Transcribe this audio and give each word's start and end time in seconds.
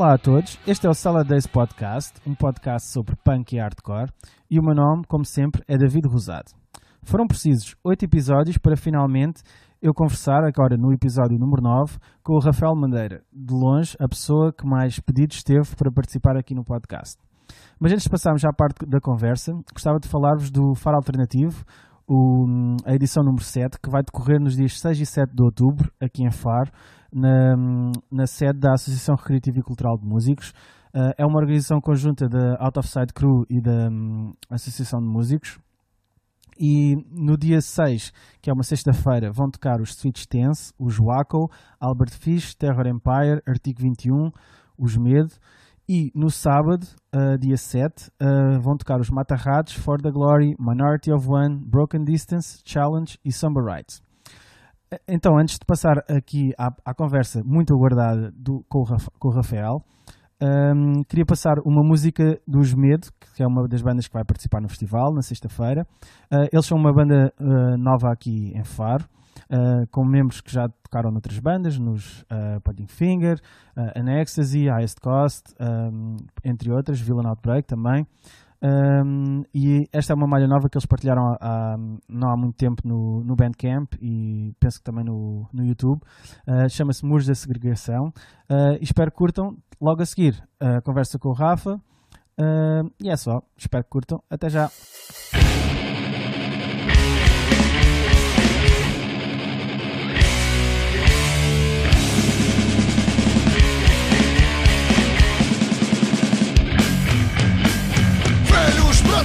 Olá 0.00 0.14
a 0.14 0.18
todos, 0.18 0.58
este 0.66 0.86
é 0.86 0.88
o 0.88 0.94
Sala 0.94 1.22
Days 1.22 1.46
Podcast, 1.46 2.18
um 2.26 2.34
podcast 2.34 2.90
sobre 2.90 3.14
punk 3.22 3.54
e 3.54 3.60
hardcore, 3.60 4.10
e 4.50 4.58
o 4.58 4.62
meu 4.62 4.74
nome, 4.74 5.04
como 5.06 5.26
sempre, 5.26 5.62
é 5.68 5.76
David 5.76 6.08
Rosado. 6.08 6.52
Foram 7.02 7.26
precisos 7.26 7.76
oito 7.84 8.06
episódios 8.06 8.56
para 8.56 8.78
finalmente 8.78 9.42
eu 9.82 9.92
conversar, 9.92 10.42
agora 10.42 10.78
no 10.78 10.90
episódio 10.90 11.38
número 11.38 11.60
9, 11.60 11.98
com 12.22 12.32
o 12.32 12.40
Rafael 12.40 12.74
Mandeira, 12.74 13.22
de 13.30 13.52
longe 13.52 13.94
a 14.00 14.08
pessoa 14.08 14.54
que 14.54 14.66
mais 14.66 14.98
pedidos 14.98 15.42
teve 15.42 15.76
para 15.76 15.92
participar 15.92 16.34
aqui 16.34 16.54
no 16.54 16.64
podcast. 16.64 17.18
Mas 17.78 17.92
antes 17.92 18.04
de 18.04 18.08
passarmos 18.08 18.42
à 18.42 18.54
parte 18.54 18.86
da 18.86 19.00
conversa, 19.00 19.52
gostava 19.70 19.98
de 19.98 20.08
falar-vos 20.08 20.50
do 20.50 20.74
Faro 20.74 20.96
Alternativo, 20.96 21.62
o, 22.08 22.46
a 22.86 22.94
edição 22.94 23.22
número 23.22 23.44
7, 23.44 23.78
que 23.78 23.90
vai 23.90 24.02
decorrer 24.02 24.40
nos 24.40 24.56
dias 24.56 24.80
6 24.80 24.98
e 24.98 25.04
7 25.04 25.36
de 25.36 25.42
outubro, 25.42 25.92
aqui 26.00 26.24
em 26.24 26.30
Faro, 26.30 26.72
na, 27.12 27.56
na 28.10 28.26
sede 28.26 28.58
da 28.58 28.72
Associação 28.72 29.14
Recreativa 29.14 29.58
e 29.58 29.62
Cultural 29.62 29.98
de 29.98 30.06
Músicos. 30.06 30.52
Uh, 30.94 31.14
é 31.16 31.24
uma 31.24 31.38
organização 31.38 31.80
conjunta 31.80 32.28
da 32.28 32.56
Out 32.58 32.78
of 32.78 32.88
Side 32.88 33.12
Crew 33.14 33.44
e 33.48 33.60
da 33.60 33.88
um, 33.88 34.32
Associação 34.50 35.00
de 35.00 35.06
Músicos. 35.06 35.58
E 36.58 36.96
no 37.10 37.38
dia 37.38 37.60
6, 37.60 38.12
que 38.42 38.50
é 38.50 38.52
uma 38.52 38.62
sexta-feira, 38.62 39.32
vão 39.32 39.48
tocar 39.48 39.80
os 39.80 39.94
Switch 39.94 40.26
Tense, 40.26 40.74
os 40.78 40.98
Wacko, 40.98 41.50
Albert 41.80 42.12
Fish, 42.12 42.54
Terror 42.54 42.86
Empire, 42.86 43.40
Artigo 43.46 43.80
21, 43.80 44.30
os 44.76 44.96
Medo. 44.96 45.32
E 45.88 46.12
no 46.14 46.28
sábado, 46.28 46.86
uh, 47.14 47.38
dia 47.38 47.56
7, 47.56 48.10
uh, 48.20 48.60
vão 48.60 48.76
tocar 48.76 49.00
os 49.00 49.10
Matarrados, 49.10 49.72
For 49.72 50.00
the 50.02 50.10
Glory, 50.10 50.54
Minority 50.58 51.10
of 51.12 51.26
One, 51.28 51.56
Broken 51.64 52.04
Distance, 52.04 52.60
Challenge 52.64 53.18
e 53.24 53.32
Samba 53.32 53.60
Rights. 53.62 54.02
Então, 55.06 55.38
antes 55.38 55.54
de 55.54 55.64
passar 55.64 55.98
aqui 56.08 56.52
à, 56.58 56.68
à 56.84 56.92
conversa 56.92 57.42
muito 57.44 57.72
aguardada 57.72 58.32
do, 58.34 58.64
com, 58.68 58.80
o 58.80 58.84
com, 59.20 59.28
o 59.28 59.32
Rafael, 59.32 59.84
um, 60.42 61.04
queria 61.04 61.24
passar 61.24 61.58
uma 61.64 61.82
música 61.86 62.40
dos 62.46 62.74
Medo, 62.74 63.06
que 63.36 63.42
é 63.42 63.46
uma 63.46 63.68
das 63.68 63.82
bandas 63.82 64.08
que 64.08 64.14
vai 64.14 64.24
participar 64.24 64.60
no 64.60 64.68
festival, 64.68 65.14
na 65.14 65.22
sexta-feira. 65.22 65.86
Uh, 66.32 66.48
eles 66.52 66.66
são 66.66 66.76
uma 66.76 66.92
banda 66.92 67.32
uh, 67.38 67.76
nova 67.78 68.10
aqui 68.12 68.52
em 68.52 68.64
Faro, 68.64 69.04
uh, 69.48 69.86
com 69.92 70.04
membros 70.04 70.40
que 70.40 70.52
já 70.52 70.68
tocaram 70.82 71.12
noutras 71.12 71.38
bandas, 71.38 71.78
nos 71.78 72.22
uh, 72.22 72.60
Pointing 72.64 72.88
Finger, 72.88 73.38
uh, 73.76 73.92
An 73.96 74.10
Ecstasy, 74.20 74.68
Highest 74.68 75.00
Cost, 75.00 75.54
um, 75.60 76.16
entre 76.44 76.72
outras, 76.72 77.00
Villain 77.00 77.28
Outbreak 77.28 77.68
também. 77.68 78.04
Um, 78.62 79.42
e 79.54 79.88
esta 79.92 80.12
é 80.12 80.16
uma 80.16 80.26
malha 80.26 80.46
nova 80.46 80.68
que 80.68 80.76
eles 80.76 80.86
partilharam 80.86 81.36
há, 81.40 81.76
não 82.08 82.30
há 82.30 82.36
muito 82.36 82.56
tempo 82.56 82.82
no, 82.86 83.24
no 83.24 83.34
Bandcamp 83.34 83.94
e 84.00 84.54
penso 84.60 84.78
que 84.78 84.84
também 84.84 85.04
no, 85.04 85.48
no 85.52 85.64
YouTube. 85.64 86.00
Uh, 86.46 86.68
Chama-se 86.68 87.04
Muros 87.04 87.26
da 87.26 87.34
Segregação. 87.34 88.12
Uh, 88.50 88.76
espero 88.80 89.10
que 89.10 89.16
curtam. 89.16 89.56
Logo 89.80 90.02
a 90.02 90.06
seguir, 90.06 90.42
a 90.60 90.80
conversa 90.82 91.18
com 91.18 91.30
o 91.30 91.32
Rafa. 91.32 91.80
Uh, 92.38 92.90
e 93.02 93.10
é 93.10 93.16
só. 93.16 93.42
Espero 93.56 93.84
que 93.84 93.90
curtam. 93.90 94.22
Até 94.30 94.50
já. 94.50 94.70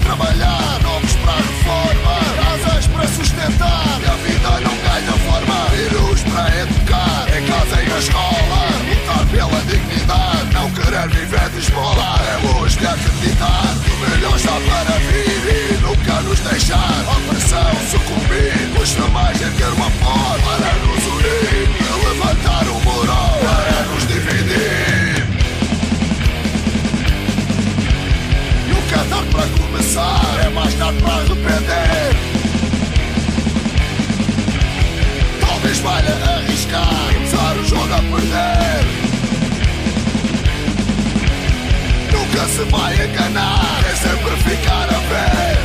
Trabalhar, 0.05 0.79
novos 0.83 1.13
para 1.15 1.33
a 1.33 1.37
reforma, 1.37 2.15
casas 2.35 2.87
para 2.87 3.07
sustentar, 3.07 3.99
e 4.01 4.05
a 4.05 4.15
vida 4.23 4.49
não 4.61 4.75
ganha 4.85 5.11
forma, 5.25 5.65
vírus 5.75 6.21
para 6.23 6.61
educar, 6.61 7.25
em 7.35 7.45
casa 7.45 7.81
e 7.81 7.89
na 7.89 7.97
escola, 7.97 8.61
lutar 8.87 9.25
pela 9.31 9.61
dignidade, 9.65 10.53
não 10.53 10.69
querer 10.71 11.07
viver 11.09 11.49
de 11.49 11.59
esmola, 11.59 12.19
temos 12.19 12.77
de 12.77 12.87
acreditar 12.87 13.75
que 13.83 13.91
o 13.91 13.97
melhor 14.09 14.35
está 14.35 14.51
para 14.51 14.97
vir 14.99 15.43
e 15.49 15.77
nunca 15.81 16.21
nos 16.21 16.39
deixar, 16.39 16.77
a 16.77 17.33
pressão 17.33 17.75
sucumbir, 17.89 18.77
custa 18.77 19.07
mais 19.07 19.41
erguer 19.41 19.73
uma 19.73 19.89
porta 19.89 20.43
para 20.45 20.73
nos 20.85 21.05
unir, 21.07 21.69
levantar 22.07 22.67
o 22.67 22.79
muro, 22.81 23.15
para 23.41 23.83
nos 23.91 24.07
dividir. 24.07 25.25
Nunca 28.69 28.95
é 28.95 29.03
tarde 29.09 29.29
para 29.31 29.64
começar, 29.95 30.45
é 30.45 30.49
mais 30.49 30.73
tarde 30.73 31.01
para 31.01 31.13
arrepender. 31.13 32.15
Talvez 35.39 35.79
valha 35.79 36.13
arriscar, 36.35 37.13
começar 37.13 37.55
o 37.55 37.65
jogo 37.65 37.93
a 37.93 37.97
perder. 37.97 38.85
Nunca 42.11 42.45
se 42.47 42.63
vai 42.65 43.05
enganar, 43.05 43.83
é 43.89 43.95
sempre 43.95 44.35
ficar 44.37 44.83
a 44.83 44.99
ver. 44.99 45.64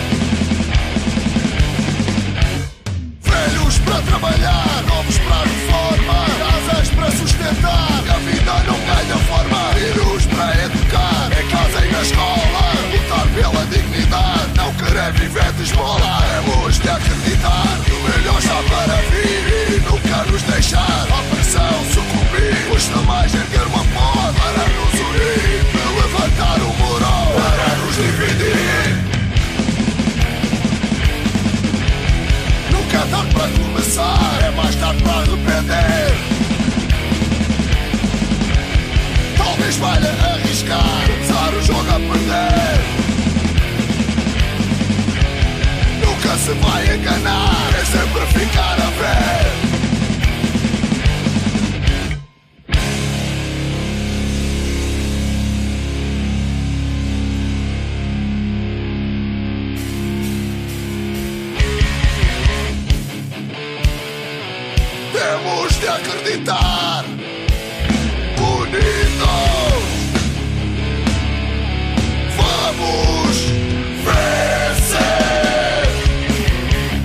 Arrepender. 35.71 36.15
Talvez 39.37 39.77
valha 39.77 40.11
arriscar, 40.35 41.07
começar 41.07 41.55
o 41.55 41.63
jogo 41.63 41.91
a 41.91 42.01
perder. 42.01 42.81
Nunca 46.05 46.37
se 46.39 46.53
vai 46.55 46.97
enganar, 46.97 47.71
é 47.81 47.85
sempre 47.85 48.27
ficar 48.27 48.75
a 48.81 48.91
ver. 48.91 49.70
Acreditar, 66.11 67.05
unidos, 68.39 69.21
vamos 72.37 73.37
vencer. 74.05 74.99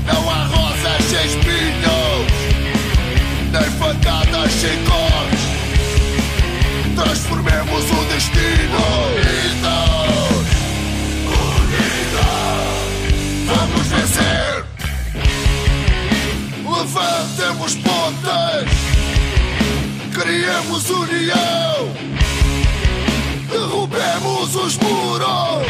Não 0.06 0.30
há 0.30 0.46
rosas 0.46 1.04
sem 1.06 1.26
espinhos, 1.26 2.32
nem 3.52 3.70
facadas 3.80 4.52
sem 4.52 4.84
cortes. 4.86 5.46
Transformemos 6.96 7.84
o 7.92 8.06
destino. 8.14 9.25
União, 20.84 21.90
derrubemos 23.50 24.56
os 24.56 24.78
muros 24.78 25.68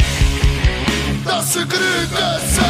da 1.24 1.44
segregação. 1.44 2.66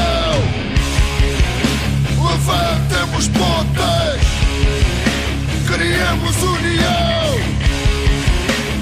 Levantemos 2.30 3.30
pontas, 3.30 4.22
criemos 5.66 6.36
união, 6.44 7.40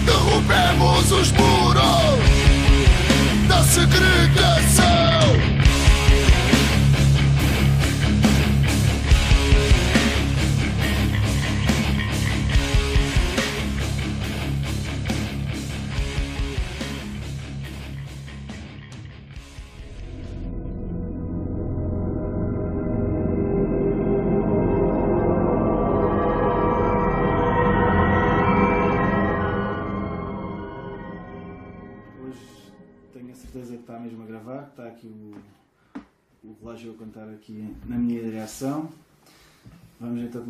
derrubemos 0.03 1.11
os 1.11 1.31
muros 1.31 2.19
da 3.47 3.63
segregação. 3.63 4.72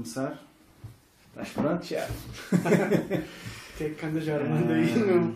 Começar. 0.04 0.38
Estás 1.30 1.50
pronto, 1.50 1.86
já? 1.86 2.06
O 2.52 2.58
que 3.78 3.84
é 3.86 3.90
que 3.90 4.06
anda 4.06 4.20
já 4.20 4.36
armando 4.36 4.74
aí, 4.74 4.94
meu? 5.00 5.34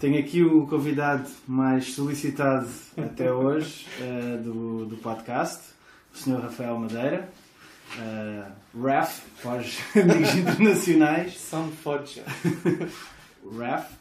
Tenho 0.00 0.18
aqui 0.18 0.42
o 0.42 0.66
convidado 0.66 1.30
mais 1.46 1.94
solicitado 1.94 2.68
até 2.96 3.32
hoje 3.32 3.86
eh, 4.02 4.38
do, 4.38 4.86
do 4.86 4.96
podcast, 4.96 5.70
o 6.12 6.18
Sr. 6.18 6.40
Rafael 6.40 6.76
Madeira. 6.78 7.30
Uh, 7.96 8.82
RAF, 8.84 9.22
para 9.40 9.60
os 9.60 9.78
amigos 9.94 10.34
internacionais. 10.34 11.38
Sound 11.38 11.72
Fodge. 11.76 12.20
RAF. 13.56 13.94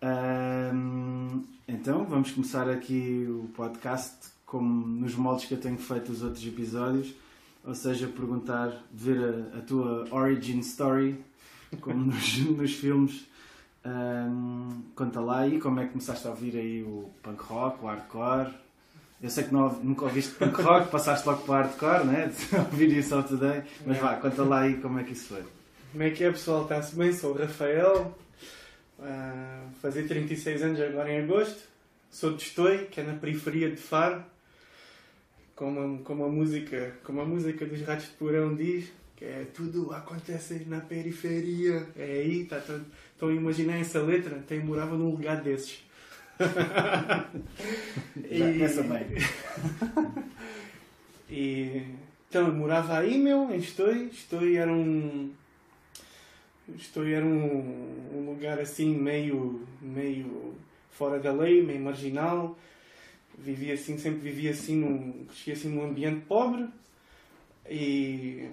Ahm, 0.00 1.42
então, 1.68 2.06
vamos 2.06 2.30
começar 2.30 2.70
aqui 2.70 3.26
o 3.28 3.50
podcast 3.54 4.16
como 4.46 4.86
nos 4.86 5.14
moldes 5.14 5.44
que 5.44 5.52
eu 5.52 5.60
tenho 5.60 5.76
feito 5.76 6.10
os 6.10 6.22
outros 6.22 6.44
episódios, 6.46 7.14
ou 7.66 7.74
seja, 7.74 8.06
perguntar, 8.06 8.72
ver 8.92 9.18
a, 9.18 9.58
a 9.58 9.60
tua 9.60 10.06
origin 10.10 10.60
story, 10.60 11.22
como 11.80 12.06
nos, 12.06 12.38
nos 12.38 12.72
filmes. 12.74 13.26
Ahm, 13.84 14.82
conta 14.94 15.20
lá 15.20 15.40
aí 15.40 15.60
como 15.60 15.80
é 15.80 15.84
que 15.84 15.92
começaste 15.92 16.26
a 16.26 16.30
ouvir 16.30 16.56
aí 16.56 16.82
o 16.82 17.10
punk 17.22 17.42
rock, 17.42 17.84
o 17.84 17.88
hardcore. 17.88 18.54
Eu 19.20 19.30
sei 19.30 19.44
que 19.44 19.52
não, 19.52 19.72
nunca 19.82 20.04
ouviste 20.04 20.34
punk 20.34 20.60
rock, 20.62 20.90
passaste 20.92 21.26
logo 21.26 21.42
para 21.42 21.52
o 21.52 21.56
hardcore, 21.56 22.06
né? 22.06 22.26
De 22.34 22.56
ouvir 22.56 22.96
isso 22.96 23.14
ao 23.14 23.24
today. 23.24 23.62
Mas 23.84 23.98
vá, 23.98 24.14
conta 24.16 24.44
lá 24.44 24.60
aí 24.60 24.76
como 24.78 25.00
é 25.00 25.04
que 25.04 25.12
isso 25.12 25.28
foi. 25.28 25.44
Como 25.90 26.02
é 26.04 26.10
que 26.10 26.22
é, 26.22 26.30
pessoal? 26.30 26.62
Está-se 26.62 26.94
bem? 26.94 27.12
Sou 27.12 27.32
o 27.32 27.38
Rafael. 27.38 28.16
Uh, 28.98 29.70
fazer 29.80 30.06
36 30.06 30.62
anos 30.62 30.80
agora 30.80 31.12
em 31.12 31.22
agosto. 31.22 31.60
Sou 32.10 32.32
de 32.34 32.42
Estoi, 32.42 32.86
que 32.86 33.00
é 33.00 33.04
na 33.04 33.14
periferia 33.14 33.70
de 33.70 33.76
Faro. 33.76 34.24
Como 35.56 35.80
a, 35.80 36.04
como 36.04 36.24
a, 36.24 36.28
música, 36.28 36.94
como 37.02 37.20
a 37.22 37.24
música 37.24 37.66
dos 37.66 37.80
Ratos 37.80 38.04
de 38.06 38.12
Porão 38.12 38.54
diz, 38.54 38.92
que 39.16 39.24
é 39.24 39.46
tudo 39.54 39.92
acontece 39.92 40.66
na 40.66 40.80
periferia. 40.80 41.88
É 41.96 42.04
aí, 42.04 42.44
tá, 42.44 42.60
tá, 42.60 42.78
estão 43.12 43.30
a 43.30 43.32
imaginar 43.32 43.80
essa 43.80 44.00
letra? 44.02 44.44
Quem 44.46 44.60
morava 44.60 44.96
num 44.96 45.10
lugar 45.10 45.40
desses. 45.40 45.82
Começa 48.28 48.82
bem. 48.82 49.06
e 51.30 51.82
então 52.28 52.48
eu 52.48 52.54
morava 52.54 52.98
aí, 52.98 53.16
meu, 53.16 53.50
em 53.50 53.56
Estoi. 53.56 54.10
Estoi 54.12 54.56
era 54.56 54.70
um. 54.70 55.32
Estoi 56.76 57.14
era 57.14 57.24
um, 57.24 58.12
um 58.14 58.26
lugar 58.26 58.58
assim 58.58 58.94
meio, 58.94 59.66
meio 59.80 60.54
fora 60.90 61.18
da 61.18 61.32
lei, 61.32 61.62
meio 61.62 61.80
marginal. 61.80 62.58
Vivia 63.38 63.74
assim, 63.74 63.98
sempre 63.98 64.20
vivia 64.20 64.50
assim, 64.50 64.76
num, 64.76 65.24
crescia 65.26 65.54
assim 65.54 65.68
num 65.68 65.84
ambiente 65.84 66.24
pobre. 66.26 66.68
E 67.68 68.48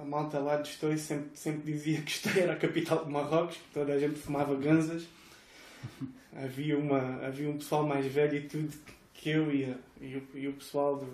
a 0.00 0.04
malta 0.04 0.38
lá 0.38 0.56
de 0.56 0.68
Estoi 0.68 0.96
sempre, 0.96 1.36
sempre 1.36 1.72
dizia 1.72 2.00
que 2.00 2.10
Estoi 2.10 2.40
era 2.40 2.52
a 2.52 2.56
capital 2.56 3.04
de 3.04 3.10
Marrocos, 3.10 3.56
que 3.56 3.74
toda 3.74 3.92
a 3.92 3.98
gente 3.98 4.18
fumava 4.18 4.54
ganzas. 4.54 5.06
Havia, 6.34 6.78
uma, 6.78 7.26
havia 7.26 7.48
um 7.48 7.58
pessoal 7.58 7.84
mais 7.84 8.06
velho 8.06 8.36
e 8.36 8.42
tudo 8.42 8.72
que 9.12 9.30
eu 9.30 9.50
e, 9.50 9.74
e, 10.00 10.16
o, 10.16 10.38
e 10.38 10.46
o 10.46 10.52
pessoal 10.52 10.96
do, 10.96 11.12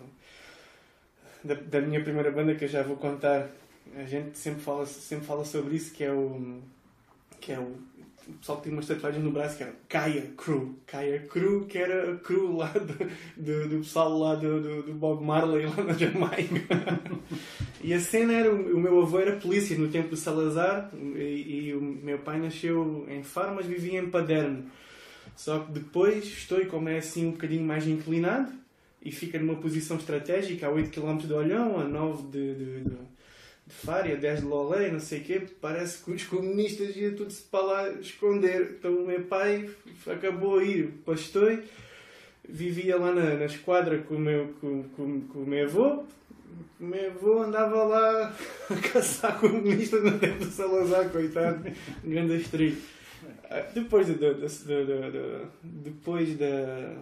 da, 1.43 1.55
da 1.55 1.81
minha 1.81 2.03
primeira 2.03 2.31
banda, 2.31 2.55
que 2.55 2.65
eu 2.65 2.69
já 2.69 2.83
vou 2.83 2.97
contar. 2.97 3.49
A 3.97 4.05
gente 4.05 4.37
sempre 4.37 4.61
fala, 4.61 4.85
sempre 4.87 5.27
fala 5.27 5.45
sobre 5.45 5.77
isso, 5.77 5.93
que 5.93 6.05
é 6.05 6.13
o. 6.13 6.61
que 7.41 7.53
é 7.53 7.59
o. 7.59 7.77
O 8.27 8.33
pessoal 8.35 8.61
tem 8.61 8.73
umas 8.73 8.87
tatuagens 8.87 9.23
no 9.23 9.31
braço 9.31 9.57
que 9.57 9.63
era 9.63 9.75
Kaya 9.89 10.31
Crew. 10.37 10.79
Kaya 10.87 11.21
Crew, 11.21 11.67
que 11.67 11.79
era 11.79 12.13
a 12.13 12.17
crew 12.17 12.57
lá 12.57 12.69
do, 12.73 12.95
do, 13.37 13.69
do 13.69 13.79
pessoal 13.79 14.19
lá 14.19 14.35
do, 14.35 14.63
do, 14.63 14.83
do 14.85 14.95
Bob 14.95 15.23
Marley, 15.23 15.67
lá 15.67 15.85
na 15.85 15.93
Jamaica. 15.93 17.01
E 17.83 17.93
a 17.93 18.01
cena 18.01 18.33
era, 18.33 18.51
o 18.51 18.81
meu 18.81 19.03
avô 19.03 19.19
era 19.19 19.37
polícia 19.37 19.77
no 19.77 19.89
tempo 19.89 20.09
de 20.09 20.17
Salazar 20.17 20.91
e, 20.95 21.69
e 21.69 21.75
o 21.75 21.81
meu 21.81 22.19
pai 22.19 22.41
nasceu 22.41 23.07
em 23.11 23.23
Faro, 23.23 23.55
mas 23.55 23.67
vivia 23.67 24.01
em 24.01 24.09
Paderno. 24.09 24.65
Só 25.37 25.59
que 25.59 25.73
depois 25.73 26.25
estou, 26.25 26.65
como 26.67 26.89
é 26.89 26.99
assim 26.99 27.27
um 27.27 27.33
bocadinho 27.33 27.65
mais 27.65 27.87
inclinado, 27.87 28.51
e 29.03 29.13
fica 29.13 29.39
numa 29.39 29.57
posição 29.57 29.99
estratégica 29.99 30.67
a 30.67 30.71
8 30.71 30.91
km 30.91 31.19
de 31.19 31.33
Olhão, 31.33 31.79
a 31.79 31.85
9 31.85 32.23
de, 32.29 32.55
de, 32.55 32.85
de, 32.85 32.97
de 33.67 33.75
Faro, 33.75 34.13
a 34.13 34.15
10 34.15 34.41
de 34.41 34.47
Lolé, 34.47 34.91
não 34.91 35.01
sei 35.01 35.21
o 35.21 35.25
quê, 35.25 35.43
parece 35.61 36.05
que 36.05 36.11
os 36.11 36.25
comunistas 36.25 36.95
iam 36.97 37.15
tudo 37.15 37.31
se 37.31 37.43
para 37.43 37.65
lá 37.65 37.89
esconder. 37.93 38.77
Então 38.79 38.95
o 38.95 39.07
meu 39.07 39.23
pai 39.23 39.71
acabou 40.07 40.59
a 40.59 40.65
ir 40.65 40.89
para 41.05 41.15
Estoi, 41.15 41.63
vivia 42.47 42.99
lá 42.99 43.13
na, 43.13 43.35
na 43.35 43.47
esquadra 43.47 43.99
com 43.99 44.17
o 44.17 44.19
meu, 44.19 44.55
com, 44.61 44.83
com, 44.91 45.21
com 45.23 45.39
o 45.39 45.47
meu 45.47 45.67
avô, 45.67 46.05
o 46.81 46.85
meu 46.85 47.11
avô 47.11 47.43
andava 47.43 47.83
lá 47.85 48.37
a 48.71 48.77
caçar 48.93 49.39
comunistas 49.41 50.03
no 50.03 50.19
tempo 50.19 50.45
do 50.45 50.51
Salazar, 50.51 51.09
coitado, 51.09 51.65
grande 52.05 52.37
estrigo. 52.37 52.81
Depois, 53.73 54.09
da, 54.09 54.33
da, 54.33 54.33
da, 54.33 55.11
da, 55.11 55.49
depois 55.63 56.37
da, 56.37 56.97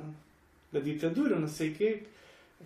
da 0.71 0.81
ditadura, 0.81 1.39
não 1.39 1.49
sei 1.49 1.71
o 1.71 1.75
quê, 1.75 2.03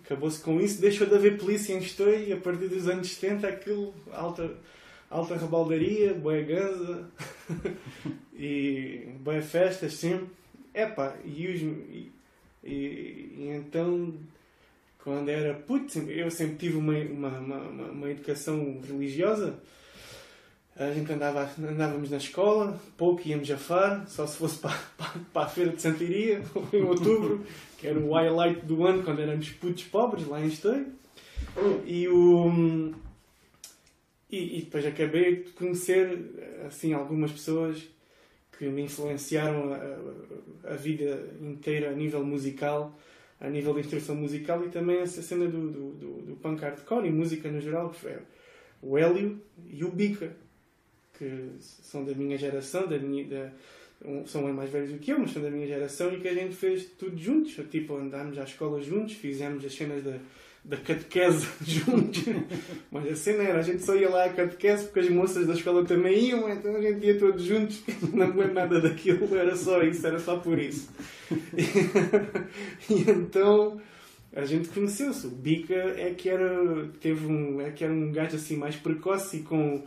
acabou-se 0.03 0.41
com 0.41 0.59
isso, 0.59 0.81
deixou 0.81 1.07
de 1.07 1.15
haver 1.15 1.37
polícia 1.37 1.73
em 1.73 1.79
Estoi 1.79 2.29
e 2.29 2.33
a 2.33 2.37
partir 2.37 2.67
dos 2.67 2.87
anos 2.87 3.09
70 3.09 3.47
aquilo, 3.47 3.93
alta, 4.11 4.55
alta 5.09 5.35
rebaldaria, 5.37 6.13
boa 6.13 6.41
ganza 6.41 7.09
e 8.33 9.09
boa 9.19 9.41
festas 9.41 9.93
sempre. 9.93 10.27
Epá, 10.73 11.15
e, 11.25 11.47
os, 11.47 11.61
e, 11.61 12.11
e, 12.63 12.69
e 12.69 13.49
então 13.55 14.13
quando 15.07 15.29
era 15.29 15.53
puto, 15.53 15.99
eu 15.99 16.29
sempre 16.29 16.57
tive 16.57 16.75
uma, 16.75 16.93
uma, 16.93 17.29
uma, 17.39 17.91
uma 17.91 18.11
educação 18.11 18.81
religiosa. 18.85 19.57
A 20.79 20.91
gente 20.91 21.11
andava, 21.11 21.49
andávamos 21.57 22.11
na 22.11 22.17
escola, 22.17 22.79
pouco 22.95 23.27
íamos 23.27 23.49
a 23.49 23.57
Faro, 23.57 24.03
só 24.07 24.27
se 24.27 24.37
fosse 24.37 24.59
para, 24.59 24.77
para, 24.95 25.19
para 25.33 25.41
a 25.47 25.49
feira 25.49 25.71
de 25.71 25.81
Santiria, 25.81 26.41
em 26.71 26.83
outubro, 26.83 27.43
que 27.77 27.87
era 27.87 27.99
o 27.99 28.13
highlight 28.13 28.65
do 28.65 28.85
ano, 28.85 29.03
quando 29.03 29.19
éramos 29.19 29.49
putos 29.49 29.83
pobres, 29.85 30.27
lá 30.27 30.39
em 30.39 30.47
Estoi. 30.47 30.85
E, 31.85 32.07
o, 32.07 32.93
e, 34.29 34.59
e 34.59 34.61
depois 34.61 34.85
acabei 34.85 35.37
de 35.37 35.51
conhecer 35.51 36.63
assim, 36.67 36.93
algumas 36.93 37.31
pessoas 37.31 37.81
que 38.57 38.67
me 38.67 38.83
influenciaram 38.83 39.73
a, 39.73 40.73
a 40.73 40.75
vida 40.75 41.27
inteira 41.41 41.89
a 41.89 41.93
nível 41.93 42.23
musical 42.23 42.95
a 43.39 43.49
nível 43.49 43.73
de 43.73 43.81
instrução 43.81 44.15
musical 44.15 44.65
e 44.65 44.69
também 44.69 44.97
essa 44.97 45.21
cena 45.21 45.47
do, 45.47 45.69
do, 45.69 45.91
do, 45.91 46.21
do 46.23 46.35
punk 46.37 46.61
hardcore 46.61 47.07
e 47.07 47.11
música 47.11 47.51
no 47.51 47.61
geral, 47.61 47.89
que 47.89 47.99
foi 47.99 48.17
o 48.81 48.97
Hélio 48.97 49.39
e 49.65 49.83
o 49.83 49.91
Bica, 49.91 50.35
que 51.17 51.49
são 51.59 52.05
da 52.05 52.13
minha 52.13 52.37
geração, 52.37 52.87
da 52.87 52.97
minha, 52.97 53.25
da, 53.25 53.51
são 54.25 54.43
bem 54.43 54.53
mais 54.53 54.69
velhos 54.69 54.91
do 54.91 54.99
que 54.99 55.11
eu, 55.11 55.19
mas 55.19 55.31
são 55.31 55.41
da 55.41 55.49
minha 55.49 55.67
geração 55.67 56.13
e 56.13 56.19
que 56.19 56.27
a 56.27 56.33
gente 56.33 56.55
fez 56.55 56.85
tudo 56.97 57.17
juntos. 57.17 57.55
Tipo, 57.69 57.95
andámos 57.95 58.37
à 58.37 58.43
escola 58.43 58.81
juntos, 58.81 59.13
fizemos 59.13 59.65
as 59.65 59.73
cenas 59.73 60.03
da, 60.03 60.17
da 60.63 60.77
catequese 60.77 61.47
juntos. 61.65 62.23
mas 62.91 63.11
a 63.11 63.15
cena 63.15 63.43
era, 63.43 63.59
a 63.59 63.63
gente 63.63 63.83
só 63.83 63.95
ia 63.95 64.09
lá 64.09 64.25
à 64.25 64.29
catequese 64.29 64.85
porque 64.85 64.99
as 64.99 65.09
moças 65.09 65.47
da 65.47 65.53
escola 65.53 65.83
também 65.85 66.29
iam, 66.29 66.49
então 66.49 66.75
a 66.75 66.81
gente 66.81 67.05
ia 67.05 67.17
todos 67.17 67.43
juntos. 67.43 67.81
Não 68.13 68.27
lembro 68.27 68.53
nada 68.53 68.79
daquilo, 68.79 69.35
era 69.35 69.55
só 69.55 69.81
isso, 69.81 70.05
era 70.05 70.19
só 70.19 70.37
por 70.37 70.59
isso. 70.59 70.89
e 72.89 73.09
então 73.09 73.81
a 74.33 74.45
gente 74.45 74.69
conheceu-se. 74.69 75.25
O 75.25 75.31
Bica 75.31 75.73
é 75.73 76.13
que 76.15 76.29
era, 76.29 76.87
teve 77.01 77.25
um, 77.25 77.59
é 77.59 77.71
que 77.71 77.83
era 77.83 77.91
um 77.91 78.11
gajo 78.11 78.35
assim 78.35 78.55
mais 78.55 78.75
precoce 78.75 79.37
e 79.37 79.41
com 79.41 79.83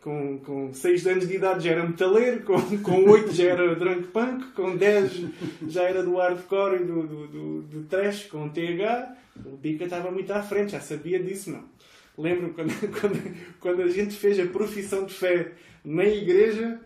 com, 0.00 0.38
com 0.38 0.72
6 0.72 1.06
anos 1.06 1.28
de 1.28 1.36
idade 1.36 1.64
já 1.64 1.72
era 1.72 1.86
metaleiro, 1.86 2.42
com, 2.42 2.60
com 2.78 3.08
8 3.08 3.32
já 3.32 3.44
era 3.44 3.74
drunk 3.74 4.08
punk, 4.08 4.52
com 4.52 4.76
10 4.76 5.24
já 5.68 5.84
era 5.84 6.02
do 6.02 6.16
hardcore 6.16 6.82
e 6.82 6.84
do, 6.84 7.06
do, 7.06 7.26
do, 7.28 7.62
do 7.62 7.82
trash, 7.84 8.26
com 8.26 8.48
TH. 8.48 9.16
O 9.46 9.56
Bica 9.56 9.84
estava 9.84 10.10
muito 10.10 10.30
à 10.32 10.42
frente, 10.42 10.72
já 10.72 10.80
sabia 10.80 11.22
disso, 11.22 11.50
não. 11.50 11.64
Lembro 12.18 12.52
quando, 12.52 12.72
quando, 13.00 13.36
quando 13.60 13.82
a 13.82 13.88
gente 13.88 14.14
fez 14.14 14.38
a 14.38 14.46
profissão 14.46 15.04
de 15.04 15.14
fé 15.14 15.52
na 15.84 16.04
igreja, 16.04 16.80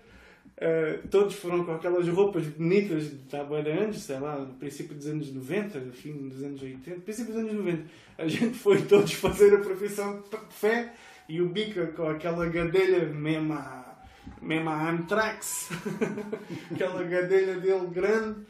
uh, 0.58 1.08
todos 1.08 1.34
foram 1.34 1.64
com 1.64 1.72
aquelas 1.72 2.06
roupas 2.08 2.46
bonitas 2.46 3.10
de 3.10 3.36
há 3.36 3.40
anos, 3.40 4.02
sei 4.02 4.18
lá, 4.18 4.38
no 4.38 4.54
princípio 4.54 4.94
dos 4.94 5.06
anos 5.06 5.32
90, 5.32 5.80
fim 5.92 6.28
dos 6.28 6.42
anos 6.42 6.62
80, 6.62 7.00
princípio 7.00 7.32
dos 7.32 7.42
anos 7.42 7.54
90. 7.54 7.84
A 8.18 8.28
gente 8.28 8.58
foi 8.58 8.82
todos 8.82 9.12
fazer 9.14 9.54
a 9.54 9.58
profissão 9.58 10.22
de 10.22 10.54
fé 10.54 10.92
e 11.28 11.40
o 11.40 11.48
Bica 11.48 11.86
com 11.88 12.08
aquela 12.08 12.46
gadelha 12.46 13.06
mesmo 13.06 13.54
a, 13.54 13.96
mesmo 14.40 14.70
a 14.70 14.90
aquela 16.70 17.02
gadelha 17.02 17.60
dele 17.60 17.86
grande. 17.88 18.40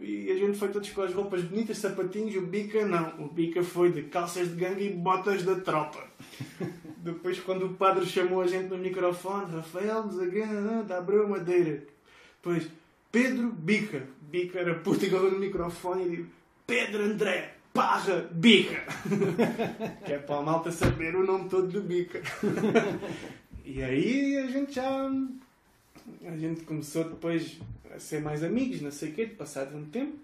E 0.00 0.30
a 0.30 0.34
gente 0.34 0.58
foi 0.58 0.68
todos 0.68 0.88
com 0.90 1.02
as 1.02 1.12
roupas 1.12 1.42
bonitas, 1.42 1.78
sapatinhos. 1.78 2.34
O 2.36 2.42
Bica 2.42 2.86
não. 2.86 3.24
O 3.24 3.28
Bica 3.28 3.62
foi 3.62 3.92
de 3.92 4.02
calças 4.04 4.48
de 4.48 4.54
gangue 4.54 4.86
e 4.86 4.92
botas 4.92 5.42
da 5.42 5.56
tropa. 5.56 6.02
Depois, 6.96 7.38
quando 7.40 7.66
o 7.66 7.74
padre 7.74 8.06
chamou 8.06 8.40
a 8.40 8.46
gente 8.46 8.68
no 8.68 8.78
microfone, 8.78 9.52
Rafael, 9.52 10.04
da 10.86 10.98
Abreu 10.98 11.28
Madeira. 11.28 11.82
Depois, 12.36 12.66
Pedro 13.10 13.50
Bica. 13.50 14.06
Bica 14.20 14.60
era 14.60 14.74
puto 14.76 15.04
igual 15.04 15.24
no 15.24 15.38
microfone 15.38 16.06
e 16.06 16.16
disse: 16.16 16.28
Pedro 16.66 17.02
André. 17.02 17.59
Parra 17.72 18.28
Bica. 18.32 18.82
que 20.04 20.12
é 20.12 20.18
para 20.18 20.36
a 20.36 20.42
malta 20.42 20.70
saber 20.70 21.14
o 21.14 21.24
nome 21.24 21.48
todo 21.48 21.68
do 21.68 21.80
Bica. 21.82 22.20
e 23.64 23.82
aí 23.82 24.36
a 24.38 24.46
gente 24.48 24.74
já. 24.74 25.10
A 26.24 26.36
gente 26.36 26.62
começou 26.62 27.04
depois 27.04 27.58
a 27.94 27.98
ser 27.98 28.20
mais 28.20 28.42
amigos, 28.42 28.80
não 28.80 28.90
sei 28.90 29.10
o 29.10 29.14
quê, 29.14 29.26
passado 29.26 29.76
um 29.76 29.84
tempo. 29.84 30.18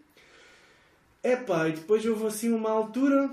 Epá, 1.22 1.68
e 1.68 1.72
depois 1.72 2.04
houve 2.04 2.26
assim 2.26 2.52
uma 2.52 2.70
altura 2.70 3.30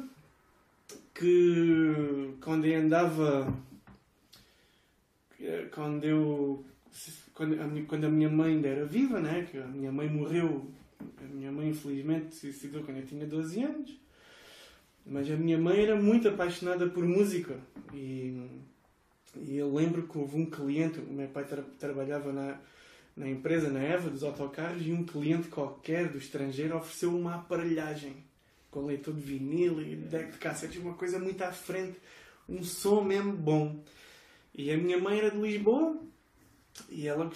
que 1.13 2.33
quando 2.41 2.65
eu 2.65 2.79
andava. 2.79 3.53
Quando 5.71 6.03
eu. 6.03 6.65
Quando 7.33 8.05
a 8.05 8.09
minha 8.09 8.29
mãe 8.29 8.53
ainda 8.53 8.67
era 8.67 8.85
viva, 8.85 9.19
né? 9.19 9.47
Que 9.49 9.57
a 9.57 9.65
minha 9.65 9.91
mãe 9.91 10.07
morreu. 10.07 10.71
A 11.21 11.27
minha 11.33 11.51
mãe 11.51 11.69
infelizmente 11.69 12.35
se 12.35 12.51
suicidou 12.51 12.83
quando 12.83 12.97
eu 12.97 13.05
tinha 13.05 13.25
12 13.25 13.63
anos. 13.63 13.99
Mas 15.05 15.29
a 15.29 15.35
minha 15.35 15.57
mãe 15.57 15.81
era 15.81 15.95
muito 15.95 16.27
apaixonada 16.27 16.87
por 16.87 17.05
música. 17.05 17.57
E, 17.93 18.47
e 19.35 19.57
eu 19.57 19.73
lembro 19.73 20.07
que 20.07 20.17
houve 20.17 20.37
um 20.37 20.45
cliente, 20.45 20.99
o 20.99 21.13
meu 21.13 21.27
pai 21.27 21.45
tra 21.45 21.61
trabalhava 21.77 22.31
na, 22.31 22.59
na 23.15 23.29
empresa, 23.29 23.69
na 23.69 23.81
Eva, 23.81 24.09
dos 24.09 24.23
autocarros, 24.23 24.85
e 24.85 24.91
um 24.91 25.03
cliente 25.03 25.49
qualquer 25.49 26.09
do 26.09 26.17
estrangeiro 26.17 26.77
ofereceu 26.77 27.15
uma 27.15 27.35
aparelhagem 27.35 28.15
com 28.71 28.85
leitor 28.85 29.13
de 29.13 29.21
vinil 29.21 29.81
e 29.81 29.95
deck 29.95 30.31
de 30.31 30.37
cassetes, 30.39 30.81
uma 30.81 30.95
coisa 30.95 31.19
muito 31.19 31.43
à 31.43 31.51
frente, 31.51 31.97
um 32.49 32.63
som 32.63 33.03
mesmo 33.03 33.33
bom. 33.33 33.83
E 34.55 34.71
a 34.71 34.77
minha 34.77 34.97
mãe 34.97 35.19
era 35.19 35.29
de 35.29 35.37
Lisboa 35.37 35.99
e 36.89 37.07
ela 37.07 37.29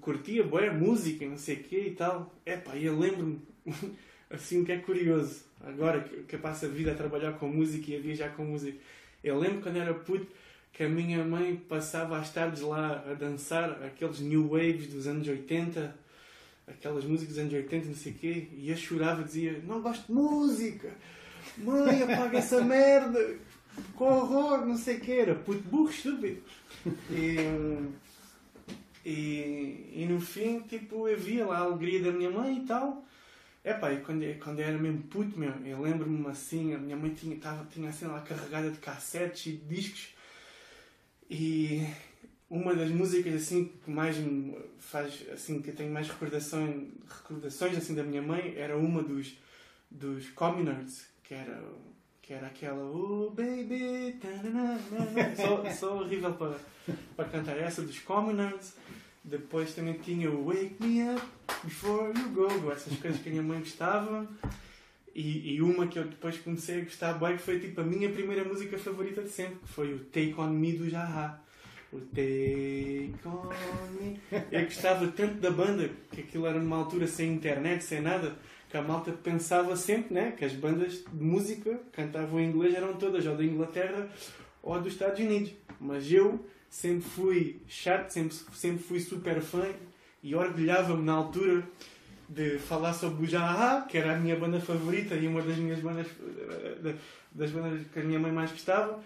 curtia 0.00 0.44
boa 0.44 0.72
música 0.72 1.24
e 1.24 1.28
não 1.28 1.38
sei 1.38 1.56
o 1.56 1.64
quê 1.64 1.84
e 1.88 1.90
tal. 1.92 2.34
Epá, 2.44 2.76
e 2.76 2.84
eu 2.86 2.98
lembro-me, 2.98 3.40
assim, 4.30 4.62
o 4.62 4.64
que 4.64 4.72
é 4.72 4.78
curioso, 4.78 5.42
agora 5.60 6.00
que, 6.00 6.22
que 6.22 6.36
eu 6.36 6.40
passo 6.40 6.66
a 6.66 6.68
vida 6.68 6.92
a 6.92 6.94
trabalhar 6.94 7.32
com 7.32 7.48
música 7.48 7.90
e 7.90 7.96
a 7.96 8.00
viajar 8.00 8.34
com 8.36 8.44
música. 8.44 8.78
Eu 9.22 9.38
lembro 9.38 9.62
quando 9.62 9.76
era 9.76 9.94
puto 9.94 10.26
que 10.72 10.82
a 10.82 10.88
minha 10.88 11.24
mãe 11.24 11.56
passava 11.56 12.18
as 12.18 12.32
tardes 12.32 12.62
lá 12.62 13.04
a 13.08 13.14
dançar 13.14 13.82
aqueles 13.84 14.20
new 14.20 14.48
waves 14.48 14.88
dos 14.88 15.06
anos 15.06 15.26
80 15.26 16.04
aquelas 16.66 17.04
músicas 17.04 17.34
dos 17.34 17.38
anos 17.38 17.52
80, 17.52 17.86
não 17.86 17.94
sei 17.94 18.12
o 18.12 18.14
quê, 18.14 18.48
e 18.56 18.70
eu 18.70 18.76
chorava 18.76 19.22
e 19.22 19.24
dizia: 19.24 19.62
Não 19.66 19.80
gosto 19.80 20.06
de 20.06 20.12
música, 20.12 20.90
mãe, 21.58 22.02
apaga 22.02 22.38
essa 22.38 22.62
merda, 22.62 23.36
que 23.96 24.02
horror, 24.02 24.66
não 24.66 24.76
sei 24.76 24.96
o 24.96 25.00
quê, 25.00 25.12
era 25.12 25.34
puto 25.34 25.62
burro, 25.68 25.90
estúpido. 25.90 26.42
E, 27.10 27.36
e, 29.04 29.90
e 29.92 30.06
no 30.08 30.20
fim, 30.20 30.60
tipo, 30.60 31.06
eu 31.08 31.18
via 31.18 31.46
lá 31.46 31.58
a 31.58 31.62
alegria 31.62 32.02
da 32.02 32.12
minha 32.12 32.30
mãe 32.30 32.58
e 32.58 32.66
tal. 32.66 33.04
Epá, 33.64 33.92
e 33.92 34.00
quando, 34.00 34.22
quando 34.40 34.60
eu 34.60 34.66
era 34.66 34.78
mesmo 34.78 35.02
puto, 35.04 35.38
meu, 35.38 35.52
eu 35.64 35.80
lembro-me 35.80 36.26
assim, 36.28 36.74
a 36.74 36.78
minha 36.78 36.96
mãe 36.96 37.14
tinha, 37.14 37.36
tava, 37.38 37.66
tinha 37.66 37.88
assim 37.88 38.06
lá 38.06 38.20
carregada 38.20 38.70
de 38.70 38.78
cassetes 38.78 39.46
e 39.46 39.52
de 39.56 39.74
discos. 39.74 40.14
E 41.30 41.86
uma 42.50 42.74
das 42.74 42.90
músicas 42.90 43.34
assim 43.34 43.72
que 43.84 43.90
mais 43.90 44.16
me 44.16 44.56
faz 44.78 45.26
assim 45.32 45.60
que 45.60 45.70
eu 45.70 45.74
tenho 45.74 45.92
mais 45.92 46.08
recordações 46.08 46.88
recordações 47.08 47.76
assim 47.76 47.94
da 47.94 48.04
minha 48.04 48.22
mãe 48.22 48.54
era 48.56 48.76
uma 48.76 49.02
dos 49.02 49.34
dos 49.90 50.28
Communards 50.30 51.06
que 51.22 51.34
era 51.34 51.60
que 52.26 52.32
era 52.32 52.46
aquela 52.46 52.82
oh 52.82 53.30
baby 53.30 54.18
sou, 55.36 55.70
sou 55.72 56.00
horrível 56.00 56.32
para 56.34 56.58
para 57.14 57.28
cantar 57.28 57.56
essa 57.58 57.82
dos 57.82 57.98
Communards 58.00 58.74
depois 59.24 59.74
também 59.74 59.94
tinha 59.94 60.30
o 60.30 60.46
Wake 60.46 60.76
Me 60.80 61.02
Up 61.14 61.22
Before 61.64 62.12
You 62.18 62.28
Go 62.30 62.70
essas 62.70 62.98
coisas 62.98 63.20
que 63.22 63.30
a 63.30 63.32
minha 63.32 63.42
mãe 63.42 63.58
gostava. 63.58 64.28
E, 65.14 65.54
e 65.54 65.62
uma 65.62 65.86
que 65.86 65.98
eu 65.98 66.04
depois 66.04 66.36
comecei 66.38 66.80
a 66.80 66.84
gostar 66.84 67.14
bem 67.14 67.36
que 67.36 67.42
foi 67.42 67.58
tipo 67.58 67.80
a 67.80 67.84
minha 67.84 68.10
primeira 68.10 68.44
música 68.44 68.76
favorita 68.76 69.22
de 69.22 69.30
sempre 69.30 69.56
que 69.60 69.68
foi 69.68 69.94
o 69.94 70.00
Take 70.00 70.34
On 70.36 70.48
Me 70.48 70.72
do 70.72 70.90
Jaha. 70.90 71.40
O 71.90 72.00
Take 72.00 73.14
On 73.24 73.48
Me. 73.98 74.20
Eu 74.52 74.64
gostava 74.64 75.06
tanto 75.08 75.34
da 75.34 75.50
banda, 75.50 75.88
que 76.10 76.20
aquilo 76.20 76.46
era 76.46 76.58
numa 76.58 76.76
altura 76.76 77.06
sem 77.06 77.32
internet, 77.32 77.82
sem 77.82 78.02
nada, 78.02 78.36
que 78.74 78.78
a 78.78 78.82
malta 78.82 79.12
pensava 79.12 79.76
sempre 79.76 80.12
né, 80.12 80.34
que 80.36 80.44
as 80.44 80.52
bandas 80.52 80.94
de 80.94 81.24
música 81.24 81.78
cantavam 81.92 82.40
em 82.40 82.48
inglês 82.48 82.74
eram 82.74 82.94
todas 82.94 83.24
ou 83.24 83.36
da 83.36 83.44
Inglaterra 83.44 84.08
ou 84.60 84.80
dos 84.80 84.94
Estados 84.94 85.20
Unidos. 85.20 85.52
Mas 85.80 86.10
eu 86.10 86.44
sempre 86.68 87.08
fui 87.08 87.60
chato, 87.68 88.10
sempre, 88.10 88.36
sempre 88.52 88.82
fui 88.82 88.98
super 88.98 89.40
fã 89.40 89.64
e 90.24 90.34
orgulhava-me 90.34 91.04
na 91.04 91.12
altura 91.12 91.62
de 92.28 92.58
falar 92.58 92.94
sobre 92.94 93.24
o 93.24 93.28
Jaha, 93.28 93.82
que 93.82 93.96
era 93.96 94.16
a 94.16 94.18
minha 94.18 94.34
banda 94.34 94.58
favorita 94.58 95.14
e 95.14 95.28
uma 95.28 95.40
das 95.40 95.56
minhas 95.56 95.78
bandas 95.78 96.08
eh, 96.08 96.94
das 97.30 97.50
bandas 97.52 97.80
que 97.92 98.00
a 98.00 98.02
minha 98.02 98.18
mãe 98.18 98.32
mais 98.32 98.50
gostava 98.50 99.00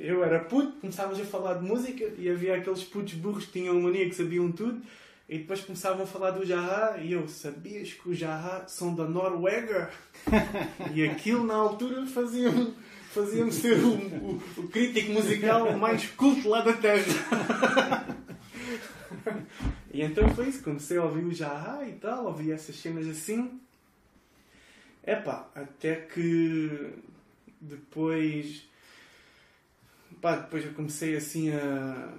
eu 0.00 0.24
era 0.24 0.40
puto, 0.40 0.72
começávamos 0.80 1.20
a 1.20 1.24
falar 1.24 1.54
de 1.54 1.64
música 1.64 2.04
e 2.18 2.28
havia 2.28 2.56
aqueles 2.56 2.82
putos 2.82 3.14
burros 3.14 3.46
que 3.46 3.60
tinham 3.60 3.80
mania 3.80 4.08
que 4.08 4.14
sabiam 4.14 4.50
tudo 4.50 4.82
e 5.28 5.38
depois 5.38 5.62
começavam 5.62 6.04
a 6.04 6.06
falar 6.06 6.32
do 6.32 6.44
Jaha 6.44 6.98
e 6.98 7.12
eu, 7.12 7.26
sabias 7.26 7.92
que 7.92 8.10
os 8.10 8.18
Jaha 8.18 8.64
são 8.68 8.94
da 8.94 9.04
Noruega? 9.04 9.90
e 10.94 11.04
aquilo 11.04 11.44
na 11.44 11.54
altura 11.54 12.06
fazia-me 12.06 12.74
fazia 13.14 13.50
ser 13.52 13.78
o, 13.78 13.94
o, 13.94 14.42
o, 14.58 14.68
crítico 14.68 15.12
musical 15.12 15.78
mais 15.78 16.04
culto 16.08 16.48
lá 16.48 16.62
da 16.62 16.72
Terra. 16.72 17.04
e 19.92 20.02
então 20.02 20.28
foi 20.34 20.48
isso, 20.48 20.64
comecei 20.64 20.98
a 20.98 21.04
ouvir 21.04 21.24
o 21.24 21.32
Jaha 21.32 21.86
e 21.86 21.92
tal, 21.92 22.26
ouvi 22.26 22.50
essas 22.50 22.74
cenas 22.74 23.06
assim. 23.06 23.60
Epá, 25.06 25.48
até 25.54 25.94
que 25.94 26.92
depois 27.60 28.66
pá, 30.20 30.36
depois 30.36 30.64
eu 30.64 30.74
comecei 30.74 31.16
assim 31.16 31.52
a, 31.52 32.12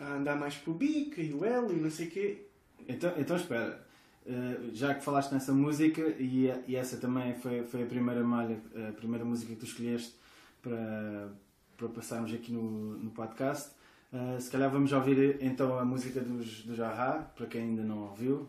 a 0.00 0.14
andar 0.14 0.34
mais 0.34 0.56
pro 0.56 0.74
Bica 0.74 1.22
e 1.22 1.32
o 1.32 1.44
L 1.44 1.72
e 1.72 1.80
não 1.80 1.90
sei 1.90 2.08
o 2.08 2.10
quê. 2.10 2.49
Então, 2.88 3.12
então 3.16 3.36
espera, 3.36 3.80
uh, 4.26 4.74
já 4.74 4.94
que 4.94 5.04
falaste 5.04 5.32
nessa 5.32 5.52
música 5.52 6.00
e, 6.18 6.52
e, 6.66 6.76
essa 6.76 6.96
também 6.96 7.34
foi, 7.34 7.64
foi 7.64 7.82
a 7.82 7.86
primeira 7.86 8.22
malha, 8.22 8.60
a 8.88 8.92
primeira 8.92 9.24
música 9.24 9.52
que 9.52 9.60
tu 9.60 9.66
escolheste 9.66 10.14
para, 10.62 11.28
para 11.76 11.88
passarmos 11.88 12.32
aqui 12.32 12.52
no, 12.52 12.98
no 12.98 13.10
podcast. 13.10 13.70
Uh, 14.12 14.40
se 14.40 14.50
calhar 14.50 14.70
vamos 14.70 14.92
ouvir 14.92 15.38
então 15.40 15.78
a 15.78 15.84
música 15.84 16.20
dos, 16.20 16.62
do 16.62 16.74
Jaha, 16.74 17.30
para 17.36 17.46
quem 17.46 17.62
ainda 17.62 17.82
não 17.82 17.98
ouviu, 18.08 18.48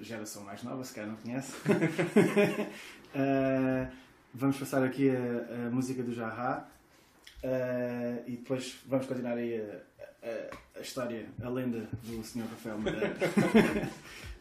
geração 0.00 0.44
mais 0.44 0.62
nova, 0.62 0.84
se 0.84 0.94
calhar 0.94 1.10
não 1.10 1.16
conhece. 1.16 1.52
uh, 3.14 3.92
vamos 4.32 4.56
passar 4.56 4.84
aqui 4.84 5.10
a, 5.10 5.66
a 5.66 5.70
música 5.70 6.02
do 6.02 6.12
Jaha. 6.12 6.66
Uh, 7.42 8.22
e 8.26 8.32
depois 8.32 8.78
vamos 8.86 9.06
continuar 9.06 9.34
aí 9.34 9.60
a, 9.60 9.80
a, 10.22 10.78
a, 10.78 10.80
história, 10.80 11.26
a 11.42 11.48
lenda 11.48 11.88
do 12.04 12.22
Sr. 12.22 12.46
Rafael 12.50 12.78
Madeira. 12.78 13.14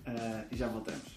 uh, 0.08 0.46
e 0.52 0.56
já 0.56 0.68
voltamos. 0.68 1.17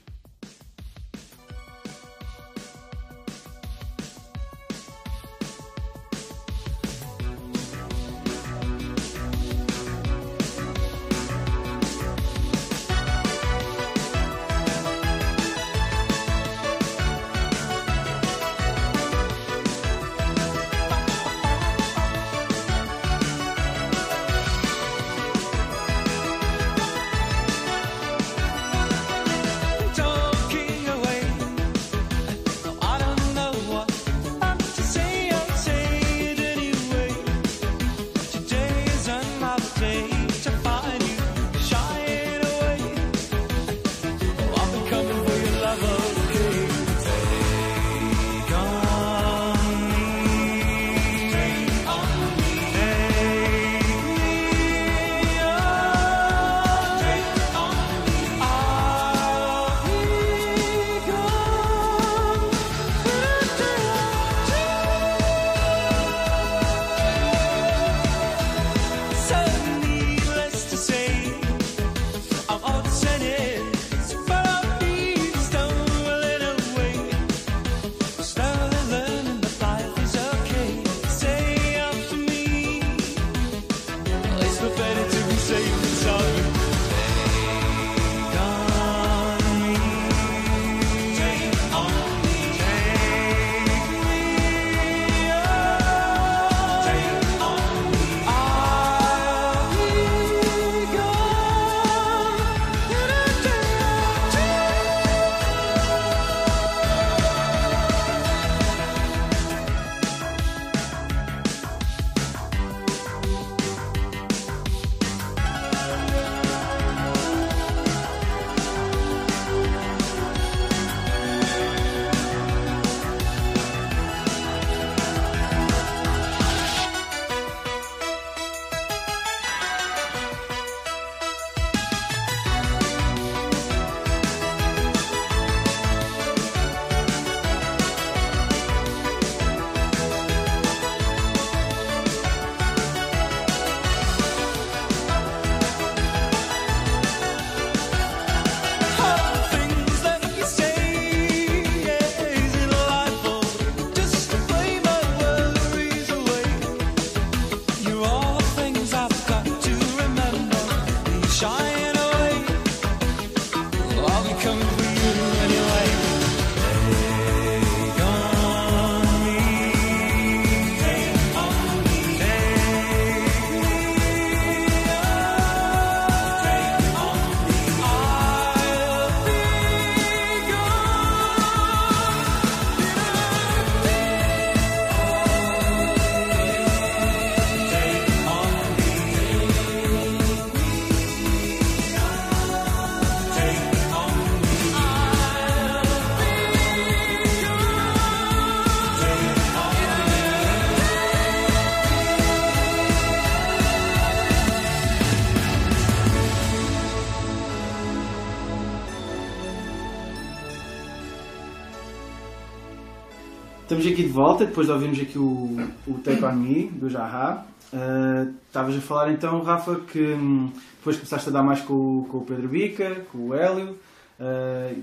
Estamos 213.81 213.99
aqui 213.99 214.03
de 214.09 214.13
volta, 214.13 214.45
depois 214.45 214.67
de 214.67 214.73
ouvirmos 214.75 215.01
aqui 215.01 215.19
o, 215.19 215.57
o 215.87 215.95
Take 216.05 216.23
On 216.23 216.33
Me, 216.35 216.65
do 216.67 216.91
Jaha. 216.91 217.47
Uh, 217.73 218.35
Estavas 218.47 218.77
a 218.77 218.81
falar 218.83 219.11
então, 219.11 219.41
Rafa, 219.43 219.77
que 219.91 219.99
hum, 220.03 220.53
depois 220.77 220.97
começaste 220.97 221.31
a 221.31 221.33
dar 221.33 221.43
mais 221.43 221.63
com, 221.63 221.73
o- 222.01 222.05
com 222.05 222.19
o 222.19 222.21
Pedro 222.27 222.47
Bica, 222.47 223.07
com 223.11 223.29
o 223.29 223.35
Hélio. 223.35 223.79
Uh, 224.21 224.83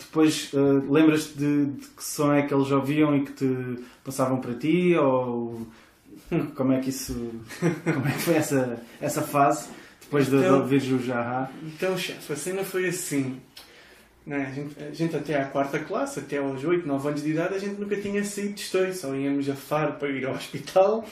depois 0.00 0.52
uh, 0.52 0.92
lembras-te 0.92 1.38
de, 1.38 1.66
de 1.66 1.86
que 1.86 2.02
som 2.02 2.32
é 2.32 2.42
que 2.42 2.52
eles 2.52 2.72
ouviam 2.72 3.16
e 3.16 3.24
que 3.24 3.32
te 3.34 3.78
passavam 4.02 4.38
para 4.40 4.54
ti? 4.54 4.96
Ou 4.96 5.64
como 6.56 6.72
é 6.72 6.80
que 6.80 6.90
isso. 6.90 7.14
Como 7.84 8.08
é 8.08 8.10
que 8.10 8.18
foi 8.18 8.34
essa, 8.34 8.82
essa 9.00 9.22
fase 9.22 9.68
depois 10.00 10.24
de, 10.26 10.32
de 10.32 10.38
Então- 10.38 10.58
ouvires 10.58 10.90
o 10.90 10.98
Jaha? 10.98 11.48
Então, 11.62 11.96
chefe, 11.96 12.32
a 12.32 12.36
cena 12.36 12.64
foi 12.64 12.88
assim. 12.88 13.36
Né? 14.26 14.46
A, 14.48 14.52
gente, 14.52 14.82
a 14.82 14.90
gente 14.90 15.16
até 15.16 15.38
à 15.40 15.44
quarta 15.44 15.78
classe, 15.78 16.20
até 16.20 16.38
aos 16.38 16.64
8, 16.64 16.86
9 16.88 17.08
anos 17.08 17.22
de 17.22 17.30
idade, 17.30 17.54
a 17.54 17.58
gente 17.58 17.78
nunca 17.80 17.96
tinha 17.96 18.24
saído 18.24 18.54
de 18.54 18.60
estoio. 18.62 18.94
Só 18.94 19.14
íamos 19.14 19.48
a 19.50 19.54
Faro 19.54 19.94
para 19.94 20.08
ir 20.08 20.24
ao 20.24 20.34
hospital. 20.34 21.04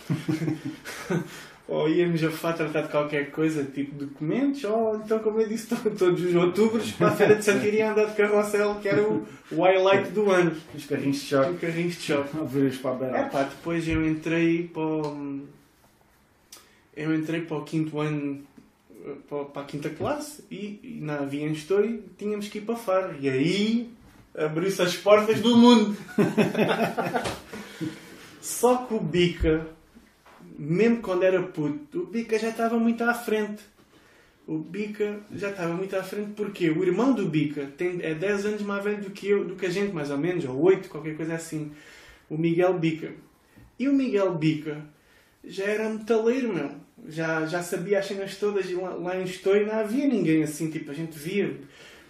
ou 1.69 1.89
íamos 1.89 2.23
a 2.25 2.31
Faro 2.31 2.57
tratar 2.57 2.83
de 2.83 2.89
qualquer 2.89 3.31
coisa, 3.31 3.65
tipo 3.65 3.95
documentos. 3.97 4.65
Ou 4.65 4.97
então, 4.97 5.19
como 5.19 5.41
eu 5.41 5.49
disse, 5.49 5.69
to- 5.75 5.91
todos 5.91 6.25
os 6.25 6.35
outubros 6.35 6.91
para 6.93 7.09
a 7.09 7.11
Feira 7.13 7.35
de 7.37 7.45
Santiria 7.45 7.91
andar 7.93 8.07
de 8.07 8.17
carrossel, 8.17 8.77
que 8.77 8.89
era 8.89 9.03
o, 9.03 9.27
o 9.51 9.63
highlight 9.63 10.11
do 10.11 10.31
ano. 10.31 10.57
Os 10.75 10.87
carrinhos 10.87 11.17
de 11.17 11.27
choque. 11.27 11.51
Um 11.51 11.59
carrinho 11.59 11.89
de 11.91 11.95
choque. 11.97 12.37
Os. 12.39 12.81
É 13.15 13.23
pá, 13.25 13.43
depois 13.43 13.87
eu 13.87 14.07
entrei 14.07 14.69
para 14.73 14.83
o... 14.83 15.41
Eu 16.95 17.15
entrei 17.15 17.41
para 17.43 17.57
o 17.57 17.65
quinto 17.65 17.99
ano, 18.01 18.43
para, 19.29 19.63
a 19.63 19.65
quinta 19.65 19.91
classe, 19.91 20.45
e, 20.51 20.81
e 20.83 21.01
na 21.01 21.21
havia 21.21 21.47
em 21.47 21.53
Estoril, 21.53 22.05
tínhamos 22.17 22.49
que 22.49 22.59
ir 22.59 22.63
para 22.63 22.77
Faro. 22.77 23.17
E 23.21 23.29
aí 23.29 23.91
abriu-se 24.35 24.81
as 24.81 24.97
portas 24.97 25.41
do 25.41 25.57
mundo. 25.57 25.97
Só 28.41 28.87
que 28.87 28.95
o 28.95 29.01
Bica, 29.01 29.67
mesmo 30.59 31.01
quando 31.01 31.23
era 31.23 31.43
puto, 31.43 32.01
o 32.01 32.07
Bica 32.07 32.39
já 32.39 32.49
estava 32.49 32.79
muito 32.79 33.05
à 33.05 33.15
frente. 33.15 33.63
O 34.47 34.59
Bica 34.59 35.21
já 35.33 35.51
estava 35.51 35.73
muito 35.75 35.97
à 35.97 36.03
frente 36.03 36.33
porque 36.35 36.69
o 36.69 36.83
irmão 36.83 37.13
do 37.13 37.27
Bica 37.27 37.67
tem, 37.77 38.01
é 38.03 38.15
10 38.15 38.47
anos 38.47 38.63
mais 38.63 38.83
velho 38.83 39.03
do 39.03 39.11
que 39.11 39.29
eu, 39.29 39.45
do 39.45 39.55
que 39.55 39.67
a 39.67 39.71
gente, 39.71 39.95
mais 39.95 40.11
ou 40.11 40.19
menos, 40.19 40.45
ou 40.45 40.61
8, 40.61 40.89
qualquer 40.89 41.17
coisa 41.17 41.35
assim. 41.35 41.73
O 42.29 42.37
Miguel 42.37 42.77
Bica. 42.79 43.13
E 43.79 43.89
o 43.89 43.93
Miguel 43.93 44.35
Bica 44.35 44.85
já 45.45 45.65
era 45.65 45.89
metaleiro, 45.89 46.53
meu. 46.53 46.82
Já, 47.09 47.47
já 47.47 47.63
sabia 47.63 47.99
as 47.99 48.07
cenas 48.07 48.37
todas 48.37 48.71
e 48.71 48.75
lá, 48.75 48.91
lá 48.91 49.17
em 49.17 49.25
Estoril 49.25 49.67
não 49.67 49.75
havia 49.75 50.07
ninguém 50.07 50.43
assim, 50.43 50.71
tipo, 50.71 50.91
a 50.91 50.95
gente 50.95 51.19
via. 51.19 51.57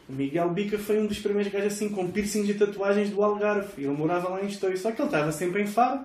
O 0.08 0.12
Miguel 0.12 0.50
Bica 0.50 0.78
foi 0.78 0.98
um 0.98 1.06
dos 1.06 1.18
primeiros 1.18 1.50
gajos 1.50 1.72
assim 1.72 1.88
com 1.88 2.10
piercings 2.10 2.48
e 2.50 2.54
tatuagens 2.54 3.10
do 3.10 3.22
Algarve. 3.22 3.82
Ele 3.82 3.88
morava 3.88 4.28
lá 4.28 4.42
em 4.42 4.48
Estoril, 4.48 4.76
só 4.76 4.92
que 4.92 5.00
ele 5.00 5.08
estava 5.08 5.32
sempre 5.32 5.62
em 5.62 5.66
Faro, 5.66 6.00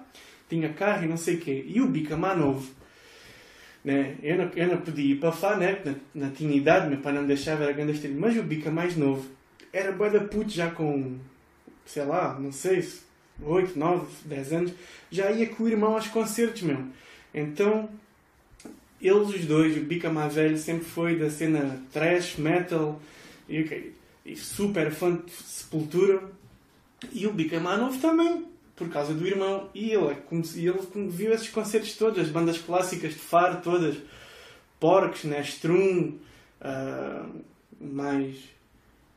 tinha 0.50 0.72
carro 0.72 1.04
e 1.04 1.08
não 1.08 1.18
sei 1.18 1.36
o 1.36 1.40
quê. 1.40 1.66
E 1.68 1.82
o 1.82 1.88
Bica 1.88 2.16
mais 2.16 2.38
novo, 2.38 2.70
né? 3.84 4.16
eu, 4.24 4.38
não, 4.38 4.52
eu 4.56 4.68
não 4.68 4.78
podia 4.78 5.14
ir 5.14 5.20
para 5.20 5.32
Faro, 5.32 5.60
né? 5.60 5.82
Não, 5.84 5.96
não 6.16 6.32
tinha 6.32 6.56
idade, 6.56 6.90
meu 6.90 7.00
pai 7.00 7.12
não 7.12 7.22
me 7.22 7.28
deixava, 7.28 7.64
era 7.64 7.74
grande 7.74 7.94
estrela. 7.94 8.16
Mas 8.18 8.38
o 8.38 8.44
Bica 8.44 8.72
mais 8.72 8.96
novo 8.96 9.28
era 9.74 9.92
bué 9.92 10.10
da 10.10 10.22
puto 10.22 10.50
já 10.50 10.72
com, 10.72 11.18
sei 11.86 12.06
lá, 12.06 12.38
não 12.40 12.52
sei, 12.52 12.88
8, 13.42 13.78
9, 13.78 14.08
10 14.26 14.54
anos, 14.54 14.74
já 15.12 15.32
ia 15.32 15.48
com 15.48 15.64
o 15.64 15.68
irmão 15.68 15.94
aos 15.94 16.08
concertos, 16.08 16.62
meu. 16.62 16.84
Então, 17.34 17.90
eles 19.02 19.30
os 19.30 19.46
dois, 19.46 19.78
o 19.78 19.82
Bica 19.82 20.10
mais 20.10 20.34
velho, 20.34 20.58
sempre 20.58 20.86
foi 20.86 21.18
da 21.18 21.30
cena 21.30 21.82
trash, 21.92 22.38
metal 22.38 23.00
e, 23.48 23.62
ok, 23.62 23.94
e 24.26 24.36
super 24.36 24.92
fã 24.92 25.16
de 25.16 25.32
Sepultura. 25.32 26.22
E 27.14 27.28
o 27.28 27.34
Bica 27.34 27.60
mais 27.60 27.80
novo 27.80 28.00
também, 28.00 28.46
por 28.76 28.90
causa 28.90 29.14
do 29.14 29.28
irmão. 29.28 29.70
E 29.74 29.92
ele, 29.92 30.08
é 30.08 30.18
ele 30.56 31.10
viu 31.10 31.32
esses 31.32 31.50
concertos 31.50 31.96
todos, 31.96 32.20
as 32.20 32.30
bandas 32.30 32.58
clássicas 32.58 33.14
de 33.14 33.20
Faro 33.20 33.62
todas. 33.62 33.98
Porcos, 34.80 35.24
Nestrum, 35.24 36.18
ah, 36.62 37.28
mais... 37.80 38.36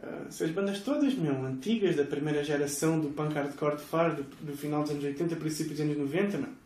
ah, 0.03 0.25
essas 0.29 0.51
bandas 0.51 0.81
todas, 0.81 1.15
meu, 1.15 1.45
antigas, 1.45 1.97
da 1.97 2.05
primeira 2.05 2.45
geração 2.45 3.01
do 3.01 3.09
punk 3.09 3.35
hardcore 3.35 3.77
de 3.77 3.83
Faro, 3.83 4.17
do, 4.17 4.23
do 4.41 4.57
final 4.57 4.83
dos 4.83 4.93
anos 4.93 5.05
80, 5.05 5.37
princípio 5.37 5.73
dos 5.73 5.81
anos 5.81 5.97
90, 5.97 6.39
meu. 6.39 6.60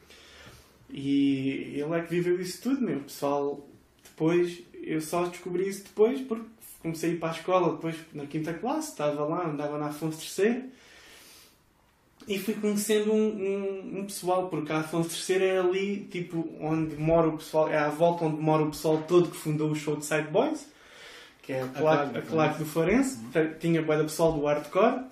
E 0.96 1.72
ele 1.74 1.92
é 1.92 2.02
que 2.02 2.10
viveu 2.10 2.40
isso 2.40 2.62
tudo, 2.62 2.80
meu. 2.80 3.00
Pessoal, 3.00 3.68
depois, 4.04 4.62
eu 4.80 5.00
só 5.00 5.24
descobri 5.26 5.68
isso 5.68 5.82
depois 5.82 6.20
porque 6.20 6.46
comecei 6.80 7.10
a 7.10 7.12
ir 7.14 7.18
para 7.18 7.30
a 7.30 7.32
escola, 7.32 7.72
depois 7.72 7.96
na 8.12 8.26
quinta 8.26 8.54
classe, 8.54 8.90
estava 8.90 9.24
lá, 9.24 9.48
andava 9.48 9.76
na 9.76 9.86
Afonso 9.86 10.20
III 10.40 10.70
e 12.28 12.38
fui 12.38 12.54
conhecendo 12.54 13.12
um, 13.12 13.16
um, 13.16 13.98
um 13.98 14.04
pessoal, 14.04 14.48
porque 14.48 14.72
a 14.72 14.78
Afonso 14.78 15.32
III 15.32 15.42
é 15.42 15.58
ali, 15.58 16.08
tipo, 16.10 16.48
onde 16.60 16.94
mora 16.96 17.28
o 17.28 17.38
pessoal, 17.38 17.68
é 17.68 17.76
à 17.76 17.88
volta 17.88 18.26
onde 18.26 18.40
mora 18.40 18.62
o 18.62 18.70
pessoal 18.70 19.02
todo 19.08 19.30
que 19.30 19.36
fundou 19.36 19.70
o 19.70 19.74
show 19.74 19.96
de 19.96 20.06
Side 20.06 20.28
Boys, 20.28 20.66
que 21.42 21.52
é 21.52 21.62
a 21.62 21.68
claque, 21.68 22.16
a 22.16 22.20
do 22.20 22.26
claque 22.26 22.58
do 22.60 22.66
Farense. 22.66 23.18
Tinha 23.58 23.82
bué 23.82 23.96
de 23.96 24.04
pessoal 24.04 24.32
do 24.32 24.46
hardcore. 24.46 25.02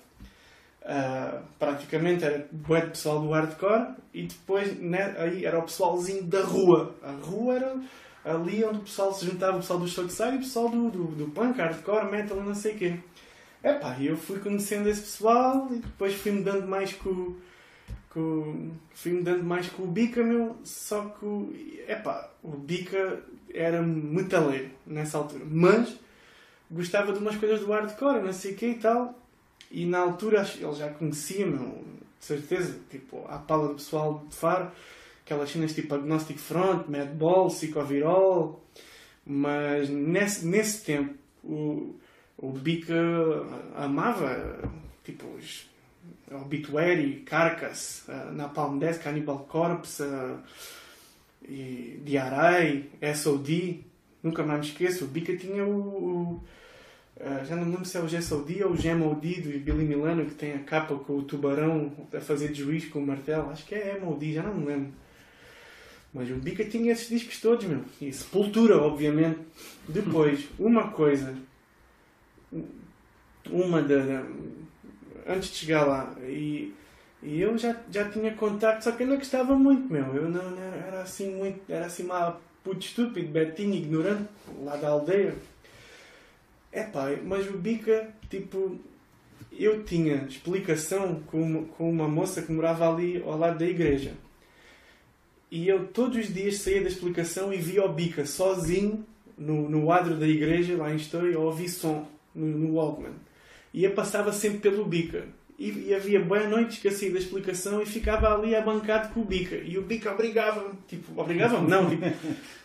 Uh, 0.83 1.41
praticamente 1.57 2.25
era 2.25 2.45
de 2.51 2.89
pessoal 2.89 3.21
do 3.21 3.29
hardcore 3.29 3.95
e 4.13 4.23
depois 4.23 4.77
né, 4.81 5.15
aí 5.17 5.45
era 5.45 5.57
o 5.57 5.63
pessoalzinho 5.63 6.23
da 6.23 6.41
rua. 6.41 6.93
A 7.01 7.11
rua 7.11 7.55
era 7.55 7.81
ali 8.25 8.63
onde 8.65 8.79
o 8.79 8.83
pessoal 8.83 9.13
se 9.13 9.25
juntava, 9.25 9.57
o 9.57 9.59
pessoal 9.61 9.79
do 9.79 9.87
Shockside 9.87 10.33
e 10.33 10.37
o 10.37 10.39
pessoal 10.39 10.69
do, 10.69 10.89
do, 10.89 11.05
do 11.05 11.31
punk, 11.31 11.57
hardcore, 11.57 12.11
metal 12.11 12.37
não 12.41 12.53
sei 12.53 12.73
o 12.73 12.77
quê. 12.77 12.99
Epá, 13.63 13.97
eu 14.01 14.17
fui 14.17 14.39
conhecendo 14.39 14.89
esse 14.89 15.01
pessoal 15.01 15.69
e 15.71 15.77
depois 15.77 16.13
fui-me 16.15 16.43
dando 16.43 16.67
mais 16.67 16.91
com, 16.91 17.33
com 18.09 18.71
fui-me 18.93 19.23
dando 19.23 19.43
mais 19.43 19.69
com 19.69 19.83
o 19.83 19.87
Bica, 19.87 20.21
meu, 20.21 20.57
só 20.65 21.05
que 21.05 21.25
o, 21.25 21.53
epá, 21.87 22.29
o 22.43 22.51
Bica 22.51 23.23
era 23.53 23.81
metaleiro 23.81 24.69
nessa 24.85 25.17
altura, 25.17 25.45
mas 25.49 25.95
gostava 26.69 27.13
de 27.13 27.19
umas 27.19 27.37
coisas 27.37 27.61
do 27.61 27.71
hardcore, 27.71 28.21
não 28.21 28.33
sei 28.33 28.51
o 28.51 28.55
quê 28.55 28.67
e 28.71 28.75
tal. 28.79 29.17
E 29.73 29.87
na 29.87 30.01
altura 30.01 30.47
ele 30.55 30.75
já 30.75 30.87
conhecia, 30.89 31.47
meu, 31.47 31.83
de 32.19 32.25
certeza, 32.25 32.79
tipo, 32.91 33.25
a 33.27 33.39
pala 33.39 33.69
do 33.69 33.73
pessoal 33.73 34.23
de 34.29 34.35
Faro, 34.35 34.71
aquelas 35.25 35.49
cenas 35.49 35.73
tipo 35.73 35.95
Agnostic 35.95 36.37
Front, 36.37 36.87
Madball, 36.87 37.47
Psicovirol, 37.47 38.63
mas 39.25 39.89
nesse, 39.89 40.45
nesse 40.45 40.85
tempo 40.85 41.15
o, 41.43 41.95
o 42.37 42.51
Bica 42.51 42.93
amava, 43.75 44.59
tipo, 45.03 45.25
os 45.37 45.67
Obituary, 46.31 47.23
Carcass, 47.25 48.05
uh, 48.07 48.31
Napalm 48.31 48.77
Death, 48.77 49.01
Cannibal 49.01 49.39
Corpse, 49.49 50.03
uh, 50.03 50.37
e 51.49 51.99
DRI, 52.05 52.91
SOD, 53.15 53.83
nunca 54.21 54.43
mais 54.43 54.59
me 54.59 54.67
esqueço, 54.67 55.05
o 55.05 55.07
Bica 55.07 55.35
tinha 55.35 55.65
o, 55.65 55.79
o 55.79 56.43
Uh, 57.15 57.45
já 57.45 57.55
não 57.55 57.65
lembro 57.65 57.85
se 57.85 57.95
é 57.95 58.01
o 58.01 58.07
GSOD 58.07 58.63
ou 58.63 58.71
o 58.71 58.77
GMOD 58.77 59.41
do 59.41 59.59
Billy 59.59 59.85
Milano 59.85 60.25
que 60.25 60.33
tem 60.33 60.53
a 60.53 60.59
capa 60.59 60.95
com 60.95 61.17
o 61.17 61.21
tubarão 61.21 61.91
a 62.11 62.19
fazer 62.19 62.51
de 62.51 62.61
juiz 62.63 62.85
com 62.85 62.99
o 62.99 63.05
martelo. 63.05 63.51
Acho 63.51 63.65
que 63.65 63.75
é 63.75 63.99
MOD, 63.99 64.33
já 64.33 64.41
não 64.41 64.55
me 64.55 64.65
lembro. 64.65 64.93
Mas 66.13 66.29
o 66.29 66.35
Bica 66.35 66.63
tinha 66.63 66.91
esses 66.91 67.09
discos 67.09 67.41
todos, 67.41 67.65
meu. 67.65 67.81
E 67.99 68.13
Sepultura, 68.13 68.77
obviamente. 68.77 69.39
Depois, 69.87 70.47
uma 70.59 70.89
coisa. 70.91 71.35
Uma 73.49 73.81
da. 73.81 74.23
antes 75.27 75.49
de 75.49 75.55
chegar 75.55 75.85
lá. 75.85 76.15
E, 76.21 76.73
e 77.23 77.41
eu 77.41 77.57
já, 77.57 77.75
já 77.89 78.09
tinha 78.09 78.33
contacto, 78.35 78.83
só 78.83 78.91
que 78.91 79.03
eu 79.03 79.07
não 79.07 79.17
gostava 79.17 79.55
muito, 79.55 79.91
meu. 79.91 80.15
Eu 80.15 80.29
não, 80.29 80.51
não 80.51 80.61
era, 80.61 81.01
assim 81.01 81.35
muito. 81.35 81.59
Era 81.67 81.87
assim 81.87 82.03
mal 82.03 82.39
puto 82.63 82.85
estúpido, 82.85 83.29
betinho, 83.29 83.73
ignorante, 83.73 84.29
lá 84.61 84.75
da 84.75 84.89
aldeia. 84.89 85.35
É 86.73 86.81
pá, 86.81 87.15
mas 87.23 87.47
o 87.47 87.55
Bica, 87.55 88.09
tipo, 88.31 88.79
eu 89.51 89.83
tinha 89.83 90.25
explicação 90.27 91.21
com 91.27 91.39
uma, 91.39 91.65
com 91.65 91.87
uma 91.87 92.07
moça 92.07 92.41
que 92.41 92.51
morava 92.51 92.91
ali 92.91 93.21
ao 93.23 93.37
lado 93.37 93.59
da 93.59 93.65
igreja. 93.65 94.13
E 95.51 95.67
eu 95.67 95.85
todos 95.85 96.17
os 96.17 96.33
dias 96.33 96.57
saía 96.57 96.81
da 96.81 96.87
explicação 96.87 97.53
e 97.53 97.57
via 97.57 97.85
o 97.85 97.93
Bica 97.93 98.25
sozinho 98.25 99.05
no, 99.37 99.69
no 99.69 99.91
adro 99.91 100.15
da 100.15 100.27
igreja, 100.27 100.75
lá 100.75 100.91
em 100.91 100.95
Estoril, 100.95 101.39
a 101.39 101.45
ouvir 101.45 101.69
som 101.69 102.07
no, 102.33 102.47
no 102.47 102.73
Walkman. 102.73 103.13
E 103.71 103.83
eu 103.83 103.91
passava 103.91 104.33
sempre 104.33 104.57
pelo 104.57 104.83
Bica. 104.83 105.25
E, 105.59 105.89
e 105.89 105.93
havia 105.93 106.19
boas 106.19 106.49
noites 106.49 106.79
que 106.79 106.87
eu 106.87 106.91
saía 106.91 107.13
da 107.13 107.19
explicação 107.19 107.83
e 107.83 107.85
ficava 107.85 108.33
ali 108.33 108.55
abancado 108.55 109.13
com 109.13 109.19
o 109.19 109.25
Bica. 109.25 109.57
E 109.57 109.77
o 109.77 109.83
Bica 109.83 110.11
obrigava-me, 110.11 110.73
tipo, 110.87 111.21
obrigava-me, 111.21 111.69
não, 111.69 111.87
tipo, 111.87 112.03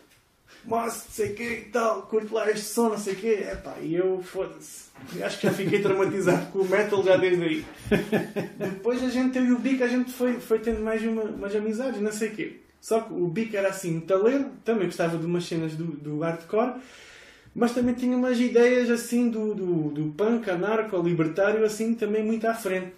mas 0.69 1.05
não 1.05 1.11
sei 1.11 1.33
o 1.33 1.35
que 1.35 1.43
e 1.43 1.65
tal, 1.73 2.03
curto 2.03 2.35
lá 2.35 2.51
este 2.51 2.67
som, 2.67 2.91
não 2.91 2.99
sei 2.99 3.15
o 3.15 3.27
epá, 3.27 3.75
e 3.81 3.95
eu, 3.95 4.23
foda-se, 4.23 4.91
acho 5.23 5.41
que 5.41 5.47
já 5.47 5.53
fiquei 5.53 5.81
traumatizado 5.81 6.53
com 6.53 6.59
o 6.59 6.69
metal 6.69 7.03
já 7.03 7.17
desde 7.17 7.43
aí. 7.43 7.65
Depois 8.59 9.03
a 9.03 9.09
gente, 9.09 9.39
eu 9.39 9.47
e 9.47 9.53
o 9.53 9.59
Bica, 9.59 9.87
a 9.87 9.89
gente 9.89 10.13
foi, 10.13 10.35
foi 10.35 10.59
tendo 10.59 10.81
mais 10.81 11.03
uma, 11.03 11.23
umas 11.23 11.57
amizades, 11.57 12.01
não 12.01 12.13
sei 12.13 12.29
o 12.29 12.35
quê. 12.35 12.57
Só 12.81 13.01
que 13.01 13.13
o 13.13 13.27
Bica 13.27 13.57
era 13.57 13.69
assim, 13.69 13.93
metaleiro, 13.93 14.51
também 14.63 14.87
gostava 14.87 15.17
de 15.17 15.25
umas 15.25 15.47
cenas 15.47 15.73
do, 15.73 15.85
do 15.85 16.19
hardcore, 16.19 16.75
mas 17.55 17.73
também 17.73 17.95
tinha 17.95 18.17
umas 18.17 18.39
ideias 18.39 18.91
assim 18.91 19.31
do, 19.31 19.55
do, 19.55 19.89
do 19.91 20.13
punk, 20.13 20.51
anarco, 20.51 20.97
libertário, 20.99 21.65
assim, 21.65 21.95
também 21.95 22.23
muito 22.23 22.47
à 22.47 22.55
frente. 22.55 22.93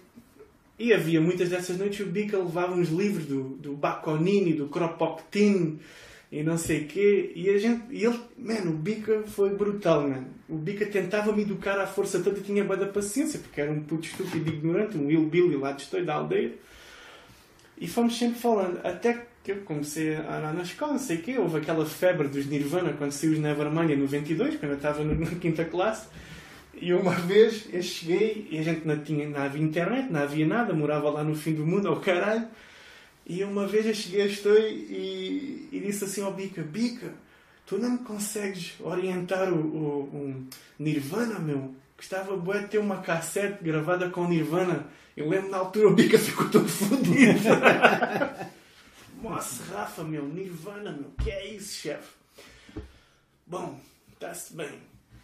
E 0.77 0.93
havia 0.93 1.21
muitas 1.21 1.47
dessas 1.47 1.77
noites 1.77 2.05
o 2.05 2.09
Bica 2.09 2.37
levava 2.37 2.73
uns 2.73 2.89
livros 2.89 3.25
do, 3.25 3.43
do 3.43 3.73
Baconini, 3.73 4.53
do 4.53 4.67
Kropotkin 4.67 5.79
e 6.31 6.41
não 6.43 6.57
sei 6.57 6.83
o 6.83 6.87
quê. 6.87 7.33
E 7.35 7.49
a 7.49 7.57
gente, 7.57 7.83
e 7.89 8.05
ele, 8.05 8.19
mano, 8.37 8.71
o 8.71 8.75
Bica 8.75 9.23
foi 9.27 9.49
brutal, 9.49 10.03
mano. 10.07 10.27
O 10.47 10.55
Bica 10.55 10.85
tentava 10.85 11.33
me 11.33 11.41
educar 11.41 11.79
à 11.79 11.85
força 11.85 12.21
toda 12.21 12.39
e 12.39 12.43
tinha 12.43 12.63
boa 12.63 12.85
paciência, 12.87 13.39
porque 13.39 13.59
era 13.59 13.71
um 13.71 13.81
puto 13.81 14.05
estúpido 14.05 14.49
ignorante, 14.49 14.97
um 14.97 15.07
Will 15.07 15.25
Billy 15.25 15.57
lá 15.57 15.73
de 15.73 16.01
da 16.01 16.15
aldeia. 16.15 16.53
E 17.77 17.87
fomos 17.87 18.17
sempre 18.17 18.39
falando, 18.39 18.79
até 18.85 19.25
que 19.43 19.51
eu 19.51 19.57
comecei 19.61 20.15
a 20.15 20.37
andar 20.37 20.53
na 20.53 20.61
escola, 20.61 20.93
não 20.93 20.99
sei 20.99 21.17
o 21.17 21.21
quê. 21.21 21.37
Houve 21.37 21.57
aquela 21.57 21.85
febre 21.85 22.27
dos 22.27 22.45
Nirvana 22.45 22.93
quando 22.93 23.11
saiu 23.11 23.33
os 23.33 23.39
Nevermind 23.39 23.89
em 23.89 23.97
92, 23.97 24.57
quando 24.57 24.71
eu 24.71 24.77
estava 24.77 25.03
na 25.03 25.25
quinta 25.35 25.65
classe. 25.65 26.07
E 26.79 26.93
uma 26.93 27.13
vez 27.13 27.67
eu 27.71 27.81
cheguei 27.81 28.47
e 28.49 28.57
a 28.57 28.63
gente 28.63 28.87
não, 28.87 28.97
tinha, 28.99 29.27
não 29.27 29.39
havia 29.41 29.61
internet, 29.61 30.11
não 30.11 30.21
havia 30.21 30.47
nada, 30.47 30.73
morava 30.73 31.09
lá 31.09 31.23
no 31.23 31.35
fim 31.35 31.53
do 31.53 31.65
mundo, 31.65 31.87
ao 31.87 31.99
caralho. 31.99 32.47
E 33.31 33.45
uma 33.45 33.65
vez 33.65 33.85
eu 33.85 33.93
cheguei, 33.93 34.25
estou 34.25 34.57
e, 34.57 35.69
e 35.71 35.79
disse 35.79 36.03
assim 36.03 36.21
ao 36.21 36.33
Bica: 36.33 36.61
Bica, 36.61 37.13
tu 37.65 37.77
não 37.77 37.91
me 37.91 37.99
consegues 37.99 38.73
orientar 38.81 39.53
o, 39.53 39.57
o, 39.57 40.47
Nirvana, 40.77 41.39
meu? 41.39 41.73
Gostava 41.95 42.35
bué 42.35 42.63
de 42.63 42.67
ter 42.67 42.79
uma 42.79 42.97
cassete 42.97 43.63
gravada 43.63 44.09
com 44.09 44.27
Nirvana. 44.27 44.85
Eu 45.15 45.29
lembro 45.29 45.49
na 45.49 45.59
altura 45.59 45.87
o 45.87 45.95
Bica 45.95 46.19
ficou 46.19 46.49
todo 46.49 46.67
fodido. 46.67 47.39
Nossa, 49.23 49.63
Rafa, 49.75 50.03
meu, 50.03 50.27
Nirvana, 50.27 50.91
meu, 50.91 51.11
que 51.23 51.31
é 51.31 51.53
isso, 51.53 51.83
chefe? 51.83 52.11
Bom, 53.47 53.79
está-se 54.11 54.53
bem. 54.53 54.77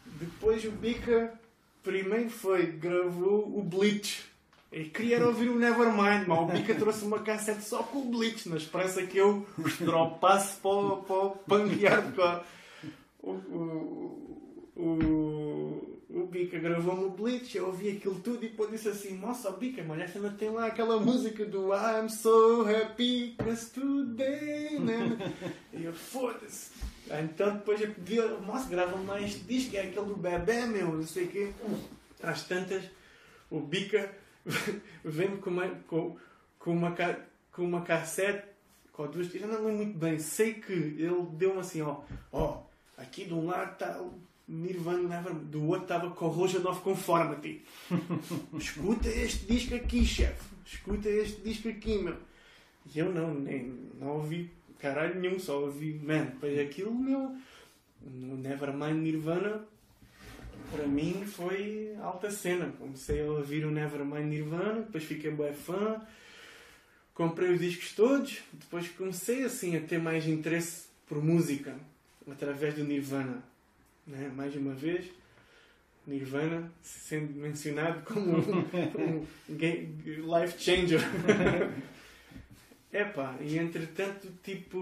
Depois 0.05 0.63
o 0.63 0.71
Bica 0.71 1.33
primeiro 1.83 2.29
foi, 2.29 2.67
gravou 2.67 3.59
o 3.59 3.61
Bleach. 3.61 4.23
E 4.71 4.83
queria 4.85 5.25
ouvir 5.25 5.49
o 5.49 5.55
Nevermind, 5.57 6.27
mas 6.27 6.39
o 6.39 6.45
Bica 6.45 6.75
trouxe 6.75 7.05
uma 7.05 7.19
cassete 7.19 7.63
só 7.63 7.83
com 7.83 7.99
o 7.99 8.05
Bleach, 8.05 8.49
na 8.49 8.57
esperança 8.57 9.01
que 9.07 9.17
eu 9.17 9.45
dropasse 9.79 10.57
para, 10.57 10.69
o- 10.71 10.97
para 11.03 11.15
o. 11.15 11.37
O, 13.23 13.31
o, 13.31 14.71
o, 14.75 15.99
o 16.09 16.27
Bica 16.27 16.59
gravou-me 16.59 17.05
o 17.05 17.09
Bleach, 17.09 17.57
eu 17.57 17.67
ouvi 17.67 17.89
aquilo 17.91 18.19
tudo 18.19 18.45
e 18.45 18.49
depois 18.49 18.69
disse 18.71 18.89
assim: 18.89 19.17
Nossa, 19.17 19.51
Bica, 19.51 19.83
mas 19.83 20.01
essa 20.01 20.17
ainda 20.19 20.29
tem 20.31 20.49
lá 20.49 20.67
aquela 20.67 20.99
música 20.99 21.45
do 21.45 21.73
I'm 21.73 22.09
so 22.09 22.65
happy 22.67 23.35
cause 23.37 23.69
today. 23.71 24.79
Né? 24.79 25.17
E 25.73 25.85
eu, 25.85 25.93
foda-se. 25.93 26.71
Então 27.23 27.53
depois 27.53 27.81
eu 27.81 27.89
pedi: 27.91 28.17
Nossa, 28.45 28.69
grava-me 28.69 29.05
lá 29.05 29.21
este 29.21 29.39
disco, 29.39 29.75
é 29.75 29.81
aquele 29.81 30.05
do 30.07 30.15
Bebé, 30.17 30.65
meu, 30.65 30.87
não 30.93 31.07
sei 31.07 31.23
o 31.23 31.27
quê. 31.29 31.51
Às 32.21 32.43
tantas, 32.43 32.83
o 33.49 33.59
Bica 33.59 34.11
vem-me 35.03 35.37
com 35.37 35.49
uma, 35.49 35.67
com, 35.87 36.17
com 36.57 36.71
uma, 36.71 36.95
com 37.51 37.63
uma 37.63 37.81
cassete 37.81 38.47
com 38.97 39.05
duas, 39.07 39.27
já 39.27 39.45
não 39.45 39.63
lembro 39.63 39.73
muito 39.73 39.97
bem. 39.97 40.17
Sei 40.17 40.55
que 40.55 40.73
ele 40.73 41.27
deu-me 41.33 41.59
assim: 41.59 41.81
Ó, 41.81 42.01
ó, 42.31 42.63
aqui 42.97 43.25
de 43.25 43.33
um 43.33 43.45
lado 43.45 43.73
está 43.73 44.03
Nirvana 44.47 45.07
Never, 45.07 45.35
do 45.35 45.67
outro 45.67 45.83
estava 45.83 46.09
com 46.09 46.27
Roja 46.29 46.57
of 46.67 46.81
Conformity. 46.81 47.63
Escuta 48.57 49.07
este 49.07 49.45
disco 49.45 49.75
aqui, 49.75 50.03
chefe. 50.03 50.43
Escuta 50.65 51.07
este 51.07 51.41
disco 51.41 51.69
aqui, 51.69 51.99
meu. 51.99 52.17
E 52.93 52.97
eu 52.97 53.13
não, 53.13 53.33
nem, 53.35 53.71
não 53.99 54.15
ouvi 54.15 54.49
caralho 54.79 55.19
nenhum, 55.19 55.39
só 55.39 55.61
ouvi, 55.61 55.93
man, 55.93 56.25
depois 56.25 56.57
aquilo, 56.59 56.93
meu, 56.93 57.35
Nevermind 58.01 59.01
Nirvana, 59.01 59.65
para 60.71 60.87
mim 60.87 61.25
foi 61.25 61.95
alta 62.01 62.31
cena. 62.31 62.71
Comecei 62.77 63.21
a 63.21 63.31
ouvir 63.31 63.65
o 63.65 63.71
Nevermind 63.71 64.25
Nirvana, 64.25 64.81
depois 64.81 65.03
fiquei 65.03 65.31
bué 65.31 65.53
fã, 65.53 66.01
comprei 67.13 67.51
os 67.51 67.59
discos 67.59 67.93
todos, 67.93 68.39
depois 68.53 68.87
comecei 68.89 69.43
assim 69.43 69.75
a 69.75 69.81
ter 69.81 69.99
mais 69.99 70.27
interesse 70.27 70.87
por 71.07 71.23
música, 71.23 71.75
através 72.29 72.73
do 72.73 72.83
Nirvana. 72.83 73.43
Né? 74.05 74.31
Mais 74.35 74.55
uma 74.55 74.73
vez, 74.73 75.05
Nirvana 76.05 76.71
sendo 76.81 77.33
mencionado 77.39 78.01
como 78.03 78.37
um, 78.37 79.25
um 79.49 80.39
life 80.39 80.59
changer. 80.59 81.01
Epá, 82.91 83.35
e 83.41 83.57
entretanto, 83.57 84.29
tipo, 84.41 84.79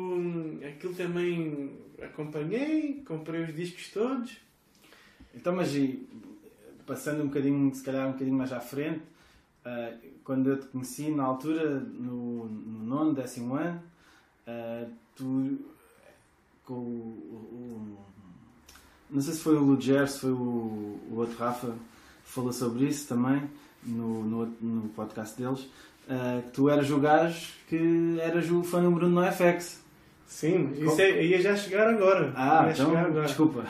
aquilo 0.65 0.93
também 0.93 1.71
acompanhei, 2.01 3.01
comprei 3.05 3.43
os 3.43 3.55
discos 3.55 3.89
todos. 3.89 4.44
Então, 5.35 5.55
mas 5.55 5.69
passando 6.85 7.23
um 7.23 7.27
bocadinho, 7.27 7.73
se 7.73 7.83
calhar 7.83 8.07
um 8.07 8.11
bocadinho 8.13 8.37
mais 8.37 8.51
à 8.53 8.59
frente, 8.59 9.01
ah, 9.65 9.91
quando 10.23 10.49
eu 10.49 10.59
te 10.59 10.67
conheci 10.67 11.09
na 11.11 11.23
altura, 11.23 11.79
no, 11.79 12.45
no 12.45 12.83
nono, 12.85 13.13
décimo 13.13 13.55
ano, 13.55 13.81
ah, 14.47 14.85
tu 15.15 15.57
com 16.65 16.73
o, 16.73 16.77
o- 17.97 17.97
não 19.09 19.21
sei 19.21 19.33
se 19.33 19.39
foi 19.41 19.55
o 19.55 19.59
Luger, 19.63 20.07
se 20.09 20.19
foi 20.19 20.31
o, 20.31 20.35
o 21.11 21.13
outro 21.15 21.37
Rafa, 21.37 21.75
falou 22.23 22.51
sobre 22.51 22.85
isso 22.87 23.07
também 23.07 23.43
no, 23.83 24.23
no, 24.23 24.45
no 24.61 24.89
podcast 24.89 25.37
deles, 25.39 25.67
que 26.43 26.51
tu 26.53 26.69
eras 26.69 26.89
o 26.89 26.99
gajo 26.99 27.53
que 27.67 28.17
eras 28.19 28.49
o 28.49 28.63
fã 28.63 28.81
número 28.81 29.07
1 29.07 29.09
no 29.09 29.21
FX. 29.31 29.83
Sim, 30.27 30.73
isso 30.77 30.99
é, 30.99 31.23
ia 31.23 31.41
já 31.41 31.55
chegar 31.55 31.87
agora. 31.87 32.33
Ah, 32.35 32.65
ia 32.65 32.73
então, 32.73 32.97
agora. 32.97 33.25
desculpa. 33.25 33.63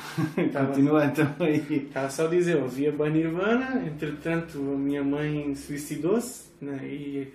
Tá 0.52 0.66
Continua 0.66 1.06
então 1.06 1.36
aí. 1.40 1.64
Estava 1.88 2.10
só 2.10 2.26
a 2.26 2.30
dizer, 2.30 2.56
eu 2.56 2.64
ouvia 2.64 2.92
bem 2.92 3.12
Nirvana, 3.12 3.84
entretanto 3.86 4.58
a 4.58 4.78
minha 4.78 5.04
mãe 5.04 5.54
suicidou-se, 5.54 6.46
né? 6.62 6.80
e, 6.86 7.34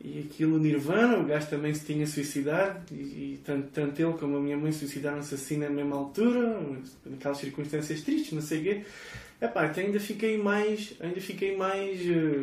e 0.00 0.28
aquilo 0.28 0.58
Nirvana, 0.58 1.18
o 1.18 1.24
gajo 1.24 1.48
também 1.48 1.74
se 1.74 1.86
tinha 1.86 2.06
suicidado, 2.06 2.80
e, 2.92 2.94
e 3.34 3.40
tanto, 3.44 3.68
tanto 3.72 4.00
ele 4.00 4.12
como 4.12 4.36
a 4.36 4.40
minha 4.40 4.56
mãe 4.56 4.70
suicidaram-se 4.70 5.34
assim 5.34 5.56
na 5.56 5.70
mesma 5.70 5.96
altura, 5.96 6.60
naquelas 7.06 7.38
circunstâncias 7.38 8.02
tristes, 8.02 8.32
não 8.32 8.42
sei 8.42 8.60
o 8.60 8.62
quê. 8.62 8.82
Epá, 9.40 9.66
então 9.66 9.84
ainda 9.84 10.00
fiquei 10.00 10.36
mais, 10.36 10.94
ainda 11.00 11.20
fiquei 11.20 11.56
mais 11.56 12.00
eh, 12.00 12.42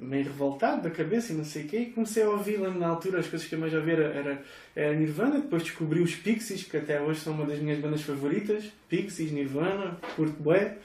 meio 0.00 0.24
revoltado 0.24 0.82
da 0.82 0.90
cabeça 0.90 1.32
e 1.32 1.36
não 1.36 1.44
sei 1.44 1.64
o 1.64 1.68
quê, 1.68 1.78
e 1.78 1.86
comecei 1.86 2.22
a 2.22 2.30
ouvir, 2.30 2.58
lembro 2.58 2.78
na 2.78 2.88
altura, 2.88 3.20
as 3.20 3.26
coisas 3.26 3.46
que 3.46 3.54
eu 3.54 3.58
mais 3.58 3.74
ouvia 3.74 3.92
era, 3.92 4.04
era, 4.14 4.44
era 4.74 4.94
Nirvana, 4.94 5.40
depois 5.40 5.62
descobri 5.62 6.00
os 6.00 6.14
Pixies, 6.14 6.62
que 6.62 6.76
até 6.76 7.00
hoje 7.00 7.20
são 7.20 7.34
uma 7.34 7.44
das 7.44 7.58
minhas 7.58 7.78
bandas 7.78 8.00
favoritas, 8.02 8.64
Pixies, 8.88 9.30
Nirvana, 9.30 9.98
curto 10.16 10.42
bué. 10.42 10.78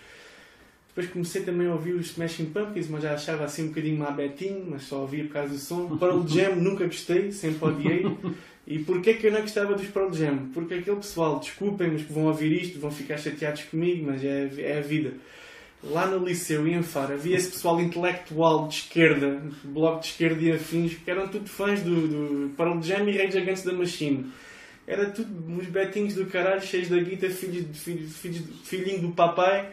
Depois 0.89 1.12
comecei 1.12 1.43
também 1.43 1.67
a 1.67 1.73
ouvir 1.73 1.93
os 1.93 2.08
Smashing 2.08 2.51
Pumpkins, 2.51 2.88
mas 2.88 3.04
já 3.04 3.13
achava 3.13 3.43
assim 3.43 3.65
um 3.65 3.67
bocadinho 3.67 3.97
má 3.97 4.12
betinho, 4.12 4.65
mas 4.69 4.84
só 4.84 5.01
ouvia 5.01 5.25
por 5.25 5.34
causa 5.34 5.54
do 5.54 5.60
som. 5.60 5.97
Pearl 5.97 6.23
Jam 6.28 6.56
nunca 6.56 6.86
gostei, 6.86 7.32
sempre 7.32 7.67
odiei. 7.67 8.06
E 8.67 8.80
porquê 8.80 9.13
que 9.13 9.28
eu 9.28 9.32
não 9.32 9.41
gostava 9.41 9.75
dos 9.75 9.88
Pearl 9.88 10.12
Jam? 10.13 10.49
Porque 10.54 10.75
aquele 10.75 10.95
pessoal, 10.95 11.39
desculpem, 11.39 11.91
mas 11.91 12.04
que 12.04 12.13
vão 12.13 12.25
ouvir 12.25 12.51
isto, 12.62 12.80
vão 12.80 12.89
ficar 12.89 13.17
chateados 13.17 13.63
comigo, 13.63 14.06
mas 14.08 14.23
é, 14.23 14.49
é 14.58 14.78
a 14.78 14.82
vida. 14.82 15.13
Lá 15.91 16.08
no 16.08 16.26
liceu 16.26 16.67
e 16.67 16.74
em 16.74 16.82
Faro 16.82 17.13
havia 17.13 17.36
esse 17.36 17.52
pessoal 17.52 17.80
intelectual 17.80 18.67
de 18.67 18.76
esquerda, 18.76 19.41
bloco 19.63 20.02
de 20.02 20.08
esquerda 20.08 20.41
e 20.41 20.52
afins, 20.52 20.95
que 20.95 21.12
eram 21.12 21.28
tudo 21.28 21.48
fãs 21.48 21.82
do, 21.84 22.08
do 22.08 22.50
Pearl 22.56 22.82
Jam 22.82 23.08
e 23.08 23.17
Rage 23.17 23.38
Against 23.38 23.65
the 23.65 23.71
Machine. 23.71 24.32
Era 24.88 25.10
tudo 25.12 25.30
uns 25.52 25.67
betinhos 25.67 26.15
do 26.15 26.26
caralho, 26.26 26.62
cheios 26.62 26.89
da 26.89 26.98
guita, 26.98 27.30
filhos, 27.30 27.71
de- 27.71 27.80
filhos, 27.80 28.15
filhos, 28.17 28.41
filhinho 28.63 29.02
do 29.02 29.12
papai. 29.12 29.69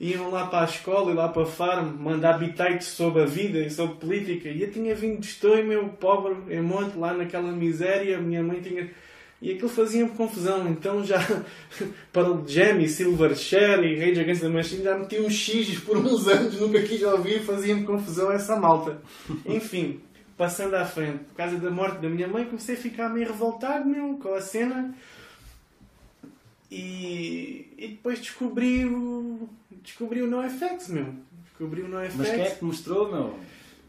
Iam 0.00 0.30
lá 0.30 0.46
para 0.46 0.60
a 0.60 0.64
escola 0.64 1.10
e 1.10 1.14
lá 1.14 1.28
para 1.28 1.42
a 1.42 1.46
farm 1.46 1.96
mandar 1.98 2.38
bitites 2.38 2.86
sobre 2.88 3.22
a 3.22 3.26
vida 3.26 3.58
e 3.58 3.68
sobre 3.68 3.96
política. 3.96 4.48
E 4.48 4.62
eu 4.62 4.70
tinha 4.70 4.94
vindo 4.94 5.18
de 5.20 5.26
estou, 5.26 5.56
meu 5.64 5.88
pobre, 5.88 6.36
em 6.54 6.60
monte, 6.60 6.96
lá 6.96 7.12
naquela 7.12 7.50
miséria. 7.50 8.18
Minha 8.18 8.42
mãe 8.44 8.60
tinha. 8.60 8.88
E 9.40 9.52
aquilo 9.52 9.68
fazia-me 9.68 10.10
confusão. 10.10 10.68
Então 10.68 11.04
já 11.04 11.18
para 12.12 12.30
o 12.30 12.46
Jam 12.46 12.80
e 12.80 12.88
Silverchair 12.88 13.80
e 13.84 13.98
Rage 13.98 14.20
Against 14.20 14.40
the 14.40 14.48
Machine 14.48 14.82
já 14.82 14.98
meti 14.98 15.20
uns 15.20 15.34
X 15.34 15.78
por 15.80 15.96
uns 15.96 16.26
anos, 16.26 16.60
nunca 16.60 16.82
quis 16.82 17.02
ouvir, 17.02 17.40
fazia-me 17.40 17.84
confusão 17.84 18.32
essa 18.32 18.56
malta. 18.56 19.00
Enfim, 19.46 20.00
passando 20.36 20.74
à 20.74 20.84
frente, 20.84 21.24
por 21.24 21.36
causa 21.36 21.56
da 21.56 21.70
morte 21.70 22.00
da 22.00 22.08
minha 22.08 22.26
mãe, 22.26 22.44
comecei 22.44 22.74
a 22.74 22.78
ficar 22.78 23.08
meio 23.08 23.28
revoltado 23.28 23.88
meu, 23.88 24.18
com 24.18 24.34
a 24.34 24.40
cena. 24.40 24.94
E, 26.70 27.72
e 27.78 27.88
depois 27.88 28.18
descobri 28.18 28.84
o, 28.84 29.48
descobri 29.82 30.20
o 30.20 30.26
NoFX, 30.26 30.88
meu. 30.88 31.14
Descobri 31.44 31.82
o 31.82 31.88
NoFX. 31.88 32.14
Mas 32.16 32.28
quem 32.28 32.40
é 32.40 32.50
que 32.50 32.58
te 32.58 32.64
mostrou, 32.64 33.10
meu? 33.10 33.38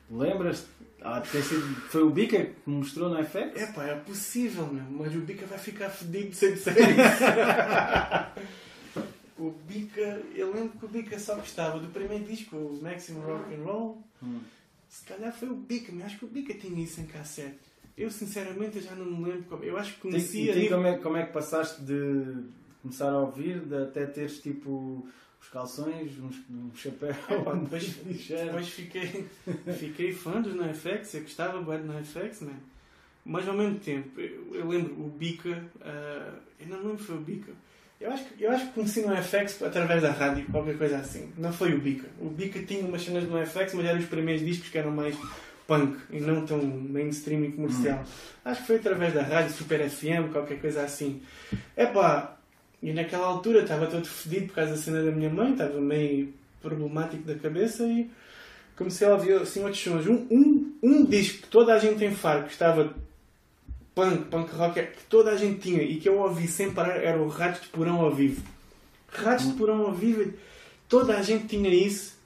Lembras? 0.09 0.65
Ah, 1.01 1.23
sido- 1.23 1.75
foi 1.89 2.03
o 2.03 2.09
Bica 2.09 2.45
que 2.45 2.69
mostrou 2.69 3.09
no 3.09 3.23
FX? 3.23 3.61
É 3.61 3.67
pá, 3.71 3.85
é 3.85 3.95
possível, 3.95 4.67
meu, 4.67 4.83
mas 4.91 5.15
o 5.15 5.19
Bica 5.19 5.45
vai 5.45 5.57
ficar 5.57 5.89
fedido 5.89 6.35
sem 6.35 6.53
dizer 6.53 6.71
isso. 6.77 6.77
o 9.37 9.51
Bica, 9.67 10.21
eu 10.35 10.53
lembro 10.53 10.77
que 10.77 10.85
o 10.85 10.89
Bica 10.89 11.17
só 11.17 11.35
gostava 11.35 11.79
do 11.79 11.87
primeiro 11.87 12.25
disco, 12.25 12.55
o 12.57 12.79
Maximum 12.81 13.21
Rock 13.21 13.53
and 13.55 13.63
Roll. 13.63 14.03
Hum. 14.21 14.39
Se 14.89 15.05
calhar 15.05 15.31
foi 15.33 15.49
o 15.49 15.55
Bica, 15.55 15.91
mas 15.93 16.07
acho 16.07 16.19
que 16.19 16.25
o 16.25 16.29
Bica 16.29 16.53
tinha 16.53 16.83
isso 16.83 16.99
em 16.99 17.05
cassete. 17.05 17.59
Eu 17.97 18.09
sinceramente 18.09 18.77
eu 18.77 18.81
já 18.83 18.95
não 18.95 19.05
me 19.05 19.25
lembro 19.29 19.43
como. 19.43 19.63
Eu 19.63 19.77
acho 19.77 19.93
que 19.93 20.07
E 20.07 20.11
conhecia. 20.11 20.53
e 20.53 20.59
nível- 20.59 20.77
como, 20.77 20.87
é, 20.87 20.97
como 20.97 21.17
é 21.17 21.25
que 21.25 21.33
passaste 21.33 21.81
de 21.81 22.43
começar 22.81 23.09
a 23.09 23.19
ouvir 23.19 23.59
de 23.59 23.75
até 23.83 24.05
teres 24.05 24.39
tipo 24.39 25.07
os 25.41 25.47
calções, 25.49 26.11
uns, 26.19 26.35
um 26.49 26.69
chapéu, 26.75 27.13
Pá, 27.43 27.53
depois, 27.55 27.95
t-shirt. 27.95 28.45
depois 28.45 28.69
fiquei, 28.69 29.25
fiquei 29.77 30.13
fã 30.13 30.41
dos 30.41 30.53
NoFX, 30.53 31.13
eu 31.13 31.21
gostava 31.21 31.61
bem 31.61 31.81
do 31.85 31.93
NoFX, 31.93 32.41
né? 32.41 32.55
Mas 33.25 33.47
ao 33.47 33.53
mesmo 33.53 33.79
tempo, 33.79 34.19
eu, 34.19 34.55
eu 34.55 34.67
lembro 34.67 34.93
o 34.93 35.09
Bica, 35.09 35.63
ah, 35.81 36.33
eu 36.59 36.67
não 36.67 36.77
lembro 36.77 36.99
se 36.99 37.05
foi 37.05 37.17
o 37.17 37.21
Bica. 37.21 37.51
Eu 37.99 38.11
acho, 38.13 38.23
que, 38.25 38.43
eu 38.43 38.49
acho 38.49 38.67
que 38.67 38.73
conheci 38.73 39.01
no 39.01 39.13
FX 39.17 39.61
através 39.61 40.01
da 40.01 40.11
rádio, 40.11 40.45
qualquer 40.45 40.77
coisa 40.77 40.99
assim. 40.99 41.33
Não 41.37 41.51
foi 41.51 41.73
o 41.73 41.79
Bica. 41.79 42.07
O 42.17 42.29
Bica 42.29 42.63
tinha 42.63 42.85
umas 42.85 43.03
cenas 43.03 43.25
no 43.25 43.45
FX, 43.45 43.73
mas 43.73 43.85
eram 43.85 43.99
os 43.99 44.05
primeiros 44.05 44.41
discos 44.45 44.69
que 44.69 44.77
eram 44.77 44.91
mais 44.91 45.17
punk 45.67 45.99
e 46.09 46.21
não 46.21 46.45
tão 46.45 46.59
mainstream 46.63 47.43
e 47.43 47.51
comercial. 47.51 48.03
Acho 48.43 48.61
que 48.61 48.67
foi 48.67 48.75
através 48.77 49.13
da 49.13 49.21
rádio, 49.21 49.53
Super 49.53 49.87
FM, 49.89 50.31
qualquer 50.31 50.61
coisa 50.61 50.81
assim. 50.81 51.21
Epá, 51.75 52.38
e 52.81 52.93
naquela 52.93 53.27
altura 53.27 53.61
estava 53.61 53.87
todo 53.87 54.07
fedido 54.07 54.47
por 54.47 54.55
causa 54.55 54.71
da 54.71 54.77
cena 54.77 55.03
da 55.03 55.11
minha 55.11 55.29
mãe, 55.29 55.51
estava 55.51 55.79
meio 55.79 56.33
problemático 56.61 57.23
da 57.23 57.35
cabeça 57.35 57.85
e 57.85 58.09
comecei 58.75 59.07
a 59.07 59.13
ouvir 59.13 59.33
assim 59.33 59.63
outros 59.63 59.81
sons. 59.81 60.07
Um, 60.07 60.27
um, 60.31 60.73
um 60.81 61.05
disco 61.05 61.43
que 61.43 61.47
toda 61.47 61.73
a 61.73 61.79
gente 61.79 62.03
em 62.03 62.13
Faro 62.13 62.43
gostava 62.43 62.93
punk, 63.93 64.25
punk 64.29 64.55
rock, 64.55 64.81
que 64.81 65.03
toda 65.09 65.31
a 65.31 65.35
gente 65.35 65.59
tinha 65.59 65.83
e 65.83 65.97
que 65.97 66.07
eu 66.07 66.17
ouvi 66.19 66.47
sem 66.47 66.71
parar 66.71 66.97
era 66.97 67.21
o 67.21 67.27
Ratos 67.27 67.61
de 67.61 67.67
Porão 67.67 67.99
ao 67.99 68.13
vivo. 68.13 68.41
Ratos 69.09 69.47
de 69.47 69.53
Porão 69.53 69.85
ao 69.85 69.93
vivo, 69.93 70.33
toda 70.87 71.17
a 71.17 71.21
gente 71.21 71.47
tinha 71.47 71.69
isso. 71.69 72.18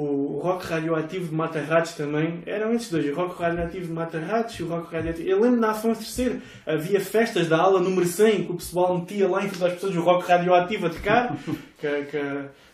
O 0.00 0.38
rock 0.42 0.64
radioativo 0.66 1.26
de 1.28 1.34
Mata 1.34 1.60
Ratos 1.60 1.94
também. 1.94 2.42
Eram 2.46 2.72
esses 2.72 2.90
dois, 2.90 3.04
o 3.06 3.14
rock 3.14 3.42
radioativo 3.42 3.86
de 3.86 3.92
Mata 3.92 4.20
Ratos 4.20 4.58
e 4.58 4.62
o 4.62 4.68
rock 4.68 4.94
radioativo. 4.94 5.28
Eu 5.28 5.40
lembro 5.40 5.60
na 5.60 5.70
Afonso 5.72 6.20
III, 6.20 6.40
havia 6.66 7.00
festas 7.00 7.48
da 7.48 7.58
ala 7.58 7.80
número 7.80 8.06
100 8.06 8.44
que 8.44 8.52
o 8.52 8.56
pessoal 8.56 8.96
metia 8.98 9.28
lá 9.28 9.44
em 9.44 9.48
frente 9.48 9.60
das 9.60 9.72
pessoas 9.74 9.96
o 9.96 10.00
rock 10.02 10.28
radioativo 10.28 10.86
a 10.86 10.90
tocar. 10.90 11.36
que, 11.80 12.02
que 12.04 12.18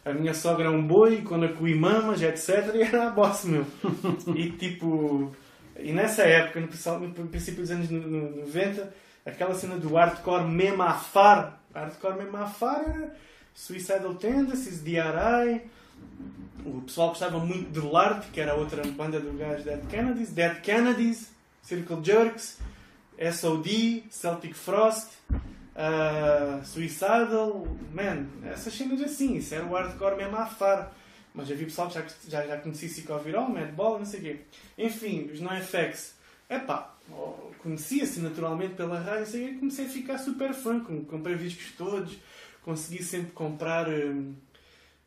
a 0.04 0.12
minha 0.12 0.34
sogra 0.34 0.66
é 0.66 0.68
um 0.70 0.87
boi, 0.87 1.22
quando 1.22 1.46
a 1.46 1.48
coi 1.52 1.74
mamas, 1.74 2.20
etc. 2.20 2.72
E 2.74 2.82
era 2.82 3.08
a 3.08 3.10
boss, 3.10 3.44
meu. 3.46 3.64
E 4.34 4.50
tipo. 4.50 5.32
E 5.78 5.92
nessa 5.92 6.22
época, 6.22 6.60
no 6.60 6.68
princípio, 6.68 7.00
no 7.00 7.28
princípio 7.28 7.60
dos 7.62 7.70
anos 7.70 7.90
no- 7.90 8.00
no- 8.06 8.37
90, 8.42 8.92
aquela 9.24 9.54
cena 9.54 9.76
do 9.76 9.94
hardcore 9.94 10.44
mesmo 10.48 10.82
a 10.82 10.92
far, 10.92 11.60
hardcore 11.74 12.18
mesmo 12.18 12.37
a 12.37 12.46
far 12.46 12.80
era 12.87 13.14
Suicidal 13.54 14.14
Tendencies, 14.14 14.82
DRI, 14.82 15.62
o 16.64 16.80
pessoal 16.83 17.09
gostava 17.09 17.38
muito 17.38 17.70
de 17.70 17.80
Lard, 17.87 18.26
que 18.33 18.40
era 18.40 18.54
outra 18.54 18.83
banda 18.87 19.20
do 19.20 19.33
gajo 19.37 19.62
Dead 19.64 19.87
Kennedys, 19.87 20.30
Dead 20.33 20.61
Kennedys, 20.62 21.30
Circle 21.62 22.02
Jerks, 22.02 22.59
SOD, 23.33 24.04
Celtic 24.11 24.54
Frost, 24.54 25.09
uh, 25.30 26.64
Suicidal, 26.64 27.66
man, 27.92 28.26
essas 28.44 28.74
cenas 28.74 29.00
assim, 29.02 29.37
isso 29.37 29.54
era 29.54 29.64
o 29.64 29.72
hardcore 29.72 30.16
mesmo 30.16 30.37
a 30.37 30.46
far. 30.46 30.92
Mas 31.35 31.50
havia 31.50 31.66
pessoal 31.66 31.88
que 31.88 31.94
já, 31.94 32.04
já, 32.28 32.46
já 32.46 32.57
conhecia 32.59 32.88
Psicoviral, 32.88 33.48
Madball, 33.50 33.98
não 33.98 34.07
sei 34.07 34.20
o 34.20 34.22
quê. 34.22 34.40
Enfim, 34.78 35.30
os 35.33 35.40
NoFX. 35.40 36.14
Epá, 36.48 36.94
conhecia-se 37.59 38.20
naturalmente 38.20 38.74
pela 38.74 39.00
rádio, 39.00 39.37
e 39.40 39.59
comecei 39.59 39.87
a 39.87 39.88
ficar 39.88 40.18
super 40.18 40.54
fã. 40.54 40.78
com- 40.78 41.04
Comprei 41.04 41.35
discos 41.37 41.72
todos, 41.76 42.16
consegui 42.62 43.02
sempre 43.02 43.33
comprar 43.33 43.88
hum, 43.88 44.35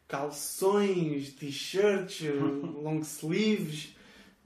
calções, 0.07 1.33
t-shirts, 1.33 2.21
long 2.81 2.99
sleeves, 2.99 3.95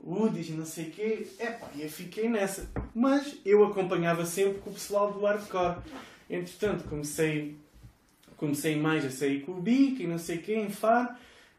hoodies, 0.03 0.49
não 0.49 0.65
sei 0.65 0.85
o 0.87 0.91
quê. 0.91 1.27
Epá, 1.39 1.69
eu 1.77 1.89
fiquei 1.89 2.27
nessa. 2.29 2.69
Mas 2.93 3.35
eu 3.45 3.63
acompanhava 3.63 4.25
sempre 4.25 4.59
com 4.59 4.69
o 4.69 4.73
pessoal 4.73 5.11
do 5.11 5.19
hardcore. 5.21 5.77
Entretanto, 6.29 6.87
comecei, 6.87 7.55
comecei 8.37 8.75
mais 8.75 9.05
a 9.05 9.09
sair 9.11 9.41
com 9.41 9.51
o 9.53 9.61
Bic 9.61 10.01
e 10.01 10.07
não 10.07 10.17
sei 10.17 10.37
o 10.37 10.41
quê, 10.41 10.55
em 10.55 10.69
Faro. 10.69 11.09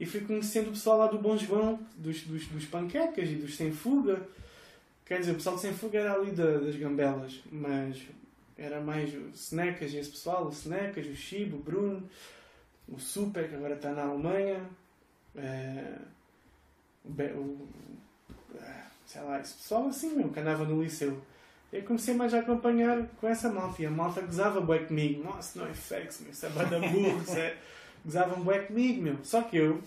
E 0.01 0.07
fui 0.07 0.21
conhecendo 0.23 0.69
o 0.69 0.73
pessoal 0.73 0.99
lá 0.99 1.07
do 1.07 1.19
Bom 1.19 1.37
João, 1.37 1.79
dos, 1.97 2.23
dos, 2.23 2.47
dos 2.47 2.65
panquecas 2.65 3.29
e 3.31 3.35
dos 3.35 3.55
Sem 3.55 3.71
Fuga. 3.73 4.27
Quer 5.07 5.21
dizer, 5.21 5.33
o 5.33 5.35
pessoal 5.37 5.55
do 5.57 5.61
Sem 5.63 5.73
Fuga 5.75 5.99
era 6.01 6.15
ali 6.15 6.33
da- 6.33 6.59
das 6.59 6.75
gambelas, 6.75 7.41
mas 7.53 7.99
era 8.59 8.81
mais 8.81 9.13
o 9.15 9.29
Snecas 9.35 9.93
e 9.93 9.99
esse 9.99 10.11
pessoal, 10.11 10.47
o 10.47 10.51
Snecas, 10.51 11.07
o 11.07 11.15
Chibo, 11.15 11.57
o 11.59 11.61
Bruno, 11.61 12.09
o 12.89 12.99
Super, 12.99 13.49
que 13.49 13.55
agora 13.55 13.75
está 13.75 13.93
na 13.93 14.03
Alemanha, 14.03 14.61
eh, 15.37 15.99
o, 17.05 17.69
ah, 18.61 18.87
sei 19.07 19.23
lá, 19.23 19.41
esse 19.41 19.55
pessoal 19.55 19.87
assim 19.89 20.15
mesmo, 20.15 20.33
que 20.33 20.41
andava 20.41 20.65
no 20.65 20.83
liceu. 20.83 21.21
Eu 21.73 21.83
comecei 21.85 22.15
mais 22.15 22.35
a 22.35 22.41
acompanhar 22.41 23.07
com 23.19 23.27
essa 23.27 23.51
malta 23.51 23.81
e 23.81 23.87
a 23.87 23.91
malta 23.91 24.21
gozava 24.21 24.61
bué 24.61 24.81
comigo. 24.81 25.25
Nossa, 25.25 25.59
não 25.59 25.67
é 25.67 25.73
fax, 25.73 26.21
meu, 26.21 26.31
isso 26.31 26.45
é 26.45 26.51
bada 26.51 26.79
burro, 26.79 27.23
é... 27.35 27.57
gozavam 28.05 28.43
bué 28.43 28.59
comigo, 28.61 29.03
meu. 29.03 29.19
Só 29.25 29.43
que 29.43 29.57
eu 29.57 29.81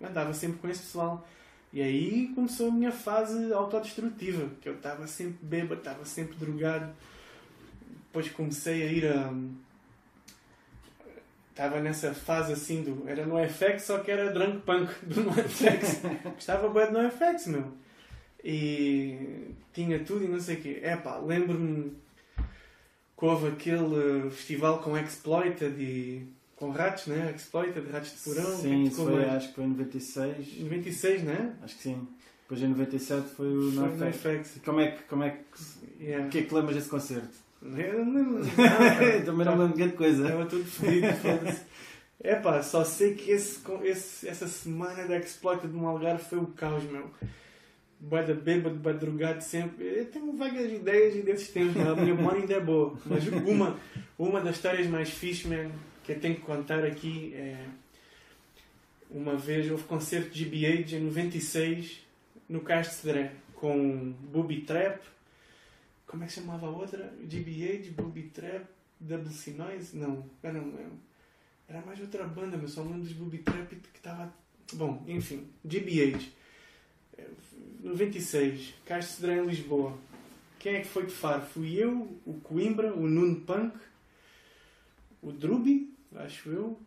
andava 0.00 0.32
sempre 0.32 0.58
com 0.58 0.68
esse 0.68 0.80
pessoal. 0.80 1.26
E 1.70 1.82
aí 1.82 2.28
começou 2.34 2.68
a 2.68 2.72
minha 2.72 2.90
fase 2.90 3.52
autodestrutiva, 3.52 4.48
que 4.62 4.68
eu 4.68 4.76
estava 4.76 5.06
sempre 5.06 5.38
bêbado, 5.42 5.80
estava 5.80 6.04
sempre 6.06 6.36
drogado. 6.36 6.90
Depois 8.06 8.30
comecei 8.30 8.82
a 8.82 8.92
ir 8.92 9.06
a. 9.06 9.30
Estava 11.58 11.80
nessa 11.80 12.14
fase 12.14 12.52
assim 12.52 12.84
do. 12.84 13.02
Era 13.08 13.26
no 13.26 13.36
FX, 13.36 13.82
só 13.82 13.98
que 13.98 14.12
era 14.12 14.32
drunk 14.32 14.58
punk 14.58 14.92
do 15.02 15.24
NoFX. 15.24 16.02
Gostava 16.36 16.68
bem 16.68 16.86
do 16.86 17.02
NoFX, 17.02 17.48
meu. 17.48 17.72
E 18.44 19.50
tinha 19.72 19.98
tudo 19.98 20.24
e 20.24 20.28
não 20.28 20.38
sei 20.38 20.54
o 20.54 20.60
quê. 20.60 20.80
Epá, 20.84 21.18
lembro-me 21.18 21.96
que 23.18 23.24
houve 23.24 23.48
aquele 23.48 24.30
festival 24.30 24.78
com 24.78 24.96
Exploited 24.96 25.74
e. 25.82 26.28
com 26.54 26.70
ratos, 26.70 27.08
né? 27.08 27.34
Exploited, 27.34 27.90
ratos 27.90 28.12
de 28.12 28.18
porão. 28.18 28.44
que 28.44 28.50
é 28.52 28.54
Sim, 28.54 28.82
isso 28.84 28.96
tocou 28.98 29.14
foi, 29.14 29.26
mais? 29.26 29.36
acho 29.36 29.48
que 29.48 29.54
foi 29.56 29.64
em 29.64 29.68
96. 29.68 30.60
96, 30.60 31.22
né? 31.24 31.56
Acho 31.60 31.76
que 31.76 31.82
sim. 31.82 32.08
Depois 32.42 32.62
em 32.62 32.68
97 32.68 33.28
foi 33.30 33.48
o 33.48 33.72
NoFX. 33.72 34.24
NoFX. 34.24 34.60
Como 34.64 34.78
é 34.78 34.92
que. 34.92 35.02
Como 35.02 35.24
é 35.24 35.30
que. 35.30 36.04
Yeah. 36.04 36.24
O 36.24 36.28
que 36.30 36.38
é 36.38 36.42
que 36.44 36.54
lembras 36.54 36.76
desse 36.76 36.88
concerto? 36.88 37.47
Eu 37.62 38.04
não 38.04 38.14
lembro 38.14 38.38
nada. 38.56 39.22
Também 39.26 39.46
não 39.46 39.56
lembro 39.58 39.76
grande 39.76 39.94
coisa. 39.94 40.22
Estava 40.24 40.46
tudo 40.46 40.64
fodido. 40.64 41.06
É 42.20 42.34
pá, 42.34 42.62
só 42.62 42.84
sei 42.84 43.14
que 43.14 43.30
esse, 43.30 43.60
esse- 43.84 44.28
essa 44.28 44.48
semana 44.48 45.04
da 45.06 45.16
Exploited 45.18 45.72
no 45.72 45.86
Algarve 45.86 46.24
foi 46.24 46.38
o 46.38 46.46
caos, 46.48 46.82
meu. 46.84 47.10
Bué 48.00 48.22
da 48.22 48.34
bêbado, 48.34 48.76
bué 48.76 48.92
drogado 48.92 49.42
sempre. 49.42 49.84
Eu 49.84 50.06
tenho 50.06 50.32
vagas 50.36 50.70
ideias 50.70 51.14
desses 51.24 51.48
tempos, 51.48 51.76
a 51.80 51.94
minha 51.96 52.14
memória 52.14 52.40
ainda 52.40 52.54
é 52.54 52.60
boa. 52.60 52.96
Mas 53.06 53.26
uma, 53.28 53.76
uma 54.18 54.40
das 54.40 54.56
histórias 54.56 54.86
mais 54.86 55.10
fixe, 55.10 55.46
man, 55.48 55.70
que 56.04 56.12
eu 56.12 56.20
tenho 56.20 56.36
que 56.36 56.42
contar 56.42 56.84
aqui 56.84 57.32
é... 57.36 57.56
Uma 59.10 59.36
vez 59.36 59.70
houve 59.70 59.84
concerto 59.84 60.28
de 60.30 60.44
GBH 60.44 60.92
em 60.96 61.00
96 61.04 62.00
no 62.48 62.60
de 62.90 62.94
Cedré 62.94 63.32
com 63.54 64.12
Booby 64.30 64.60
Trap. 64.62 65.00
Como 66.08 66.24
é 66.24 66.26
que 66.26 66.32
chamava 66.32 66.66
a 66.66 66.70
outra? 66.70 67.14
GBH, 67.22 67.92
Booby 67.94 68.22
Trap, 68.30 68.66
Double 68.98 69.30
Noise? 69.56 69.96
Não, 69.96 70.24
lembro. 70.42 70.98
Era 71.68 71.82
mais 71.82 72.00
outra 72.00 72.24
banda, 72.26 72.56
mas 72.56 72.72
só 72.72 72.82
lembro 72.82 73.00
dos 73.00 73.12
Booby 73.12 73.38
Trap 73.38 73.76
que 73.76 73.98
estava. 73.98 74.32
Bom, 74.72 75.04
enfim. 75.06 75.46
Eh, 77.16 77.28
96, 77.82 78.74
Cais 78.86 79.04
de 79.04 79.10
Cedré 79.12 79.36
em 79.36 79.46
Lisboa. 79.46 79.96
Quem 80.58 80.76
é 80.76 80.80
que 80.80 80.88
foi 80.88 81.04
de 81.04 81.12
Faro? 81.12 81.42
Fui 81.42 81.74
eu, 81.74 82.18
o 82.24 82.40
Coimbra, 82.40 82.92
o 82.94 83.06
Nuno 83.06 83.42
Punk, 83.42 83.76
o 85.22 85.30
Drubi, 85.30 85.94
acho 86.16 86.48
eu. 86.48 86.80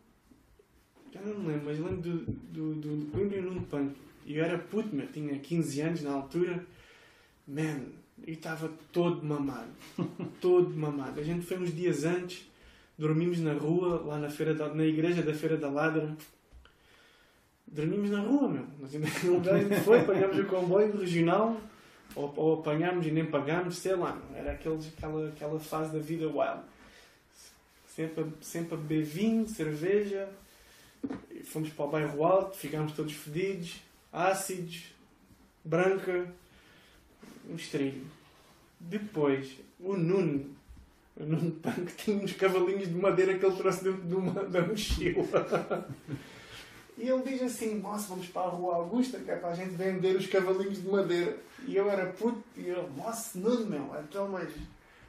Já 1.12 1.20
não 1.20 1.38
me 1.38 1.48
lembro, 1.48 1.66
mas 1.66 1.78
lembro 1.78 2.02
do, 2.02 2.18
do, 2.26 2.74
do, 2.74 2.96
do 2.96 3.06
Coimbra 3.12 3.36
e 3.36 3.40
o 3.40 3.44
Nuno 3.44 3.62
Punk. 3.66 3.96
E 4.26 4.36
eu 4.36 4.44
era 4.44 4.58
puto, 4.58 4.94
meu, 4.94 5.06
tinha 5.06 5.38
15 5.38 5.80
anos 5.80 6.02
na 6.02 6.12
altura. 6.12 6.66
Man, 7.46 7.86
e 8.26 8.32
estava 8.32 8.70
todo 8.92 9.24
mamado. 9.24 9.70
todo 10.40 10.70
mamado. 10.70 11.20
A 11.20 11.24
gente 11.24 11.44
foi 11.46 11.58
uns 11.58 11.74
dias 11.74 12.04
antes, 12.04 12.48
dormimos 12.96 13.40
na 13.40 13.52
rua, 13.52 14.02
lá 14.04 14.18
na, 14.18 14.30
feira 14.30 14.54
da, 14.54 14.72
na 14.72 14.84
igreja 14.84 15.22
da 15.22 15.34
Feira 15.34 15.56
da 15.56 15.68
Ladra. 15.68 16.16
Dormimos 17.66 18.10
na 18.10 18.20
rua, 18.20 18.48
meu. 18.48 18.66
Nós 18.80 18.94
ainda 18.94 19.06
não 19.06 19.80
foi, 19.82 20.04
pagámos 20.04 20.38
o 20.38 20.44
comboio 20.46 20.98
regional, 20.98 21.60
ou, 22.14 22.32
ou 22.36 22.60
apanhámos 22.60 23.06
e 23.06 23.10
nem 23.10 23.24
pagámos, 23.24 23.78
sei 23.78 23.96
lá. 23.96 24.14
meu. 24.14 24.38
Era 24.38 24.52
aqueles, 24.52 24.92
aquela, 24.96 25.28
aquela 25.28 25.58
fase 25.58 25.92
da 25.92 25.98
vida 25.98 26.26
wild. 26.26 26.62
Sempre, 27.86 28.26
sempre 28.40 28.74
a 28.74 28.76
beber 28.76 29.04
vinho, 29.04 29.48
cerveja. 29.48 30.28
Fomos 31.44 31.70
para 31.70 31.84
o 31.84 31.90
bairro 31.90 32.24
alto, 32.24 32.56
ficámos 32.56 32.92
todos 32.92 33.12
fedidos, 33.12 33.82
ácidos, 34.12 34.84
branca, 35.64 36.32
um 37.52 37.56
estrilho. 37.56 38.06
Depois, 38.80 39.58
o 39.78 39.96
Nuno, 39.96 40.46
o 41.16 41.24
Nuno 41.24 41.50
Punk 41.52 41.94
tinha 41.96 42.16
uns 42.16 42.32
cavalinhos 42.32 42.88
de 42.88 42.94
madeira 42.94 43.38
que 43.38 43.44
ele 43.44 43.56
trouxe 43.56 43.84
dentro 43.84 44.02
de 44.02 44.14
uma, 44.14 44.44
da 44.44 44.66
mochila. 44.66 45.88
E 46.98 47.08
ele 47.08 47.22
diz 47.22 47.42
assim, 47.42 47.80
nossa, 47.80 48.08
vamos 48.08 48.28
para 48.28 48.42
a 48.42 48.50
Rua 48.50 48.76
Augusta, 48.76 49.18
que 49.18 49.30
é 49.30 49.36
para 49.36 49.48
a 49.48 49.54
gente 49.54 49.70
vender 49.70 50.14
os 50.14 50.26
cavalinhos 50.26 50.82
de 50.82 50.88
madeira. 50.88 51.38
E 51.66 51.74
eu 51.74 51.90
era 51.90 52.06
puto, 52.12 52.44
e 52.54 52.68
eu, 52.68 52.88
nossa, 52.94 53.38
Nuno, 53.38 53.64
meu, 53.64 53.90
então, 54.06 54.28
mas 54.28 54.52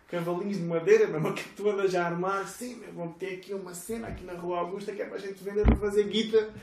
cavalinhos 0.08 0.58
de 0.58 0.64
madeira, 0.64 1.08
mesmo 1.08 1.34
que 1.34 1.44
todas 1.50 1.92
já 1.92 2.04
a 2.04 2.08
armar, 2.08 2.48
sim, 2.48 2.82
meu, 2.94 3.08
ter 3.20 3.36
aqui 3.36 3.54
uma 3.54 3.74
cena 3.74 4.08
aqui 4.08 4.24
na 4.24 4.34
Rua 4.34 4.60
Augusta 4.60 4.92
que 4.92 5.02
é 5.02 5.06
para 5.06 5.18
a 5.18 5.20
gente 5.20 5.44
vender 5.44 5.64
para 5.64 5.76
fazer 5.76 6.04
guita, 6.04 6.54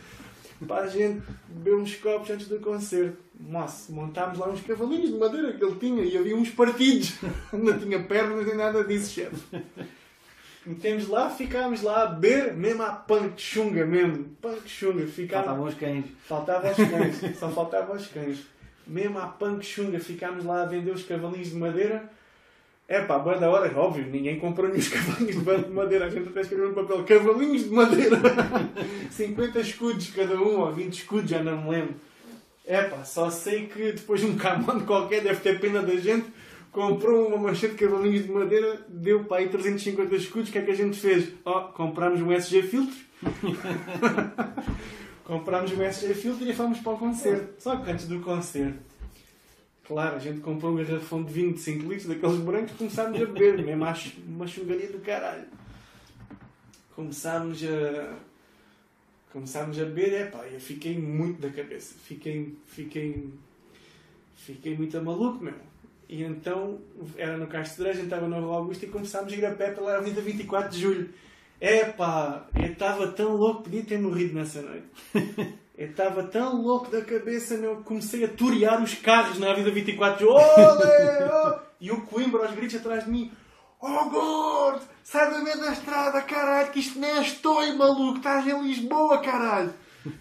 para 0.66 0.84
a 0.84 0.88
gente 0.88 1.22
beber 1.48 1.76
uns 1.76 1.94
copos 1.96 2.30
antes 2.30 2.48
do 2.48 2.60
concerto. 2.60 3.16
Nossa, 3.38 3.92
montámos 3.92 4.38
lá 4.38 4.48
uns 4.48 4.60
cavalinhos 4.60 5.10
de 5.10 5.18
madeira 5.18 5.52
que 5.52 5.64
ele 5.64 5.76
tinha 5.76 6.04
e 6.04 6.16
havia 6.16 6.36
uns 6.36 6.50
partidos. 6.50 7.14
Não 7.52 7.78
tinha 7.78 8.02
pernas 8.02 8.46
nem 8.46 8.56
nada 8.56 8.84
disso, 8.84 9.12
chefe. 9.12 9.62
Metemos 10.66 11.08
lá, 11.08 11.30
ficámos 11.30 11.80
lá 11.80 12.02
a 12.02 12.06
beber, 12.06 12.54
mesmo 12.54 12.82
à 12.82 12.92
punk 12.92 13.40
chunga 13.40 13.86
mesmo. 13.86 14.24
Punk 14.42 14.68
chunga. 14.68 15.06
Ficámos... 15.06 15.46
Faltavam 15.46 15.68
os 15.68 15.74
cães. 15.74 16.04
Faltava 16.26 16.70
os 16.70 16.76
cães, 16.76 17.38
só 17.38 17.50
faltava 17.50 17.96
os 17.96 18.06
cães. 18.08 18.46
Mesmo 18.86 19.18
à 19.18 19.26
punk 19.26 19.64
chunga, 19.64 19.98
ficámos 19.98 20.44
lá 20.44 20.62
a 20.62 20.66
vender 20.66 20.90
os 20.90 21.02
cavalinhos 21.02 21.48
de 21.48 21.56
madeira. 21.56 22.10
É 22.90 23.00
pá, 23.02 23.20
boa 23.20 23.38
da 23.38 23.48
hora, 23.48 23.72
óbvio, 23.78 24.04
ninguém 24.04 24.40
comprou 24.40 24.68
nenhum 24.68 24.82
cavalinhos 24.90 25.64
de 25.64 25.70
madeira. 25.70 26.06
A 26.06 26.10
gente 26.10 26.28
até 26.28 26.40
escreveu 26.40 26.70
no 26.70 26.74
papel: 26.74 27.04
cavalinhos 27.04 27.62
de 27.62 27.70
madeira. 27.70 28.18
50 29.12 29.60
escudos 29.60 30.10
cada 30.10 30.34
um, 30.34 30.58
ou 30.58 30.72
20 30.72 30.92
escudos, 30.92 31.30
já 31.30 31.40
não 31.40 31.62
me 31.62 31.70
lembro. 31.70 31.94
É 32.66 32.82
pá, 32.82 33.04
só 33.04 33.30
sei 33.30 33.66
que 33.66 33.92
depois 33.92 34.24
um 34.24 34.36
camão 34.36 34.80
qualquer 34.82 35.22
deve 35.22 35.38
ter 35.38 35.60
pena 35.60 35.80
da 35.80 35.94
gente. 35.94 36.26
Comprou 36.72 37.28
uma 37.28 37.38
manchete 37.38 37.74
de 37.74 37.84
cavalinhos 37.84 38.24
de 38.24 38.32
madeira, 38.32 38.84
deu 38.88 39.22
para 39.22 39.36
aí 39.36 39.48
350 39.48 40.12
escudos. 40.16 40.48
O 40.48 40.52
que 40.52 40.58
é 40.58 40.62
que 40.62 40.72
a 40.72 40.76
gente 40.76 40.98
fez? 40.98 41.28
Ó, 41.44 41.60
comprámos 41.68 42.20
um 42.20 42.32
SG 42.32 42.62
Filtro. 42.62 42.98
comprámos 45.22 45.70
um 45.70 45.82
SG 45.84 46.12
Filtro 46.14 46.44
e 46.44 46.52
fomos 46.52 46.80
para 46.80 46.94
o 46.94 46.98
concerto. 46.98 47.62
Só 47.62 47.76
que 47.76 47.88
antes 47.88 48.08
do 48.08 48.18
concerto, 48.18 48.89
claro, 49.90 50.14
a 50.14 50.18
gente 50.20 50.38
comprou 50.40 50.70
um 50.72 50.76
garrafão 50.76 51.24
de 51.24 51.32
vinho 51.32 51.52
de 51.52 51.58
5 51.58 51.82
litros 51.88 52.06
daqueles 52.06 52.36
brancos 52.38 52.70
e 52.70 52.74
começámos 52.74 53.20
a 53.20 53.24
beber, 53.26 53.60
mesmo 53.64 53.84
à 53.84 53.92
chu- 53.92 54.12
uma 54.28 54.46
chungaria 54.46 54.86
do 54.88 55.00
caralho. 55.00 55.46
Começámos 56.94 57.60
a. 57.64 58.14
Começámos 59.32 59.80
a 59.80 59.84
beber, 59.84 60.12
é 60.12 60.26
pá, 60.26 60.44
eu 60.46 60.60
fiquei 60.60 60.96
muito 60.96 61.40
da 61.40 61.50
cabeça. 61.50 61.94
Fiquei. 62.04 62.54
Fiquei. 62.66 63.30
Fiquei 64.36 64.76
muito 64.76 65.00
maluco, 65.02 65.42
meu. 65.42 65.54
E 66.08 66.22
então, 66.22 66.78
era 67.16 67.36
no 67.36 67.48
Castro 67.48 67.84
de 67.84 67.90
a 67.90 67.92
gente 67.92 68.04
estava 68.04 68.28
na 68.28 68.38
Rua 68.38 68.58
Augusta 68.58 68.84
e 68.84 68.88
começámos 68.88 69.32
a 69.32 69.36
ir 69.36 69.44
a 69.44 69.52
pé 69.54 69.72
pela 69.72 69.96
Avenida 69.96 70.20
24 70.20 70.70
de 70.70 70.80
Julho. 70.80 71.10
Epá, 71.60 72.48
eu 72.56 72.72
estava 72.72 73.08
tão 73.08 73.34
louco, 73.36 73.64
podia 73.64 73.82
ter 73.84 73.98
morrido 74.00 74.34
nessa 74.34 74.62
noite. 74.62 74.86
Eu 75.80 75.86
estava 75.86 76.22
tão 76.24 76.60
louco 76.60 76.90
da 76.90 77.00
cabeça, 77.00 77.56
meu, 77.56 77.78
que 77.78 77.84
comecei 77.84 78.22
a 78.22 78.28
torear 78.28 78.82
os 78.82 78.92
carros 78.92 79.38
na 79.38 79.50
Avenida 79.50 79.70
24 79.70 80.18
de 80.18 80.24
Julho. 80.24 80.34
Olé, 80.36 81.30
oh! 81.32 81.58
E 81.80 81.90
o 81.90 82.02
Coimbra 82.02 82.42
aos 82.42 82.54
gritos 82.54 82.76
atrás 82.76 83.06
de 83.06 83.10
mim. 83.10 83.32
Oh, 83.80 84.10
gordo! 84.10 84.82
Sai 85.02 85.30
da 85.30 85.38
meio 85.38 85.58
da 85.58 85.72
estrada, 85.72 86.20
caralho, 86.20 86.70
que 86.70 86.80
isto 86.80 86.98
nem 86.98 87.12
é 87.12 87.22
estou, 87.22 87.66
maluco! 87.78 88.18
Estás 88.18 88.46
em 88.46 88.62
Lisboa, 88.62 89.22
caralho! 89.22 89.72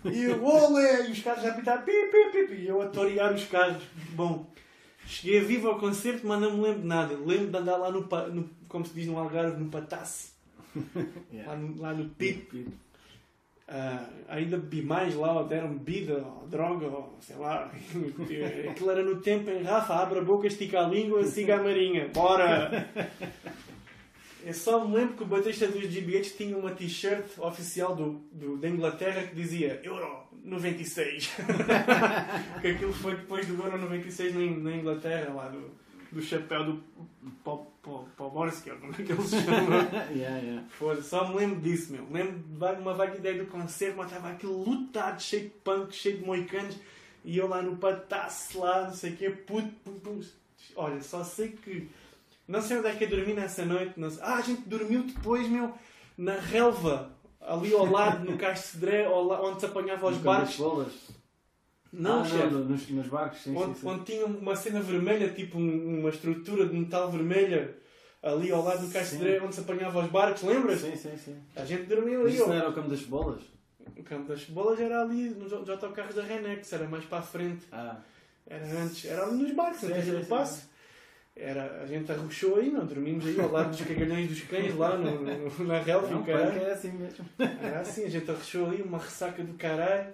E 0.05 0.23
eu, 0.23 0.41
olé! 0.41 1.09
E 1.09 1.11
os 1.11 1.19
carros 1.21 1.43
já 1.43 1.53
pitaram, 1.53 1.81
pi, 1.81 1.91
pi, 1.91 2.31
pi, 2.31 2.47
pi. 2.47 2.61
E 2.61 2.67
eu 2.69 2.81
a 2.81 2.87
torear 2.87 3.33
os 3.33 3.43
carros. 3.43 3.83
Bom, 4.11 4.49
cheguei 5.05 5.41
vivo 5.41 5.67
ao 5.67 5.77
concerto, 5.77 6.25
mas 6.25 6.39
não 6.39 6.53
me 6.53 6.61
lembro 6.61 6.81
de 6.83 6.87
nada. 6.87 7.17
Lembro 7.17 7.47
de 7.47 7.57
andar 7.57 7.75
lá 7.75 7.91
no, 7.91 8.07
no 8.33 8.49
como 8.69 8.85
se 8.85 8.93
diz 8.93 9.07
no 9.07 9.19
Algarve, 9.19 9.61
no 9.61 9.69
Patasse. 9.69 10.29
Lá 11.45 11.55
no, 11.57 11.81
lá 11.81 11.93
no 11.93 12.07
Pip. 12.11 12.65
Ah, 13.71 14.03
ainda 14.27 14.57
bebi 14.57 14.81
mais 14.81 15.13
lá, 15.13 15.43
deram 15.43 15.69
bebida, 15.69 16.15
ou 16.15 16.47
droga, 16.47 16.87
ou 16.87 17.17
sei 17.21 17.35
lá. 17.35 17.69
Aquilo 18.69 18.89
era 18.89 19.03
no 19.03 19.21
tempo 19.21 19.49
em 19.51 19.61
Rafa, 19.61 19.93
abre 19.93 20.19
a 20.19 20.23
boca, 20.23 20.47
estica 20.47 20.79
a 20.79 20.87
língua, 20.87 21.23
siga 21.23 21.59
a 21.59 21.63
marinha. 21.63 22.07
Bora! 22.07 22.89
Eu 24.43 24.53
só 24.53 24.83
me 24.83 24.95
lembro 24.95 25.15
que 25.15 25.23
o 25.23 25.27
batista 25.27 25.67
dos 25.67 25.83
GBH 25.83 26.35
tinha 26.35 26.57
uma 26.57 26.71
t-shirt 26.71 27.37
oficial 27.37 27.95
do, 27.95 28.13
do, 28.31 28.57
da 28.57 28.67
Inglaterra 28.67 29.21
que 29.23 29.35
dizia 29.35 29.79
Euro 29.83 30.23
96. 30.43 31.29
que 32.61 32.67
aquilo 32.69 32.93
foi 32.93 33.15
depois 33.17 33.45
do 33.45 33.61
Euro 33.61 33.77
96 33.77 34.33
na, 34.33 34.71
na 34.71 34.77
Inglaterra, 34.77 35.33
lá 35.33 35.49
do, 35.49 35.69
do 36.11 36.21
chapéu 36.21 36.63
do 36.63 36.83
Poborski, 37.81 38.71
ou 38.71 38.77
como 38.77 38.93
é 38.93 38.95
que 38.95 39.11
ele 39.11 39.21
se 39.21 39.41
chama. 39.41 39.75
yeah, 40.11 40.37
yeah. 40.37 40.63
Foda, 40.69 41.01
só 41.01 41.27
me 41.27 41.35
lembro 41.35 41.61
disso, 41.61 41.91
meu. 41.91 42.05
Lembro 42.11 42.39
de 42.39 42.81
uma 42.81 42.93
vaga 42.93 43.17
ideia 43.17 43.43
do 43.43 43.49
concerto, 43.49 43.97
mas 43.97 44.07
estava 44.07 44.29
aquilo 44.29 44.63
lutado, 44.63 45.21
cheio 45.21 45.43
de 45.43 45.49
punk, 45.49 45.95
cheio 45.95 46.17
de 46.17 46.25
moicanos, 46.25 46.75
e 47.23 47.37
eu 47.37 47.47
lá 47.47 47.61
no 47.61 47.77
patasse, 47.77 48.57
lá, 48.57 48.87
não 48.87 48.93
sei 48.93 49.13
o 49.13 49.17
quê, 49.17 49.29
puto, 49.29 49.69
puto, 49.83 49.99
puto. 50.01 50.27
Olha, 50.75 51.01
só 51.01 51.23
sei 51.23 51.49
que. 51.49 51.89
Não 52.47 52.61
sei 52.61 52.79
onde 52.79 52.87
é 52.87 52.95
que 52.95 53.03
eu 53.03 53.09
dormi 53.09 53.33
nessa 53.33 53.63
noite. 53.63 53.93
Ah, 54.21 54.35
a 54.35 54.41
gente 54.41 54.61
dormiu 54.61 55.03
depois, 55.03 55.47
meu, 55.47 55.73
na 56.17 56.35
relva, 56.35 57.11
ali 57.39 57.73
ao 57.73 57.85
lado, 57.85 58.29
no 58.29 58.37
Castro 58.37 58.71
Cedré, 58.71 59.07
onde 59.07 59.59
se 59.59 59.65
apanhava 59.65 60.07
os 60.07 60.17
barcos. 60.17 60.57
Não, 61.91 62.21
ah, 62.21 62.25
chefe. 62.25 62.53
não, 62.53 62.59
nos, 62.65 62.87
nos 62.89 63.07
barcos, 63.07 63.39
sim, 63.41 63.55
onde, 63.55 63.73
sim, 63.75 63.81
sim. 63.81 63.87
onde 63.87 64.03
tinha 64.05 64.25
uma 64.25 64.55
cena 64.55 64.79
vermelha, 64.81 65.29
tipo 65.29 65.57
um- 65.57 65.99
uma 66.01 66.09
estrutura 66.09 66.65
de 66.67 66.75
metal 66.75 67.09
vermelha, 67.11 67.75
ali 68.21 68.51
ao 68.51 68.63
lado 68.63 68.85
do. 68.85 68.91
Cedré, 68.91 69.41
onde 69.41 69.55
se 69.55 69.61
apanhava 69.61 69.99
os 70.03 70.11
barcos, 70.11 70.43
lembras? 70.43 70.81
Sim, 70.81 70.95
sim, 70.95 71.17
sim. 71.17 71.35
A 71.55 71.65
gente 71.65 71.83
dormiu 71.83 72.21
ali, 72.21 72.35
isso 72.35 72.47
não 72.47 72.53
era 72.53 72.69
o 72.69 72.73
campo 72.73 72.89
das 72.89 73.01
bolas? 73.01 73.41
O 73.97 74.03
campo 74.03 74.27
das 74.29 74.43
bolas 74.45 74.79
era 74.79 75.01
ali 75.01 75.29
nos 75.31 75.51
autocarros 75.51 76.13
da 76.15 76.21
Renex, 76.23 76.71
era 76.73 76.87
mais 76.87 77.05
para 77.05 77.19
a 77.19 77.23
frente. 77.23 77.65
Ah, 77.71 77.97
Era 78.45 78.65
antes, 78.81 79.05
era 79.05 79.23
ali 79.23 79.43
nos 79.43 79.51
barcos, 79.53 79.83
antes 79.83 80.05
do 80.07 80.25
passo. 80.27 80.69
Era, 81.35 81.81
a 81.83 81.85
gente 81.87 82.11
arrochou 82.11 82.57
aí, 82.57 82.69
não, 82.69 82.85
dormimos 82.85 83.25
aí 83.25 83.39
ao 83.39 83.49
lado 83.49 83.69
dos 83.69 83.81
cagalhões 83.81 84.27
dos 84.27 84.41
cães 84.41 84.75
lá 84.75 84.97
no, 84.97 85.21
no- 85.21 85.63
na 85.65 85.79
relva 85.79 86.09
não, 86.09 86.25
é 86.27 86.71
assim 86.71 86.91
mesmo. 86.91 87.25
Era 87.39 87.79
assim, 87.79 88.03
a 88.03 88.09
gente 88.09 88.29
arrochou 88.29 88.65
ali, 88.67 88.81
uma 88.81 88.97
ressaca 88.97 89.41
do 89.43 89.53
caralho. 89.53 90.13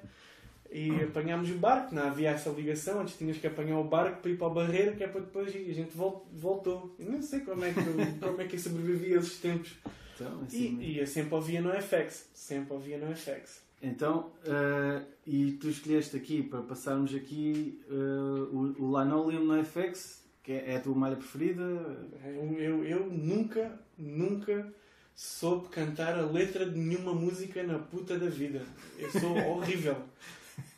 E 0.78 1.04
apanhámos 1.04 1.50
o 1.50 1.54
barco, 1.56 1.96
não 1.96 2.04
havia 2.04 2.32
essa 2.32 2.50
ligação, 2.50 3.00
antes 3.00 3.18
tinhas 3.18 3.38
que 3.38 3.48
apanhar 3.48 3.80
o 3.80 3.84
barco 3.86 4.22
para 4.22 4.30
ir 4.32 4.38
para 4.38 4.48
a 4.48 4.50
barreira, 4.50 4.92
que 4.92 5.04
é 5.04 5.08
para 5.08 5.22
depois 5.22 5.56
ir. 5.56 5.70
A 5.70 5.74
gente 5.74 5.96
vol- 5.96 6.28
voltou. 6.34 6.94
Eu 7.00 7.12
não 7.14 7.22
sei 7.22 7.40
como 7.42 7.64
é 7.64 7.72
que, 7.72 7.80
eu- 7.80 7.86
como 8.30 8.42
é 8.42 8.46
que 8.46 8.56
eu 8.56 8.60
sobrevivi 8.60 9.14
a 9.16 9.20
esses 9.20 9.38
tempos. 9.40 9.72
Então, 10.16 10.42
assim 10.46 10.78
E, 10.82 10.94
e 10.96 11.00
eu 11.00 11.08
sempre 11.08 11.34
ouvia 11.34 11.62
no 11.62 11.72
FX. 11.82 12.30
Sempre 12.34 12.74
ouvia 12.74 12.98
no 12.98 13.16
FX. 13.16 13.64
Então, 13.82 14.32
eh, 14.46 15.02
e 15.26 15.52
tu 15.54 15.70
escolheste 15.70 16.18
aqui, 16.18 16.44
para 16.44 16.62
passarmos 16.62 17.14
aqui, 17.16 17.80
eh, 17.90 17.94
o, 17.94 18.76
o 18.80 19.02
Linoleum 19.02 19.46
no 19.46 19.64
FX, 19.64 20.24
que 20.44 20.52
é, 20.52 20.72
é 20.72 20.76
a 20.78 20.80
tua 20.82 20.96
malha 20.96 21.16
preferida. 21.16 21.62
Eu, 22.26 22.54
eu, 22.60 22.84
eu 22.86 23.06
nunca, 23.10 23.80
nunca 23.98 24.74
soube 25.16 25.70
cantar 25.70 26.18
a 26.18 26.26
letra 26.26 26.66
de 26.70 26.78
nenhuma 26.78 27.14
música 27.14 27.64
na 27.64 27.80
puta 27.80 28.18
da 28.20 28.28
vida. 28.28 28.62
Eu 29.00 29.10
sou 29.12 29.36
horrível. 29.48 29.96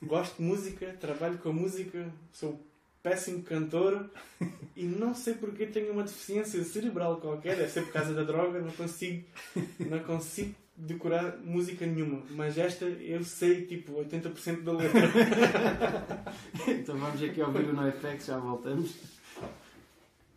Gosto 0.02 0.38
de 0.38 0.44
música, 0.44 0.96
trabalho 1.00 1.38
com 1.40 1.52
música, 1.52 2.12
sou 2.32 2.64
péssimo 3.02 3.42
cantor 3.44 4.10
e 4.76 4.84
não 4.84 5.16
sei 5.16 5.34
porque 5.34 5.66
tenho 5.66 5.94
uma 5.94 6.04
deficiência 6.04 6.64
cerebral 6.64 7.18
qualquer, 7.18 7.56
deve 7.56 7.70
ser 7.70 7.84
por 7.84 7.94
causa 7.94 8.14
da 8.14 8.24
droga, 8.24 8.60
não 8.60 8.72
consigo, 8.72 9.26
não 9.80 10.00
consigo 10.00 10.54
decorar 10.76 11.38
música 11.38 11.86
nenhuma. 11.86 12.22
Mas 12.32 12.58
esta 12.58 12.86
eu 12.86 13.24
sei 13.24 13.66
tipo 13.66 13.94
80% 13.94 14.64
da 14.64 14.74
letra. 14.74 15.02
então 16.68 16.98
vamos 16.98 17.22
aqui 17.24 17.42
ouvir 17.42 17.70
o 17.70 17.74
NoFX, 17.74 18.26
já 18.26 18.38
voltamos. 18.38 18.96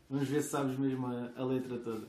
Vamos 0.09 0.29
ver 0.29 0.43
se 0.43 0.49
sabes 0.49 0.79
mesmo 0.79 1.07
a, 1.07 1.31
a 1.37 1.45
letra 1.45 1.77
toda. 1.79 2.07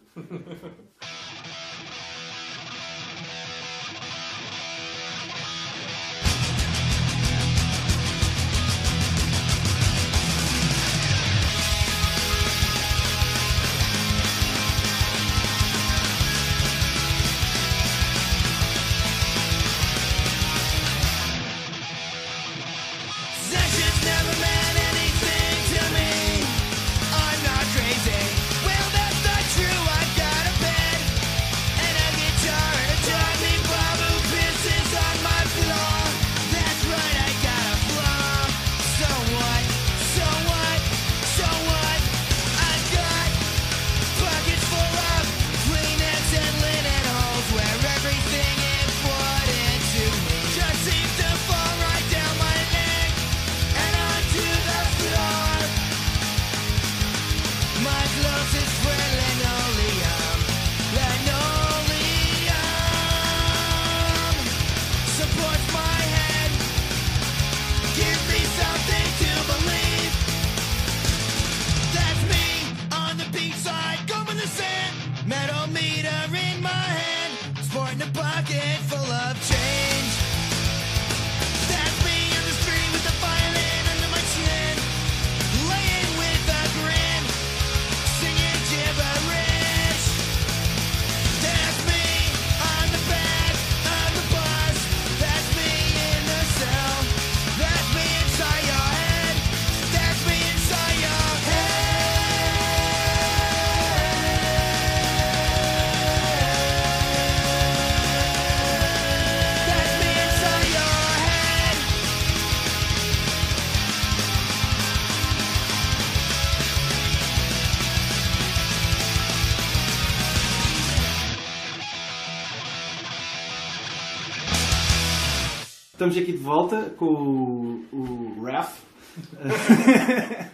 Estamos 126.12 126.30
aqui 126.30 126.38
de 126.38 126.44
volta 126.44 126.90
com 126.98 127.06
o, 127.06 128.36
o 128.38 128.44
Raf. 128.44 128.82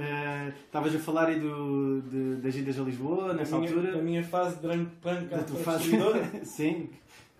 Eh, 0.00 0.52
Estavas 0.64 0.94
a 0.94 0.98
falar 1.00 1.26
aí 1.26 1.40
do, 1.40 2.00
de- 2.02 2.36
das 2.36 2.54
idas 2.54 2.78
a 2.78 2.82
Lisboa 2.84 3.34
nessa 3.34 3.56
a 3.56 3.58
minha, 3.58 3.72
altura. 3.72 3.98
a 3.98 4.00
minha 4.02 4.22
fase 4.22 4.54
de 4.54 4.62
drunk 4.62 4.90
punk 5.02 5.24
Da 5.26 5.42
tua 5.42 5.58
fase. 5.58 5.90
Sim. 6.46 6.88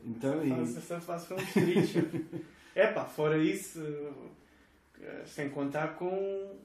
Então, 0.04 0.44
e... 0.44 0.48
Fase- 0.48 0.78
Essa 0.78 1.00
fase 1.00 1.26
foi 1.28 1.36
um 1.36 1.46
triste. 1.46 2.04
É 2.74 2.88
pá, 2.88 3.04
fora 3.04 3.38
isso, 3.38 3.80
eh, 5.00 5.22
sem 5.26 5.48
contar 5.50 5.94
com 5.94 6.56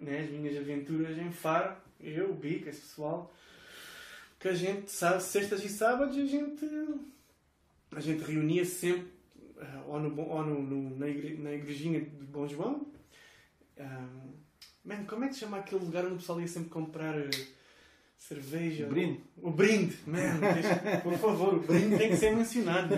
né, 0.00 0.20
as 0.20 0.30
minhas 0.30 0.56
aventuras 0.56 1.18
em 1.18 1.32
Faro, 1.32 1.74
eu, 2.00 2.30
o 2.30 2.34
Bico, 2.34 2.68
esse 2.68 2.82
pessoal, 2.82 3.32
que 4.38 4.46
a 4.46 4.54
gente, 4.54 4.92
sabe, 4.92 5.20
sextas 5.20 5.64
e 5.64 5.68
sábados, 5.68 6.16
a 6.16 6.26
gente, 6.26 6.64
a 7.92 8.00
gente 8.00 8.22
reunia 8.22 8.64
sempre 8.64 9.12
ou, 9.86 10.00
no, 10.00 10.20
ou 10.20 10.44
no, 10.44 10.62
no- 10.62 10.96
na, 10.98 11.08
igre, 11.08 11.36
na 11.38 11.52
igrejinha 11.52 12.00
de 12.00 12.26
Bom 12.26 12.46
João. 12.48 12.86
Ah, 13.78 14.06
man, 14.84 15.04
como 15.06 15.24
é 15.24 15.28
que 15.28 15.34
se 15.34 15.40
chama 15.40 15.58
aquele 15.58 15.84
lugar 15.84 16.04
onde 16.04 16.14
o 16.14 16.18
pessoal 16.18 16.40
ia 16.40 16.48
sempre 16.48 16.70
comprar 16.70 17.16
eh, 17.18 17.30
cerveja? 18.18 18.86
O 18.86 18.90
brinde. 18.90 19.20
O 19.42 19.50
brinde, 19.50 19.96
man, 20.06 20.40
deixa- 20.54 21.00
por 21.02 21.14
favor, 21.18 21.54
o 21.54 21.60
brinde 21.60 21.98
tem 21.98 22.10
que 22.10 22.16
ser 22.16 22.34
mencionado. 22.34 22.94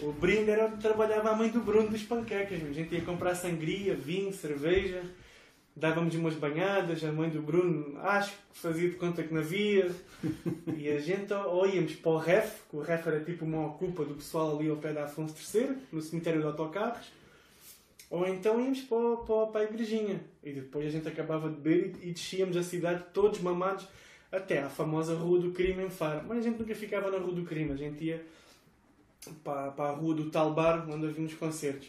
O 0.00 0.12
brinde 0.12 0.50
era 0.50 0.66
onde 0.66 0.76
trabalhava 0.80 1.30
a 1.30 1.36
mãe 1.36 1.50
do 1.50 1.60
Bruno 1.60 1.88
dos 1.88 2.02
panquecas. 2.04 2.62
A 2.62 2.72
gente 2.72 2.94
ia 2.94 3.02
comprar 3.02 3.34
sangria, 3.34 3.94
vinho, 3.94 4.32
cerveja, 4.32 5.02
dávamos 5.74 6.14
umas 6.14 6.34
banhadas. 6.34 7.02
A 7.04 7.12
mãe 7.12 7.28
do 7.28 7.42
Bruno, 7.42 7.98
acho 8.00 8.32
que 8.32 8.58
fazia 8.58 8.88
de 8.88 8.96
conta 8.96 9.22
que 9.22 9.32
não 9.32 9.40
havia. 9.40 9.90
E 10.76 10.88
a 10.88 11.00
gente, 11.00 11.32
ou 11.32 11.66
íamos 11.66 11.94
para 11.94 12.10
o 12.10 12.18
REF, 12.18 12.60
que 12.68 12.76
o 12.76 12.80
REF 12.80 13.06
era 13.06 13.20
tipo 13.20 13.44
uma 13.44 13.66
ocupa 13.66 14.04
do 14.04 14.14
pessoal 14.14 14.58
ali 14.58 14.68
ao 14.68 14.76
pé 14.76 14.92
da 14.92 15.04
Afonso 15.04 15.34
III, 15.56 15.76
no 15.92 16.00
cemitério 16.00 16.40
de 16.40 16.46
autocarros. 16.46 17.06
Ou 18.10 18.26
então 18.26 18.60
íamos 18.60 18.80
para, 18.80 19.16
para, 19.18 19.46
para 19.46 19.60
a 19.60 19.64
igrejinha. 19.64 20.20
E 20.42 20.52
depois 20.52 20.86
a 20.86 20.90
gente 20.90 21.06
acabava 21.06 21.48
de 21.48 21.56
beber 21.56 21.96
e, 22.02 22.08
e 22.08 22.12
descíamos 22.12 22.56
a 22.56 22.62
cidade 22.62 23.04
todos 23.12 23.40
mamados 23.40 23.86
até 24.32 24.60
à 24.60 24.68
famosa 24.68 25.14
Rua 25.14 25.40
do 25.40 25.52
Crime 25.52 25.84
em 25.84 25.90
Faro. 25.90 26.24
Mas 26.26 26.38
a 26.38 26.42
gente 26.42 26.58
nunca 26.58 26.74
ficava 26.74 27.10
na 27.10 27.18
Rua 27.18 27.34
do 27.34 27.44
Crime, 27.44 27.72
a 27.72 27.76
gente 27.76 28.04
ia 28.04 28.24
para, 29.44 29.70
para 29.70 29.90
a 29.90 29.92
Rua 29.92 30.14
do 30.14 30.30
Tal 30.30 30.52
Bar, 30.52 30.88
onde 30.88 31.06
haviam 31.06 31.26
os 31.26 31.34
concertos. 31.34 31.88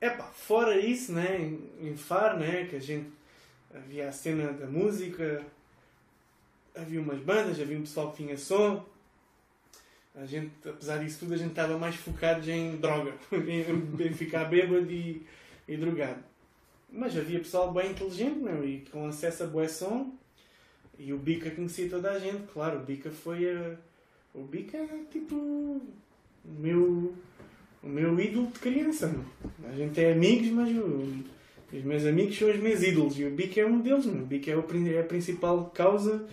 Epá, 0.00 0.24
fora 0.24 0.78
isso, 0.78 1.12
né, 1.12 1.36
em, 1.80 1.96
Faro, 1.96 2.38
né, 2.38 2.66
que 2.66 2.76
a 2.76 2.80
gente 2.80 3.10
havia 3.74 4.08
a 4.08 4.12
cena 4.12 4.52
da 4.52 4.66
música, 4.66 5.44
havia 6.74 7.00
umas 7.00 7.18
bandas, 7.18 7.60
havia 7.60 7.76
um 7.76 7.82
pessoal 7.82 8.12
que 8.12 8.22
tinha 8.22 8.36
som. 8.36 8.86
A 10.14 10.24
gente, 10.24 10.52
apesar 10.68 10.98
disso 10.98 11.20
tudo, 11.20 11.34
a 11.34 11.36
gente 11.36 11.50
estava 11.50 11.78
mais 11.78 11.96
focados 11.96 12.46
em 12.48 12.76
droga, 12.76 13.14
em, 13.32 14.12
ficar 14.14 14.44
bêbado 14.44 14.90
e, 14.90 15.26
e 15.66 15.76
drogado. 15.76 16.22
Mas 16.90 17.16
havia 17.16 17.38
pessoal 17.40 17.72
bem 17.72 17.90
inteligente, 17.90 18.38
meu, 18.38 18.66
e 18.66 18.80
com 18.90 19.06
acesso 19.06 19.44
a 19.44 19.46
bué 19.46 19.68
som. 19.68 20.12
E 20.98 21.12
o 21.12 21.18
Bica 21.18 21.50
conhecia 21.50 21.88
toda 21.88 22.10
a 22.10 22.18
gente, 22.18 22.50
claro. 22.52 22.80
O 22.80 22.84
Bica 22.84 23.10
foi 23.10 23.48
a... 23.48 23.76
O 24.34 24.42
Bica 24.42 24.76
é 24.76 25.04
tipo... 25.10 25.80
Meu... 26.44 27.14
O 27.82 27.88
meu 27.88 28.18
ídolo 28.18 28.48
de 28.48 28.58
criança, 28.58 29.06
meu. 29.06 29.24
A 29.70 29.74
gente 29.74 30.00
é 30.00 30.12
amigos, 30.12 30.48
mas 30.50 30.76
os 31.72 31.84
meus 31.84 32.04
amigos 32.04 32.36
são 32.36 32.50
os 32.50 32.58
meus 32.58 32.82
ídolos. 32.82 33.18
E 33.18 33.24
o 33.24 33.30
Bica 33.30 33.60
é 33.60 33.66
um 33.66 33.80
deles, 33.80 34.06
meu. 34.06 34.22
O 34.22 34.26
Bica 34.26 34.50
é, 34.50 34.56
o, 34.56 34.64
é 34.88 35.00
a 35.00 35.04
principal 35.04 35.70
causa 35.74 36.26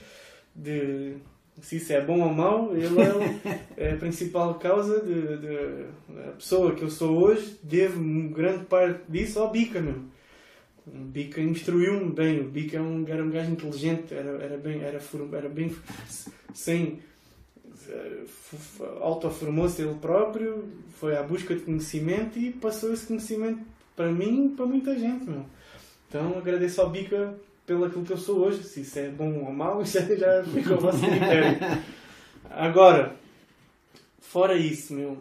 de... 0.55 1.13
Se 1.61 1.77
isso 1.77 1.93
é 1.93 2.01
bom 2.01 2.19
ou 2.19 2.33
mau, 2.33 2.75
ele 2.75 2.87
é, 2.99 3.59
é 3.89 3.91
a 3.93 3.97
principal 3.97 4.55
causa 4.55 4.99
de, 5.01 5.37
de... 5.37 5.85
A 6.27 6.31
pessoa 6.31 6.75
que 6.75 6.83
eu 6.83 6.89
sou 6.89 7.17
hoje, 7.17 7.57
devo 7.63 8.01
grande 8.29 8.65
parte 8.65 9.01
disso 9.07 9.39
ao 9.39 9.51
Bica, 9.51 9.79
meu. 9.79 10.01
O 10.87 10.97
Bica 10.97 11.41
instruiu-me 11.41 12.11
bem. 12.11 12.41
O 12.41 12.49
Bica 12.49 12.77
é 12.77 12.81
um, 12.81 13.05
era 13.07 13.23
um 13.23 13.29
gajo 13.29 13.51
inteligente, 13.51 14.13
era, 14.13 14.31
era 14.43 14.57
bem, 14.57 14.81
era, 14.81 14.99
era 15.33 15.49
bem 15.49 15.73
sem 16.53 16.99
autoformou-se 19.01 19.81
ele 19.81 19.95
próprio, 19.95 20.67
foi 20.99 21.15
à 21.17 21.23
busca 21.23 21.55
de 21.55 21.61
conhecimento 21.61 22.37
e 22.39 22.51
passou 22.51 22.93
esse 22.93 23.07
conhecimento 23.07 23.59
para 23.95 24.11
mim 24.11 24.47
e 24.47 24.49
para 24.55 24.65
muita 24.65 24.97
gente. 24.97 25.29
Meu. 25.29 25.45
Então 26.07 26.37
agradeço 26.37 26.81
ao 26.81 26.89
Bica 26.89 27.35
pelo 27.65 27.85
aquilo 27.85 28.05
que 28.05 28.13
eu 28.13 28.17
sou 28.17 28.39
hoje. 28.39 28.63
Se 28.63 28.81
isso 28.81 28.99
é 28.99 29.09
bom 29.09 29.43
ou 29.45 29.51
mau, 29.51 29.81
isso 29.83 29.97
é- 29.97 30.15
já 30.15 30.43
fica 30.43 30.73
ao 30.73 30.79
vosso 30.79 30.99
critério. 31.05 31.57
Agora, 32.49 33.15
fora 34.19 34.55
isso, 34.55 34.93
meu, 34.93 35.17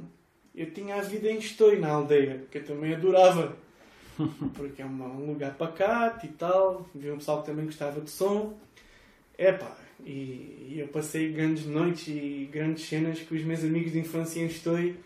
eu 0.55 0.71
tinha 0.71 0.97
a 0.97 1.01
vida 1.01 1.29
em 1.31 1.39
Estou 1.39 1.77
na 1.79 1.91
aldeia, 1.91 2.45
que 2.51 2.59
eu 2.59 2.65
também 2.65 2.95
adorava 2.95 3.57
porque 4.55 4.83
é 4.83 4.87
um 4.87 5.27
lugar 5.27 5.55
pacato 5.55 6.27
e 6.27 6.29
tal. 6.31 6.89
Vi 6.95 7.11
um 7.11 7.19
pessoal 7.19 7.41
que 7.41 7.47
também 7.47 7.65
gostava 7.65 8.01
de 8.01 8.11
som. 8.11 8.55
Epá, 9.37 9.77
e, 10.05 10.69
e 10.71 10.77
eu 10.79 10.89
passei 10.89 11.31
grandes 11.33 11.67
noites 11.67 12.09
e 12.09 12.49
grandes 12.53 12.85
cenas 12.87 13.21
com 13.21 13.35
os 13.35 13.43
meus 13.43 13.63
amigos 13.65 13.93
de 13.93 13.99
infância 13.99 14.41
em 14.41 14.47
Estoi 14.47 14.97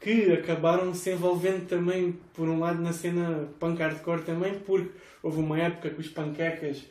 que 0.00 0.30
acabaram 0.32 0.92
se 0.94 1.10
envolvendo 1.10 1.66
também, 1.66 2.16
por 2.34 2.46
um 2.48 2.58
lado, 2.58 2.80
na 2.82 2.92
cena 2.92 3.48
punk 3.58 3.80
hardcore 3.80 4.22
também, 4.22 4.54
porque 4.60 4.90
houve 5.22 5.38
uma 5.40 5.58
época 5.58 5.88
que 5.90 6.00
os 6.00 6.08
panquecas 6.08 6.84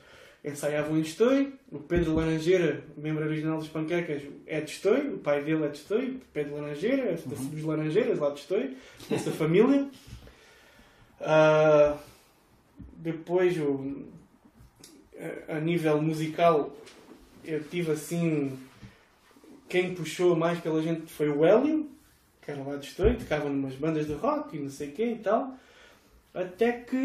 ensaiavam 0.43 0.97
em 0.97 1.01
Estoi. 1.01 1.53
O 1.71 1.79
Pedro 1.79 2.15
Laranjeira, 2.15 2.83
membro 2.97 3.23
original 3.25 3.57
dos 3.59 3.67
panquecas, 3.67 4.23
é 4.47 4.59
de 4.59 4.71
Estoi. 4.71 5.07
O 5.09 5.17
pai 5.19 5.43
dele 5.43 5.63
é 5.65 5.67
de 5.67 5.77
Estoi. 5.77 6.19
Pedro 6.33 6.55
Laranjeira, 6.55 7.13
da- 7.25 7.35
dos 7.35 7.63
Laranjeiras, 7.63 8.17
lá 8.19 8.31
de 8.31 8.39
Estoi. 8.39 8.75
Dessa 9.09 9.31
família. 9.31 9.87
Ah, 11.21 11.97
depois, 12.97 13.57
o- 13.57 14.03
a 15.47 15.59
nível 15.59 16.01
musical, 16.01 16.75
eu 17.47 17.63
tive 17.63 17.91
assim. 17.91 18.57
Quem 19.67 19.95
puxou 19.95 20.35
mais 20.35 20.59
pela 20.59 20.81
gente 20.81 21.11
foi 21.11 21.29
o 21.29 21.43
Hélio, 21.43 21.89
que 22.41 22.51
era 22.51 22.63
lá 22.63 22.75
de 22.75 22.85
Estoi, 22.85 23.15
tocava 23.15 23.49
numas 23.49 23.73
bandas 23.75 24.05
de 24.05 24.13
rock 24.13 24.55
e 24.55 24.59
não 24.59 24.69
sei 24.69 24.89
o 24.89 24.91
quê 24.91 25.11
e 25.13 25.19
tal. 25.19 25.55
Até 26.33 26.71
que 26.71 26.97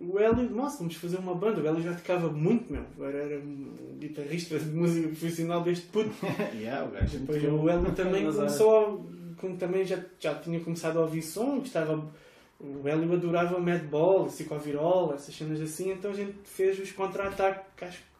o 0.00 0.18
Hélio, 0.18 0.48
nossa, 0.50 0.78
vamos 0.78 0.96
fazer 0.96 1.18
uma 1.18 1.34
banda. 1.34 1.60
O 1.60 1.66
Hélio 1.66 1.82
já 1.82 1.94
tocava 1.94 2.28
muito, 2.28 2.72
meu. 2.72 2.84
Era, 3.06 3.18
era 3.18 3.38
um 3.38 3.96
guitarrista 3.98 4.58
de 4.58 4.66
música 4.66 5.08
profissional 5.08 5.62
deste 5.62 5.86
puto. 5.86 6.10
yeah, 6.54 6.86
o 6.86 6.90
gajo 6.90 7.18
Depois 7.18 7.44
o 7.44 7.68
Hélio 7.68 7.92
também 7.92 8.24
começou 8.24 8.78
a, 8.78 9.14
como 9.40 9.56
também 9.56 9.84
já, 9.84 9.98
já 10.18 10.34
tinha 10.34 10.60
começado 10.60 10.98
a 10.98 11.02
ouvir 11.02 11.22
som, 11.22 11.58
gostava, 11.58 12.10
o 12.58 12.88
Hélio 12.88 13.12
adorava 13.12 13.58
Madball, 13.58 14.26
Psicovirola, 14.26 15.16
essas 15.16 15.34
cenas 15.36 15.60
assim, 15.60 15.90
então 15.92 16.10
a 16.10 16.14
gente 16.14 16.34
fez 16.44 16.78
os 16.78 16.90
contra-ataques, 16.92 17.62
acho 17.82 17.98
que 17.98 18.13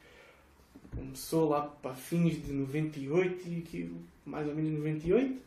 começou 0.94 1.48
lá 1.48 1.62
para 1.62 1.94
fins 1.94 2.42
de 2.42 2.52
98 2.52 3.48
e 3.48 3.58
aquilo, 3.58 3.96
mais 4.24 4.46
ou 4.48 4.54
menos 4.54 4.72
98, 4.72 5.40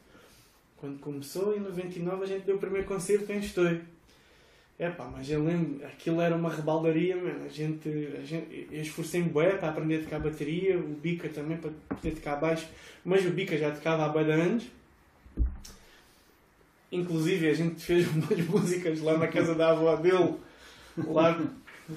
quando 0.77 0.99
começou, 0.99 1.55
em 1.55 1.59
99 1.59 2.23
a 2.23 2.27
gente 2.27 2.45
deu 2.45 2.55
o 2.55 2.59
primeiro 2.59 2.87
concerto 2.87 3.31
em 3.31 3.39
Estoi. 3.39 3.81
Epá, 4.79 5.05
mas 5.11 5.27
eu 5.27 5.43
lembro, 5.43 5.83
aquilo 5.87 6.21
era 6.21 6.35
uma 6.35 6.53
rebaldaria, 6.53 7.15
mano. 7.15 7.45
A 7.45 7.49
gente, 7.49 7.89
a 8.15 8.23
gente, 8.23 8.67
eu 8.71 8.79
esforcei-me 8.79 9.27
bué 9.27 9.57
para 9.57 9.69
aprender 9.69 9.95
a 9.95 10.03
tocar 10.03 10.19
bateria, 10.19 10.77
o 10.77 10.83
Bica 10.83 11.27
também 11.29 11.57
para 11.57 11.71
poder 11.89 12.11
tocar 12.11 12.35
baixo, 12.35 12.67
mas 13.03 13.25
o 13.25 13.31
Bica 13.31 13.57
já 13.57 13.71
tocava 13.71 14.05
há 14.05 14.09
bué 14.09 14.23
de 14.23 14.31
anos. 14.31 14.67
Inclusive 16.91 17.49
a 17.49 17.53
gente 17.55 17.83
fez 17.83 18.07
umas 18.13 18.39
músicas 18.45 19.01
lá 19.01 19.17
na 19.17 19.27
casa 19.27 19.55
da 19.55 19.71
avó 19.71 19.95
dele, 19.95 20.35
lá 20.95 21.41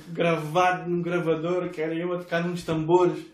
gravado 0.08 0.88
num 0.88 1.02
gravador, 1.02 1.68
que 1.68 1.82
era 1.82 1.94
eu 1.94 2.14
a 2.14 2.18
tocar 2.18 2.46
nos 2.46 2.64
tambores. 2.64 3.26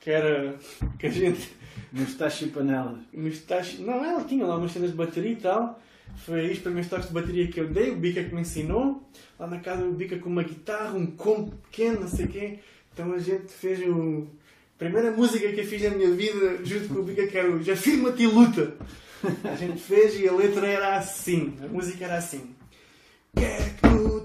Que 0.00 0.10
era 0.10 0.56
que 0.98 1.06
a 1.06 1.10
gente 1.10 1.60
Mustache 1.92 2.44
e 2.44 2.48
panelas. 2.48 2.98
nos 3.12 3.40
tachos. 3.40 3.80
Não, 3.80 4.04
ela 4.04 4.22
tinha 4.24 4.46
lá 4.46 4.56
umas 4.56 4.72
cenas 4.72 4.90
de 4.90 4.96
bateria 4.96 5.32
e 5.32 5.36
tal. 5.36 5.80
Foi 6.24 6.50
os 6.50 6.58
primeiros 6.58 6.90
toques 6.90 7.08
de 7.08 7.14
bateria 7.14 7.48
que 7.48 7.60
eu 7.60 7.68
dei, 7.68 7.90
o 7.90 7.96
Bica 7.96 8.22
que 8.22 8.34
me 8.34 8.42
ensinou. 8.42 9.02
Lá 9.38 9.46
na 9.46 9.58
casa 9.58 9.84
o 9.84 9.92
Bica 9.92 10.18
com 10.18 10.28
uma 10.28 10.42
guitarra, 10.42 10.96
um 10.96 11.06
combo 11.06 11.56
pequeno, 11.70 12.00
não 12.00 12.08
sei 12.08 12.26
o 12.26 12.28
quê. 12.28 12.58
Então 12.92 13.12
a 13.12 13.18
gente 13.18 13.52
fez 13.52 13.80
o. 13.86 14.28
A 14.76 14.78
primeira 14.78 15.10
música 15.10 15.52
que 15.52 15.60
eu 15.60 15.66
fiz 15.66 15.82
na 15.82 15.90
minha 15.90 16.10
vida, 16.10 16.64
junto 16.64 16.88
com 16.88 17.00
o 17.00 17.02
Bica, 17.02 17.26
que 17.26 17.36
era 17.36 17.50
o 17.50 17.62
Já 17.62 17.76
Firma-te 17.76 18.22
e 18.22 18.26
Luta. 18.26 18.76
A 19.44 19.54
gente 19.54 19.80
fez 19.80 20.18
e 20.18 20.28
a 20.28 20.32
letra 20.32 20.66
era 20.66 20.96
assim. 20.96 21.54
A 21.62 21.66
música 21.66 22.04
era 22.04 22.16
assim. 22.16 22.54
Que 23.36 23.44
é 23.44 23.56
que 23.58 23.82
tu 23.82 24.20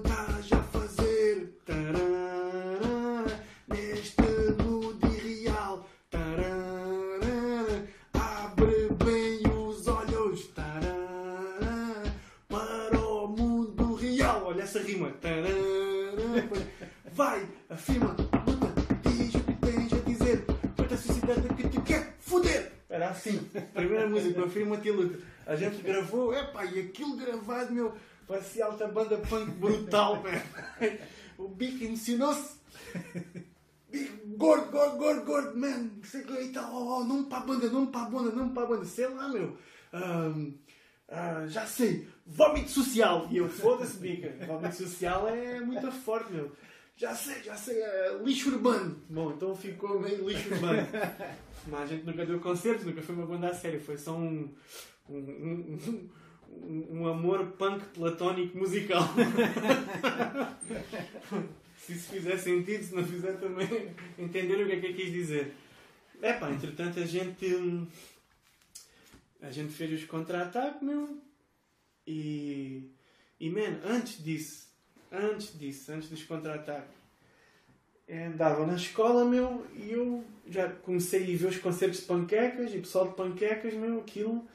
vai, 17.16 17.48
afirma, 17.70 18.14
luta, 18.46 18.74
diz 19.08 19.34
o 19.34 19.40
que 19.40 19.54
tens 19.54 19.92
a 19.94 19.96
dizer. 20.00 20.44
Quanta 20.76 20.94
a 20.94 20.98
sociedade 20.98 21.48
que 21.54 21.68
te 21.70 21.80
quer 21.80 22.14
foder. 22.20 22.72
Era 22.90 23.08
assim. 23.08 23.38
Primeira 23.72 24.06
música, 24.06 24.44
afirma-te 24.44 24.90
luta. 24.90 25.18
A 25.46 25.56
gente 25.56 25.80
gravou, 25.80 26.34
epá, 26.34 26.66
e 26.66 26.78
aquilo 26.78 27.16
gravado, 27.16 27.72
meu, 27.72 27.94
parecia 28.28 28.66
alta 28.66 28.86
banda 28.86 29.16
punk 29.16 29.50
brutal, 29.52 30.20
meu. 30.22 30.98
O 31.38 31.48
Bico 31.48 31.84
emocionou-se. 31.84 32.56
Bico, 33.90 34.36
gordo, 34.36 34.70
gordo, 34.70 34.96
gordo, 34.98 35.24
gordo, 35.24 35.58
man. 35.58 35.90
Não 35.96 36.04
sei 36.04 36.20
o 36.20 36.26
que 36.26 36.42
e 36.42 36.52
tal. 36.52 36.70
Oh, 36.70 37.00
oh, 37.00 37.04
nome 37.04 37.24
para 37.30 37.38
a 37.38 37.46
banda, 37.46 37.70
nome 37.70 37.86
para 37.86 38.02
a 38.02 38.10
banda, 38.10 38.30
nome 38.30 38.52
para 38.52 38.62
a 38.62 38.66
banda. 38.66 38.84
Sei 38.84 39.08
lá, 39.08 39.26
meu. 39.28 39.56
Ahm, 39.94 40.52
ah, 41.08 41.46
já 41.46 41.64
sei. 41.64 42.06
Vómito 42.26 42.68
social. 42.68 43.26
E 43.30 43.38
eu, 43.38 43.48
foda-se, 43.48 43.96
Bica. 43.96 44.34
Vómito 44.46 44.76
social 44.76 45.28
é 45.28 45.60
muito 45.60 45.90
forte, 45.90 46.30
meu. 46.30 46.52
Já 46.96 47.14
sei, 47.14 47.42
já 47.42 47.54
sei. 47.54 47.82
é 47.82 48.18
lixo 48.24 48.48
urbano. 48.50 48.98
Bom, 49.08 49.32
então 49.32 49.54
ficou 49.54 50.00
meio 50.00 50.28
lixo 50.28 50.54
urbano. 50.54 50.88
Mas 51.68 51.82
a 51.82 51.86
gente 51.86 52.06
nunca 52.06 52.24
deu 52.24 52.40
concertos, 52.40 52.86
nunca 52.86 53.02
foi 53.02 53.14
uma 53.14 53.26
banda 53.26 53.50
a 53.50 53.54
sério. 53.54 53.80
Foi 53.80 53.98
só 53.98 54.16
um, 54.16 54.54
um, 55.08 55.18
um, 55.18 56.10
um, 56.48 57.00
um 57.00 57.06
amor 57.06 57.52
punk 57.52 57.84
platónico 57.86 58.56
musical. 58.56 59.02
se 61.76 61.92
isso 61.92 62.08
fizer 62.08 62.38
sentido, 62.38 62.82
se 62.82 62.94
não 62.94 63.04
fizer 63.04 63.38
também, 63.38 63.94
entenderam 64.18 64.62
o 64.62 64.66
que 64.66 64.72
é 64.72 64.80
que 64.80 64.86
eu 64.86 64.94
quis 64.94 65.12
dizer. 65.12 65.54
É 66.22 66.32
pá, 66.32 66.50
entretanto 66.50 67.00
a 67.00 67.04
gente. 67.04 67.86
A 69.42 69.50
gente 69.50 69.72
fez 69.72 69.92
os 69.92 70.04
contra-ataques, 70.06 70.82
meu. 70.82 71.20
E. 72.06 72.90
E, 73.38 73.50
man, 73.50 73.80
antes 73.84 74.24
disso, 74.24 74.65
antes 75.12 75.58
disso, 75.58 75.92
antes 75.92 76.08
dos 76.08 76.22
contra-ataques, 76.24 76.96
eh, 78.08 78.26
andava 78.26 78.66
na 78.66 78.74
escola, 78.74 79.24
meu, 79.24 79.66
e 79.74 79.92
eu 79.92 80.24
já 80.48 80.68
comecei 80.68 81.22
a 81.22 81.36
ver 81.36 81.48
os 81.48 81.58
concertos 81.58 82.00
de 82.00 82.06
panquecas 82.06 82.72
e 82.72 82.78
o 82.78 82.80
pessoal 82.80 83.08
de 83.08 83.14
panquecas, 83.14 83.74
meu, 83.74 83.98
aquilo 83.98 84.46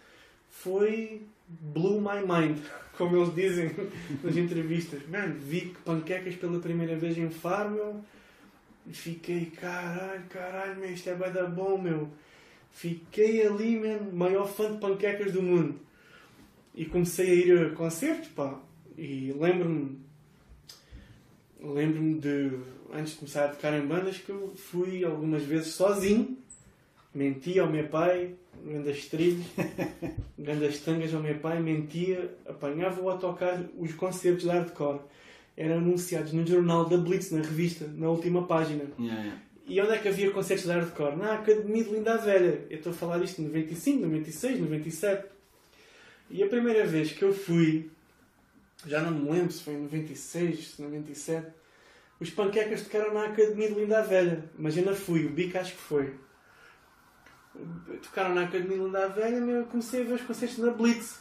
foi 0.50 1.22
blew 1.48 2.00
my 2.00 2.22
mind, 2.22 2.60
como 2.98 3.18
eles 3.18 3.36
dizem 3.36 3.72
nas 4.24 4.38
entrevistas. 4.38 5.06
Man, 5.08 5.34
vi 5.34 5.62
que 5.62 5.82
panquecas 5.82 6.36
pela 6.36 6.60
primeira 6.60 6.96
vez 6.96 7.18
em 7.18 7.30
Faro, 7.30 7.72
meu, 7.72 8.02
fiquei, 8.92 9.46
caralho, 9.48 10.24
caralho, 10.30 10.80
meu, 10.80 10.92
isto 10.92 11.10
é 11.10 11.16
bué 11.16 11.30
da 11.30 11.46
bom, 11.46 11.78
meu. 11.78 12.10
Fiquei 12.72 13.46
ali, 13.46 13.80
man, 13.80 14.12
maior 14.14 14.48
fã 14.48 14.72
de 14.72 14.80
panquecas 14.80 15.34
do 15.34 15.42
mundo. 15.42 15.80
E 16.74 16.86
comecei 16.86 17.30
a 17.30 17.34
ir 17.34 17.66
a 17.66 17.76
concertos, 17.76 18.30
pá. 18.30 18.60
E 18.98 19.34
lembro-me, 19.38 20.00
lembro-me 21.62 22.16
de, 22.20 22.52
antes 22.94 23.14
de 23.14 23.20
começar 23.20 23.46
a 23.46 23.50
tocar 23.50 23.74
em 23.78 23.86
bandas, 23.86 24.18
que 24.18 24.30
eu 24.30 24.54
fui 24.56 25.04
algumas 25.04 25.44
vezes 25.44 25.74
sozinho. 25.74 26.38
Mentia 27.14 27.62
ao 27.62 27.70
meu 27.70 27.88
pai, 27.88 28.34
grandes 28.66 29.08
trilhos, 29.08 29.46
grandes 30.40 30.80
tangas 30.80 31.14
ao 31.14 31.22
meu 31.22 31.38
pai, 31.40 31.60
mentia, 31.60 32.34
apanhava-o 32.48 33.10
a 33.10 33.18
tocar 33.18 33.62
os 33.78 33.94
concertos 33.94 34.44
de 34.44 34.50
hardcore. 34.50 35.00
Eram 35.58 35.78
anunciados 35.78 36.32
no 36.32 36.48
jornal 36.48 36.86
da 36.86 36.98
Blitz, 36.98 37.32
na 37.32 37.42
revista, 37.42 37.86
na 37.86 38.10
última 38.10 38.48
página. 38.48 38.86
Yeah, 38.98 39.22
yeah. 39.22 39.42
E 39.68 39.80
onde 39.80 39.92
é 39.92 39.98
que 39.98 40.08
havia 40.08 40.32
concertos 40.32 40.66
de 40.66 40.72
hardcore? 40.72 41.18
Na 41.18 41.36
Academia 41.36 41.84
de 41.84 41.92
Linda 41.92 42.18
Velha. 42.18 42.62
Eu 42.70 42.78
estou 42.78 42.92
a 42.92 42.96
falar 42.96 43.22
isto 43.24 43.42
em 43.42 43.46
95, 43.46 44.02
96, 44.02 44.60
97. 44.60 45.26
E 46.30 46.44
a 46.44 46.48
primeira 46.48 46.86
vez 46.86 47.12
que 47.12 47.24
eu 47.24 47.34
fui, 47.34 47.90
já 48.86 49.02
não 49.02 49.12
me 49.12 49.30
lembro 49.30 49.52
se 49.52 49.64
foi 49.64 49.74
em 49.74 49.84
96, 49.84 50.68
se 50.70 50.82
97, 50.82 51.48
os 52.20 52.30
panquecas 52.30 52.84
tocaram 52.84 53.14
na 53.14 53.26
Academia 53.26 53.70
de 53.70 53.76
Linda 53.76 54.04
Velha. 54.04 54.50
Mas 54.58 54.76
não 54.76 54.96
fui, 54.96 55.26
o 55.26 55.30
Bico 55.30 55.58
acho 55.58 55.74
que 55.74 55.82
foi. 55.82 56.16
Tocaram 58.04 58.36
na 58.36 58.44
Academia 58.44 58.78
de 58.78 58.84
Linda 58.84 59.10
Velha 59.10 59.38
e 59.38 59.50
eu 59.50 59.66
comecei 59.66 60.02
a 60.02 60.04
ver 60.06 60.14
os 60.14 60.22
concertos 60.22 60.60
na 60.60 60.72
Blitz. 60.72 61.20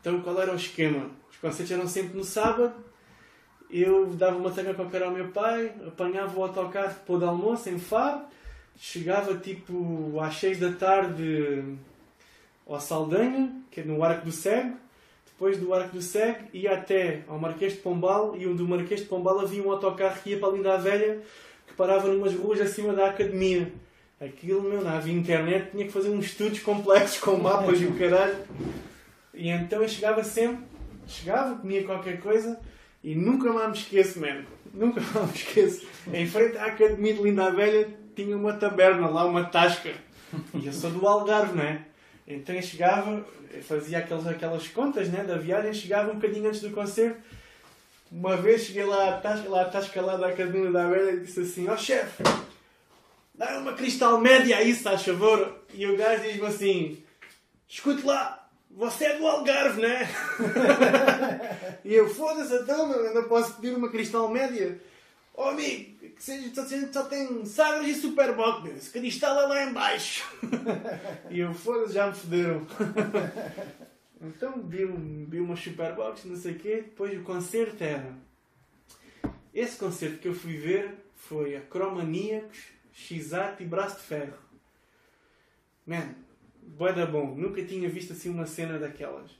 Então 0.00 0.20
qual 0.22 0.40
era 0.40 0.52
o 0.52 0.56
esquema? 0.56 1.10
Os 1.30 1.36
concertos 1.36 1.70
eram 1.70 1.86
sempre 1.86 2.16
no 2.16 2.24
sábado. 2.24 2.74
Eu 3.70 4.06
dava 4.14 4.36
uma 4.36 4.50
tanga 4.50 4.74
qualquer 4.74 5.02
ao 5.02 5.12
meu 5.12 5.28
pai, 5.28 5.74
apanhava 5.86 6.38
o 6.38 6.42
autocarro 6.42 6.92
depois 6.92 7.20
do 7.20 7.26
almoço 7.26 7.70
em 7.70 7.78
Faro, 7.78 8.22
chegava 8.76 9.34
tipo 9.38 10.20
às 10.20 10.36
6 10.36 10.60
da 10.60 10.72
tarde 10.72 11.78
ao 12.66 12.78
Saldanha, 12.78 13.62
que 13.70 13.80
é 13.80 13.84
no 13.84 14.02
Arco 14.04 14.26
do 14.26 14.32
Cego. 14.32 14.76
Depois 15.42 15.58
do 15.58 15.74
Arco 15.74 15.96
do 15.96 16.00
Cego 16.00 16.38
ia 16.54 16.72
até 16.72 17.24
ao 17.26 17.36
Marquês 17.36 17.72
de 17.72 17.80
Pombal 17.80 18.36
e 18.36 18.46
do 18.46 18.64
Marquês 18.64 19.00
de 19.00 19.06
Pombal 19.06 19.40
havia 19.40 19.60
um 19.60 19.72
autocarro 19.72 20.22
que 20.22 20.30
ia 20.30 20.38
para 20.38 20.50
a 20.50 20.52
Linda 20.52 20.74
a 20.74 20.76
Velha 20.76 21.20
que 21.66 21.74
parava 21.74 22.06
numas 22.06 22.32
ruas 22.32 22.60
acima 22.60 22.92
da 22.92 23.08
academia. 23.08 23.72
Aquilo, 24.20 24.62
meu, 24.62 24.80
não 24.82 24.90
havia 24.92 25.12
internet, 25.12 25.72
tinha 25.72 25.84
que 25.84 25.90
fazer 25.90 26.10
uns 26.10 26.26
estudos 26.26 26.60
complexos 26.60 27.18
com 27.18 27.38
mapas 27.38 27.80
e 27.80 27.86
o 27.86 27.98
caralho. 27.98 28.36
E 29.34 29.48
então 29.48 29.82
eu 29.82 29.88
chegava 29.88 30.22
sempre, 30.22 30.64
chegava, 31.08 31.56
comia 31.56 31.82
qualquer 31.82 32.20
coisa 32.20 32.60
e 33.02 33.16
nunca 33.16 33.52
mais 33.52 33.68
me 33.68 33.78
esqueço, 33.78 34.20
mano. 34.20 34.44
Nunca 34.72 35.00
mais 35.12 35.26
me 35.28 35.34
esqueço. 35.34 35.84
Em 36.12 36.24
frente 36.24 36.56
à 36.56 36.66
Academia 36.66 37.14
de 37.14 37.20
Linda 37.20 37.46
a 37.46 37.50
Velha 37.50 37.88
tinha 38.14 38.36
uma 38.36 38.52
taberna 38.52 39.08
lá, 39.08 39.24
uma 39.24 39.42
tasca. 39.46 39.90
E 40.54 40.64
eu 40.64 40.72
sou 40.72 40.92
do 40.92 41.04
Algarve, 41.04 41.56
não 41.56 41.64
é? 41.64 41.91
Então 42.26 42.54
eu 42.54 42.62
chegava, 42.62 43.24
eu 43.52 43.62
fazia 43.62 43.98
aquelas, 43.98 44.26
aquelas 44.26 44.68
contas 44.68 45.08
né, 45.08 45.24
da 45.24 45.36
viagem, 45.36 45.74
chegava 45.74 46.10
um 46.10 46.14
bocadinho 46.14 46.48
antes 46.48 46.60
do 46.60 46.70
concerto. 46.70 47.20
Uma 48.10 48.36
vez 48.36 48.64
cheguei 48.64 48.84
lá 48.84 49.08
à 49.08 49.20
tasca, 49.20 49.48
lá 49.48 49.62
à 49.62 49.64
tasca 49.64 50.00
lá 50.02 50.16
da 50.16 50.28
Academia 50.28 50.70
da 50.70 50.86
Velha 50.86 51.12
e 51.12 51.20
disse 51.20 51.40
assim: 51.40 51.68
Ó 51.68 51.76
chefe, 51.76 52.22
dá 53.34 53.58
uma 53.58 53.72
cristal 53.72 54.18
média 54.20 54.56
aí, 54.56 54.74
se 54.74 54.82
faz 54.82 55.02
favor. 55.02 55.60
E 55.72 55.86
o 55.86 55.96
gajo 55.96 56.22
diz-me 56.22 56.46
assim: 56.46 57.02
Escute 57.66 58.04
lá, 58.06 58.48
você 58.70 59.06
é 59.06 59.16
do 59.16 59.26
Algarve, 59.26 59.80
né? 59.80 60.08
e 61.84 61.94
eu, 61.94 62.08
foda-se, 62.08 62.54
então, 62.54 62.86
não 63.14 63.24
posso 63.24 63.54
pedir 63.54 63.74
uma 63.74 63.88
cristal 63.88 64.28
média. 64.28 64.78
Oh 65.42 65.48
amigo, 65.48 65.98
que 65.98 66.22
seja, 66.22 66.54
só, 66.54 66.64
só 66.92 67.08
tem 67.08 67.44
sagres 67.44 67.96
e 67.96 68.00
superboc, 68.00 68.62
meu. 68.62 68.76
Esse 68.76 68.90
cristal 68.90 69.40
é 69.40 69.46
lá 69.46 69.64
em 69.64 69.72
baixo. 69.72 70.24
e 71.28 71.40
eu, 71.40 71.52
foda-se, 71.52 71.94
já 71.94 72.06
me 72.06 72.14
foderam. 72.14 72.64
então, 74.22 74.62
vi, 74.62 74.84
vi 75.26 75.40
uma 75.40 75.56
superbox, 75.56 76.26
não 76.26 76.36
sei 76.36 76.52
o 76.52 76.58
quê. 76.60 76.76
Depois 76.82 77.18
o 77.18 77.24
concerto 77.24 77.82
era... 77.82 78.14
Esse 79.52 79.76
concerto 79.76 80.18
que 80.18 80.28
eu 80.28 80.34
fui 80.34 80.56
ver 80.56 80.94
foi 81.16 81.56
a 81.56 81.60
Cromaníacos, 81.60 82.60
X-Art 82.92 83.58
e 83.58 83.64
Braço 83.64 83.96
de 83.96 84.02
Ferro. 84.02 84.38
Man, 85.84 86.14
bué 86.62 86.92
da 86.92 87.04
bom. 87.04 87.34
Nunca 87.34 87.64
tinha 87.64 87.88
visto 87.88 88.12
assim 88.12 88.30
uma 88.30 88.46
cena 88.46 88.78
daquelas. 88.78 89.32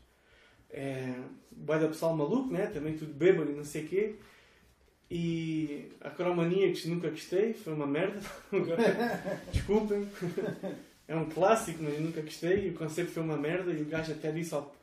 É, 0.68 1.14
bué 1.53 1.78
da 1.78 1.86
pessoal 1.86 2.16
maluco, 2.16 2.53
né? 2.53 2.66
Também 2.66 2.98
tudo 2.98 3.14
bêbado 3.14 3.53
e 3.53 3.55
não 3.55 3.64
sei 3.64 3.84
o 3.84 3.88
quê. 3.88 4.16
E 5.14 5.90
a 6.00 6.08
Cromaníacos 6.08 6.86
nunca 6.86 7.10
gostei, 7.10 7.52
foi 7.52 7.74
uma 7.74 7.86
merda. 7.86 8.18
Desculpem. 9.52 10.08
É 11.06 11.14
um 11.14 11.28
clássico, 11.28 11.82
mas 11.82 12.00
nunca 12.00 12.22
gostei. 12.22 12.70
O 12.70 12.74
concerto 12.74 13.12
foi 13.12 13.22
uma 13.22 13.36
merda. 13.36 13.70
E 13.72 13.82
o 13.82 13.84
gajo 13.84 14.10
até 14.10 14.32
disse 14.32 14.54
ao, 14.54 14.74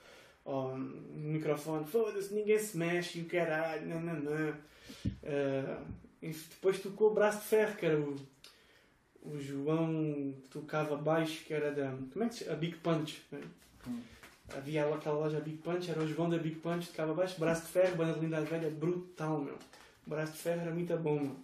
ao 0.45 0.77
microfone: 0.77 1.87
Foda-se, 1.87 2.31
ninguém 2.31 2.59
se 2.59 2.77
mexe. 2.77 3.17
E 3.17 3.21
o 3.23 3.25
caralho, 3.25 3.87
não, 3.87 3.99
não, 3.99 4.19
não. 4.19 4.53
Ah, 5.23 5.81
e 6.21 6.29
depois 6.29 6.79
tocou 6.79 7.09
o 7.09 7.13
Braço 7.15 7.39
de 7.39 7.45
Ferro, 7.45 7.75
que 7.75 7.85
era 7.87 7.99
o, 7.99 8.15
o 9.23 9.39
João 9.39 10.35
que 10.43 10.49
tocava 10.49 10.95
baixo, 10.95 11.43
que 11.43 11.55
era 11.55 11.71
da. 11.71 11.89
Como 12.13 12.23
é 12.23 12.29
que 12.29 12.35
se 12.35 12.43
chama? 12.43 12.55
A 12.55 12.59
Big 12.59 12.77
Punch. 12.77 13.23
né? 13.31 13.41
Havia 14.55 14.85
lá 14.85 14.95
aquela 14.95 15.17
loja 15.17 15.39
Big 15.39 15.57
Punch, 15.57 15.89
era 15.89 15.99
o 15.99 16.07
João 16.07 16.29
da 16.29 16.37
Big 16.37 16.57
Punch, 16.57 16.89
tocava 16.89 17.15
baixo, 17.15 17.39
Braço 17.39 17.65
de 17.65 17.71
Ferro, 17.71 17.95
banda 17.95 18.13
de 18.13 18.19
Linda 18.19 18.41
Velha, 18.41 18.69
brutal, 18.69 19.41
meu. 19.41 19.57
Braço 20.09 20.33
de 20.33 20.39
Ferro 20.39 20.61
era 20.61 20.71
muito 20.71 20.95
bom, 20.97 21.19
meu. 21.19 21.35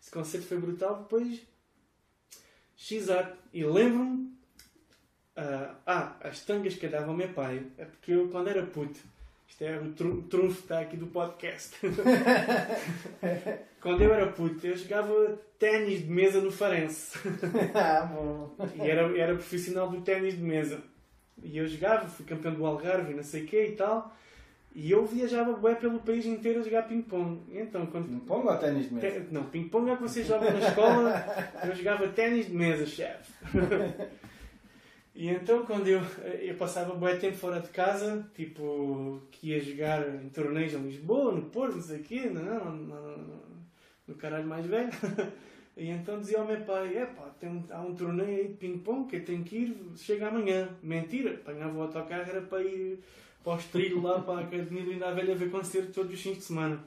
Esse 0.00 0.10
concerto 0.10 0.46
foi 0.46 0.58
brutal. 0.58 1.02
Depois 1.02 1.40
Exato. 2.90 3.36
E 3.52 3.64
lembro-me. 3.64 4.32
ah, 5.36 5.74
ah, 5.86 6.16
as 6.22 6.40
tangas 6.44 6.74
que 6.74 6.88
dava 6.88 7.06
ao 7.08 7.16
meu 7.16 7.28
pai. 7.32 7.64
É 7.78 7.84
porque 7.84 8.12
eu, 8.12 8.28
quando 8.28 8.48
era 8.48 8.64
puto, 8.66 8.98
isto 9.48 9.62
é 9.62 9.78
o 9.78 9.92
tru- 9.92 10.22
trunfo 10.22 10.56
que 10.56 10.62
está 10.62 10.80
aqui 10.80 10.96
do 10.96 11.06
podcast. 11.08 11.76
quando 13.80 14.02
eu 14.02 14.12
era 14.12 14.26
puto, 14.32 14.66
eu 14.66 14.76
jogava 14.76 15.38
ténis 15.58 16.00
de 16.00 16.10
mesa 16.10 16.40
no 16.40 16.50
Farense. 16.50 17.18
ah, 17.74 18.02
bom. 18.06 18.56
E 18.76 18.82
era, 18.88 19.16
era 19.18 19.34
profissional 19.34 19.88
do 19.90 20.00
ténis 20.00 20.34
de 20.36 20.42
mesa. 20.42 20.82
E 21.42 21.56
eu 21.58 21.66
jogava, 21.68 22.08
fui 22.08 22.24
campeão 22.26 22.54
do 22.54 22.66
Algarve 22.66 23.12
e 23.12 23.16
não 23.16 23.22
sei 23.22 23.44
o 23.44 23.46
quê 23.46 23.66
e 23.68 23.76
tal. 23.76 24.14
E 24.72 24.90
eu 24.90 25.04
viajava 25.04 25.52
bué 25.54 25.74
pelo 25.74 25.98
país 25.98 26.24
inteiro 26.24 26.60
a 26.60 26.62
jogar 26.62 26.82
ping-pong. 26.86 27.40
Então, 27.50 27.86
quando 27.86 28.06
Ping-pong 28.08 28.46
ou 28.46 28.56
ténis 28.56 28.88
de 28.88 28.94
mesa? 28.94 29.10
Te- 29.20 29.26
Não, 29.34 29.44
ping-pong 29.44 29.90
é 29.90 29.94
o 29.94 29.96
que 29.96 30.02
vocês 30.04 30.26
jogam 30.26 30.52
na 30.52 30.60
escola. 30.60 31.24
Eu 31.66 31.74
jogava 31.74 32.06
ténis 32.08 32.46
de 32.46 32.54
mesa, 32.54 32.86
chefe. 32.86 33.32
E 35.14 35.28
então, 35.28 35.66
quando 35.66 35.88
eu, 35.88 36.00
eu 36.40 36.54
passava 36.54 36.94
bué 36.94 37.16
tempo 37.16 37.36
fora 37.36 37.60
de 37.60 37.68
casa, 37.70 38.24
tipo, 38.34 39.20
que 39.32 39.48
ia 39.50 39.60
jogar 39.60 40.08
em 40.22 40.28
torneios 40.28 40.72
em 40.72 40.78
Lisboa, 40.86 41.32
no 41.32 41.42
Porto, 41.42 41.74
não 41.74 41.82
sei 41.82 41.98
o 42.00 42.02
quê, 42.04 42.30
não, 42.30 42.42
não, 42.42 42.76
não, 42.76 43.18
não, 43.18 43.40
no 44.06 44.14
caralho 44.14 44.46
mais 44.46 44.64
velho. 44.66 44.88
E 45.76 45.88
então 45.88 46.20
dizia 46.20 46.38
ao 46.38 46.46
meu 46.46 46.60
pai: 46.60 46.96
é 46.96 47.06
pá, 47.06 47.28
tem 47.40 47.48
um, 47.50 47.64
há 47.70 47.80
um 47.80 47.94
torneio 47.94 48.38
aí 48.38 48.48
de 48.48 48.54
ping-pong 48.54 49.08
que 49.08 49.16
eu 49.16 49.24
tenho 49.24 49.42
que 49.42 49.56
ir, 49.56 49.76
chega 49.96 50.28
amanhã. 50.28 50.68
Mentira, 50.82 51.34
apanhava 51.34 51.76
o 51.76 51.82
autocarro, 51.82 52.28
era 52.30 52.40
para 52.42 52.62
ir 52.62 53.00
para 53.44 53.56
os 53.56 53.64
trilhos 53.66 54.02
lá 54.02 54.20
para 54.20 54.40
a 54.40 54.44
Academia 54.44 54.82
de 54.84 54.90
Linda 54.90 55.12
Velha 55.14 55.34
ver 55.34 55.50
concerto 55.50 55.92
todos 55.92 56.12
os 56.12 56.20
fins 56.20 56.36
de 56.38 56.44
semana. 56.44 56.84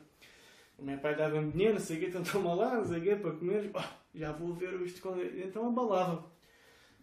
O 0.77 0.83
meu 0.83 0.97
pai 0.97 1.15
dava-me 1.15 1.51
dinheiro, 1.51 1.75
não 1.75 1.81
sei 1.81 1.97
o 1.97 1.99
quê, 1.99 2.05
então 2.07 2.23
toma 2.23 2.53
lá, 2.53 2.75
não 2.75 2.85
sei 2.85 2.99
o 2.99 3.01
quê, 3.03 3.15
para 3.15 3.31
comer. 3.31 3.71
Ah, 3.75 3.91
já 4.13 4.31
vou 4.31 4.53
ver 4.53 4.73
isto. 4.81 5.01
com- 5.01 5.19
Então 5.21 5.67
abalava. 5.67 6.31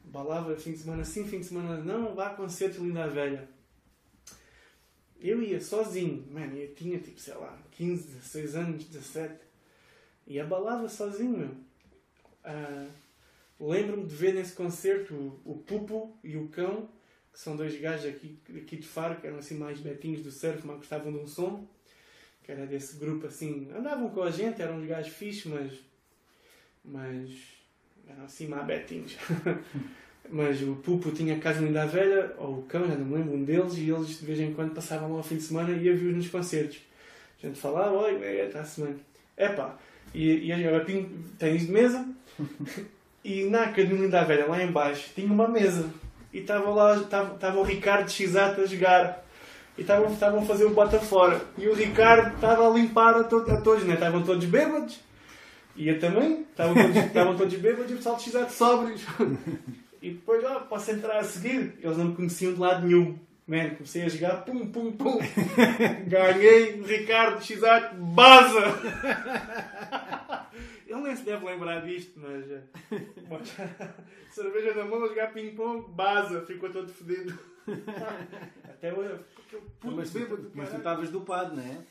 Abalava 0.06 0.56
fim 0.56 0.72
de 0.72 0.78
semana 0.78 1.04
sim, 1.04 1.26
fim 1.26 1.40
de 1.40 1.46
semana 1.46 1.76
não, 1.78 2.14
vá 2.14 2.28
a 2.28 2.34
concerto 2.34 2.82
Linda 2.82 3.06
Velha. 3.08 3.48
Eu 5.20 5.42
ia 5.42 5.60
sozinho, 5.60 6.26
mano, 6.30 6.56
eu 6.56 6.74
tinha 6.74 6.98
tipo, 6.98 7.20
sei 7.20 7.34
lá, 7.34 7.58
15, 7.72 8.06
16 8.08 8.54
anos, 8.56 8.84
17. 8.84 9.34
E 10.26 10.40
abalava 10.40 10.88
sozinho, 10.88 11.36
meu. 11.38 11.50
Ah, 12.44 12.86
Lembro-me 13.62 14.06
de 14.06 14.14
ver 14.14 14.32
nesse 14.32 14.54
concerto 14.54 15.14
o, 15.14 15.52
o 15.52 15.58
Pupo 15.58 16.16
e 16.24 16.34
o 16.38 16.48
Cão, 16.48 16.88
são 17.32 17.56
dois 17.56 17.78
gajos 17.80 18.06
aqui, 18.06 18.38
aqui 18.56 18.76
de 18.76 18.86
Faro, 18.86 19.20
que 19.20 19.26
eram 19.26 19.38
assim 19.38 19.56
mais 19.56 19.78
betinhos 19.78 20.22
do 20.22 20.30
surf, 20.30 20.66
mas 20.66 20.78
gostavam 20.78 21.12
de 21.12 21.18
um 21.18 21.26
som 21.26 21.66
que 22.42 22.52
era 22.52 22.66
desse 22.66 22.96
grupo 22.96 23.26
assim, 23.26 23.68
andavam 23.76 24.08
com 24.10 24.22
a 24.22 24.30
gente, 24.30 24.60
eram 24.60 24.78
uns 24.78 24.86
gajos 24.86 25.12
fixes, 25.12 25.44
mas, 25.46 25.72
mas 26.84 27.30
eram 28.08 28.24
assim 28.24 28.48
má 28.48 28.62
betinhos. 28.62 29.16
mas 30.28 30.62
o 30.62 30.76
Pupo 30.76 31.10
tinha 31.12 31.38
casa 31.38 31.60
linda 31.60 31.86
velha, 31.86 32.34
ou 32.38 32.58
o 32.58 32.66
já 32.72 32.78
não 32.80 33.04
me 33.04 33.16
lembro, 33.16 33.34
um 33.34 33.44
deles, 33.44 33.76
e 33.76 33.90
eles 33.90 34.18
de 34.18 34.26
vez 34.26 34.40
em 34.40 34.52
quando 34.52 34.74
passavam 34.74 35.12
lá 35.12 35.18
ao 35.18 35.22
fim 35.22 35.36
de 35.36 35.42
semana 35.42 35.70
e 35.70 35.84
ia 35.84 35.96
ver 35.96 36.14
nos 36.14 36.28
concertos. 36.28 36.80
A 37.42 37.46
gente 37.46 37.58
falava, 37.58 37.92
oi, 37.92 38.22
é, 38.22 38.46
está-se 38.46 38.82
bem. 38.82 38.96
Epá, 39.36 39.78
e, 40.12 40.50
e 40.50 40.84
tinha 40.84 41.08
ténis 41.38 41.66
de 41.66 41.72
mesa, 41.72 42.08
e 43.24 43.44
na 43.44 43.64
Academia 43.64 44.04
Linda 44.04 44.24
Velha, 44.24 44.46
lá 44.46 44.62
em 44.62 44.72
baixo, 44.72 45.10
tinha 45.14 45.32
uma 45.32 45.48
mesa. 45.48 45.88
E 46.32 46.38
estava 46.38 46.70
lá, 46.70 46.96
estava, 46.96 47.58
o 47.58 47.62
Ricardo 47.62 48.10
Xato 48.10 48.60
a 48.60 48.66
jogar. 48.66 49.24
E 49.76 49.82
estavam, 49.82 50.40
a 50.40 50.42
fazer 50.42 50.64
o 50.64 50.70
bota 50.70 50.98
fora. 50.98 51.40
E 51.56 51.66
o 51.68 51.74
Ricardo 51.74 52.34
estava 52.34 52.68
a 52.68 52.70
limpar 52.70 53.14
a, 53.14 53.24
to 53.24 53.44
a 53.48 53.60
todos, 53.60 53.84
né? 53.84 53.94
Estavam 53.94 54.22
todos 54.22 54.44
bêbados. 54.44 55.00
E 55.74 55.88
eu 55.88 55.98
também. 55.98 56.46
Estavam 56.50 56.74
todos, 56.74 56.96
estavam 57.04 57.36
todos 57.36 57.54
bêbados 57.54 57.90
e 57.90 57.94
o 57.94 57.96
pessoal 57.96 58.16
de 58.16 58.30
Xato 58.30 58.52
sóbrios. 58.52 59.02
E 60.02 60.10
depois, 60.10 60.44
ó, 60.44 60.60
posso 60.60 60.90
entrar 60.90 61.18
a 61.18 61.24
seguir? 61.24 61.74
Eles 61.82 61.96
não 61.96 62.06
me 62.06 62.16
conheciam 62.16 62.52
de 62.52 62.60
lado 62.60 62.86
nenhum. 62.86 63.18
Man, 63.46 63.70
comecei 63.70 64.02
a 64.02 64.08
jogar, 64.08 64.44
pum, 64.44 64.66
pum, 64.66 64.92
pum. 64.92 65.18
Ganhei, 66.06 66.82
Ricardo 66.82 67.42
Xato, 67.42 67.96
baza! 67.96 68.60
Ele 70.90 71.02
nem 71.02 71.14
se 71.14 71.22
deve 71.22 71.46
lembrar 71.46 71.86
disto, 71.86 72.18
mas. 72.18 72.50
eh, 72.50 72.64
mas 73.28 73.48
cerveja 74.34 74.74
na 74.74 74.84
mão 74.84 75.04
a 75.04 75.06
jogar 75.06 75.32
ping-pong, 75.32 75.88
baza, 75.92 76.44
ficou 76.44 76.68
todo 76.68 76.92
fodido. 76.92 77.38
Até 78.64 78.92
hoje, 78.92 79.24
aquele 79.38 79.62
puto 79.78 79.96
Mas, 79.96 80.10
bêbado, 80.10 80.50
mas 80.52 80.68
tu 80.68 80.78
estavas 80.78 81.10
dopado, 81.10 81.54
não 81.54 81.62
é? 81.62 81.86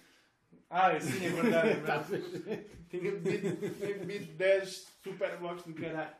Ah, 0.69 0.99
sim, 0.99 1.25
é 1.25 1.29
verdade. 1.29 1.69
É 1.69 1.73
verdade. 1.75 2.67
Tinha 2.89 3.11
bebido, 3.11 3.69
tinha 3.77 3.97
bebido 3.99 4.33
10 4.33 4.87
superbox 5.01 5.63
do 5.63 5.73
caralho. 5.73 6.15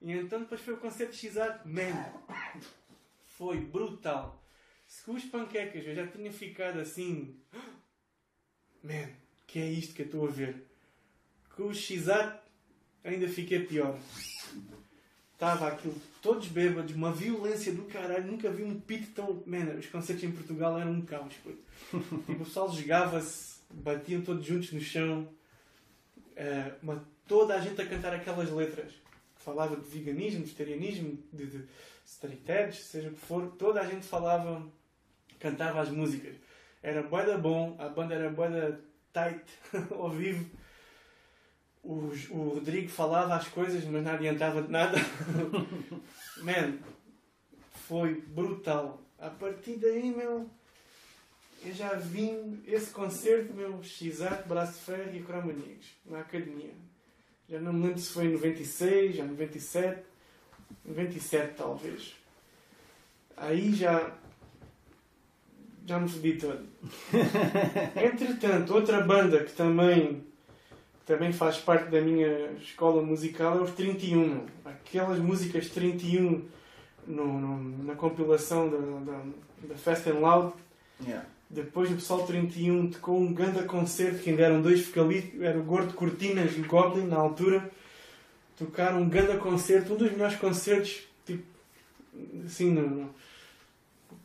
E 0.00 0.12
então 0.12 0.40
depois 0.40 0.60
foi 0.60 0.74
o 0.74 0.78
concerto 0.78 1.12
de 1.12 1.18
X-Art. 1.18 1.64
Man, 1.64 2.12
foi 3.24 3.60
brutal. 3.60 4.42
Se 4.88 5.04
com 5.04 5.12
os 5.12 5.24
panquecas 5.24 5.86
eu 5.86 5.94
já 5.94 6.06
tinha 6.08 6.32
ficado 6.32 6.80
assim. 6.80 7.40
Man, 8.82 9.08
que 9.46 9.60
é 9.60 9.66
isto 9.70 9.94
que 9.94 10.02
eu 10.02 10.06
estou 10.06 10.26
a 10.26 10.30
ver? 10.30 10.71
Com 11.56 11.64
o 11.64 11.74
X-Art 11.74 12.40
ainda 13.04 13.28
fiquei 13.28 13.60
pior. 13.60 13.98
Estava 15.32 15.68
aquilo, 15.68 15.94
todos 16.20 16.46
bêbados, 16.46 16.94
uma 16.94 17.12
violência 17.12 17.72
do 17.72 17.82
caralho. 17.82 18.30
Nunca 18.30 18.50
vi 18.50 18.62
um 18.62 18.78
pito 18.78 19.10
tão. 19.12 19.42
Man, 19.44 19.74
os 19.78 19.86
concertos 19.86 20.24
em 20.24 20.30
Portugal 20.30 20.78
eram 20.78 20.92
um 20.92 21.02
caos. 21.02 21.34
Tipo, 21.92 22.32
o 22.32 22.38
pessoal 22.44 22.72
jogava-se, 22.72 23.60
batiam 23.70 24.22
todos 24.22 24.46
juntos 24.46 24.72
no 24.72 24.80
chão, 24.80 25.28
eh, 26.36 26.72
mas 26.80 27.00
toda 27.26 27.54
a 27.54 27.60
gente 27.60 27.80
a 27.80 27.86
cantar 27.86 28.14
aquelas 28.14 28.50
letras 28.50 28.92
que 28.92 29.42
falava 29.42 29.76
de 29.76 29.88
veganismo, 29.88 30.42
vegetarianismo, 30.42 31.18
de, 31.32 31.46
de 31.46 31.64
straight 32.06 32.76
seja 32.76 33.08
o 33.08 33.12
que 33.12 33.20
for, 33.20 33.50
toda 33.58 33.80
a 33.80 33.86
gente 33.86 34.06
falava, 34.06 34.64
cantava 35.38 35.80
as 35.80 35.90
músicas. 35.90 36.36
Era 36.82 37.02
boeda 37.02 37.36
bom, 37.36 37.76
a 37.78 37.88
banda 37.88 38.14
era 38.14 38.30
boeda 38.30 38.80
tight 39.12 39.44
ao 39.90 40.10
vivo. 40.10 40.48
O, 41.82 42.12
o 42.30 42.48
Rodrigo 42.54 42.88
falava 42.88 43.34
as 43.34 43.48
coisas, 43.48 43.84
mas 43.84 44.04
não 44.04 44.12
adiantava 44.12 44.62
de 44.62 44.70
nada. 44.70 44.98
Man, 46.42 46.78
foi 47.88 48.20
brutal. 48.20 49.00
A 49.18 49.30
partir 49.30 49.76
daí, 49.76 50.14
meu, 50.14 50.48
eu 51.64 51.72
já 51.72 51.94
vim 51.94 52.60
esse 52.66 52.90
concerto, 52.90 53.54
meu, 53.54 53.82
Xato, 53.82 54.48
Braço 54.48 54.80
Ferro 54.80 55.14
e 55.14 55.22
Cromaníacos, 55.22 55.88
na 56.06 56.20
academia. 56.20 56.72
Já 57.48 57.60
não 57.60 57.72
me 57.72 57.86
lembro 57.86 58.00
se 58.00 58.12
foi 58.12 58.26
em 58.26 58.32
96, 58.32 59.16
já 59.16 59.24
97, 59.24 60.02
97 60.84 61.54
talvez. 61.54 62.14
Aí 63.36 63.74
já. 63.74 64.16
já 65.86 66.00
me 66.00 66.08
fodi 66.08 66.38
todo. 66.38 66.66
Entretanto, 67.94 68.74
outra 68.74 69.00
banda 69.02 69.44
que 69.44 69.52
também, 69.52 70.24
também 71.06 71.32
faz 71.32 71.58
parte 71.58 71.90
da 71.90 72.00
minha 72.00 72.52
escola 72.60 73.02
musical 73.02 73.58
é 73.58 73.62
os 73.62 73.70
31. 73.72 74.28
meu. 74.28 74.46
Aquelas 74.64 75.18
músicas 75.18 75.68
31 75.68 76.42
no, 77.06 77.40
no- 77.40 77.84
na 77.84 77.94
compilação 77.94 78.68
da, 78.70 79.12
da, 79.12 79.20
da 79.68 79.74
Fast 79.76 80.08
and 80.10 80.18
Loud. 80.20 80.52
Yeah. 81.04 81.26
Depois 81.50 81.90
o 81.90 81.94
pessoal 81.94 82.24
31 82.26 82.90
tocou 82.90 83.18
um 83.20 83.32
grande 83.34 83.62
concerto 83.64 84.20
que 84.22 84.30
ainda 84.30 84.42
eram 84.44 84.62
dois 84.62 84.86
vocalistas, 84.86 85.40
era 85.42 85.58
o 85.58 85.62
Gordo 85.64 85.92
Cortinas 85.94 86.56
e 86.56 86.60
o 86.60 86.66
Goblin 86.66 87.06
na 87.06 87.16
altura. 87.16 87.70
Tocaram 88.56 89.00
um 89.02 89.08
grande 89.08 89.36
concerto, 89.38 89.92
um 89.94 89.96
dos 89.96 90.10
melhores 90.12 90.36
concertos, 90.36 91.02
tipo, 91.26 91.42
assim, 92.46 92.70
no, 92.72 92.88
no- 92.88 93.14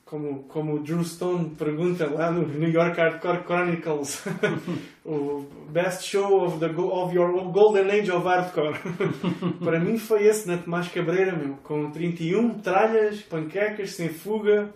como, 0.05 0.43
como 0.43 0.75
o 0.75 0.79
Drew 0.79 1.03
Stone 1.03 1.49
pergunta 1.57 2.09
lá 2.09 2.31
no 2.31 2.47
New 2.47 2.69
York 2.69 2.97
Hardcore 2.97 3.43
Chronicles, 3.43 4.23
o 5.07 5.47
best 5.69 6.03
show 6.03 6.43
of, 6.43 6.59
the, 6.59 6.67
of 6.67 7.15
your 7.15 7.51
golden 7.51 7.89
age 7.89 8.11
of 8.11 8.25
hardcore. 8.25 8.77
Para 9.63 9.79
mim 9.79 9.97
foi 9.97 10.25
esse 10.25 10.47
na 10.47 10.57
Tomás 10.57 10.89
Cabreira, 10.89 11.31
meu, 11.33 11.55
com 11.63 11.89
31 11.89 12.59
tralhas, 12.59 13.21
panquecas, 13.21 13.91
sem 13.91 14.09
fuga. 14.09 14.73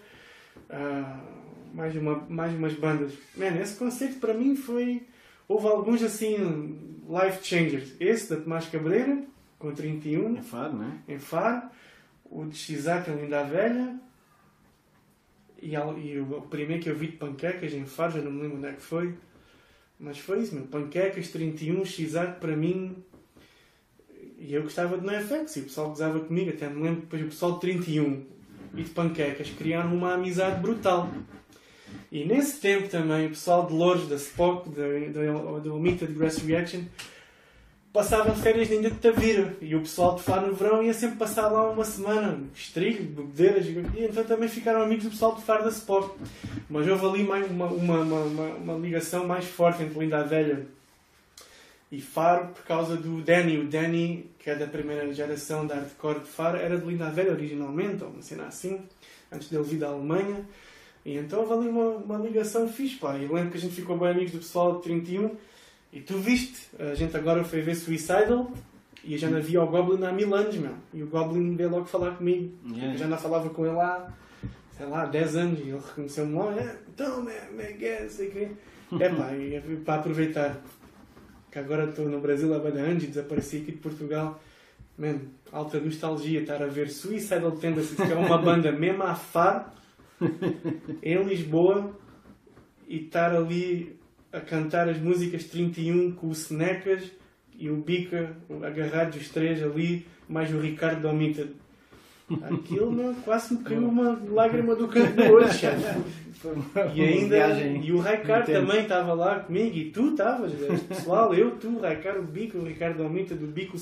ah, 0.70 1.20
mais, 1.74 1.96
uma, 1.96 2.26
mais 2.30 2.54
umas 2.54 2.74
bandas. 2.74 3.14
Man, 3.36 3.60
esse 3.60 3.78
concerto 3.78 4.20
para 4.20 4.34
mim 4.34 4.56
foi. 4.56 5.06
Houve 5.48 5.68
alguns 5.68 6.02
assim, 6.02 6.38
life 7.10 7.44
changers. 7.44 7.94
Esse 8.00 8.30
da 8.30 8.42
Tomás 8.42 8.68
Cabreira, 8.68 9.24
com 9.60 9.74
31, 9.74 10.38
É 10.38 10.42
fado, 10.42 10.78
não 10.78 10.86
é? 10.86 11.14
em 11.14 11.20
Faro. 11.20 11.64
O 12.24 12.46
de 12.46 12.74
em 12.74 13.22
Linda 13.22 13.42
a 13.42 13.44
Velha. 13.44 14.00
E, 15.62 15.74
e 15.74 16.20
o 16.20 16.42
primeiro 16.50 16.82
que 16.82 16.90
eu 16.90 16.96
vi 16.96 17.08
de 17.08 17.18
panquecas 17.18 17.74
em 17.74 17.86
Faro, 17.86 18.14
já 18.14 18.22
não 18.22 18.32
me 18.32 18.44
lembro 18.44 18.58
onde 18.58 18.68
é 18.68 18.72
que 18.72 18.82
foi. 18.82 19.14
Mas 20.02 20.18
foi 20.18 20.42
isso, 20.42 20.56
meu. 20.56 20.64
Panquecas 20.64 21.30
31, 21.30 21.86
Xac 21.86 22.40
para 22.40 22.58
mim. 22.58 22.96
E 24.40 24.52
eu 24.54 24.64
gostava 24.64 24.98
de 24.98 25.06
NoFX 25.06 25.56
e 25.56 25.60
o 25.60 25.64
pessoal 25.64 25.90
gozava 25.90 26.20
comigo. 26.20 26.50
Até 26.50 26.68
me 26.68 26.82
lembro 26.82 27.02
depois 27.02 27.22
o 27.22 27.26
pessoal 27.26 27.54
de 27.54 27.60
31 27.60 28.26
e 28.76 28.82
de 28.82 28.90
panquecas 28.90 29.50
criaram 29.52 29.94
uma 29.94 30.16
amizade 30.16 30.60
brutal. 30.60 31.08
E 32.12 32.26
nesse 32.26 32.60
tempo 32.60 32.90
também, 32.90 33.28
o 33.28 33.30
pessoal 33.30 33.68
de 33.68 33.74
Lourdes, 33.74 34.10
da 34.10 34.16
Spock, 34.16 34.70
da, 34.70 34.82
da, 34.82 35.60
do 35.60 35.76
Omitted 35.76 36.12
Grass 36.14 36.40
Reaction, 36.40 36.82
passavam 37.94 38.34
férias 38.36 38.72
ainda 38.72 38.90
de 38.90 38.98
Tavira 38.98 39.56
e 39.60 39.76
o 39.76 39.82
pessoal 39.82 40.16
de 40.16 40.24
Faro 40.24 40.48
no 40.48 40.54
verão 40.54 40.82
ia 40.82 40.94
sempre 40.94 41.18
passar 41.18 41.50
lá 41.50 41.70
uma 41.70 41.84
semana, 41.84 42.42
estrilho, 42.54 43.04
bebedeiras, 43.04 43.66
e 43.66 44.06
então 44.06 44.24
também 44.24 44.48
ficaram 44.48 44.82
amigos 44.82 45.06
do 45.06 45.12
pessoal 45.12 45.36
de 45.36 45.42
Faro 45.42 45.64
da 45.64 45.70
Sport. 45.70 46.14
Mas 46.70 46.88
houve 46.88 47.06
ali 47.06 47.24
mais 47.24 47.52
uma, 47.52 47.66
uma, 47.66 48.00
uma, 48.00 48.46
uma, 48.56 48.74
ligação 48.76 49.28
mais 49.28 49.46
forte 49.46 49.84
entre 49.84 50.00
Linda 50.00 50.20
a 50.20 50.24
Velha 50.24 50.66
e 51.92 52.00
Faro 52.00 52.48
por 52.48 52.64
causa 52.64 52.96
do 52.96 53.22
Danny. 53.22 53.58
O 53.58 53.68
Danny, 53.68 54.32
que 54.40 54.50
é 54.50 54.56
da 54.56 54.68
primeira 54.68 55.14
geração 55.14 55.68
da 55.68 55.76
hardcore 55.76 56.22
de 56.22 56.28
Faro, 56.28 56.58
era 56.58 56.78
de 56.78 56.86
Linda 56.86 57.08
a 57.08 57.10
Velha 57.10 57.34
originalmente, 57.34 58.04
ou 58.04 58.10
uma 58.10 58.22
cena 58.22 58.46
assim, 58.46 58.82
antes 59.30 59.50
dele 59.50 59.64
vir 59.64 59.80
da 59.80 59.90
Alemanha. 59.90 60.48
E 61.04 61.18
então 61.18 61.42
houve 61.42 61.54
ali 61.54 61.68
uma, 61.68 61.90
uma 61.90 62.18
ligação 62.18 62.70
fixe, 62.70 62.96
pá. 62.96 63.12
Lembro 63.12 63.52
que 63.52 63.58
a 63.58 63.60
gente 63.60 63.76
ficou 63.76 63.98
bem 63.98 64.10
amigos 64.10 64.32
do 64.32 64.38
pessoal 64.38 64.78
de 64.78 64.84
31 64.84 65.36
e 65.92 66.00
tu 66.02 66.18
viste, 66.18 66.70
a 66.80 66.94
gente 66.96 67.16
agora 67.18 67.44
foi 67.44 67.62
ver 67.62 67.76
Suicidal 67.76 68.52
e 69.04 69.14
eu 69.14 69.20
já 69.20 69.30
não 69.30 69.42
via 69.42 69.62
o 69.62 69.68
Goblin 69.68 70.04
há 70.06 70.12
mil 70.12 70.34
anos, 70.36 70.56
meu. 70.56 70.74
E 70.94 71.02
o 71.04 71.08
Goblin 71.08 71.56
veio 71.56 71.70
logo 71.70 71.86
falar 71.86 72.12
comigo. 72.12 72.54
Yeah. 72.70 72.94
Eu 72.94 72.98
já 72.98 73.08
não 73.08 73.18
falava 73.18 73.50
com 73.50 73.66
ele 73.66 73.80
há, 73.80 74.08
sei 74.78 74.86
lá, 74.86 75.06
10 75.06 75.36
anos 75.36 75.60
e 75.60 75.64
ele 75.64 75.80
reconheceu-me 75.86 76.34
logo. 76.34 76.52
"É, 76.60 76.76
Então, 76.94 77.22
man, 77.24 77.32
man, 77.56 77.78
guess, 77.78 78.14
sei 78.14 78.28
o 78.28 78.32
quê. 78.32 78.48
É 79.00 79.08
pá, 79.10 79.32
e 79.34 79.56
é 79.56 79.62
para 79.86 79.96
aproveitar 79.96 80.62
que 81.50 81.58
agora 81.60 81.86
estou 81.90 82.08
no 82.10 82.20
Brasil 82.20 82.54
há 82.54 82.60
bem 82.60 82.80
anos 82.82 83.04
e 83.04 83.08
desapareci 83.08 83.58
aqui 83.58 83.72
de 83.72 83.78
Portugal. 83.78 84.42
Man, 84.98 85.20
alta 85.52 85.80
nostalgia 85.80 86.42
estar 86.42 86.62
a 86.62 86.68
ver 86.68 86.90
Suicidal 86.90 87.52
Tendencies, 87.54 87.96
que 87.96 88.12
é 88.12 88.16
uma 88.16 88.38
banda 88.44 88.72
mesmo 88.72 89.02
a 89.04 89.16
faro, 89.16 89.66
em 91.02 91.24
Lisboa, 91.24 91.92
e 92.88 92.98
estar 93.06 93.34
ali 93.36 93.98
a 94.32 94.40
cantar 94.40 94.88
as 94.90 94.98
músicas 95.00 95.44
31 95.46 96.12
com 96.12 96.28
o 96.28 96.36
Senecas 96.36 97.04
e 97.58 97.70
o 97.70 97.76
Bica 97.78 98.36
agarrados 98.64 99.18
os 99.22 99.30
três 99.30 99.62
ali, 99.62 100.06
mais 100.28 100.54
o 100.54 100.60
Ricardo 100.60 101.02
Domita. 101.02 101.48
Aquilo, 102.50 102.92
meu, 102.92 103.14
quase 103.26 103.54
me 103.54 103.64
caiu 103.64 103.88
uma 103.88 104.18
lágrima 104.30 104.74
do 104.74 104.88
canto 104.88 105.14
do 105.16 105.34
olho, 105.34 105.48
E 106.96 107.02
ainda, 107.02 107.60
e 107.60 107.92
o 107.92 108.00
Ricardo 108.00 108.50
intensa. 108.50 108.62
também 108.66 108.82
estava 108.84 109.14
lá 109.14 109.40
comigo, 109.42 109.76
e 109.78 109.92
tu 109.92 110.12
estavas, 110.12 110.54
pessoal, 110.88 111.34
eu, 111.34 111.52
tu, 111.58 111.68
o 111.68 111.88
Ricardo, 111.88 112.20
o 112.22 112.24
Bico, 112.24 112.58
o 112.58 112.66
Ricardo 112.66 113.04
Almita, 113.04 113.36
do 113.36 113.48
Bico, 113.48 113.78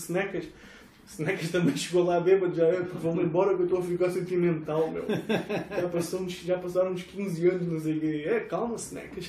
o 1.09 1.11
Senecas. 1.11 1.11
O 1.11 1.15
Senecas 1.15 1.49
também 1.51 1.75
chegou 1.77 2.03
lá 2.03 2.19
bêbado, 2.19 2.55
já 2.55 2.65
é, 2.65 2.81
vão 2.81 3.19
embora 3.21 3.55
que 3.55 3.61
eu 3.61 3.65
estou 3.65 3.79
a 3.79 3.83
ficar 3.83 4.09
sentimental, 4.09 4.89
meu. 4.89 5.05
Já, 5.81 5.87
passou 5.89 6.21
uns, 6.21 6.33
já 6.33 6.57
passaram 6.57 6.91
uns 6.91 7.03
15 7.03 7.47
anos, 7.49 7.67
não 7.67 7.79
sei 7.79 7.97
o 7.97 7.99
quê. 7.99 8.23
É, 8.27 8.39
calma, 8.41 8.77
Senecas. 8.77 9.27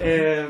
É, 0.00 0.46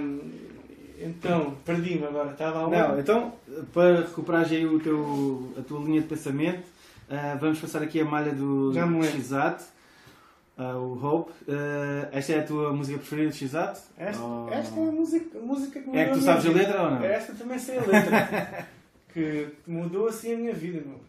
então, 1.00 1.54
perdi-me 1.64 2.04
agora, 2.06 2.32
estava 2.32 2.64
a 2.64 2.68
Não, 2.68 2.98
então, 2.98 3.32
para 3.72 4.00
recuperares 4.00 4.52
aí 4.52 4.66
o 4.66 4.78
teu, 4.80 5.52
a 5.58 5.62
tua 5.62 5.80
linha 5.80 6.00
de 6.00 6.06
pensamento, 6.08 6.64
ah, 7.08 7.36
vamos 7.40 7.58
passar 7.60 7.82
aqui 7.82 8.00
a 8.00 8.04
malha 8.04 8.32
do 8.32 8.70
lembro. 8.70 9.04
X-Ato, 9.04 9.64
ah, 10.58 10.76
o 10.76 10.98
Hope. 11.04 11.32
Ah, 11.48 12.08
esta 12.12 12.32
é 12.32 12.38
a 12.40 12.42
tua 12.42 12.72
música 12.72 12.98
preferida 12.98 13.30
de 13.30 13.36
X-Ato? 13.38 13.80
Esta, 13.96 14.22
Ou- 14.22 14.48
esta 14.52 14.80
é 14.80 14.88
a 14.88 14.92
música, 14.92 15.38
a 15.38 15.42
música 15.42 15.80
que 15.80 15.96
É 15.96 16.04
que 16.06 16.12
tu 16.12 16.20
sabes 16.20 16.46
a 16.46 16.50
letra 16.50 16.82
ou 16.82 16.90
não? 16.90 17.04
Esta 17.04 17.32
também 17.34 17.58
sei 17.58 17.78
a 17.78 17.82
letra. 17.82 18.66
que 19.16 19.48
mudou 19.66 20.08
assim 20.08 20.34
a 20.34 20.36
minha 20.36 20.52
vida, 20.52 20.82
meu. 20.86 21.00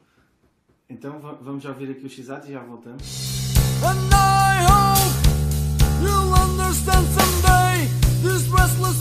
Então 0.89 1.19
va- 1.19 1.33
vamos 1.41 1.61
já 1.61 1.71
ouvir 1.71 1.91
aqui 1.91 2.05
o 2.05 2.09
X-Ato 2.09 2.47
e 2.47 2.53
já 2.53 2.61
voltamos. 2.61 3.03
And 3.83 4.09
I 4.13 4.63
hope 4.63 5.17
you'll 6.01 6.33
understand 6.33 7.05
someday 7.17 7.85
this 8.23 8.47
restless 8.49 8.97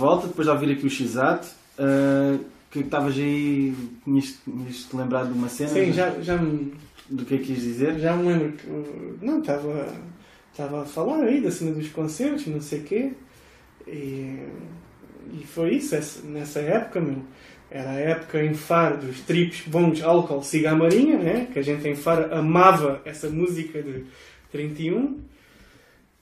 volta, 0.00 0.26
depois 0.28 0.46
de 0.46 0.52
ouvir 0.52 0.72
aqui 0.72 0.86
o 0.86 0.90
X-Ato. 0.90 1.46
ah, 1.78 2.38
que 2.70 2.78
estavas 2.80 3.16
aí, 3.16 3.74
tinhas 4.04 4.38
tinhas-te 4.44 4.96
lembrado 4.96 5.32
de 5.32 5.38
uma 5.38 5.48
cena? 5.48 5.70
Sim, 5.70 5.92
já, 5.92 6.10
já, 6.20 6.36
me, 6.36 6.72
Do 7.08 7.24
que 7.24 7.34
é 7.34 7.38
que 7.38 7.44
quis 7.52 7.62
dizer? 7.62 7.98
já 7.98 8.14
me 8.16 8.28
lembro 8.28 8.52
que. 8.52 8.66
uh, 8.68 9.18
Não, 9.20 9.40
estava 9.40 9.92
estava 10.52 10.82
a 10.82 10.84
falar 10.84 11.22
aí 11.24 11.40
da 11.40 11.50
cena 11.50 11.72
dos 11.72 11.88
concertos, 11.88 12.46
não 12.46 12.60
sei 12.60 12.80
o 12.80 12.82
quê. 12.84 13.12
E, 13.88 14.38
e 15.32 15.44
foi 15.46 15.74
isso, 15.76 15.94
essa- 15.96 16.24
nessa 16.26 16.60
época, 16.60 17.00
meu. 17.00 17.22
Era 17.70 17.90
a 17.90 17.94
época 17.94 18.42
em 18.44 18.54
Faro 18.54 18.98
dos 18.98 19.20
trips 19.20 19.62
bons, 19.66 20.02
álcool, 20.02 20.42
cigarro 20.42 20.78
marinha, 20.78 21.18
né? 21.18 21.48
Que 21.52 21.58
a 21.60 21.62
gente 21.62 21.86
em 21.88 21.94
Faro 21.96 22.32
amava 22.34 23.00
essa 23.04 23.28
música 23.28 23.80
de 23.82 24.04
31. 24.52 25.18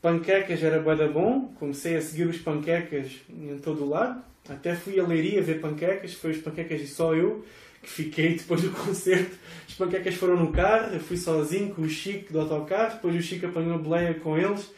Panquecas 0.09 0.63
era 0.63 0.81
bué 0.81 0.97
da 0.97 1.07
bom, 1.07 1.53
comecei 1.59 1.95
a 1.95 2.01
seguir 2.01 2.25
os 2.25 2.39
panquecas 2.39 3.13
em 3.29 3.59
todo 3.59 3.85
o 3.85 3.89
lado. 3.91 4.23
Até 4.49 4.75
fui 4.75 4.99
a 4.99 5.07
Leiria 5.07 5.43
ver 5.43 5.61
panquecas, 5.61 6.15
foi 6.15 6.31
os 6.31 6.39
panquecas 6.39 6.81
e 6.81 6.87
só 6.87 7.15
eu 7.15 7.45
que 7.83 7.91
fiquei 7.91 8.33
depois 8.39 8.63
do 8.63 8.71
concerto. 8.71 9.37
As 9.69 9.75
panquecas 9.75 10.15
foram 10.15 10.39
no 10.39 10.51
carro, 10.51 10.95
eu 10.95 11.01
fui 11.01 11.19
sozinho 11.19 11.75
com 11.75 11.83
o 11.83 11.89
Chico 11.91 12.33
do 12.33 12.41
autocarro, 12.41 12.95
depois 12.95 13.17
o 13.17 13.21
Chico 13.21 13.49
apanhou 13.49 13.75
a 13.75 13.79
boleia 13.79 14.15
com 14.15 14.39
eles. 14.39 14.71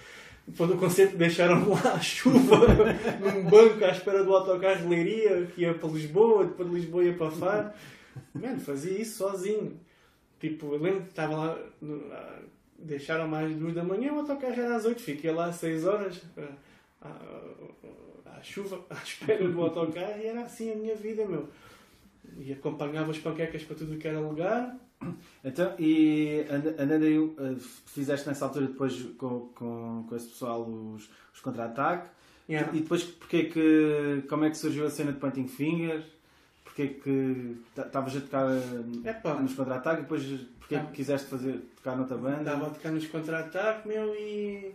Depois 0.48 0.68
do 0.68 0.76
concerto 0.76 1.16
deixaram 1.16 1.68
lá 1.70 1.92
a 1.92 2.00
chuva 2.00 2.66
num 3.22 3.44
banco 3.44 3.84
à 3.84 3.90
espera 3.90 4.24
do 4.24 4.34
autocarro 4.34 4.82
de 4.82 4.88
Leiria, 4.88 5.46
que 5.54 5.60
ia 5.60 5.72
para 5.72 5.90
Lisboa, 5.90 6.44
depois 6.46 6.68
de 6.68 6.74
Lisboa 6.74 7.04
ia 7.04 7.12
para 7.12 7.30
Faro. 7.30 7.70
Mano, 8.34 8.58
fazia 8.58 9.00
isso 9.00 9.18
sozinho. 9.18 9.78
Tipo, 10.40 10.74
eu 10.74 10.82
lembro 10.82 11.02
que 11.02 11.10
estava 11.10 11.36
lá, 11.36 11.58
ah, 12.10 12.38
deixaram 12.82 13.28
mais 13.28 13.54
duas 13.56 13.74
da 13.74 13.84
manhã, 13.84 14.12
o 14.12 14.18
autocarro 14.20 14.52
era 14.52 14.76
às 14.76 14.84
oito, 14.84 15.00
fiquei 15.02 15.30
lá 15.32 15.46
às 15.46 15.56
seis 15.56 15.84
horas, 15.86 16.20
à, 17.02 18.38
à 18.38 18.42
chuva, 18.42 18.84
à 18.90 18.94
espera 19.02 19.46
do 19.48 19.60
autocarro, 19.62 20.18
e 20.20 20.26
era 20.26 20.42
assim 20.42 20.72
a 20.72 20.76
minha 20.76 20.94
vida, 20.96 21.24
meu. 21.26 21.48
E 22.38 22.52
acompanhava 22.52 23.10
as 23.10 23.18
panquecas 23.18 23.62
para 23.64 23.76
tudo 23.76 23.96
que 23.98 24.06
era 24.08 24.20
lugar, 24.20 24.76
Então, 25.42 25.74
e 25.78 26.44
and- 26.50 26.74
andando 26.82 27.04
aí, 27.04 27.18
uh, 27.18 27.56
fizeste 27.86 28.28
nessa 28.28 28.44
altura 28.44 28.66
depois 28.66 28.94
com, 29.16 29.48
com, 29.54 30.04
com 30.08 30.16
esse 30.16 30.28
pessoal 30.28 30.62
os, 30.62 31.08
os 31.34 31.40
contra-ataque. 31.40 32.08
Yeah. 32.48 32.76
E 32.76 32.80
depois, 32.80 33.04
porque 33.04 33.44
que, 33.44 34.24
como 34.28 34.44
é 34.44 34.50
que 34.50 34.58
surgiu 34.58 34.86
a 34.86 34.90
cena 34.90 35.12
de 35.12 35.18
Pointing 35.18 35.46
Finger? 35.48 36.04
Porque 36.64 36.88
que 36.88 37.56
estavas 37.76 38.16
a 38.16 38.20
tocar 38.20 38.46
Epá. 39.04 39.34
nos 39.34 39.54
contra-ataque 39.54 40.00
e 40.00 40.02
depois 40.02 40.22
porque 40.70 40.76
Tá. 40.76 40.84
que 40.86 40.92
quiseste 40.92 41.28
fazer, 41.28 41.60
tocar 41.76 41.96
noutra 41.96 42.16
banda? 42.16 42.40
Andava 42.40 42.68
a 42.68 42.70
tocar 42.70 42.92
nos 42.92 43.06
contra-ataque, 43.06 43.88
meu, 43.88 44.14
e. 44.14 44.72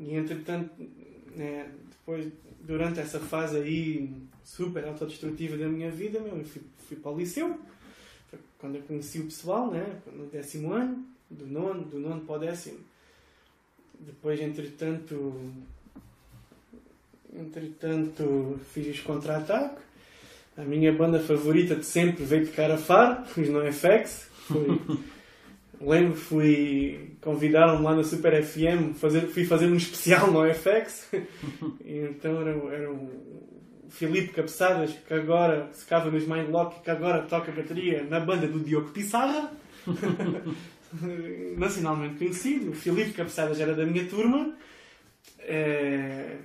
E 0.00 0.14
entretanto, 0.14 0.70
né, 1.36 1.68
depois, 1.90 2.32
durante 2.60 3.00
essa 3.00 3.18
fase 3.20 3.56
aí 3.56 4.10
super 4.44 4.84
autodestrutiva 4.84 5.56
da 5.56 5.68
minha 5.68 5.90
vida, 5.90 6.20
meu, 6.20 6.36
eu 6.36 6.44
fui, 6.44 6.62
fui 6.88 6.96
para 6.96 7.10
o 7.10 7.18
liceu. 7.18 7.58
Quando 8.58 8.76
eu 8.76 8.82
conheci 8.82 9.20
o 9.20 9.24
pessoal, 9.24 9.70
né, 9.70 10.00
no 10.12 10.26
décimo 10.26 10.72
ano, 10.72 11.04
do 11.30 11.46
nono, 11.46 11.84
do 11.84 11.98
nono 11.98 12.20
para 12.22 12.36
o 12.36 12.38
décimo. 12.38 12.78
Depois, 13.98 14.40
entretanto. 14.40 15.52
Entretanto, 17.32 18.60
fiz 18.72 19.00
contra-ataque. 19.00 19.82
A 20.56 20.62
minha 20.62 20.92
banda 20.92 21.18
favorita 21.18 21.74
de 21.74 21.84
sempre 21.84 22.24
veio 22.24 22.46
tocar 22.46 22.70
a 22.70 22.78
Faro, 22.78 23.24
os 23.36 23.48
NoFX. 23.48 24.33
Foi. 24.46 24.80
Lembro, 25.80 26.14
fui. 26.16 27.10
Convidaram-me 27.20 27.82
lá 27.84 27.94
na 27.96 28.04
Super 28.04 28.42
FM, 28.42 28.94
fazer, 28.94 29.22
fui 29.28 29.44
fazer 29.44 29.66
um 29.66 29.76
especial 29.76 30.30
no 30.30 30.42
FX. 30.54 31.08
e 31.84 31.98
então 31.98 32.40
era, 32.40 32.50
era 32.74 32.92
o 32.92 33.10
Filipe 33.90 34.28
Cabeçadas, 34.32 34.92
que 35.06 35.14
agora 35.14 35.68
se 35.72 35.84
cava 35.86 36.10
nos 36.10 36.26
Mindlock, 36.26 36.82
que 36.82 36.90
agora 36.90 37.22
toca 37.22 37.50
bateria 37.52 38.02
na 38.04 38.20
banda 38.20 38.46
do 38.46 38.60
Diogo 38.60 38.90
Pissarra. 38.90 39.50
Nacionalmente 41.56 42.16
conhecido. 42.18 42.70
O 42.70 42.74
Filipe 42.74 43.12
Cabeçadas 43.12 43.58
era 43.60 43.74
da 43.74 43.84
minha 43.84 44.06
turma. 44.06 44.54
Eh, 45.40 46.36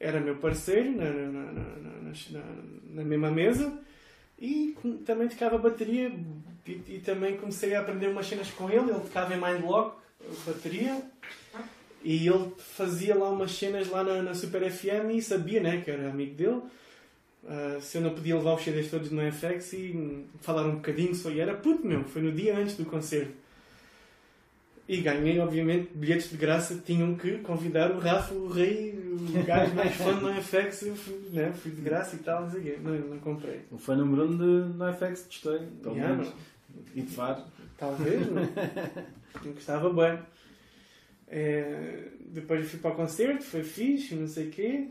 era 0.00 0.20
meu 0.20 0.36
parceiro 0.36 0.90
na, 0.96 1.04
na, 1.04 1.52
na, 1.52 2.40
na- 2.92 3.04
mesma 3.04 3.30
mesa. 3.30 3.78
E 4.38 4.76
também 5.06 5.28
tocava 5.28 5.56
bateria 5.58 6.12
e, 6.66 6.72
e 6.88 7.02
também 7.04 7.36
comecei 7.36 7.74
a 7.74 7.80
aprender 7.80 8.08
umas 8.08 8.26
cenas 8.26 8.50
com 8.50 8.68
ele. 8.70 8.90
Ele 8.90 9.00
tocava 9.00 9.34
em 9.34 9.40
Mindlock, 9.40 9.96
bateria. 10.46 11.02
E 12.02 12.28
ele 12.28 12.52
fazia 12.58 13.14
lá 13.16 13.30
umas 13.30 13.52
cenas 13.52 13.88
lá 13.88 14.04
na, 14.04 14.22
na 14.22 14.34
Super 14.34 14.70
FM 14.70 15.14
e 15.14 15.22
sabia, 15.22 15.60
né, 15.60 15.80
que 15.82 15.90
era 15.90 16.10
amigo 16.10 16.34
dele. 16.34 16.60
Ah, 17.46 17.78
se 17.80 17.98
eu 17.98 18.02
não 18.02 18.10
podia 18.10 18.36
levar 18.36 18.54
os 18.54 18.62
CDs 18.62 18.90
todos 18.90 19.10
no 19.10 19.20
FX 19.30 19.72
e 19.74 20.26
falar 20.40 20.66
um 20.66 20.76
bocadinho 20.76 21.14
só. 21.14 21.30
E 21.30 21.40
era 21.40 21.54
puto 21.54 21.86
meu, 21.86 22.04
foi 22.04 22.22
no 22.22 22.32
dia 22.32 22.56
antes 22.56 22.76
do 22.76 22.84
concerto. 22.84 23.32
E 24.86 24.98
ganhei, 24.98 25.38
obviamente, 25.38 25.90
bilhetes 25.94 26.28
de 26.28 26.36
graça. 26.36 26.82
Tinham 26.84 27.14
que 27.14 27.38
convidar 27.38 27.90
o 27.90 27.98
Rafa, 27.98 28.34
o 28.34 28.48
rei, 28.48 28.92
o 28.94 29.42
gajo 29.42 29.74
mais 29.74 29.94
fã 29.94 30.12
do 30.14 30.30
FX. 30.42 30.82
Eu 30.82 30.94
fui, 30.94 31.18
né, 31.32 31.52
fui 31.54 31.72
de 31.72 31.80
graça 31.80 32.16
e 32.16 32.18
tal, 32.18 32.42
não 32.42 32.50
sei 32.50 32.60
o 32.60 32.62
quê. 32.62 32.78
Não, 32.82 32.92
não 32.92 33.18
comprei. 33.18 33.62
O 33.70 33.78
fã 33.78 33.96
número 33.96 34.26
1 34.26 34.30
um 34.30 34.36
de 34.36 34.76
NoFX 34.76 35.26
história, 35.30 35.66
pelo 35.82 35.94
Yeah, 35.94 36.16
menos. 36.16 36.34
E 36.94 37.02
de 37.02 37.12
Faro. 37.12 37.42
Talvez, 37.76 38.30
não. 38.30 38.42
Eu 39.44 39.52
gostava 39.52 39.92
bem. 39.92 40.22
É, 41.26 42.08
depois 42.26 42.60
eu 42.60 42.68
fui 42.68 42.78
para 42.78 42.92
o 42.92 42.94
concerto, 42.94 43.42
foi 43.42 43.64
fixe, 43.64 44.14
não 44.14 44.28
sei 44.28 44.48
o 44.48 44.50
quê. 44.50 44.88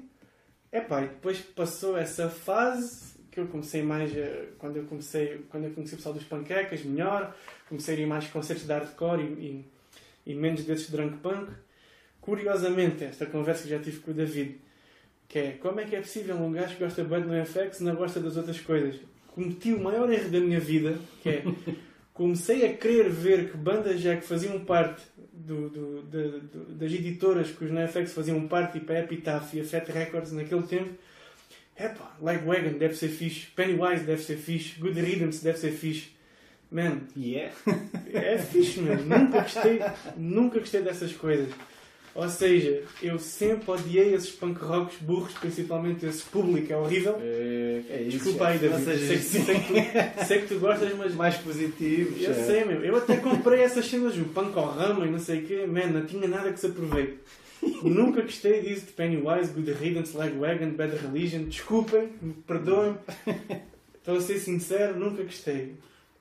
Epá, 0.72 1.04
e 1.04 1.08
depois 1.08 1.40
passou 1.40 1.96
essa 1.98 2.30
fase 2.30 3.14
que 3.32 3.40
eu 3.40 3.48
comecei 3.48 3.82
mais 3.82 4.12
a, 4.12 4.46
quando 4.58 4.78
eu 4.78 4.86
comecei 4.86 5.46
quando 5.50 5.66
eu 5.66 5.72
conheci 5.72 5.96
o 5.96 5.98
pessoal 5.98 6.14
dos 6.14 6.24
panquecas 6.24 6.84
melhor 6.84 7.36
comecei 7.68 7.96
a 7.96 8.00
ir 8.00 8.06
mais 8.06 8.28
concertos 8.28 8.66
de 8.66 8.72
hardcore 8.72 9.24
e, 9.24 9.66
e, 10.26 10.32
e 10.32 10.36
menos 10.36 10.64
desses 10.64 10.86
de 10.86 10.92
drunk 10.92 11.18
punk 11.18 11.52
curiosamente 12.22 13.04
esta 13.04 13.26
conversa 13.26 13.64
que 13.64 13.70
já 13.70 13.80
tive 13.80 14.00
com 14.02 14.12
o 14.12 14.14
David 14.14 14.62
que 15.28 15.40
é 15.40 15.52
como 15.54 15.80
é 15.80 15.86
que 15.86 15.96
é 15.96 16.02
possível 16.02 16.36
um 16.36 16.52
gajo 16.52 16.76
que 16.76 16.84
gosta 16.84 17.04
bem 17.04 17.22
do 17.22 17.46
FX 17.46 17.80
não 17.80 17.96
gosta 17.96 18.20
das 18.20 18.38
outras 18.38 18.60
coisas 18.60 19.00
cometi 19.34 19.74
o 19.74 19.80
maior 19.82 20.12
erro 20.12 20.30
da 20.30 20.40
minha 20.40 20.60
vida 20.60 20.98
que 21.22 21.30
é 21.30 21.44
comecei 22.14 22.66
a 22.66 22.74
querer 22.74 23.10
ver 23.10 23.50
que 23.52 23.58
bandas 23.58 24.00
já 24.00 24.16
que 24.16 24.26
faziam 24.26 24.60
parte 24.64 25.02
do, 25.32 25.70
do- 25.70 26.02
do- 26.04 26.66
das 26.76 26.92
editoras 26.94 27.50
que 27.50 27.66
os 27.66 27.72
NoFX 27.72 28.14
faziam 28.14 28.48
parte, 28.48 28.80
tipo 28.80 28.92
a 28.92 29.00
Epitaph 29.00 29.54
e 29.56 29.62
a 29.62 29.66
Fat 29.66 29.88
Records 29.90 30.32
naquele 30.32 30.62
tempo. 30.64 30.92
Epá, 31.78 32.16
Lagwagon 32.22 32.78
deve 32.78 32.94
ser 32.96 33.08
fixe, 33.10 33.48
Pennywise 33.56 34.04
deve 34.04 34.22
ser 34.22 34.38
fixe, 34.38 34.80
Good 34.80 35.02
Riddance 35.02 35.44
deve 35.44 35.58
ser 35.58 35.72
fixe. 35.72 36.10
Man, 36.72 37.02
é. 37.18 37.52
é 38.14 38.38
fixe, 38.38 38.80
meu. 38.80 38.96
Nunca 38.98 39.42
gostei, 39.42 39.80
nunca 40.16 40.60
gostei 40.60 40.82
dessas 40.84 41.14
coisas. 41.14 41.50
Ou 42.16 42.30
seja, 42.30 42.84
eu 43.02 43.18
sempre 43.18 43.72
odiei 43.72 44.14
esses 44.14 44.30
punk 44.30 44.60
rocks 44.64 44.98
burros, 45.02 45.34
principalmente 45.34 46.06
esse 46.06 46.22
público, 46.22 46.72
é 46.72 46.78
horrível. 46.78 47.18
É, 47.20 47.82
é 47.90 48.02
isso. 48.04 48.18
Desculpa 48.18 48.48
aí, 48.50 48.60
David. 48.60 48.78
Ou 48.78 48.86
seja, 48.86 49.06
sei, 49.08 49.18
que- 49.18 49.24
sei 49.24 49.56
que 49.60 49.68
tu, 49.68 49.74
sei 50.28 50.42
que 50.42 50.48
tu 50.48 50.60
gostas, 50.60 50.96
mas 50.96 51.16
mais 51.16 51.38
positivos. 51.38 52.22
eu 52.22 52.32
é. 52.32 52.34
sei, 52.34 52.66
meu. 52.66 52.84
Eu 52.86 52.98
até 52.98 53.18
comprei 53.18 53.62
essas 53.62 53.88
cenas, 53.88 54.16
o 54.16 54.26
punk 54.26 54.56
ao 54.56 54.70
ramo 54.70 55.04
e 55.06 55.10
não 55.10 55.18
sei 55.18 55.40
o 55.40 55.48
quê. 55.48 55.66
Man, 55.66 55.88
não 55.88 56.06
tinha 56.06 56.28
nada 56.28 56.52
que 56.54 56.60
se 56.60 56.68
aproveite. 56.68 57.18
Nunca 57.82 58.22
gostei 58.22 58.62
disso 58.62 58.88
de 58.88 58.92
Pennywise, 58.92 59.52
Good 59.52 59.72
Riddance, 59.72 60.16
Lagwagon, 60.16 60.72
Bad 60.72 60.96
Religion. 60.98 61.46
Desculpem, 61.46 62.10
me 62.22 62.34
perdoem. 62.34 62.96
Estou 63.98 64.18
a 64.18 64.22
ser 64.22 64.38
sincero, 64.38 65.00
nunca 65.00 65.24
gostei. 65.24 65.76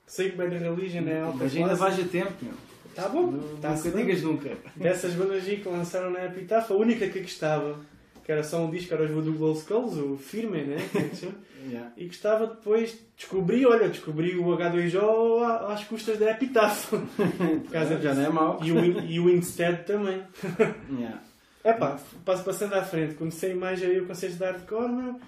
Sei 0.07 0.31
que 0.31 0.37
Bad 0.37 0.57
Religion 0.57 1.07
é 1.07 1.21
alta 1.21 1.39
Mas 1.39 1.55
ainda 1.55 1.75
vais 1.75 1.99
a 1.99 2.05
tempo, 2.05 2.33
meu. 2.41 2.55
Tá 2.95 3.09
bom, 3.09 3.31
Não- 3.31 3.57
tá 3.61 3.71
nunca 3.71 3.91
bem. 3.91 4.05
digas 4.07 4.23
nunca. 4.23 4.57
Dessas 4.77 5.15
bandas 5.15 5.47
aí 5.49 5.57
que 5.59 5.69
lançaram 5.69 6.11
na 6.11 6.25
Epitaph, 6.27 6.71
a 6.71 6.75
única 6.75 7.09
que 7.09 7.21
gostava, 7.21 7.79
que 8.25 8.31
era 8.31 8.43
só 8.43 8.65
um 8.65 8.71
disco, 8.71 8.93
era 8.95 9.05
o 9.05 9.23
do 9.23 9.33
Glow 9.33 9.55
Skulls, 9.55 9.99
o 9.99 10.17
Firme, 10.17 10.63
né? 10.63 10.77
é? 10.95 11.53
Yeah. 11.71 11.93
e 11.97 12.07
gostava 12.07 12.47
depois, 12.49 12.99
descobri, 13.17 13.65
olha, 13.65 13.89
descobri 13.89 14.37
o 14.37 14.47
H2O 14.47 15.43
à- 15.45 15.73
às 15.73 15.85
custas 15.85 16.19
da 16.19 16.31
Epitaph. 16.33 16.91
Por 16.93 17.71
causa 17.71 17.99
Já 18.01 18.11
disso. 18.11 18.15
não 18.21 18.27
é 18.27 18.29
mau. 18.31 18.59
E 18.63 18.73
o, 18.73 19.01
e 19.01 19.21
o 19.21 19.31
Instead 19.31 19.85
também. 19.85 20.23
Yeah. 20.99 21.21
Epá, 21.65 22.01
passo 22.25 22.43
passando 22.43 22.75
à 22.75 22.83
frente. 22.83 23.15
Comecei 23.15 23.55
mais 23.55 23.81
a 23.81 23.87
ir 23.87 24.01
ao 24.01 24.07
concerto 24.07 24.37
de 24.37 24.45
hardcore, 24.45 24.89
meu. 24.93 25.21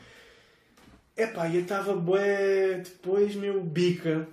Epá, 1.16 1.46
e 1.48 1.54
eu 1.56 1.62
estava 1.62 1.94
bué 1.94 2.82
depois, 2.84 3.36
meu, 3.36 3.60
bica. 3.62 4.26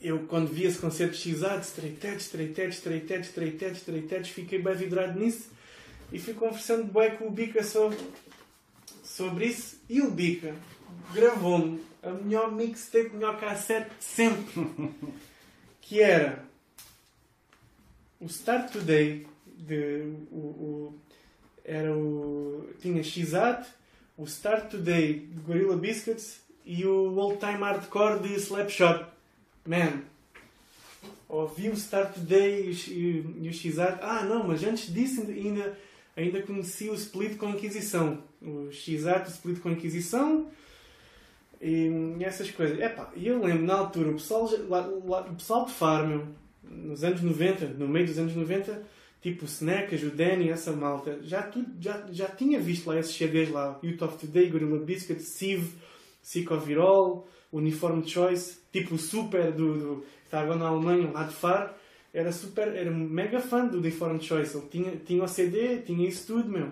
Eu, 0.00 0.20
quando 0.26 0.48
vi 0.48 0.64
esse 0.64 0.78
concerto 0.78 1.14
de 1.16 1.30
X-Ad, 1.34 1.62
straight 1.64 2.06
edge, 2.06 2.22
straight 2.22 2.58
edge, 2.60 2.74
straight 2.76 3.12
edge, 3.12 3.26
straight 3.28 3.64
edge, 3.64 3.76
straight 3.78 4.14
edge, 4.14 4.32
fiquei 4.32 4.58
bem 4.58 4.74
vidrado 4.74 5.18
nisso. 5.18 5.50
E 6.12 6.18
fui 6.18 6.32
conversando 6.34 6.84
bué 6.84 7.10
com 7.10 7.26
o 7.26 7.30
Bica 7.30 7.62
sobre, 7.62 7.98
sobre 9.04 9.46
isso. 9.46 9.78
E 9.88 10.00
o 10.00 10.10
Bica 10.10 10.54
gravou-me 11.12 11.80
a 12.02 12.10
melhor 12.12 12.50
mixtape, 12.50 13.10
a 13.10 13.12
melhor 13.14 13.38
cassete 13.38 13.90
de 13.98 14.04
sempre. 14.04 14.70
que 15.82 16.00
era 16.00 16.44
o 18.18 18.26
Start 18.26 18.72
Today 18.72 19.26
de 19.46 20.14
o, 20.30 20.36
o- 20.36 20.98
era 21.64 21.92
o 21.94 22.68
tinha 22.80 23.02
X-At, 23.02 23.66
o 24.16 24.24
Start 24.24 24.70
Today 24.70 25.20
de 25.20 25.40
Gorilla 25.40 25.76
Biscuits 25.76 26.40
e 26.64 26.84
o 26.86 27.14
Old 27.16 27.38
Time 27.38 27.58
Hardcore 27.58 28.20
de 28.20 28.34
Slapshot. 28.34 29.04
Man, 29.66 30.02
ouvi 31.28 31.68
o 31.68 31.74
Start 31.74 32.14
Today 32.14 32.66
e, 32.66 32.70
o 32.70 32.74
X- 32.74 32.92
o 32.92 33.52
X-At. 33.52 33.98
Ah, 34.02 34.24
não, 34.24 34.46
mas 34.46 34.62
antes 34.64 34.92
disso 34.92 35.22
ainda, 35.28 35.76
ainda, 36.16 36.42
conheci 36.42 36.88
o 36.88 36.94
Split 36.94 37.36
com 37.36 37.50
Inquisição. 37.50 38.22
O 38.42 38.70
X-At, 38.72 39.26
o 39.26 39.30
Split 39.30 39.60
com 39.60 39.70
Inquisição 39.70 40.48
e, 41.60 42.16
essas 42.20 42.50
coisas. 42.50 42.78
E 43.16 43.26
eu 43.26 43.42
lembro 43.42 43.64
na 43.64 43.74
altura, 43.74 44.10
o 44.10 44.14
pessoal, 44.14 44.48
lá- 44.68 44.86
lá- 45.04 45.26
o 45.30 45.34
pessoal 45.34 45.66
de 45.66 45.72
Faro, 45.72 46.08
meu, 46.08 46.26
nos 46.64 47.04
anos 47.04 47.20
90, 47.22 47.66
no 47.66 47.86
meio 47.88 48.06
dos 48.06 48.18
anos 48.18 48.34
90, 48.34 48.82
tipo 49.22 49.42
o 49.44 49.48
Snackas, 49.48 50.02
o 50.02 50.10
Danny, 50.10 50.48
essa 50.48 50.72
malta, 50.72 51.18
já, 51.22 51.42
tudo, 51.42 51.66
já, 51.80 52.06
já 52.10 52.28
tinha 52.28 52.58
visto 52.58 52.86
lá 52.86 52.98
esses 52.98 53.14
CDs 53.14 53.50
lá, 53.50 53.78
Youth 53.82 54.00
of 54.02 54.18
Today, 54.18 54.48
Gorilla 54.48 54.78
Biscuit, 54.78 55.20
Sieve, 55.20 55.72
Sick 56.22 56.50
of 56.52 56.66
It 56.70 56.80
All, 56.80 57.28
Uniform 57.52 58.02
Choice, 58.04 58.58
tipo 58.72 58.94
o 58.94 58.98
Super 58.98 59.52
do, 59.52 59.74
do 59.78 60.00
que 60.02 60.26
está 60.26 60.40
agora 60.40 60.58
na 60.58 60.68
Alemanha, 60.68 61.10
lá 61.10 61.24
de 61.24 61.34
Faro, 61.34 61.70
era 62.12 62.30
super, 62.32 62.68
era 62.74 62.90
mega 62.90 63.40
fã 63.40 63.66
do 63.66 63.78
Uniform 63.78 64.18
Choice, 64.20 64.56
ele 64.56 64.66
tinha, 64.68 64.96
tinha 64.96 65.22
o 65.24 65.28
CD, 65.28 65.78
tinha 65.82 66.08
isso 66.08 66.26
tudo, 66.26 66.48
meu. 66.48 66.70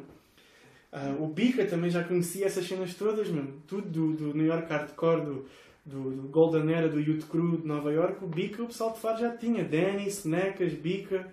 Ah, 0.90 1.14
o 1.18 1.26
Bica 1.26 1.66
também 1.66 1.90
já 1.90 2.02
conhecia 2.02 2.46
essas 2.46 2.66
cenas 2.66 2.94
todas, 2.94 3.28
meu. 3.28 3.46
Tudo 3.66 3.88
do, 3.88 4.12
do 4.14 4.34
New 4.36 4.46
York 4.46 4.68
Hardcore, 4.72 5.20
do, 5.24 5.46
do, 5.84 6.10
do 6.10 6.28
Golden 6.28 6.72
Era, 6.72 6.88
do 6.88 6.98
Youth 6.98 7.28
Crew 7.28 7.58
de 7.58 7.66
Nova 7.66 7.92
York, 7.92 8.24
o 8.24 8.26
Bica, 8.28 8.62
o 8.62 8.66
pessoal 8.68 8.92
de 8.92 8.98
Faro 9.00 9.18
já 9.20 9.36
tinha. 9.36 9.62
Danny, 9.64 10.08
Snackas, 10.08 10.72
Bica. 10.72 11.32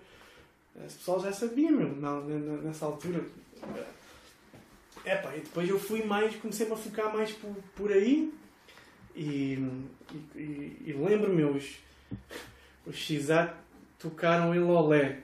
Esse 0.84 0.98
pessoal 0.98 1.20
já 1.20 1.32
sabia, 1.32 1.70
meu, 1.72 1.96
na, 1.96 2.20
na- 2.20 2.56
nessa 2.62 2.84
altura. 2.84 3.24
Epá, 5.04 5.36
e 5.36 5.40
depois 5.40 5.68
eu 5.68 5.78
fui 5.78 6.04
mais, 6.04 6.34
comecei-me 6.36 6.72
a 6.72 6.76
focar 6.76 7.12
mais 7.14 7.32
por, 7.32 7.54
por 7.74 7.92
aí. 7.92 8.32
E, 9.16 9.58
e, 10.34 10.76
e- 10.86 10.92
lembro-me, 10.92 11.42
os, 11.44 11.78
os 12.86 12.94
Xat 12.94 13.54
tocaram 13.98 14.54
em 14.54 14.58
Lolé. 14.58 15.20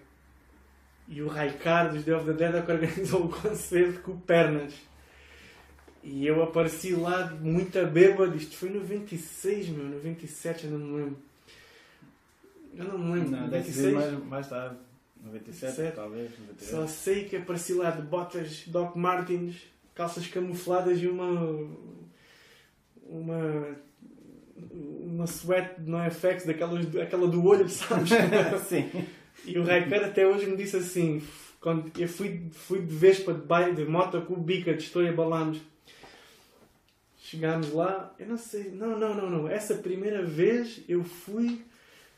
E 1.06 1.20
o 1.20 1.28
Raikar 1.28 1.92
dos 1.92 2.04
The 2.04 2.16
of 2.16 2.24
the 2.24 2.32
Dead 2.32 2.54
é 2.54 2.62
que 2.62 2.72
organizou 2.72 3.26
o 3.26 3.28
concerto 3.28 4.00
com 4.00 4.18
pernas. 4.18 4.72
E 6.02 6.26
eu 6.26 6.42
apareci 6.42 6.94
lá 6.94 7.26
muito 7.40 7.84
bêbado. 7.86 8.34
Isto 8.36 8.56
foi 8.56 8.70
em 8.70 8.74
96, 8.74 9.68
meu, 9.68 9.84
97, 9.84 10.64
eu 10.64 10.70
não 10.72 10.78
me 10.78 10.96
lembro. 10.96 11.18
Eu 12.74 12.84
não 12.84 12.98
me 12.98 13.12
lembro. 13.12 13.30
Não, 13.30 13.48
deve 13.48 13.70
96. 13.70 13.76
ser 13.76 13.92
mais, 13.92 14.24
mais 14.24 14.48
tarde. 14.48 14.76
97, 15.22 15.78
97. 15.78 15.94
talvez. 15.94 16.30
Só 16.58 16.76
98. 16.78 16.90
sei 16.90 17.24
que 17.28 17.36
apareci 17.36 17.74
lá 17.74 17.90
de 17.90 18.02
botas 18.02 18.64
Doc 18.66 18.96
Martens, 18.96 19.56
calças 19.94 20.26
camufladas 20.26 20.98
e 21.00 21.06
uma. 21.06 21.68
Uma. 23.12 23.76
uma 24.56 25.26
sweat 25.26 25.80
de 25.80 25.90
NoFX, 25.90 26.46
daquelas, 26.46 26.96
aquela 26.96 27.28
do 27.28 27.44
olho, 27.44 27.68
sabes? 27.68 28.10
Sim. 28.68 28.90
E 29.44 29.58
o 29.58 29.64
Raikar 29.64 30.04
até 30.04 30.26
hoje 30.26 30.46
me 30.46 30.56
disse 30.56 30.76
assim: 30.76 31.22
quando 31.60 31.92
eu 31.98 32.08
fui, 32.08 32.42
fui 32.50 32.80
de 32.80 32.94
Vespa 32.94 33.32
de, 33.32 33.72
de 33.76 33.84
moto 33.84 34.20
com 34.22 34.34
o 34.34 34.40
Bica, 34.40 34.74
de 34.74 34.82
Estou 34.82 35.06
abalámos. 35.06 35.60
Chegámos 37.18 37.72
lá, 37.72 38.12
eu 38.18 38.26
não 38.26 38.36
sei, 38.36 38.70
não, 38.72 38.98
não, 38.98 39.14
não, 39.14 39.30
não. 39.30 39.48
Essa 39.48 39.76
primeira 39.76 40.22
vez 40.22 40.82
eu 40.88 41.02
fui, 41.02 41.62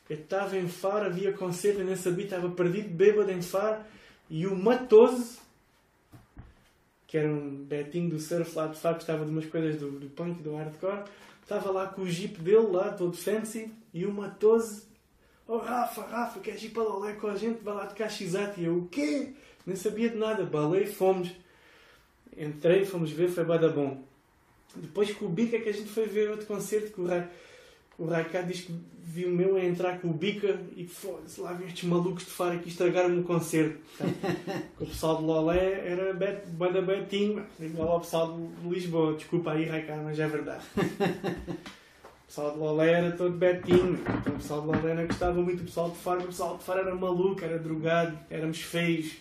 eu 0.09 0.17
estava 0.17 0.57
em 0.57 0.67
Faro, 0.67 1.07
havia 1.07 1.33
concerto, 1.33 1.81
eu 1.81 1.85
nem 1.85 1.95
sabia, 1.95 2.25
estava 2.25 2.51
perdido, 2.51 2.89
bêbado 2.89 3.31
em 3.31 3.43
Faro, 3.43 3.85
e 4.29 4.47
o 4.47 4.57
Matoso, 4.57 5.39
que 7.15 7.19
era 7.19 7.29
um 7.29 7.65
betinho 7.65 8.11
do 8.11 8.19
surf 8.19 8.57
lá 8.57 8.67
de 8.67 8.77
que 8.77 8.89
estava 8.99 9.25
de 9.25 9.31
umas 9.31 9.47
coisas 9.47 9.79
do, 9.79 9.89
do 9.89 10.09
punk, 10.09 10.43
do 10.43 10.57
hardcore, 10.57 11.05
estava 11.41 11.71
lá 11.71 11.87
com 11.87 12.03
o 12.03 12.09
jeep 12.09 12.41
dele, 12.41 12.67
lá 12.73 12.91
todo 12.91 13.17
fancy, 13.17 13.71
e 13.93 14.05
o 14.05 14.13
Matoso 14.13 14.83
Oh 15.47 15.59
Rafa, 15.59 16.03
Rafa, 16.03 16.41
queres 16.41 16.65
ir 16.65 16.71
para 16.71 16.83
Lolé 16.83 17.13
com 17.13 17.29
a 17.29 17.37
gente? 17.37 17.63
Vai 17.63 17.73
lá 17.73 17.87
de 17.87 17.95
Caxizate. 17.95 18.61
E 18.61 18.65
eu, 18.65 18.79
o 18.79 18.89
quê? 18.89 19.33
Nem 19.65 19.77
sabia 19.77 20.09
de 20.09 20.17
nada. 20.17 20.43
Balei, 20.43 20.87
fomos. 20.87 21.31
Entrei, 22.37 22.85
fomos 22.85 23.13
ver, 23.13 23.29
foi 23.29 23.45
bada 23.45 23.69
bom. 23.69 24.03
Depois 24.75 25.13
com 25.13 25.27
o 25.27 25.29
Bica 25.29 25.61
que 25.61 25.69
a 25.69 25.73
gente 25.73 25.91
foi 25.91 26.07
ver 26.07 26.31
outro 26.31 26.47
concerto 26.47 26.95
que 26.95 27.01
o, 27.01 27.07
Ra... 27.07 27.29
o 27.99 28.07
Raikar 28.07 28.47
diz 28.47 28.63
que 28.63 28.75
viu 29.05 29.29
o 29.29 29.33
meu 29.33 29.57
a 29.57 29.65
entrar 29.65 30.01
com 30.01 30.09
o 30.09 30.13
Bica 30.13 30.59
e 30.77 30.87
foda-se 30.87 31.41
lá 31.41 31.53
vem 31.53 31.69
estes 31.69 31.89
malucos 31.89 32.25
de 32.25 32.31
Faro 32.31 32.55
aqui 32.55 32.69
estragaram-me 32.69 33.21
o 33.21 33.25
concerto. 33.25 33.79
o 34.81 34.87
pessoal 34.87 35.19
de 35.19 35.25
Lolé 35.25 35.87
era 35.87 36.13
bet... 36.15 36.47
bada 36.49 36.83
betinho, 36.83 37.45
igual 37.61 37.91
ao 37.91 38.01
pessoal 38.01 38.37
de 38.37 38.69
Lisboa. 38.69 39.15
Desculpa 39.15 39.53
aí, 39.53 39.67
Raikar, 39.67 40.03
mas 40.03 40.19
é 40.19 40.27
verdade. 40.27 40.65
O 42.25 42.37
pessoal 42.37 42.53
de 42.53 42.59
Lolé 42.59 42.91
era 42.91 43.13
todo 43.13 43.37
betinho. 43.37 43.95
Então, 43.95 44.33
o 44.33 44.37
pessoal 44.39 44.61
de 44.63 44.67
Lolé 44.67 44.95
não 44.95 45.07
gostava 45.07 45.41
muito 45.41 45.59
do 45.59 45.67
pessoal 45.67 45.91
de 45.91 45.97
Faro. 45.99 46.21
O 46.23 46.27
pessoal 46.27 46.57
de 46.57 46.65
Faro 46.65 46.81
era 46.81 46.95
maluco, 46.95 47.45
era 47.45 47.59
drogado, 47.61 48.19
éramos 48.29 48.61
feios. 48.61 49.13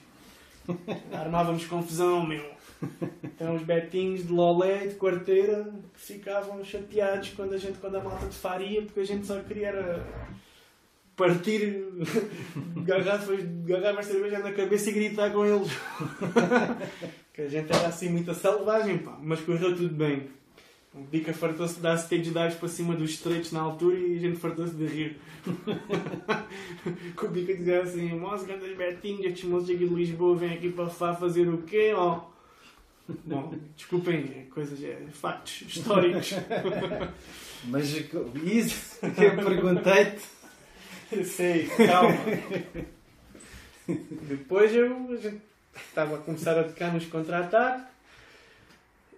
Armávamos 1.14 1.66
confusão, 1.66 2.26
meu. 2.26 2.53
Então 3.36 3.56
os 3.56 3.64
betinhos 3.64 4.28
de 4.28 4.32
Lolé 4.32 4.88
de 4.88 4.96
quarteira 4.96 5.68
ficavam 5.96 6.64
chateados 6.64 7.30
quando 7.30 7.54
a 7.54 7.58
gente, 7.58 7.78
quando 7.80 7.96
a 7.96 8.04
malta 8.04 8.28
de 8.28 8.36
Faro 8.36 8.64
ia, 8.64 8.84
porque 8.84 9.00
a 9.00 9.06
gente 9.06 9.26
só 9.26 9.40
queria 9.40 10.06
partir 11.16 11.84
garrafas, 12.86 13.44
garrafas 13.66 14.06
de 14.06 14.12
cerveja 14.14 14.40
na 14.40 14.52
cabeça 14.52 14.90
e 14.90 14.94
gritar 14.94 15.32
com 15.32 15.46
eles. 15.46 15.72
que 17.34 17.42
a 17.42 17.50
gente 17.50 17.72
era 17.74 17.88
assim 17.88 18.10
muita 18.10 18.34
selvagem, 18.34 19.00
pá. 19.00 19.18
Mas 19.22 19.42
correu 19.42 19.76
tudo 19.76 19.94
bem. 19.94 20.30
O 20.94 21.02
Bica 21.02 21.34
fartou-se 21.34 21.76
de 21.76 21.82
dar 21.82 21.96
stage 21.96 22.30
dives 22.30 22.54
para 22.54 22.70
cima 22.70 22.96
dos 22.96 23.10
estreitos 23.10 23.52
na 23.52 23.62
altura 23.62 23.98
e 23.98 24.16
a 24.16 24.20
gente 24.20 24.38
fartou-se 24.38 24.76
de 24.76 24.86
rir. 24.86 25.18
que 27.18 27.26
o 27.26 27.30
Bica 27.30 27.56
dizia 27.56 27.82
assim: 27.82 28.14
Moço, 28.14 28.46
grandes 28.46 28.78
betinhos, 28.78 29.26
estes 29.26 29.44
moços 29.46 29.72
aqui 29.72 29.88
de 29.88 29.94
Lisboa 29.94 30.36
vêm 30.36 30.54
aqui 30.54 30.70
para 30.70 30.88
fazer 30.90 31.50
o 31.50 31.64
quê? 31.64 31.94
ó?" 31.96 32.33
Bom, 33.26 33.54
desculpem, 33.76 34.32
é 34.36 34.54
coisas, 34.54 34.82
é 34.84 34.98
factos 35.12 35.64
históricos. 35.68 36.34
Mas 37.66 37.90
isso 37.92 39.00
que 39.00 39.24
eu 39.24 39.36
perguntei-te. 39.36 40.24
Sei, 41.26 41.68
calma. 41.68 42.18
Depois 44.28 44.74
eu 44.74 45.12
a 45.12 45.16
gente 45.18 45.42
estava 45.76 46.16
a 46.16 46.20
começar 46.20 46.58
a 46.60 46.64
tocar 46.64 46.94
nos 46.94 47.06
contra-ataques 47.06 47.86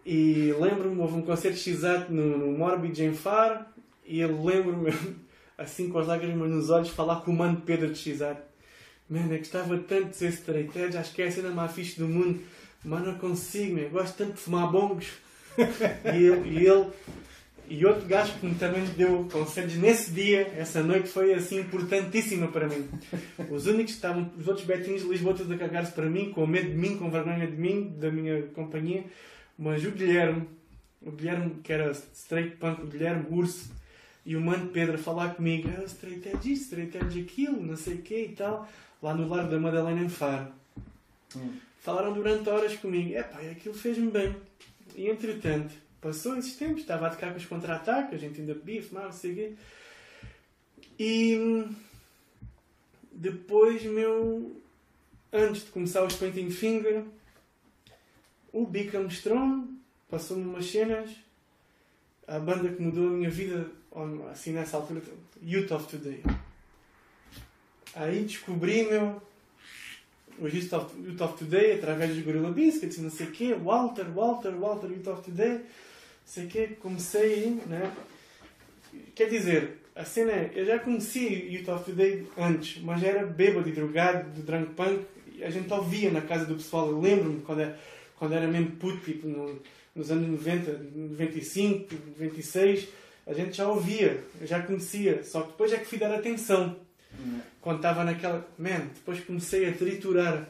e 0.05 0.53
lembro-me, 0.59 0.99
houve 1.01 1.15
um 1.15 1.21
concerto 1.21 1.57
x 1.57 1.81
no, 2.09 2.37
no 2.37 2.57
Morbid 2.57 3.03
em 3.03 3.13
Faro 3.13 3.65
e 4.05 4.19
eu 4.19 4.43
lembro-me, 4.43 4.93
assim 5.57 5.89
com 5.89 5.99
as 5.99 6.07
lágrimas 6.07 6.49
nos 6.49 6.69
olhos, 6.69 6.89
falar 6.89 7.21
com 7.21 7.31
o 7.31 7.35
mano 7.35 7.61
Pedro 7.61 7.91
de 7.91 7.97
x 7.97 8.19
Mano, 9.07 9.33
eu 9.33 9.37
gostava 9.37 9.77
tanto 9.77 10.09
de 10.09 10.15
ser 10.15 10.29
straight 10.29 10.77
edge, 10.77 10.97
acho 10.97 11.13
que 11.13 11.21
é 11.21 11.27
a 11.27 11.31
cena 11.31 11.51
mais 11.51 11.71
fixe 11.71 11.99
do 11.99 12.07
mundo. 12.07 12.41
Mas 12.85 13.03
não 13.03 13.15
consigo, 13.15 13.89
gosto 13.89 14.15
tanto 14.15 14.33
de 14.33 14.39
fumar 14.39 14.71
bongos. 14.71 15.07
e 16.13 16.49
e 16.49 16.67
ele 16.67 16.91
e 17.67 17.83
outro 17.83 18.05
gajo 18.07 18.33
que 18.39 18.45
me 18.45 18.55
também 18.55 18.85
deu 18.95 19.27
conselhos 19.31 19.75
nesse 19.75 20.11
dia, 20.11 20.53
essa 20.55 20.83
noite 20.83 21.09
foi 21.09 21.33
assim 21.33 21.61
importantíssima 21.61 22.47
para 22.47 22.67
mim. 22.67 22.87
Os 23.49 23.65
únicos 23.65 23.93
que 23.93 23.97
estavam, 23.97 24.31
os 24.37 24.47
outros 24.47 24.65
betinhos 24.67 25.01
de 25.01 25.07
Lisboa 25.07 25.33
todos 25.33 25.51
a 25.51 25.57
cagar-se 25.57 25.91
para 25.91 26.05
mim, 26.05 26.31
com 26.31 26.45
medo 26.45 26.69
de 26.69 26.77
mim, 26.77 26.95
com 26.97 27.09
vergonha 27.09 27.47
de 27.47 27.57
mim, 27.57 27.95
da 27.97 28.11
minha 28.11 28.43
companhia. 28.53 29.03
Mas 29.57 29.83
o 29.83 29.91
Guilherme, 29.91 30.47
o 31.01 31.11
Guilherme 31.11 31.55
que 31.63 31.73
era 31.73 31.91
straight 31.91 32.55
punk, 32.57 32.83
o 32.83 32.87
Guilherme 32.87 33.25
Urso, 33.31 33.71
e 34.23 34.35
o 34.35 34.41
mano 34.41 34.67
Pedro 34.69 34.95
a 34.95 34.99
falar 34.99 35.33
comigo, 35.33 35.69
ah, 35.75 35.85
straight 35.85 36.27
edge 36.27 36.53
isso, 36.53 36.65
straight 36.65 36.95
edge 36.97 37.21
aquilo, 37.21 37.61
não 37.63 37.75
sei 37.75 37.95
o 37.95 38.01
quê 38.03 38.27
e 38.29 38.35
tal, 38.35 38.69
lá 39.01 39.15
no 39.15 39.27
Largo 39.27 39.49
da 39.49 39.59
Madalena 39.59 40.01
em 40.01 40.09
Faro. 40.09 40.47
Falaram 41.85 42.13
durante 42.13 42.49
horas 42.49 42.75
comigo, 42.77 43.15
é 43.15 43.21
pá, 43.21 43.39
aquilo 43.41 43.75
fez-me 43.75 44.09
bem. 44.09 44.35
E 44.95 45.07
entretanto, 45.07 45.71
passou 46.01 46.35
esses 46.35 46.55
tempos, 46.55 46.81
estava 46.81 47.05
a 47.05 47.09
tocar 47.11 47.29
com 47.29 47.37
os 47.37 47.45
contra-ataques, 47.45 48.11
a 48.11 48.17
gente 48.17 48.41
ainda 48.41 48.55
bebia, 48.55 48.81
fumava, 48.81 49.05
não 49.05 49.13
sei 49.13 49.31
o 49.31 49.35
quê. 49.35 49.53
E 50.97 51.67
depois, 53.11 53.83
meu, 53.83 54.59
antes 55.31 55.63
de 55.63 55.69
começar 55.69 56.03
o 56.03 56.11
Painting 56.11 56.49
Finger, 56.49 57.03
o 58.51 58.65
Bica 58.65 58.99
mostrou-me, 58.99 59.79
passou-me 60.09 60.43
umas 60.43 60.65
cenas, 60.65 61.11
a 62.27 62.39
banda 62.39 62.67
que 62.67 62.81
mudou 62.81 63.09
a 63.09 63.11
minha 63.11 63.29
vida, 63.29 63.69
assim 64.31 64.53
nessa 64.53 64.77
altura, 64.77 65.03
Youth 65.39 65.69
of 65.69 65.87
Today. 65.87 66.23
Aí 67.93 68.23
descobri, 68.23 68.85
meu, 68.85 69.21
o 70.39 70.47
Youth 70.47 70.73
of, 70.73 71.23
of 71.23 71.37
Today 71.37 71.73
através 71.73 72.13
dos 72.13 72.23
Gorilla 72.23 72.51
Biscuits, 72.51 72.97
não 72.97 73.09
sei 73.09 73.27
o 73.27 73.31
quê, 73.31 73.53
Walter, 73.53 74.05
Walter, 74.05 74.51
Walter, 74.51 74.87
Youth 74.87 75.07
of 75.07 75.23
Today, 75.23 75.53
não 75.53 75.59
sei 76.25 76.45
o 76.45 76.47
quê, 76.47 76.69
comecei, 76.79 77.59
né? 77.67 77.91
Quer 79.13 79.29
dizer, 79.29 79.81
a 79.95 80.03
cena 80.03 80.31
é, 80.31 80.51
eu 80.55 80.65
já 80.65 80.79
conheci 80.79 81.25
Youth 81.51 81.69
of 81.69 81.85
Today 81.85 82.27
antes, 82.37 82.81
mas 82.81 83.03
era 83.03 83.25
bêbado 83.25 83.67
e 83.69 83.71
drogado, 83.71 84.29
de 84.31 84.41
drunk 84.41 84.73
punk, 84.73 85.05
a 85.41 85.49
gente 85.49 85.71
ouvia 85.73 86.11
na 86.11 86.21
casa 86.21 86.45
do 86.45 86.55
pessoal, 86.55 86.89
eu 86.89 86.99
lembro-me 86.99 87.41
quando 87.41 87.61
era, 87.61 87.79
quando 88.17 88.33
era 88.33 88.47
mesmo 88.47 88.71
puto, 88.71 88.97
tipo 88.99 89.27
no, 89.27 89.59
nos 89.95 90.11
anos 90.11 90.27
90, 90.27 90.71
95, 90.95 91.95
96, 92.17 92.87
a 93.27 93.33
gente 93.33 93.57
já 93.57 93.67
ouvia, 93.67 94.23
eu 94.39 94.47
já 94.47 94.61
conhecia, 94.61 95.23
só 95.23 95.41
que 95.41 95.47
depois 95.51 95.73
é 95.73 95.77
que 95.77 95.85
fui 95.85 95.97
dar 95.97 96.13
atenção 96.13 96.84
quando 97.61 97.77
estava 97.77 98.03
naquela. 98.03 98.47
Man, 98.57 98.87
depois 98.93 99.19
comecei 99.21 99.67
a 99.67 99.73
triturar 99.73 100.47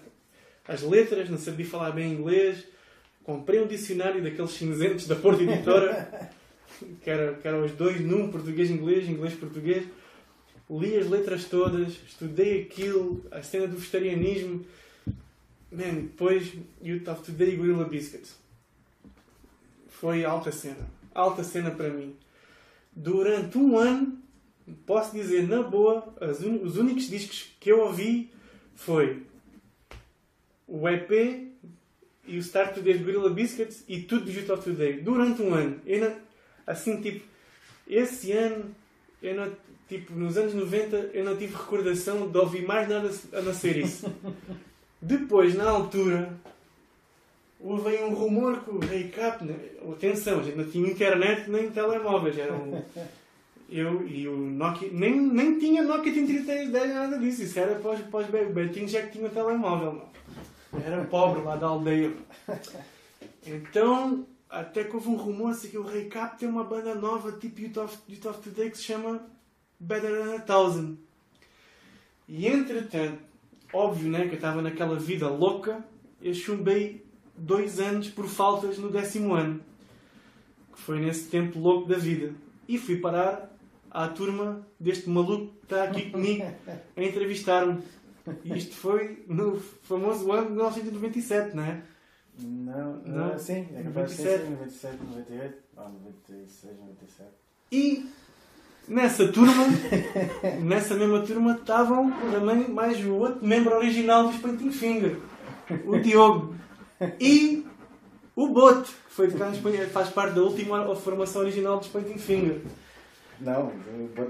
as 0.68 0.82
letras, 0.82 1.30
não 1.30 1.38
sabia 1.38 1.66
falar 1.66 1.92
bem 1.92 2.12
inglês. 2.12 2.66
Comprei 3.24 3.60
um 3.60 3.68
dicionário 3.68 4.22
daqueles 4.22 4.52
cinzentos 4.52 5.08
da 5.08 5.16
Porta 5.16 5.42
Editora, 5.42 6.30
que, 7.02 7.12
que 7.42 7.48
eram 7.48 7.64
os 7.64 7.72
dois 7.72 8.00
num, 8.02 8.32
português 8.32 8.70
inglês, 8.70 9.08
inglês 9.08 9.34
português. 9.34 9.86
Li 10.70 10.96
as 10.98 11.08
letras 11.10 11.46
todas, 11.46 11.94
estudei 12.08 12.64
aquilo, 12.64 13.24
a 13.32 13.42
cena 13.42 13.68
do 13.68 13.78
vegetarianismo. 13.78 14.66
Man, 15.72 16.02
depois 16.04 16.54
Youth 16.84 17.08
of 17.08 17.24
Today 17.24 17.56
Gorilla 17.56 17.86
Biscuits. 17.86 18.36
Foi 19.90 20.26
alta 20.26 20.52
cena. 20.52 20.88
Alta 21.14 21.44
cena 21.44 21.72
para 21.72 21.90
mim. 21.90 22.16
Durante 22.96 23.58
um 23.58 23.78
ano 23.78 24.25
posso 24.86 25.14
dizer 25.14 25.48
na 25.48 25.62
boa, 25.62 26.16
un... 26.22 26.64
os 26.64 26.78
únicos 26.78 27.10
discos 27.10 27.52
que 27.60 27.72
eu 27.72 27.82
ouvi 27.82 28.32
foi 28.76 29.24
o 30.68 30.88
EP 30.90 31.12
e 32.28 32.38
o 32.38 32.40
Start 32.40 32.74
Today 32.74 32.98
de 32.98 33.04
Gorilla 33.04 33.30
Biscuits 33.30 33.84
e 33.88 34.02
tudo 34.02 34.30
of 34.54 34.64
Today 34.64 35.02
durante 35.02 35.42
um 35.42 35.54
ano. 35.54 35.80
Eu 35.86 36.02
não... 36.02 36.16
assim, 36.66 37.02
tipo, 37.02 37.24
esse 37.88 38.32
ano, 38.32 38.76
eu 39.22 39.36
não... 39.36 39.52
tipo, 39.88 40.14
nos 40.14 40.36
anos 40.38 40.54
90, 40.54 41.12
eu 41.14 41.24
não 41.24 41.38
tive 41.38 41.56
recordação 41.56 42.28
de 42.28 42.38
ouvir 42.38 42.66
mais 42.66 42.90
nada 42.90 43.12
a 43.34 43.42
não 43.42 43.54
ser 43.54 43.78
isso. 43.78 44.12
Depois, 45.00 45.54
na 45.54 45.70
altura, 45.70 46.36
houve 47.60 47.90
aí 47.90 48.04
um 48.04 48.16
rumor 48.16 48.64
que 48.64 48.72
o 48.72 48.80
Ray 48.80 49.10
Cap, 49.10 49.46
né? 49.46 49.56
atenção, 49.92 50.40
a 50.40 50.44
gente 50.44 50.58
não 50.58 50.66
tinha 50.66 50.90
internet 50.90 51.48
nem 51.48 51.70
telemóveis, 51.70 52.36
era 52.40 52.54
um 52.54 52.82
eu 53.70 54.08
e 54.08 54.28
o 54.28 54.38
Nokia, 54.38 54.90
nem, 54.92 55.20
nem 55.20 55.58
tinha 55.60 55.84
Nokia 55.84 56.14
3310, 56.14 56.94
nada 56.94 57.20
disso. 57.20 57.44
Isso 57.44 57.60
era 57.60 57.76
pós, 57.76 58.00
pós 58.02 58.28
Betinho 58.28 58.88
já 58.88 59.02
que 59.02 59.18
tinha 59.18 59.30
telemóvel. 59.30 59.94
Não. 59.94 60.16
Era 60.84 61.04
pobre 61.06 61.42
lá 61.42 61.56
da 61.56 61.68
aldeia. 61.68 62.14
Então, 63.46 64.26
até 64.50 64.84
que 64.84 64.96
houve 64.96 65.10
um 65.10 65.16
rumor 65.16 65.52
assim 65.52 65.70
que 65.70 65.78
o 65.78 65.84
Ray 65.84 66.06
Cap 66.06 66.38
tem 66.38 66.50
uma 66.50 66.64
banda 66.64 66.96
nova 66.96 67.32
tipo 67.34 67.62
Youth 67.62 67.78
of, 67.78 67.98
Youth 68.10 68.26
of 68.26 68.42
Today 68.42 68.70
que 68.70 68.78
se 68.78 68.84
chama 68.84 69.22
Better 69.80 70.12
Than 70.12 70.36
a 70.36 70.40
Thousand. 70.40 70.98
E 72.28 72.48
entretanto, 72.48 73.20
óbvio 73.72 74.10
né, 74.10 74.24
que 74.24 74.32
eu 74.32 74.36
estava 74.36 74.62
naquela 74.62 74.98
vida 74.98 75.30
louca, 75.30 75.84
eu 76.22 76.34
chumbei 76.34 77.06
dois 77.38 77.80
anos 77.80 78.10
por 78.10 78.28
faltas 78.28 78.78
no 78.78 78.90
décimo 78.90 79.34
ano. 79.34 79.62
Que 80.74 80.82
foi 80.82 81.00
nesse 81.00 81.30
tempo 81.30 81.60
louco 81.60 81.88
da 81.88 81.98
vida. 81.98 82.34
E 82.68 82.78
fui 82.78 82.98
parar 82.98 83.55
à 83.96 84.10
turma 84.10 84.68
deste 84.78 85.10
maluco 85.10 85.54
que 85.60 85.64
está 85.64 85.84
aqui 85.86 86.12
comigo 86.12 86.44
a 86.98 87.02
entrevistar-me. 87.04 87.82
Isto 88.44 88.76
foi 88.76 89.24
no 89.28 89.58
famoso 89.84 90.32
ano 90.32 90.48
de 90.48 90.52
1997, 90.54 91.56
não 91.56 91.64
é? 91.64 91.82
Não, 92.38 92.98
Não. 93.06 93.28
não, 93.30 93.40
sim, 93.40 93.66
é 93.74 93.84
capaz 93.84 94.18
de 94.18 94.24
97. 94.24 94.24
ser 94.24 94.40
sim, 94.40 94.52
97, 94.52 94.98
98, 95.06 95.58
ou 95.78 95.90
96, 95.90 96.78
97. 96.78 97.30
E 97.72 98.06
nessa 98.88 99.28
turma, 99.32 99.64
nessa 100.62 100.96
mesma 100.96 101.22
turma, 101.22 101.54
estavam 101.54 102.12
também 102.32 102.68
mais 102.68 103.00
o 103.06 103.14
outro 103.14 103.46
membro 103.46 103.76
original 103.76 104.28
dos 104.28 104.38
Painting 104.42 104.72
Finger, 104.72 105.18
o 105.86 105.98
Diogo. 106.00 106.56
E 107.20 107.66
o 108.36 108.48
Bote, 108.50 108.92
que 108.92 109.14
foi 109.14 109.28
de 109.28 109.38
cá 109.38 109.52
faz 109.94 110.10
parte 110.10 110.36
da 110.36 110.42
última 110.42 110.94
formação 110.96 111.42
original 111.44 111.80
dos 111.80 111.88
Painting 111.88 112.18
Finger. 112.18 112.62
Não, 113.40 113.72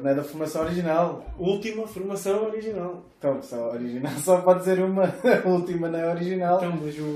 não 0.02 0.10
é 0.10 0.16
da 0.16 0.24
formação 0.24 0.64
original. 0.64 1.26
Última 1.38 1.88
formação 1.88 2.46
original. 2.46 3.04
Então, 3.20 3.42
só 3.42 3.70
original 3.72 4.12
só 4.18 4.42
pode 4.42 4.64
ser 4.64 4.80
uma, 4.80 5.04
a 5.06 5.48
última 5.48 5.88
não 5.90 6.00
é 6.00 6.10
original. 6.12 6.58
Então, 6.58 6.80
mas 6.82 6.96
o, 6.98 7.16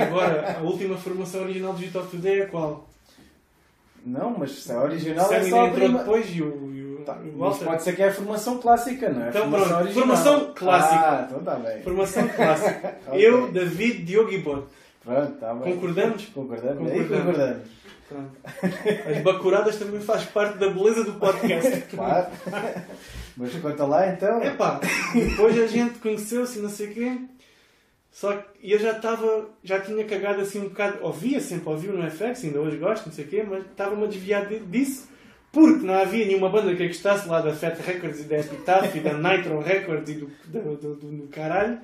agora, 0.00 0.56
a 0.58 0.62
última 0.62 0.96
formação 0.96 1.42
original 1.42 1.72
do 1.72 1.98
of 1.98 2.08
Today 2.16 2.40
é 2.42 2.46
qual? 2.46 2.88
Não, 4.04 4.34
mas 4.36 4.62
se 4.64 4.72
é 4.72 4.76
original 4.78 5.28
Sam 5.28 5.34
é 5.36 5.42
só 5.44 5.66
a 5.66 5.70
prima. 5.70 5.98
depois 6.00 6.26
e 6.34 6.42
o, 6.42 6.72
e 6.74 6.82
o, 6.96 7.04
Tá, 7.04 7.18
Walter. 7.36 7.64
pode 7.64 7.82
ser 7.82 7.96
que 7.96 8.02
é 8.02 8.08
a 8.08 8.12
formação 8.12 8.58
clássica, 8.58 9.08
não 9.10 9.24
é? 9.24 9.28
Então, 9.28 9.42
formação 9.42 9.68
pronto, 9.68 9.82
original. 9.84 10.06
formação 10.06 10.52
clássica. 10.54 11.00
Ah, 11.00 11.24
então 11.26 11.38
está 11.38 11.54
bem. 11.56 11.82
Formação 11.82 12.28
clássica. 12.36 12.94
Ok. 13.08 13.26
Eu, 13.28 13.50
David, 13.52 14.02
Diogo 14.04 14.30
e 14.30 14.38
Bote. 14.38 14.66
Pronto, 15.04 15.32
está 15.32 15.54
bem. 15.54 15.74
Concordamos? 15.74 16.26
Concordamos. 16.26 16.90
Aí 16.92 17.08
Concordamos. 17.08 17.62
Pronto. 18.12 18.36
As 19.10 19.22
bacuradas 19.22 19.76
também 19.76 20.00
faz 20.00 20.24
parte 20.24 20.58
da 20.58 20.68
beleza 20.68 21.04
do 21.04 21.14
podcast. 21.14 21.82
Claro. 21.90 22.26
Mas 23.36 23.52
conta 23.54 23.84
lá 23.86 24.08
então. 24.08 24.42
Epá, 24.42 24.80
depois 25.14 25.58
a 25.58 25.66
gente 25.66 25.98
conheceu-se 25.98 26.58
e 26.58 26.62
não 26.62 26.68
sei 26.68 26.88
o 26.90 26.94
quê. 26.94 27.18
Só 28.10 28.36
que 28.36 28.44
eu 28.72 28.78
já 28.78 28.92
estava, 28.92 29.48
já 29.64 29.80
tinha 29.80 30.04
cagado 30.04 30.42
assim 30.42 30.60
um 30.60 30.68
bocado. 30.68 30.98
Ouvia 31.00 31.40
sempre, 31.40 31.68
ouvia 31.70 31.92
no 31.92 32.10
FX, 32.10 32.44
ainda 32.44 32.60
hoje 32.60 32.76
gosto, 32.76 33.06
não 33.06 33.12
sei 33.12 33.24
o 33.24 33.28
quê, 33.28 33.42
mas 33.48 33.64
estava-me 33.64 34.04
a 34.04 34.06
desviar 34.06 34.46
de- 34.46 34.60
disso. 34.60 35.08
Porque 35.50 35.84
não 35.84 35.94
havia 35.94 36.26
nenhuma 36.26 36.48
banda 36.50 36.74
que 36.74 36.86
gostasse 36.88 37.26
lá 37.28 37.40
da 37.40 37.52
Fat 37.54 37.78
Records 37.80 38.20
e 38.20 38.24
da 38.24 38.38
Epitaph 38.38 38.94
e 38.96 39.00
da 39.00 39.12
Nitro 39.14 39.60
Records 39.60 40.08
e 40.10 40.14
do, 40.14 40.30
do, 40.46 40.76
do, 40.76 40.94
do- 40.96 41.28
caralho. 41.28 41.78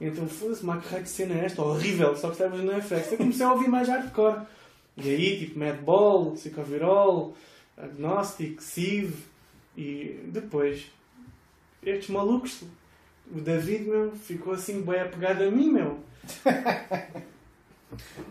Então 0.00 0.26
foda-se, 0.28 0.64
caralho 0.64 1.02
de 1.02 1.08
cena 1.10 1.34
é 1.40 1.44
esta, 1.44 1.62
horrível, 1.62 2.16
só 2.16 2.28
que 2.28 2.34
estavas 2.34 2.60
no 2.60 2.72
FX. 2.80 3.12
Eu 3.12 3.18
comecei 3.18 3.44
a 3.46 3.52
ouvir 3.52 3.68
mais 3.68 3.88
hardcore. 3.88 4.42
E 5.02 5.10
aí, 5.10 5.38
tipo, 5.38 5.58
Madball, 5.58 6.32
Psychovirol, 6.32 7.36
Agnostic, 7.76 8.60
Sieve 8.60 9.22
e 9.76 10.20
depois 10.26 10.86
estes 11.82 12.10
malucos, 12.10 12.62
o 13.30 13.40
David, 13.40 13.84
meu, 13.84 14.10
ficou 14.12 14.54
assim 14.54 14.82
bem 14.82 15.00
apegado 15.00 15.42
a 15.44 15.50
mim, 15.50 15.70
meu. 15.70 15.98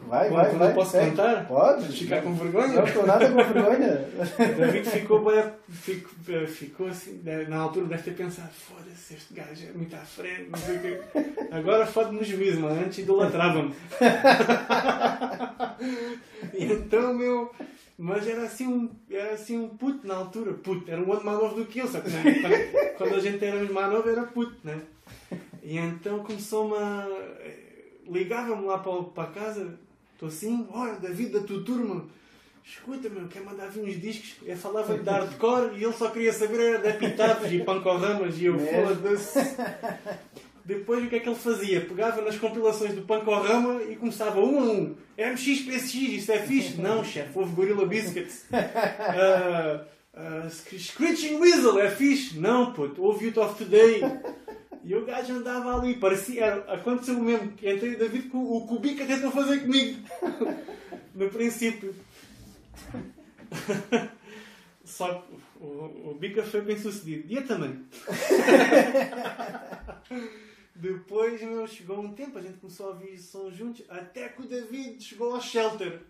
Vai, 0.07 0.29
vai, 0.29 0.51
vai. 0.51 0.73
posso 0.73 0.91
segue. 0.91 1.11
contar? 1.11 1.47
Podes. 1.47 1.97
Ficar 1.97 2.21
com 2.21 2.34
vergonha? 2.35 2.67
Não 2.67 2.84
estou 2.84 3.05
nada 3.05 3.27
com 3.27 3.35
vergonha. 3.35 4.07
David 4.55 4.89
ficou 4.89 5.25
ficou, 5.67 6.47
ficou 6.47 6.88
assim, 6.88 7.21
na 7.47 7.57
altura 7.57 7.88
deve 7.88 8.03
ter 8.03 8.11
pensado, 8.11 8.51
foda-se, 8.51 9.15
este 9.15 9.34
gajo 9.34 9.67
é 9.67 9.71
muito 9.75 9.95
à 9.95 9.99
frente, 9.99 10.49
não 10.51 10.59
sei 10.59 10.77
o 10.77 10.81
quê. 10.81 11.01
Agora 11.51 11.88
fode-me 11.88 12.19
no 12.19 12.23
juízo, 12.23 12.59
mas 12.59 12.77
antes 12.77 12.99
idolatrava-me. 12.99 13.73
E 16.53 16.63
então, 16.71 17.13
meu, 17.15 17.51
mas 17.97 18.27
era 18.27 18.43
assim 18.43 18.67
um, 18.67 18.89
era 19.09 19.34
assim 19.34 19.57
um 19.57 19.69
puto 19.69 20.07
na 20.07 20.15
altura, 20.15 20.53
puto, 20.53 20.89
era 20.89 21.01
um 21.01 21.11
ano 21.11 21.25
mais 21.25 21.39
novo 21.39 21.55
do 21.55 21.65
que 21.65 21.79
eu, 21.79 21.88
só 21.88 21.99
que 21.99 22.09
né, 22.11 22.21
quando, 22.41 22.97
quando 22.97 23.15
a 23.15 23.19
gente 23.19 23.43
era 23.43 23.63
mais 23.71 23.91
novo 23.91 24.07
era 24.07 24.23
puto, 24.23 24.55
né? 24.63 24.79
E 25.63 25.77
então 25.77 26.19
começou-me 26.19 26.75
a. 26.77 27.66
ligava-me 28.09 28.65
lá 28.65 28.77
para, 28.79 29.03
para 29.03 29.29
casa, 29.31 29.79
estou 30.13 30.29
assim, 30.29 30.67
olha, 30.71 30.93
David 30.93 31.31
da 31.31 31.41
tua 31.41 31.63
turma, 31.63 32.05
escuta, 32.65 33.09
meu, 33.09 33.27
quer 33.27 33.41
mandar 33.43 33.67
vir 33.67 33.84
uns 33.84 33.99
discos? 34.01 34.35
Eu 34.45 34.57
falava 34.57 34.97
de 34.97 35.09
hardcore 35.09 35.77
e 35.77 35.84
ele 35.84 35.93
só 35.93 36.09
queria 36.09 36.34
saber 36.34 36.59
era 36.59 36.79
de 36.79 36.89
epitafos 36.89 37.51
e 37.51 37.59
pancorramas 37.59 38.38
e 38.38 38.45
eu 38.45 38.55
Mesmo? 38.55 38.88
foda-se. 38.88 39.39
Depois 40.67 41.01
o 41.05 41.07
que 41.07 41.15
é 41.15 41.19
que 41.21 41.29
ele 41.29 41.35
fazia? 41.35 41.79
Pegava 41.79 42.21
nas 42.21 42.38
compilações 42.38 42.93
do 42.93 43.03
Pancorama 43.03 43.81
e 43.84 43.95
começava 43.95 44.41
um 44.41 44.59
a 44.59 44.63
um. 44.63 44.95
MX, 45.17 45.61
PSX, 45.61 45.93
isso 45.95 46.31
é 46.34 46.39
fixe? 46.39 46.75
Não, 46.81 47.05
chefe, 47.05 47.29
houve 47.39 47.53
Gorilla 47.53 47.85
Biscuits. 47.85 48.47
Ah, 48.51 49.85
ah, 50.13 50.49
Screeching 50.49 51.35
Weasel, 51.38 51.79
é 51.79 51.89
fixe? 51.89 52.38
Não, 52.38 52.73
puto, 52.73 53.01
houve 53.01 53.27
Youth 53.27 53.38
of 53.38 53.63
Today. 53.63 54.01
E 54.84 54.95
o 54.95 55.06
gajo 55.06 55.34
andava 55.34 55.76
ali, 55.76 55.98
parecia. 55.98 56.54
Aconteceu 56.68 57.18
o 57.18 57.24
mesmo. 57.24 57.52
Entrei 57.52 57.95
o 57.95 57.99
David 57.99 58.30
com 58.30 58.38
o 58.38 58.68
Cubica 58.68 59.06
tentou 59.06 59.32
fazer 59.32 59.62
comigo. 59.62 59.99
No 61.16 61.32
princípio. 61.32 61.95
Só 64.86 65.16
que 65.16 65.34
o, 65.60 66.12
o 66.12 66.18
Bica 66.20 66.44
foi 66.44 66.62
bem 66.62 66.78
sucedido. 66.78 67.26
E 67.28 67.36
eu 67.36 67.48
também. 67.48 67.84
Depois 70.76 71.41
chegou 71.72 71.99
um 71.99 72.14
tempo, 72.14 72.38
a 72.38 72.41
gente 72.41 72.60
começou 72.60 72.88
a 72.88 72.90
ouvir 72.90 73.18
som 73.18 73.49
juntos, 73.49 73.84
até 73.90 74.30
que 74.30 74.44
o 74.44 74.48
David 74.48 75.04
chegou 75.04 75.34
ao 75.34 75.41
Shelter. 75.41 76.02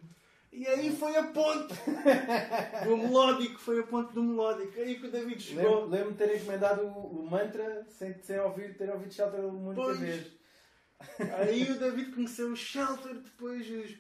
E 0.58 0.66
aí 0.68 0.96
foi 0.96 1.16
a 1.16 1.24
ponte 1.24 1.74
do 2.86 2.98
melódico, 2.98 3.60
foi 3.60 3.80
a 3.80 3.84
ponte 3.84 4.14
do 4.14 4.24
melódico. 4.24 4.80
Aí 4.80 5.00
que 5.00 5.06
o 5.08 5.12
David 5.12 5.40
chegou. 5.42 5.64
Lembro- 5.64 5.90
Lembro-me 5.90 6.12
de 6.14 6.18
ter 6.18 6.36
encomendado 6.38 6.82
o, 6.84 7.22
o 7.22 7.30
mantra 7.30 7.86
sem, 7.90 8.14
sem 8.24 8.40
ouvir, 8.40 8.76
ter 8.76 8.90
ouvido 8.90 9.14
Shelter 9.14 9.42
muitas 9.44 9.86
Pois. 9.86 10.00
vezes. 10.00 10.32
Aí 11.38 11.70
o 11.72 11.78
David 11.80 12.12
conheceu 12.12 12.52
o 12.52 12.56
Shelter, 12.56 13.14
depois 13.14 13.70
os 13.70 13.96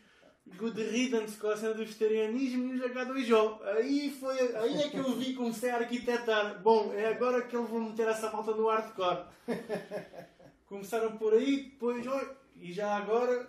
Good 0.57 0.81
Riddance 0.81 1.37
com 1.37 1.47
a 1.49 1.57
cena 1.57 1.73
do 1.73 1.79
vegetarianismo 1.79 2.73
e 2.73 2.79
os 2.79 2.81
H2O. 2.91 3.61
Aí, 3.75 4.09
foi, 4.19 4.39
aí 4.55 4.81
é 4.81 4.89
que 4.89 4.97
eu 4.97 5.13
vi, 5.13 5.33
comecei 5.35 5.69
a 5.69 5.75
arquitetar. 5.77 6.59
Bom, 6.63 6.91
é 6.93 7.05
agora 7.07 7.43
que 7.43 7.55
eu 7.55 7.65
vou 7.65 7.81
meter 7.81 8.07
essa 8.07 8.31
malta 8.31 8.51
no 8.55 8.67
hardcore. 8.67 9.25
Começaram 10.65 11.17
por 11.17 11.33
aí, 11.33 11.69
depois, 11.71 12.05
oi, 12.07 12.31
e 12.55 12.71
já 12.73 12.95
agora, 12.95 13.47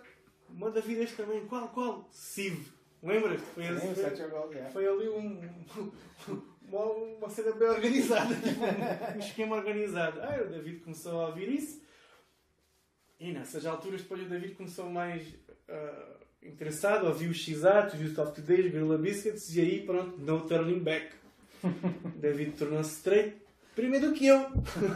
manda 0.49 0.79
este 0.79 1.15
também. 1.15 1.45
Qual, 1.47 1.69
qual? 1.69 2.07
Civ. 2.11 2.77
Lembras-te? 3.01 3.45
Foi, 3.47 3.63
Sim, 3.63 4.23
o 4.23 4.29
Goals, 4.29 4.51
yeah. 4.51 4.71
foi 4.71 4.87
ali 4.87 5.07
um, 5.07 5.41
uma, 6.67 6.85
uma 6.85 7.29
cena 7.29 7.51
bem 7.53 7.69
organizada, 7.69 8.35
tipo, 8.35 8.63
um, 8.63 9.15
um 9.15 9.19
esquema 9.19 9.55
organizado. 9.55 10.19
Ah, 10.21 10.41
o 10.41 10.49
David 10.49 10.81
começou 10.81 11.21
a 11.21 11.27
ouvir 11.27 11.49
isso. 11.49 11.81
E 13.19 13.31
nessas 13.31 13.65
alturas, 13.65 14.01
depois 14.01 14.21
o 14.21 14.25
David 14.25 14.55
começou 14.55 14.89
mais 14.89 15.25
ah, 15.69 16.17
interessado, 16.43 17.07
ouviu 17.07 17.31
os 17.31 17.37
X-Atos, 17.37 17.95
os 17.95 18.01
Youth 18.01 18.19
of 18.19 18.33
Today, 18.33 18.65
os 18.65 18.71
Gorilla 18.71 18.97
Biscuits, 18.97 19.55
e 19.55 19.61
aí, 19.61 19.85
pronto, 19.85 20.17
no 20.17 20.41
turning 20.47 20.79
back. 20.79 21.13
David 22.19 22.51
tornou-se 22.57 22.95
straight, 22.95 23.37
primeiro 23.75 24.13
que 24.13 24.27
eu. 24.27 24.47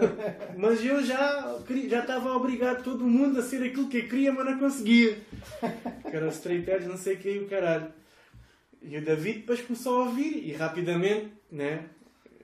Mas 0.58 0.84
eu 0.84 1.04
já, 1.04 1.58
já 1.88 2.00
estava 2.00 2.30
a 2.30 2.38
obrigar 2.38 2.82
todo 2.82 3.06
mundo 3.06 3.40
a 3.40 3.44
ser 3.44 3.64
aquilo 3.64 3.88
que 3.88 4.00
eu 4.00 4.08
queria, 4.08 4.32
mas 4.32 4.46
não 4.46 4.60
conseguia. 4.60 5.18
Que 6.10 6.16
era 6.16 6.26
o 6.26 6.30
straight 6.30 6.70
edge, 6.70 6.88
não 6.88 6.98
sei 6.98 7.16
o 7.16 7.18
que 7.18 7.30
e 7.30 7.40
o 7.40 7.48
caralho. 7.48 7.92
E 8.82 8.98
o 8.98 9.04
David 9.04 9.40
depois 9.40 9.62
começou 9.62 10.02
a 10.02 10.06
ouvir 10.06 10.48
e 10.48 10.54
rapidamente, 10.54 11.32
né, 11.52 11.86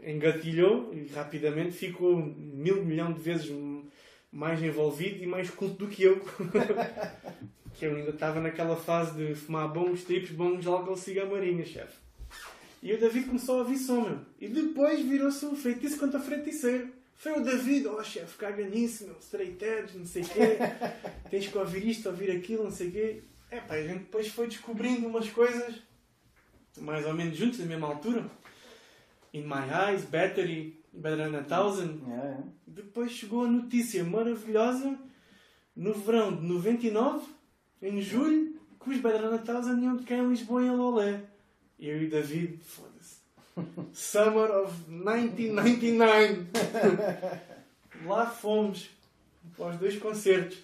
engatilhou 0.04 0.94
e 0.94 1.08
rapidamente 1.14 1.74
ficou 1.74 2.16
mil 2.16 2.84
milhão 2.84 3.12
de 3.12 3.20
vezes 3.20 3.52
mais 4.32 4.62
envolvido 4.64 5.24
e 5.24 5.28
mais 5.28 5.50
culto 5.50 5.86
do 5.86 5.88
que 5.88 6.04
eu. 6.04 6.20
que 7.76 7.86
eu 7.86 7.96
ainda 7.96 8.12
estava 8.12 8.40
naquela 8.40 8.76
fase 8.76 9.16
de 9.16 9.36
fumar 9.36 9.72
bons 9.72 10.04
tripos, 10.04 10.32
bons 10.32 10.66
álcool, 10.66 10.94
a 10.94 11.26
marinha, 11.26 11.66
chefe. 11.66 12.09
E 12.82 12.94
o 12.94 13.00
David 13.00 13.28
começou 13.28 13.56
a 13.56 13.60
ouvir 13.60 13.78
som, 13.78 14.02
meu. 14.02 14.20
E 14.40 14.48
depois 14.48 15.02
virou-se 15.02 15.46
um 15.46 15.56
feitiço 15.56 16.00
contra 16.00 16.20
feiticeiro. 16.20 16.90
Foi 17.16 17.34
o 17.34 17.44
David, 17.44 17.86
oh 17.88 18.02
chefe, 18.02 18.38
caga 18.38 18.66
nisso, 18.66 19.06
meu, 19.06 19.18
straight 19.20 19.62
edge, 19.64 19.98
não 19.98 20.06
sei 20.06 20.24
o 20.24 20.30
quê. 20.30 20.58
Tens 21.30 21.48
que 21.48 21.58
ouvir 21.58 21.86
isto, 21.86 22.08
ouvir 22.08 22.32
aquilo, 22.32 22.64
não 22.64 22.72
sei 22.72 22.88
o 22.88 22.92
quê. 22.92 23.24
É 23.52 23.60
pá, 23.60 23.74
a 23.74 23.82
gente 23.82 24.00
depois 24.00 24.30
foi 24.30 24.48
descobrindo 24.48 25.06
umas 25.06 25.30
coisas, 25.30 25.76
mais 26.78 27.06
ou 27.06 27.14
menos 27.14 27.36
juntos, 27.36 27.60
na 27.60 27.66
mesma 27.66 27.88
altura. 27.88 28.30
In 29.34 29.42
My 29.42 29.90
Eyes, 29.90 30.06
Battery, 30.06 30.80
Better 30.94 31.30
Than 31.30 31.38
a 31.40 31.44
Thousand. 31.44 32.00
Yeah, 32.08 32.24
yeah. 32.24 32.44
Depois 32.66 33.12
chegou 33.12 33.44
a 33.44 33.50
notícia 33.50 34.02
maravilhosa 34.04 34.98
no 35.76 35.94
verão 35.94 36.34
de 36.34 36.48
99, 36.48 37.26
em 37.82 38.02
julho, 38.02 38.58
que 38.82 38.92
os 38.92 38.98
Better 38.98 39.22
Than 39.22 39.36
a 39.36 39.40
Thousand 39.40 39.82
iam 39.82 39.98
tocar 39.98 40.16
em 40.16 40.30
Lisboa 40.30 40.64
em 40.64 40.72
Lolé. 40.72 41.22
Eu 41.80 42.02
e 42.02 42.06
o 42.08 42.10
David, 42.10 42.60
foda-se. 42.64 43.20
Summer 43.94 44.50
of 44.52 44.74
1999. 44.90 46.46
Lá 48.06 48.26
fomos 48.28 48.90
para 49.58 49.70
os 49.72 49.78
dois 49.78 49.98
concertos. 49.98 50.58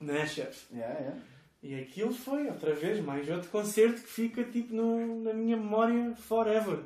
Né, 0.00 0.26
chefe? 0.26 0.66
Yeah, 0.74 0.98
yeah. 0.98 1.20
E 1.62 1.74
aquilo 1.80 2.12
foi, 2.12 2.48
outra 2.48 2.74
vez, 2.74 2.98
mais 3.04 3.28
outro 3.30 3.48
concerto 3.50 4.02
que 4.02 4.08
fica 4.08 4.42
tipo 4.42 4.74
no- 4.74 5.22
na 5.22 5.32
minha 5.32 5.56
memória 5.56 6.14
forever. 6.16 6.80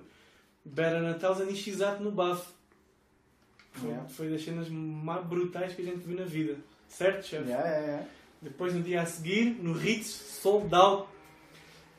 Better 0.64 1.18
Thousand 1.18 1.48
e 1.50 1.56
X-Ato 1.56 2.02
no 2.02 2.10
bafo. 2.10 2.52
Foi, 3.72 3.88
Yeah. 3.88 4.08
foi 4.08 4.28
das 4.30 4.44
cenas 4.44 4.68
mais 4.68 5.24
brutais 5.26 5.72
que 5.74 5.82
a 5.82 5.84
gente 5.84 5.98
viu 6.06 6.18
na 6.18 6.24
vida. 6.26 6.56
Certo, 6.88 7.24
chefe? 7.26 7.48
Yeah, 7.48 7.66
yeah, 7.68 7.86
yeah. 7.86 8.06
Depois, 8.42 8.74
no 8.74 8.82
dia 8.82 9.00
a 9.00 9.06
seguir, 9.06 9.46
no 9.62 9.72
Ritz, 9.72 10.08
sold 10.08 10.74
out. 10.74 11.08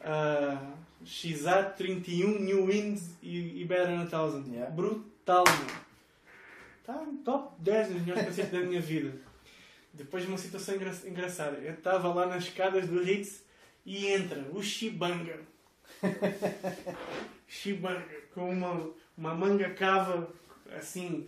Uh, 0.02 0.78
X-Ato 1.06 1.78
31, 1.78 2.40
New 2.40 2.66
Winds 2.66 3.12
e, 3.22 3.62
e 3.62 3.66
Better 3.66 3.88
Than 3.88 4.04
a 4.04 4.06
Thousand. 4.08 4.46
Yeah. 4.52 4.72
Brutal, 4.72 5.44
meu. 5.46 5.78
Está 6.80 6.94
no 7.04 7.18
top 7.18 7.54
10 7.62 7.88
dos 7.90 8.02
melhores 8.02 8.26
concertos 8.26 8.60
da 8.60 8.66
minha 8.66 8.82
vida. 8.82 9.14
Depois 9.94 10.24
de 10.24 10.30
uma 10.30 10.38
situação 10.38 10.76
engra 10.76 10.94
engraçada. 11.06 11.58
Eu 11.58 11.74
estava 11.74 12.14
lá 12.14 12.26
nas 12.26 12.44
escadas 12.44 12.88
do 12.88 13.02
Ritz 13.04 13.44
e 13.86 14.08
entra 14.08 14.40
o 14.54 14.62
Shibanga. 14.62 15.40
Shibanga 17.48 18.06
com 18.34 18.50
uma, 18.50 18.92
uma 19.18 19.34
manga 19.34 19.70
cava 19.72 20.32
assim 20.78 21.28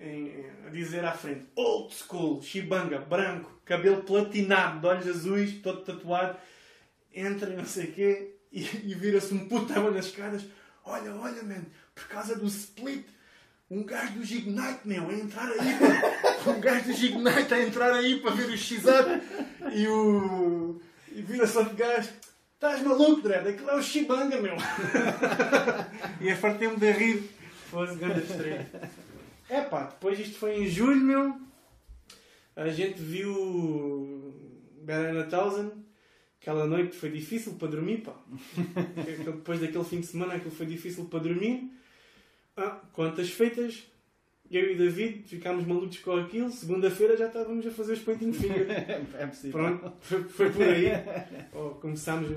em- 0.00 0.44
a 0.66 0.70
dizer 0.70 1.04
à 1.04 1.12
frente 1.12 1.46
Old 1.54 1.94
School, 1.94 2.42
Shibanga, 2.42 2.98
branco, 2.98 3.60
cabelo 3.64 4.02
platinado, 4.02 4.80
de 4.80 4.86
olhos 4.86 5.06
azuis, 5.06 5.60
todo 5.62 5.82
tatuado. 5.82 6.38
Entra 7.14 7.50
não 7.50 7.64
sei 7.64 7.86
o 7.86 7.92
quê 7.92 8.34
e, 8.52 8.60
e 8.62 8.94
vira-se 8.94 9.32
um 9.34 9.48
putão 9.48 9.90
nas 9.90 10.06
escadas. 10.06 10.42
Olha, 10.84 11.14
olha, 11.14 11.42
man, 11.42 11.64
por 11.94 12.08
causa 12.08 12.34
do 12.34 12.46
split, 12.46 13.06
um 13.70 13.84
gajo 13.84 14.14
do 14.14 14.24
Ignite, 14.24 14.80
meu, 14.84 15.08
a 15.08 15.12
entrar 15.12 15.48
aí. 15.48 15.68
um 16.46 16.60
gajo 16.60 16.84
do 16.84 16.90
Ignite 16.90 17.54
a 17.54 17.62
entrar 17.62 17.92
aí 17.92 18.20
para 18.20 18.32
ver 18.32 18.48
o 18.48 18.56
x 18.56 18.82
e 19.72 19.86
o. 19.86 20.80
E 21.12 21.22
vira-se 21.22 21.56
outro 21.56 21.76
gajo. 21.76 22.08
Estás 22.54 22.82
maluco, 22.82 23.22
Dredd? 23.22 23.48
Aquilo 23.48 23.70
é 23.70 23.76
o 23.76 23.82
Shibanga, 23.82 24.38
meu. 24.38 24.54
e 26.20 26.30
a 26.30 26.36
fartei-me 26.36 26.76
de 26.76 26.92
rir. 26.92 27.30
Fosse 27.70 27.94
grande 27.94 28.20
estreia. 28.20 28.70
É 29.48 29.62
pá, 29.62 29.84
depois 29.84 30.18
isto 30.18 30.38
foi 30.38 30.62
em 30.62 30.68
julho, 30.68 31.00
meu. 31.00 31.40
A 32.54 32.68
gente 32.68 33.00
viu 33.00 34.34
Better 34.82 35.14
Than 35.14 35.20
a 35.20 35.24
Thousand. 35.24 35.72
Aquela 36.40 36.66
noite 36.66 36.96
foi 36.96 37.10
difícil 37.10 37.54
para 37.54 37.68
dormir, 37.68 37.98
pá. 37.98 38.14
Depois 39.24 39.60
daquele 39.60 39.84
fim 39.84 40.00
de 40.00 40.06
semana, 40.06 40.34
aquilo 40.34 40.50
foi 40.50 40.66
difícil 40.66 41.04
para 41.04 41.18
dormir. 41.20 41.70
Ah, 42.56 42.80
contas 42.92 43.30
feitas. 43.30 43.86
Eu 44.50 44.72
e 44.72 44.74
David 44.74 45.22
ficámos 45.28 45.66
malucos 45.66 45.98
com 45.98 46.12
aquilo. 46.12 46.50
Segunda-feira 46.50 47.16
já 47.16 47.26
estávamos 47.26 47.66
a 47.66 47.70
fazer 47.70 47.92
os 47.92 48.00
pointing 48.00 48.32
fingers. 48.32 48.68
É 49.18 49.26
possível. 49.26 49.52
Pronto, 49.52 49.92
foi, 50.00 50.22
foi 50.24 50.50
por 50.50 50.62
aí. 50.62 50.86
Ou 51.52 51.70
começámos 51.74 52.30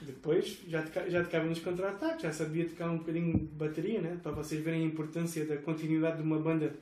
depois, 0.00 0.58
já, 0.68 0.82
toca, 0.82 1.10
já 1.10 1.24
tocava 1.24 1.46
nos 1.46 1.58
contra-ataques, 1.58 2.22
já 2.22 2.32
sabia 2.32 2.68
tocar 2.68 2.90
um 2.90 2.98
bocadinho 2.98 3.36
de 3.36 3.44
bateria, 3.46 4.00
né? 4.00 4.18
para 4.22 4.30
vocês 4.32 4.62
verem 4.62 4.84
a 4.84 4.86
importância 4.86 5.44
da 5.44 5.56
continuidade 5.56 6.18
de 6.18 6.22
uma 6.22 6.38
banda 6.38 6.72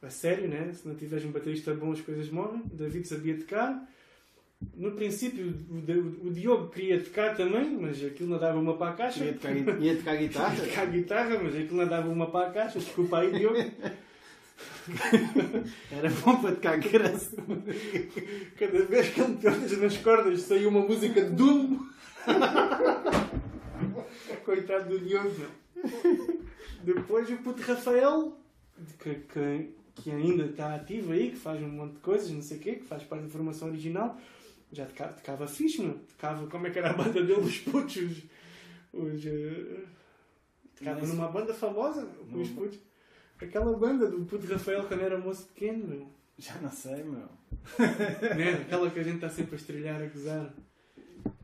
a 0.00 0.10
sério, 0.10 0.48
né? 0.48 0.72
se 0.72 0.86
não 0.88 0.94
tiveres 0.94 1.26
um 1.26 1.30
baterista 1.30 1.74
bom 1.74 1.92
as 1.92 2.00
coisas 2.00 2.30
morrem. 2.30 2.62
David 2.72 3.06
sabia 3.06 3.36
tocar. 3.36 3.86
No 4.74 4.90
princípio, 4.92 5.54
o, 6.24 6.30
Diogo 6.30 6.68
queria 6.68 7.02
tocar 7.02 7.36
também, 7.36 7.76
mas 7.80 8.04
aquilo 8.04 8.30
não 8.30 8.38
dava 8.38 8.58
uma 8.58 8.76
para 8.76 8.90
a 8.90 8.94
caixa. 8.94 9.24
Ia 9.24 9.34
tocar, 9.34 9.54
ia 9.54 9.96
tocar 9.96 10.16
guitarra? 10.16 10.54
Queria 10.54 10.68
tocar 10.68 10.86
guitarra, 10.86 11.38
mas 11.42 11.54
aquilo 11.54 11.76
não 11.76 11.86
dava 11.86 12.08
uma 12.08 12.26
para 12.26 12.48
a 12.48 12.52
caixa. 12.52 12.80
Desculpa 12.80 13.18
aí, 13.18 13.30
Diogo. 13.32 13.56
Era 15.92 16.10
bom 16.10 16.40
para 16.40 16.56
tocar 16.56 16.76
graça. 16.78 17.36
Cada 18.58 18.84
vez 18.84 19.10
que 19.10 19.20
ele 19.20 19.28
meteu 19.28 19.52
nas 19.80 19.96
cordas 19.98 20.40
saiu 20.42 20.70
uma 20.70 20.80
música 20.80 21.22
de 21.22 21.30
Doom. 21.30 21.78
Coitado 24.44 24.88
do 24.88 24.98
Diogo. 25.04 25.46
Depois 26.82 27.30
o 27.30 27.36
puto 27.38 27.62
Rafael, 27.62 28.36
que, 28.98 29.14
que, 29.14 29.70
que 29.96 30.10
ainda 30.10 30.46
está 30.46 30.74
ativo 30.74 31.12
aí, 31.12 31.30
que 31.30 31.36
faz 31.36 31.62
um 31.62 31.68
monte 31.68 31.92
de 31.94 32.00
coisas, 32.00 32.28
não 32.30 32.42
sei 32.42 32.56
o 32.56 32.60
quê, 32.60 32.74
que 32.76 32.84
faz 32.84 33.04
parte 33.04 33.24
da 33.24 33.28
formação 33.28 33.68
original, 33.68 34.18
já 34.72 34.86
tocava, 34.86 35.12
tocava 35.14 35.46
fixe, 35.46 35.80
meu. 35.82 35.94
Tocava, 36.16 36.46
como 36.46 36.66
é 36.66 36.70
que 36.70 36.78
era 36.78 36.90
a 36.90 36.94
banda 36.94 37.22
dele, 37.22 37.40
os 37.40 37.58
putos, 37.58 37.96
os... 37.96 38.18
os 38.92 39.26
eh, 39.26 39.84
tocava 40.76 41.00
Mas- 41.00 41.08
numa 41.10 41.28
banda 41.28 41.54
famosa, 41.54 42.06
os 42.32 42.48
Não. 42.50 42.56
putos. 42.56 42.78
Aquela 43.40 43.76
banda 43.76 44.08
do 44.10 44.24
puto 44.24 44.46
Rafael 44.52 44.84
quando 44.84 45.00
era 45.02 45.16
moço 45.18 45.46
pequeno, 45.48 45.86
meu. 45.86 46.08
Já 46.36 46.54
não 46.60 46.70
sei, 46.70 47.02
meu. 47.04 47.28
Né? 48.36 48.52
Aquela 48.62 48.90
que 48.90 48.98
a 48.98 49.02
gente 49.02 49.16
está 49.16 49.28
sempre 49.28 49.54
a 49.54 49.58
estrelhar, 49.58 50.02
a 50.02 50.06
gozar. 50.06 50.54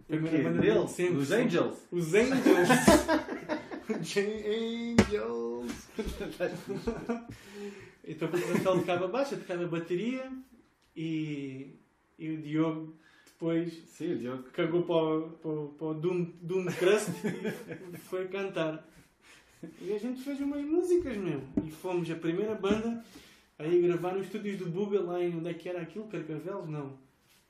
Primeira 0.06 0.42
banda 0.42 0.60
Dele? 0.60 0.88
sempre. 0.88 1.16
Os. 1.16 1.30
Angels? 1.30 1.78
Os 1.90 2.14
Angels. 2.14 2.68
Os 3.88 4.16
Angels. 4.16 5.88
então 8.06 8.28
o 8.28 8.32
Rafael 8.32 8.78
tocava 8.80 9.08
baixo, 9.08 9.36
tocava 9.36 9.66
bateria 9.66 10.30
e, 10.96 11.74
e 12.18 12.30
o 12.30 12.42
Diogo 12.42 12.96
depois 13.44 13.82
Sim, 13.88 14.12
o 14.14 14.18
Diogo. 14.18 14.42
cagou 14.54 14.82
para 14.82 14.94
o, 14.96 15.30
para 15.32 15.50
o, 15.50 15.68
para 15.78 15.86
o 15.88 15.94
Doom, 15.94 16.26
Doom 16.40 16.64
Crust 16.66 17.10
e 17.92 17.96
foi 18.08 18.26
cantar. 18.28 18.86
E 19.80 19.92
a 19.92 19.98
gente 19.98 20.22
fez 20.22 20.40
umas 20.40 20.64
músicas, 20.64 21.16
meu. 21.16 21.42
E 21.62 21.70
fomos 21.70 22.10
a 22.10 22.14
primeira 22.14 22.54
banda 22.54 23.04
a 23.58 23.66
ir 23.66 23.82
gravar 23.82 24.12
nos 24.14 24.26
estúdios 24.26 24.58
do 24.58 24.66
Buga, 24.66 25.00
lá 25.00 25.22
em 25.22 25.36
onde 25.36 25.48
é 25.50 25.54
que 25.54 25.68
era 25.68 25.82
aquilo? 25.82 26.06
Carcavelos? 26.08 26.68
Não. 26.68 26.92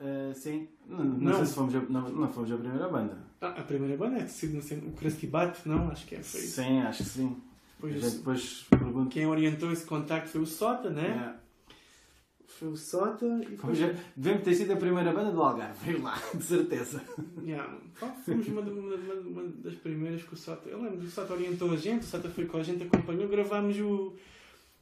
Ah, 0.01 0.33
sim. 0.35 0.69
Não, 0.87 1.05
não, 1.05 1.17
Não. 1.19 1.35
sei 1.37 1.47
se 1.47 1.55
fomos 1.55 1.75
a, 1.75 1.81
não, 1.81 2.09
não 2.11 2.29
fomos 2.29 2.51
a 2.53 2.57
primeira 2.57 2.89
banda. 2.89 3.17
Ah, 3.41 3.49
a 3.49 3.63
primeira 3.63 3.97
banda 3.97 4.19
é 4.19 4.27
centro- 4.27 4.89
o 4.89 4.93
Krusty 4.93 5.27
Bat, 5.29 5.61
não? 5.67 5.91
Acho 5.91 6.07
que 6.07 6.17
é, 6.17 6.23
foi 6.23 6.41
isso. 6.41 6.61
Sim, 6.63 6.81
acho 6.81 7.03
que 7.05 7.09
sim. 7.09 7.37
Depois, 7.81 8.13
depois 8.15 8.67
pergunto. 8.71 9.11
quem 9.11 9.27
orientou 9.27 9.71
esse 9.73 9.85
contacto 9.85 10.29
foi 10.31 10.41
o 10.41 10.47
Sota, 10.47 10.91
né? 10.91 11.07
Yeah. 11.09 11.41
Foi 12.59 12.69
o 12.69 12.77
Sota 12.77 13.27
e 13.43 13.47
depois... 13.47 13.83
a- 13.83 13.95
Devemos 14.17 14.45
ter 14.45 14.55
sido 14.55 14.73
a 14.73 14.77
primeira 14.77 15.13
banda 15.13 15.31
do 15.33 15.43
Algarve. 15.43 15.85
Veio 15.85 16.03
lá, 16.03 16.21
de 16.35 16.43
certeza. 16.45 17.03
Yeah. 17.45 17.77
Fomos 18.25 18.47
uma, 18.49 18.61
uma- 18.61 18.95
uma- 18.95 19.15
uma 19.43 19.43
das 19.63 19.75
primeiras 19.75 20.23
que 20.23 20.35
o 20.35 20.37
Sota... 20.37 20.69
Eu 20.69 20.81
lembro 20.83 20.99
que 20.99 21.07
o 21.07 21.11
Sota 21.11 21.33
orientou 21.35 21.73
a 21.73 21.77
gente, 21.77 22.03
o 22.03 22.07
Sota 22.07 22.29
foi 22.31 22.47
com 22.47 22.59
a 22.59 22.63
gente, 22.63 22.85
acompanhou, 22.85 23.29
gravámos 23.29 23.77
o, 23.81 24.15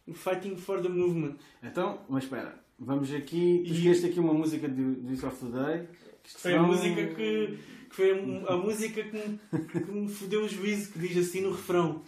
o 0.06 0.12
Fighting 0.14 0.56
for 0.56 0.80
the 0.82 0.88
Movement. 0.88 1.36
Então, 1.62 2.00
mas 2.08 2.24
espera. 2.24 2.60
Vamos 2.78 3.12
aqui. 3.14 3.62
Tu 3.66 3.72
escolheste 3.72 4.06
aqui 4.06 4.20
uma 4.20 4.34
música 4.34 4.68
do, 4.68 4.94
do 4.94 5.26
of 5.26 5.36
the 5.46 5.50
Day. 5.64 5.88
que 6.22 6.40
Foi 6.40 6.52
a 6.54 6.58
são- 6.58 6.66
música 6.66 7.06
que... 7.14 7.58
que 7.88 7.96
foi 7.96 8.10
a, 8.10 8.52
a 8.52 8.56
música 8.56 9.02
que 9.02 9.16
me, 9.16 9.38
que 9.84 9.90
me 9.92 10.08
fodeu 10.08 10.44
o 10.44 10.48
juízo, 10.48 10.92
que 10.92 10.98
diz 10.98 11.16
assim 11.28 11.40
no 11.42 11.52
refrão. 11.52 12.02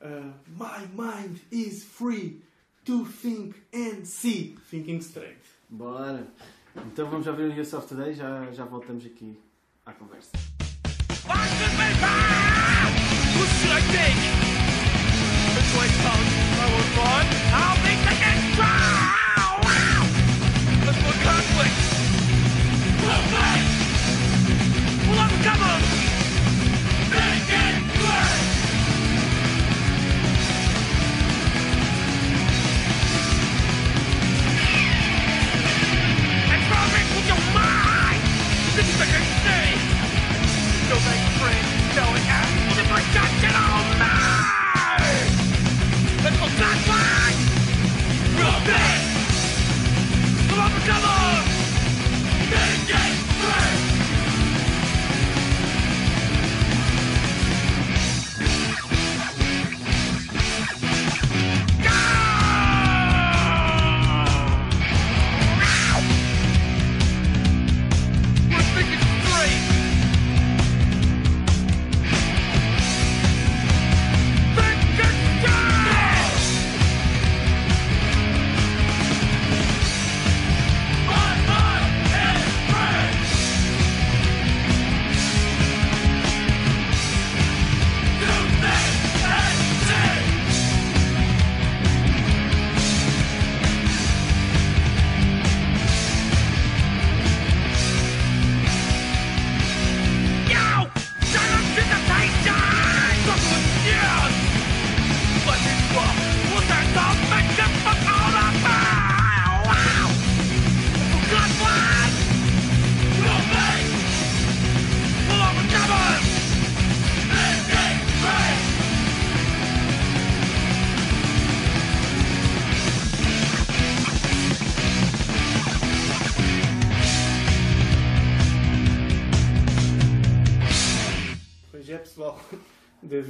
Uh, 0.00 0.32
My 0.58 0.86
mind 0.96 1.36
is 1.52 1.84
free 1.84 2.40
to 2.84 3.04
think 3.04 3.54
and 3.72 4.06
see. 4.06 4.56
Thinking 4.70 5.00
straight. 5.00 5.38
Bora. 5.70 6.26
Então 6.86 7.08
vamos 7.08 7.26
já 7.26 7.32
ver 7.32 7.50
o 7.50 7.52
Yes 7.52 7.72
of 7.74 7.86
Today, 7.86 8.14
já, 8.14 8.50
já 8.52 8.64
voltamos 8.64 9.04
aqui 9.04 9.38
à 9.84 9.92
conversa. 9.92 10.30
Who 18.54 18.91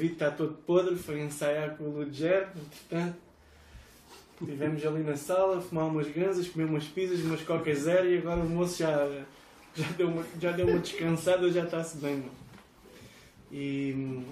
David 0.03 0.15
está 0.15 0.31
todo 0.33 0.55
podre, 0.67 0.97
foi 0.97 1.21
ensaiar 1.21 1.77
com 1.77 1.85
o 1.85 1.99
Ludger, 1.99 2.49
entretanto. 2.57 3.17
Estivemos 4.41 4.85
ali 4.85 5.05
na 5.05 5.17
sala, 5.17 5.61
fumar 5.61 5.87
umas 5.87 6.09
ganzas, 6.09 6.49
comer 6.49 6.65
umas 6.65 6.85
pizzas, 6.85 7.21
umas 7.21 7.43
coca 7.43 7.73
zero 7.73 8.11
e 8.11 8.19
agora 8.19 8.41
o 8.41 8.49
moço 8.49 8.79
já, 8.79 9.09
já, 9.73 9.87
deu, 9.97 10.09
uma, 10.09 10.25
já 10.41 10.51
deu 10.51 10.67
uma 10.67 10.81
descansada, 10.81 11.49
já 11.53 11.63
está-se 11.63 11.99
bem. 11.99 12.25
E. 13.53 14.25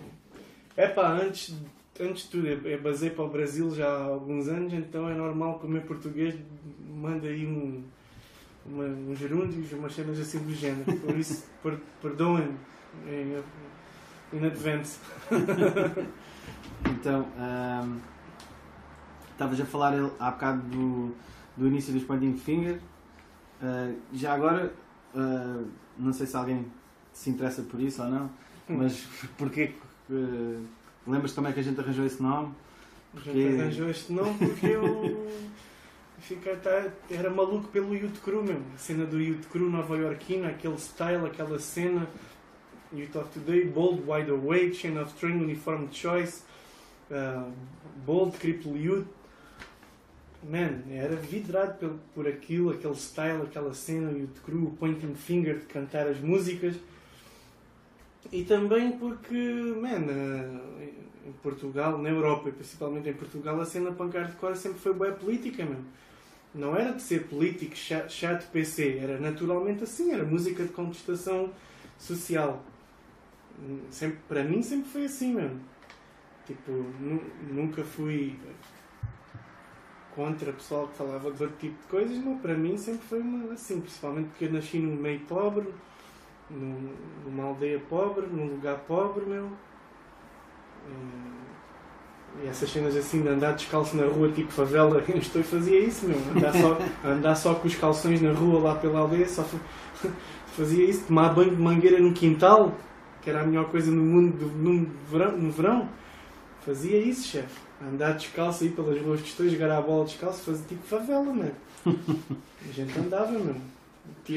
É 0.77 0.89
pá, 0.89 1.13
antes, 1.13 1.55
antes 2.01 2.25
de 2.25 2.31
tudo, 2.31 2.49
eu 2.49 2.83
basei 2.83 3.11
para 3.11 3.25
o 3.25 3.29
Brasil 3.29 3.73
já 3.73 3.89
há 3.89 4.05
alguns 4.05 4.49
anos, 4.49 4.73
então 4.73 5.09
é 5.09 5.15
normal 5.15 5.61
comer 5.61 5.83
português, 5.83 6.35
manda 6.89 7.29
aí 7.29 7.47
um, 7.47 7.85
uma, 8.67 8.85
uns 8.85 9.19
gerúndios, 9.21 9.71
umas 9.73 9.95
cenas 9.95 10.19
assim 10.19 10.41
do 10.41 10.53
género. 10.53 10.93
Por 10.99 11.17
isso, 11.17 11.45
per, 11.63 11.79
perdoem-me 12.03 12.59
advance. 14.45 14.99
Então, 16.87 17.27
ahm, 17.39 17.99
estavas 19.33 19.61
a 19.61 19.67
falar 19.67 19.93
há 20.19 20.31
bocado 20.31 20.63
do, 20.63 21.15
do 21.57 21.67
início 21.67 21.93
dos 21.93 22.03
Pointing 22.05 22.37
Finger. 22.39 22.79
Ah, 23.63 23.93
já 24.15 24.33
agora, 24.35 24.73
ah, 25.15 25.63
não 25.99 26.13
sei 26.15 26.27
se 26.27 26.35
alguém 26.37 26.67
se 27.13 27.29
interessa 27.29 27.63
por 27.63 27.81
isso 27.81 28.03
ou 28.03 28.09
não, 28.09 28.31
mas 28.67 29.07
porquê 29.37 29.69
que. 29.69 29.79
ah, 30.11 30.61
lembras 31.07 31.33
como 31.33 31.49
é 31.49 31.53
que 31.53 31.61
a 31.61 31.63
gente 31.63 31.79
arranjou 31.79 32.07
esse 32.07 32.23
nome? 32.23 32.49
A 32.49 33.17
Porque- 33.17 33.33
gente 33.33 33.61
arranjou 33.61 33.91
este 33.91 34.13
nome 34.13 34.35
porque 34.39 34.67
eu 34.67 35.31
fiquei, 36.21 36.57
tá, 36.57 36.89
era 37.11 37.29
maluco 37.29 37.69
pelo 37.69 37.95
Youth 37.95 38.21
Crew 38.25 38.43
mesmo. 38.43 38.65
A 38.75 38.79
cena 38.79 39.05
do 39.05 39.21
Youth 39.21 39.47
Crew 39.53 39.69
nova-iorquina, 39.69 40.49
aquele 40.49 40.79
style, 40.79 41.27
aquela 41.27 41.59
cena. 41.59 42.07
Youth 42.93 43.17
of 43.17 43.29
Today, 43.33 43.65
Bold, 43.65 44.03
Wide 44.07 44.31
Awake, 44.31 44.75
Chain 44.75 44.99
of 44.99 45.13
Train, 45.15 45.41
Uniform 45.43 45.89
Choice, 45.93 46.43
uh, 47.11 47.51
Bold, 48.05 48.37
Cripple 48.39 48.77
Youth. 48.77 49.07
Man, 50.43 50.85
era 50.91 51.17
vidrado 51.17 51.75
por, 51.79 51.99
por 52.15 52.27
aquilo, 52.29 52.71
aquele 52.71 52.97
style, 52.97 53.43
aquela 53.43 53.75
cena, 53.75 54.11
Youth 54.11 54.41
Crew, 54.45 54.65
o 54.69 54.71
Pointing 54.73 55.15
Finger 55.15 55.59
de 55.59 55.67
cantar 55.67 56.07
as 56.09 56.19
músicas. 56.19 56.77
E 58.33 58.45
também 58.45 58.93
porque, 58.93 59.35
man, 59.81 60.07
eh, 60.09 60.89
em 61.29 61.33
Portugal, 61.43 61.99
na 61.99 62.09
Europa 62.09 62.49
e 62.49 62.53
principalmente 62.53 63.09
em 63.09 63.13
Portugal, 63.13 63.61
a 63.61 63.65
cena 63.67 63.93
punk 63.93 64.17
hardcore 64.17 64.57
sempre 64.57 64.79
foi 64.79 64.95
boa 64.95 65.13
política 65.13 65.65
mesmo. 65.65 65.85
Não 66.55 66.75
era 66.75 66.93
de 66.93 67.03
ser 67.03 67.25
político, 67.29 67.77
cha- 67.77 68.09
chato, 68.09 68.51
PC, 68.51 68.99
era 68.99 69.19
naturalmente 69.19 69.85
assim, 69.85 70.13
era 70.13 70.25
música 70.25 70.63
de 70.65 70.71
contestação 70.71 71.51
social. 71.99 72.63
Sempre, 73.91 74.19
para 74.29 74.43
mim 74.45 74.63
sempre 74.63 74.89
foi 74.91 75.05
assim 75.05 75.35
mesmo. 75.35 75.61
Tipo, 76.47 76.73
nu- 76.73 77.23
nunca 77.53 77.85
fui 77.85 78.37
contra 80.15 80.51
o 80.51 80.55
pessoal 80.55 80.89
que 80.89 80.97
falava 80.97 81.31
de 81.31 81.43
outro 81.43 81.57
tipo 81.59 81.81
de 81.83 81.89
coisas, 81.89 82.19
não, 82.19 82.39
para 82.39 82.55
mim 82.55 82.77
sempre 82.77 83.03
foi 83.09 83.21
uma, 83.21 83.53
assim, 83.53 83.81
principalmente 83.81 84.29
porque 84.31 84.47
eu 84.47 84.53
nasci 84.53 84.79
num 84.79 84.97
meio 84.97 85.21
pobre, 85.21 85.69
num- 86.51 86.95
numa 87.25 87.45
aldeia 87.45 87.81
pobre, 87.89 88.27
num 88.27 88.47
lugar 88.47 88.79
pobre, 88.81 89.25
meu. 89.25 89.51
E, 92.43 92.49
essas 92.49 92.71
cenas 92.71 92.97
assim 92.97 93.23
de 93.23 93.29
andar 93.29 93.53
descalço 93.53 93.97
na 93.97 94.07
rua, 94.07 94.31
tipo 94.31 94.51
favela, 94.53 95.03
eu 95.09 95.17
estou 95.19 95.43
fazia 95.43 95.79
isso, 95.81 96.07
meu. 96.07 96.19
Andar 96.37 96.53
só, 96.55 96.79
andar 97.05 97.35
só 97.35 97.55
com 97.55 97.67
os 97.67 97.75
calções 97.75 98.21
na 98.23 98.33
rua 98.33 98.61
lá 98.61 98.75
pela 98.77 99.01
aldeia, 99.01 99.29
só 99.29 99.43
fa- 99.43 99.59
fazia 100.57 100.85
isso, 100.85 101.07
tomar 101.07 101.35
banho 101.35 101.51
de 101.55 101.61
mangueira 101.63 101.99
no 102.01 102.13
quintal, 102.13 102.75
que 103.23 103.31
era 103.31 103.43
a 103.43 103.47
melhor 103.47 103.71
coisa 103.71 103.91
no 103.91 104.03
mundo 104.03 104.37
do- 104.37 104.47
no, 104.59 104.87
verão, 105.11 105.37
no 105.37 105.51
verão. 105.51 105.89
Fazia 106.65 106.99
isso, 106.99 107.29
chefe. 107.29 107.61
Andar 107.83 108.13
descalço 108.13 108.65
aí 108.65 108.71
pelas 108.71 109.01
ruas 109.01 109.21
que 109.23 109.29
estou, 109.29 109.49
jogar 109.49 109.71
a 109.73 109.81
bola 109.81 110.05
descalço, 110.05 110.43
fazia 110.43 110.67
tipo 110.67 110.83
favela, 110.83 111.25
mano. 111.33 111.53
A 112.69 112.73
gente 112.73 112.99
andava, 112.99 113.33
mano. 113.33 113.61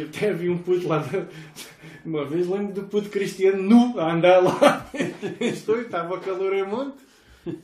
Até 0.10 0.30
havia 0.30 0.52
um 0.52 0.58
puto 0.58 0.88
lá. 0.88 1.00
de- 1.00 1.26
Uma 2.06 2.24
vez 2.26 2.48
lembro 2.48 2.74
do 2.74 2.84
puto 2.84 3.10
cristiano 3.10 3.62
nu 3.62 4.00
a 4.00 4.14
andar 4.14 4.42
lá. 4.42 4.86
Estou, 5.40 5.82
estava 5.82 6.20
calor 6.20 6.54
em 6.54 6.66
monte. 6.66 6.98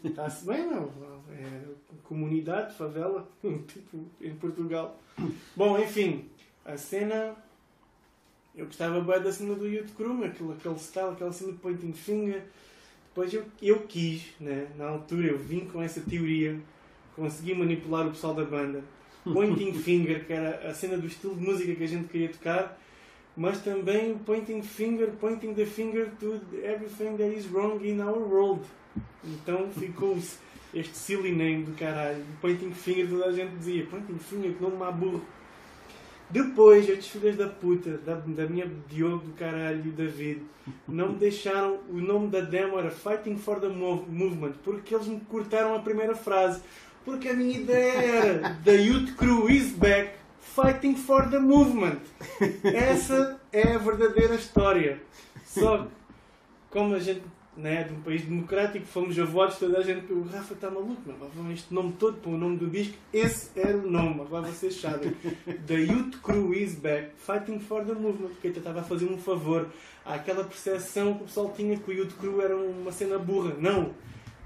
Está-se 0.03 0.45
bem, 0.45 0.67
não? 0.67 0.89
É 1.31 1.61
comunidade, 2.03 2.73
favela, 2.75 3.29
tipo 3.67 4.05
em 4.19 4.33
Portugal. 4.35 4.99
Bom, 5.55 5.79
enfim, 5.79 6.25
a 6.65 6.75
cena. 6.75 7.35
Eu 8.55 8.65
gostava 8.65 8.99
bem 8.99 9.21
da 9.21 9.31
cena 9.31 9.55
do 9.55 9.67
Youth 9.67 9.95
Crew, 9.95 10.23
aquele, 10.23 10.53
aquele 10.53 10.79
style, 10.79 11.11
aquela 11.11 11.31
cena 11.31 11.51
de 11.51 11.57
pointing 11.59 11.93
finger. 11.93 12.43
Depois 13.09 13.33
eu, 13.33 13.45
eu 13.61 13.79
quis, 13.81 14.23
né? 14.39 14.67
na 14.77 14.87
altura 14.87 15.27
eu 15.27 15.37
vim 15.37 15.61
com 15.61 15.81
essa 15.81 16.01
teoria, 16.01 16.59
consegui 17.15 17.53
manipular 17.53 18.07
o 18.07 18.11
pessoal 18.11 18.33
da 18.33 18.45
banda. 18.45 18.83
Pointing 19.23 19.73
finger, 19.73 20.25
que 20.25 20.31
era 20.31 20.69
a 20.69 20.73
cena 20.73 20.97
do 20.97 21.05
estilo 21.05 21.35
de 21.35 21.41
música 21.41 21.75
que 21.75 21.83
a 21.83 21.87
gente 21.87 22.07
queria 22.07 22.29
tocar, 22.29 22.79
mas 23.35 23.61
também 23.61 24.17
pointing 24.17 24.61
finger, 24.61 25.11
pointing 25.19 25.53
the 25.53 25.65
finger 25.65 26.09
to 26.19 26.39
everything 26.63 27.17
that 27.17 27.29
is 27.35 27.45
wrong 27.51 27.79
in 27.85 27.99
our 28.01 28.17
world. 28.17 28.65
Então 29.23 29.69
ficou 29.71 30.17
este 30.73 30.97
silly 30.97 31.31
name 31.31 31.65
do 31.65 31.73
caralho. 31.73 32.23
Pointing 32.41 32.71
finger, 32.71 33.09
toda 33.09 33.25
a 33.25 33.31
gente 33.31 33.55
dizia, 33.57 33.85
pointing 33.85 34.17
finger, 34.17 34.53
que 34.53 34.61
nome 34.61 34.77
má 34.77 34.91
burro. 34.91 35.21
Depois, 36.29 36.87
estes 36.87 37.07
filhos 37.07 37.35
da 37.35 37.47
puta, 37.47 37.97
da, 38.05 38.15
da 38.15 38.45
minha 38.47 38.69
Diogo 38.87 39.25
do 39.25 39.33
caralho 39.33 39.81
e 39.85 39.89
David, 39.89 40.43
não 40.87 41.09
me 41.09 41.15
deixaram. 41.17 41.79
O 41.89 41.97
nome 41.97 42.27
da 42.27 42.41
demo 42.41 42.77
era 42.77 42.91
Fighting 42.91 43.35
for 43.37 43.59
the 43.59 43.67
Mov- 43.67 44.07
Movement, 44.07 44.53
porque 44.63 44.93
eles 44.93 45.07
me 45.07 45.19
cortaram 45.21 45.73
a 45.75 45.79
primeira 45.79 46.15
frase. 46.15 46.61
Porque 47.03 47.29
a 47.29 47.33
minha 47.33 47.57
ideia 47.57 47.91
era 47.93 48.57
The 48.63 48.75
Youth 48.75 49.15
Crew 49.15 49.49
is 49.49 49.71
back, 49.71 50.11
fighting 50.39 50.95
for 50.95 51.27
the 51.29 51.39
movement. 51.39 51.97
Essa 52.63 53.39
é 53.51 53.73
a 53.73 53.77
verdadeira 53.79 54.35
história. 54.35 55.01
Só 55.45 55.79
que, 55.79 55.87
como 56.69 56.93
a 56.93 56.99
gente 56.99 57.23
né, 57.59 57.83
de 57.83 57.93
um 57.93 58.01
país 58.01 58.21
democrático, 58.23 58.85
fomos 58.85 59.17
a 59.19 59.25
votos, 59.25 59.57
toda 59.57 59.77
a 59.79 59.83
gente. 59.83 60.11
O 60.11 60.23
Rafa 60.23 60.53
está 60.53 60.69
maluco, 60.69 61.01
mas 61.05 61.33
vão 61.33 61.51
este 61.51 61.73
nome 61.73 61.93
todo 61.99 62.17
para 62.17 62.31
o 62.31 62.37
nome 62.37 62.57
do 62.57 62.67
disco. 62.67 62.95
Esse 63.13 63.49
era 63.59 63.77
o 63.77 63.89
nome, 63.89 64.21
agora 64.21 64.47
vocês 64.47 64.75
sabem. 64.75 65.11
The 65.67 65.75
Youth 65.75 66.17
Crew 66.23 66.53
is 66.53 66.75
back, 66.75 67.11
fighting 67.17 67.59
for 67.59 67.83
the 67.83 67.93
movement. 67.93 68.29
Porque 68.29 68.47
eu 68.47 68.51
estava 68.53 68.79
a 68.79 68.83
fazer 68.83 69.05
um 69.05 69.17
favor 69.17 69.67
àquela 70.05 70.43
percepção 70.43 71.13
que 71.15 71.23
o 71.23 71.25
pessoal 71.25 71.53
tinha 71.55 71.77
que 71.77 71.89
o 71.91 71.93
Youth 71.93 72.13
Crew 72.19 72.41
era 72.41 72.55
uma 72.55 72.91
cena 72.91 73.17
burra. 73.19 73.55
Não! 73.59 73.93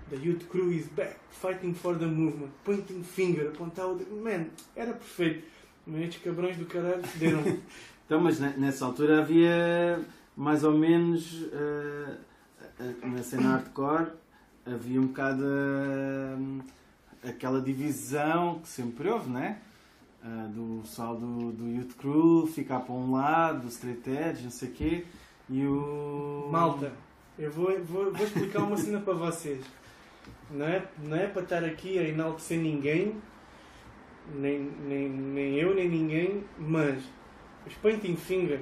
The 0.09 0.17
Youth 0.17 0.43
Crew 0.49 0.71
is 0.71 0.87
back, 0.87 1.15
fighting 1.31 1.73
for 1.73 1.97
the 1.97 2.05
movement, 2.05 2.49
pointing 2.63 3.03
finger, 3.03 3.47
apontar 3.47 3.87
o. 3.87 3.95
Man, 4.21 4.45
era 4.75 4.93
perfeito. 4.93 5.43
Mas 5.87 6.01
estes 6.03 6.21
cabrões 6.23 6.55
do 6.57 6.65
caralho 6.65 7.01
deram. 7.15 7.41
Então, 8.05 8.19
mas 8.19 8.37
ne- 8.37 8.53
nessa 8.57 8.83
altura 8.85 9.21
havia 9.21 9.97
mais 10.35 10.65
ou 10.65 10.77
menos 10.77 11.47
eh, 11.53 12.17
na 12.79 13.23
cena 13.23 13.51
hardcore 13.51 14.11
havia 14.65 14.99
um 14.99 15.07
bocado 15.07 15.43
eh, 15.45 17.29
aquela 17.29 17.61
divisão 17.61 18.59
que 18.59 18.67
sempre 18.67 19.09
houve, 19.09 19.29
né? 19.29 19.59
Eh, 20.23 20.47
do 20.49 20.81
pessoal 20.83 21.15
do, 21.15 21.51
do 21.51 21.69
Youth 21.69 21.95
Crew 21.97 22.47
ficar 22.47 22.79
para 22.79 22.93
um 22.93 23.11
lado, 23.11 23.61
do 23.61 23.67
Straight 23.67 24.09
Edge, 24.09 24.43
não 24.43 24.51
sei 24.51 24.69
o 24.69 24.71
quê, 24.71 25.05
e 25.49 25.65
o. 25.65 26.47
Malta, 26.49 26.93
eu 27.37 27.51
vou, 27.51 27.77
vou, 27.83 28.13
vou 28.13 28.25
explicar 28.25 28.63
uma 28.63 28.77
cena 28.77 28.99
para 29.01 29.13
vocês. 29.13 29.63
Não 30.49 30.65
é, 30.65 30.85
não 30.99 31.17
é 31.17 31.27
para 31.27 31.41
estar 31.41 31.63
aqui 31.63 31.99
a 31.99 32.07
enaltecer 32.07 32.59
ninguém, 32.59 33.15
nem, 34.33 34.59
nem, 34.59 35.09
nem 35.09 35.55
eu, 35.55 35.75
nem 35.75 35.89
ninguém, 35.89 36.43
mas 36.57 37.03
os 37.67 37.73
Painting 37.75 38.15
Finger 38.15 38.61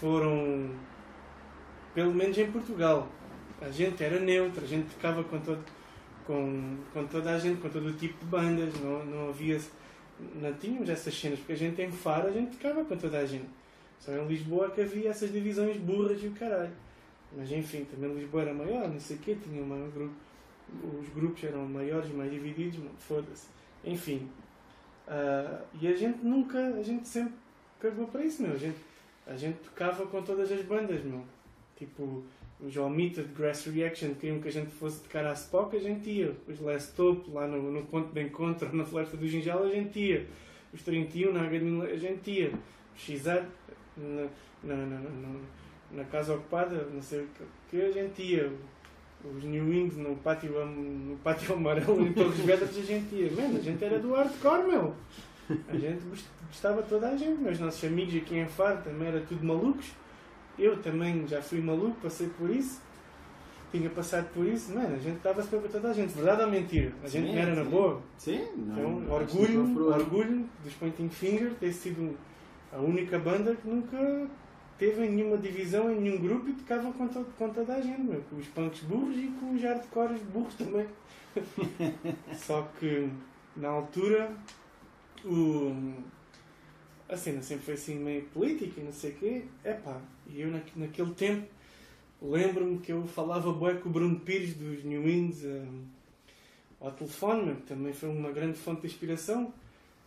foram, 0.00 0.70
pelo 1.94 2.14
menos 2.14 2.38
em 2.38 2.50
Portugal, 2.50 3.08
a 3.60 3.70
gente 3.70 4.02
era 4.02 4.18
neutra, 4.20 4.62
a 4.62 4.66
gente 4.66 4.94
tocava 4.94 5.24
com, 5.24 5.38
todo, 5.40 5.64
com, 6.26 6.76
com 6.92 7.06
toda 7.06 7.34
a 7.34 7.38
gente, 7.38 7.60
com 7.60 7.68
todo 7.68 7.88
o 7.88 7.92
tipo 7.92 8.18
de 8.18 8.26
bandas, 8.26 8.74
não, 8.80 9.04
não 9.04 9.28
havia. 9.28 9.58
Não 10.34 10.52
tínhamos 10.54 10.88
essas 10.88 11.18
cenas, 11.18 11.38
porque 11.38 11.52
a 11.52 11.56
gente 11.56 11.80
em 11.80 11.92
Faro 11.92 12.28
a 12.28 12.32
gente 12.32 12.56
tocava 12.56 12.84
com 12.84 12.96
toda 12.96 13.18
a 13.18 13.26
gente. 13.26 13.48
Só 14.00 14.12
em 14.12 14.26
Lisboa 14.26 14.70
que 14.70 14.80
havia 14.80 15.10
essas 15.10 15.32
divisões 15.32 15.76
burras 15.76 16.22
e 16.22 16.26
o 16.26 16.32
caralho. 16.32 16.72
Mas 17.36 17.52
enfim, 17.52 17.84
também 17.84 18.12
Lisboa 18.14 18.42
era 18.42 18.54
maior, 18.54 18.88
não 18.88 18.98
sei 18.98 19.16
o 19.16 19.18
quê, 19.20 19.36
tinha 19.40 19.62
um 19.62 19.90
grupo. 19.90 20.14
Os 21.00 21.08
grupos 21.10 21.42
eram 21.44 21.66
maiores, 21.66 22.10
mais 22.12 22.30
divididos, 22.30 22.80
foda-se. 22.98 23.46
Enfim. 23.84 24.28
Ah, 25.06 25.62
e 25.80 25.88
a 25.88 25.96
gente 25.96 26.24
nunca, 26.24 26.58
a 26.58 26.82
gente 26.82 27.08
sempre 27.08 27.34
cagou 27.80 28.06
para 28.06 28.24
isso, 28.24 28.42
meu. 28.42 28.52
A 28.52 28.58
gente, 28.58 28.78
a 29.26 29.36
gente 29.36 29.56
tocava 29.60 30.06
com 30.06 30.22
todas 30.22 30.52
as 30.52 30.62
bandas, 30.62 31.02
meu. 31.02 31.24
Tipo, 31.76 32.24
os 32.60 32.76
Almita 32.76 33.22
de 33.22 33.32
Grass 33.32 33.66
Reaction 33.66 34.14
queriam 34.14 34.40
que 34.40 34.48
a 34.48 34.52
gente 34.52 34.70
fosse 34.72 35.00
tocar 35.00 35.24
à 35.24 35.32
Spock, 35.32 35.76
a 35.76 35.80
gente 35.80 36.10
ia. 36.10 36.34
Os 36.48 36.60
Last 36.60 36.92
Top, 36.94 37.30
lá 37.30 37.46
no, 37.46 37.70
no 37.70 37.82
ponto 37.84 38.12
de 38.12 38.20
encontro, 38.22 38.68
na 38.74 38.84
Floresta 38.84 39.16
do 39.16 39.26
Ginjal, 39.28 39.62
a 39.62 39.68
gente 39.68 39.98
ia. 39.98 40.26
Os 40.72 40.82
31, 40.82 41.32
na 41.32 41.42
Agadinha, 41.42 41.84
a 41.84 41.96
gente 41.96 42.30
ia. 42.30 42.52
Os 42.96 43.02
XR, 43.02 43.44
na, 43.96 44.26
na, 44.64 44.76
na, 44.76 45.00
na, 45.92 46.04
casa 46.04 46.34
ocupada, 46.34 46.88
não 46.92 47.00
sei 47.00 47.20
o 47.20 47.28
que, 47.70 47.80
a 47.80 47.92
gente 47.92 48.22
ia. 48.22 48.52
Os 49.24 49.44
New 49.44 49.64
Wings 49.64 49.96
no 49.96 50.16
pátio, 50.16 50.52
no 50.66 51.16
pátio 51.18 51.54
amarelo 51.54 52.06
em 52.06 52.12
Torres 52.12 52.38
Vedras 52.38 52.76
a 52.76 52.82
gente 52.82 53.14
ia. 53.14 53.30
Mano, 53.30 53.58
a 53.58 53.62
gente 53.62 53.84
era 53.84 53.98
do 53.98 54.14
hardcore, 54.14 54.66
meu. 54.66 54.94
A 55.68 55.76
gente 55.76 56.04
gost- 56.04 56.26
gostava 56.48 56.82
toda 56.82 57.08
a 57.08 57.16
gente, 57.16 57.40
meus 57.40 57.58
nossos 57.58 57.82
amigos 57.84 58.14
aqui 58.16 58.36
em 58.36 58.46
Faro 58.46 58.82
também 58.82 59.08
era 59.08 59.20
tudo 59.20 59.44
malucos. 59.44 59.86
Eu 60.58 60.82
também 60.82 61.26
já 61.26 61.40
fui 61.40 61.60
maluco, 61.60 61.96
passei 62.02 62.28
por 62.28 62.50
isso. 62.50 62.80
Tinha 63.70 63.90
passado 63.90 64.28
por 64.32 64.46
isso, 64.46 64.72
mano, 64.74 64.94
a 64.94 64.98
gente 64.98 65.18
estava-se 65.18 65.48
para 65.48 65.58
toda 65.68 65.90
a 65.90 65.92
gente, 65.92 66.14
verdade 66.14 66.42
ou 66.42 66.50
mentira? 66.50 66.90
A 67.04 67.08
gente 67.08 67.26
Sim, 67.28 67.34
não 67.34 67.42
era 67.42 67.54
na 67.54 67.64
sim. 67.64 67.70
boa. 67.70 68.02
Sim, 68.16 68.48
Então, 68.56 68.90
não, 69.00 69.02
que 69.02 69.12
orgulho, 69.12 69.88
orgulho 69.92 70.48
dos 70.64 70.72
Pointing 70.74 71.10
Finger 71.10 71.52
ter 71.60 71.72
sido 71.72 72.16
a 72.72 72.78
única 72.78 73.18
banda 73.18 73.54
que 73.54 73.68
nunca 73.68 74.26
teve 74.78 75.04
em 75.04 75.10
nenhuma 75.10 75.36
divisão, 75.36 75.90
em 75.90 76.00
nenhum 76.00 76.18
grupo 76.18 76.48
e 76.48 76.54
tocava 76.54 76.90
com, 76.92 77.08
to 77.08 77.26
com 77.36 77.50
toda 77.50 77.74
a 77.74 77.80
gente, 77.82 78.00
meu, 78.00 78.22
com 78.30 78.36
os 78.36 78.46
punks 78.46 78.80
burros 78.84 79.16
e 79.16 79.26
com 79.38 79.54
os 79.54 79.62
hardcores 79.62 80.20
burros 80.22 80.54
também. 80.54 80.86
Só 82.32 82.66
que 82.80 83.10
na 83.54 83.68
altura 83.68 84.30
o, 85.24 85.92
a 87.08 87.16
cena 87.16 87.42
sempre 87.42 87.64
foi 87.64 87.74
assim 87.74 87.94
meio 87.96 88.22
política 88.26 88.80
e 88.80 88.84
não 88.84 88.92
sei 88.92 89.12
o 89.12 89.14
quê. 89.14 89.42
Epá, 89.64 90.00
e 90.28 90.40
eu 90.40 90.50
na, 90.50 90.60
naquele 90.76 91.14
tempo 91.14 91.48
lembro-me 92.20 92.78
que 92.78 92.92
eu 92.92 93.06
falava 93.06 93.50
bué 93.52 93.74
com 93.74 93.88
o 93.88 93.92
Bruno 93.92 94.20
Pires 94.20 94.54
dos 94.54 94.84
New 94.84 95.04
Winds 95.04 95.44
hum, 95.44 95.84
ao 96.80 96.92
telefone, 96.92 97.54
que 97.56 97.62
também 97.62 97.92
foi 97.92 98.08
uma 98.10 98.30
grande 98.30 98.58
fonte 98.58 98.82
de 98.82 98.88
inspiração. 98.88 99.52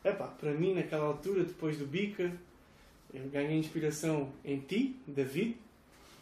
Epá, 0.04 0.28
para 0.28 0.52
mim 0.52 0.74
naquela 0.74 1.06
altura, 1.06 1.44
depois 1.44 1.78
do 1.78 1.86
Bica, 1.86 2.32
eu 3.14 3.28
ganhei 3.30 3.58
inspiração 3.58 4.32
em 4.46 4.60
ti, 4.60 4.96
David. 5.08 5.58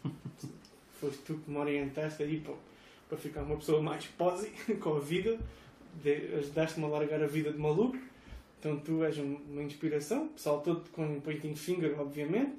Foste 1.00 1.18
tu 1.24 1.34
que 1.38 1.50
me 1.50 1.56
orientaste 1.56 2.22
aí 2.22 2.40
para, 2.40 2.54
para 3.08 3.18
ficar 3.18 3.42
uma 3.42 3.56
pessoa 3.56 3.82
mais 3.82 4.06
posi 4.06 4.50
com 4.80 4.96
a 4.96 5.00
vida. 5.00 5.38
Ajudaste-me 6.38 6.86
a 6.86 6.88
largar 6.88 7.22
a 7.22 7.26
vida 7.26 7.52
de 7.52 7.58
maluco. 7.58 7.98
Então 8.60 8.76
tu 8.76 9.02
és 9.02 9.18
um- 9.18 9.38
uma 9.50 9.62
inspiração. 9.62 10.26
O 10.26 10.28
pessoal 10.28 10.60
todo 10.60 10.88
com 10.90 11.02
um 11.02 11.20
pointing 11.20 11.56
finger, 11.56 11.98
obviamente. 11.98 12.52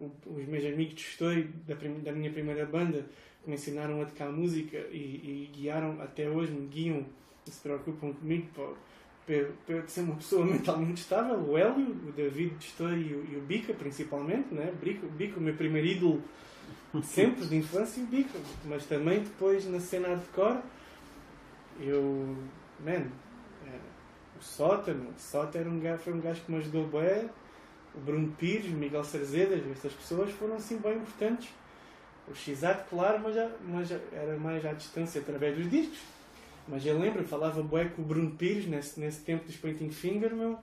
Os 0.00 0.46
meus 0.48 0.64
amigos 0.64 0.94
de 0.94 1.02
história 1.02 1.46
da, 1.68 1.74
da 1.74 2.12
minha 2.12 2.30
primeira 2.32 2.64
banda 2.64 3.04
que 3.42 3.48
me 3.48 3.54
ensinaram 3.54 4.00
a 4.00 4.06
tocar 4.06 4.32
música 4.32 4.78
e, 4.90 4.96
e 4.96 5.50
guiaram, 5.52 6.00
até 6.00 6.28
hoje 6.28 6.50
me 6.52 6.66
guiam 6.66 7.04
e 7.46 7.50
se 7.50 7.60
preocupam 7.60 8.12
comigo 8.12 8.48
para, 9.26 9.50
para, 9.66 9.86
ser 9.86 10.00
uma 10.00 10.16
pessoa 10.16 10.44
mentalmente 10.46 11.02
estável. 11.02 11.38
O 11.38 11.56
Hélio, 11.56 11.86
o 12.08 12.12
David 12.12 12.54
de 12.56 12.64
história 12.64 12.96
e 12.96 13.14
o, 13.14 13.32
e 13.32 13.36
o 13.36 13.40
Bica, 13.42 13.74
principalmente. 13.74 14.52
Né? 14.52 14.72
Bica, 14.82 15.06
Bica, 15.06 15.38
o 15.38 15.42
meu 15.42 15.54
primeiro 15.54 15.86
ídolo 15.86 16.22
sempre 17.02 17.46
de 17.46 17.56
infância, 17.56 18.02
o 18.02 18.06
Bica. 18.06 18.38
Mas 18.64 18.86
também 18.86 19.20
depois 19.20 19.66
na 19.66 19.80
cena 19.80 20.08
hardcore, 20.08 20.62
eu. 21.78 22.36
Man, 22.84 23.06
é, 24.42 24.44
o 24.44 24.44
Sota, 24.44 24.92
meu, 24.92 25.10
o 25.10 25.18
Sota 25.18 25.58
era 25.58 25.68
um 25.68 25.78
gajo, 25.78 26.02
foi 26.02 26.12
um 26.12 26.20
gajo 26.20 26.40
que 26.42 26.50
me 26.50 26.58
ajudou 26.58 26.86
bem. 26.86 27.30
O 27.94 28.00
Bruno 28.00 28.32
Pires, 28.38 28.72
o 28.72 28.76
Miguel 28.76 29.04
Cerzedas, 29.04 29.60
essas 29.70 29.92
pessoas 29.92 30.30
foram 30.32 30.56
assim 30.56 30.78
bem 30.78 30.96
importantes. 30.96 31.48
O 32.28 32.34
Xato, 32.34 32.88
claro, 32.88 33.20
mas, 33.22 33.34
já, 33.34 33.50
mas 33.68 33.88
já 33.88 33.98
era 34.12 34.36
mais 34.38 34.64
à 34.64 34.72
distância 34.72 35.20
através 35.20 35.56
dos 35.56 35.70
discos. 35.70 35.98
Mas 36.66 36.86
eu 36.86 36.98
lembro, 36.98 37.24
falava 37.24 37.62
bué 37.62 37.86
com 37.86 38.02
o 38.02 38.04
Bruno 38.04 38.30
Pires 38.30 38.66
nesse, 38.66 38.98
nesse 38.98 39.20
tempo 39.22 39.44
dos 39.44 39.56
Pointing 39.56 39.90
Finger, 39.90 40.34
meu, 40.34 40.58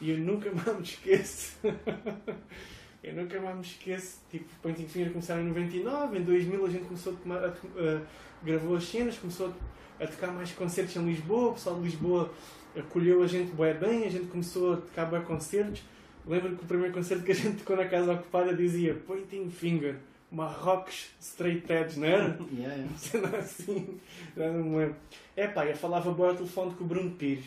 e 0.00 0.10
eu 0.10 0.18
nunca 0.18 0.50
mais 0.54 0.76
me 0.76 0.82
esqueço. 0.82 1.58
eu 3.04 3.14
nunca 3.14 3.40
mais 3.40 3.56
me 3.56 3.62
esqueço. 3.62 4.18
Tipo, 4.30 4.46
os 4.50 4.58
Pointing 4.58 4.88
Finger 4.88 5.10
começaram 5.12 5.42
em 5.42 5.48
99, 5.48 6.18
em 6.18 6.22
2000 6.22 6.66
a 6.66 6.70
gente 6.70 6.84
começou 6.86 7.12
a, 7.12 7.16
tomar, 7.16 7.44
a 7.44 7.48
a- 7.48 8.02
gravou 8.42 8.76
as 8.76 8.84
cenas, 8.84 9.18
começou 9.18 9.52
a, 10.00 10.04
a 10.04 10.06
tocar 10.08 10.32
mais 10.32 10.50
concertos 10.52 10.96
em 10.96 11.04
Lisboa, 11.04 11.50
o 11.50 11.52
pessoal 11.54 11.76
de 11.76 11.82
Lisboa 11.82 12.32
acolheu 12.76 13.22
a 13.22 13.26
gente 13.26 13.52
bué 13.52 13.74
bem, 13.74 14.04
a 14.04 14.10
gente 14.10 14.26
começou 14.26 14.74
a 14.74 14.76
tocar 14.76 15.06
bué 15.06 15.20
concertos. 15.20 15.82
Lembro 16.26 16.56
que 16.56 16.64
o 16.64 16.66
primeiro 16.66 16.94
concerto 16.94 17.24
que 17.24 17.32
a 17.32 17.34
gente 17.34 17.58
tocou 17.58 17.76
na 17.76 17.86
casa 17.86 18.12
ocupada 18.12 18.54
dizia 18.54 18.94
Pointing 18.94 19.50
Finger, 19.50 19.96
Marrocos 20.30 21.10
Straight 21.20 21.70
Edge, 21.72 21.98
não 21.98 22.06
era? 22.06 22.38
Yeah, 22.52 22.74
yeah. 22.74 22.96
Cena 22.96 23.36
assim, 23.38 24.00
não 24.36 24.52
me 24.52 24.78
lembro. 24.78 24.96
É 25.36 25.46
pá, 25.48 25.66
eu 25.66 25.76
falava 25.76 26.10
boa 26.12 26.30
ao 26.30 26.36
telefone 26.36 26.74
com 26.74 26.84
o 26.84 26.86
Bruno 26.86 27.10
Pires. 27.12 27.46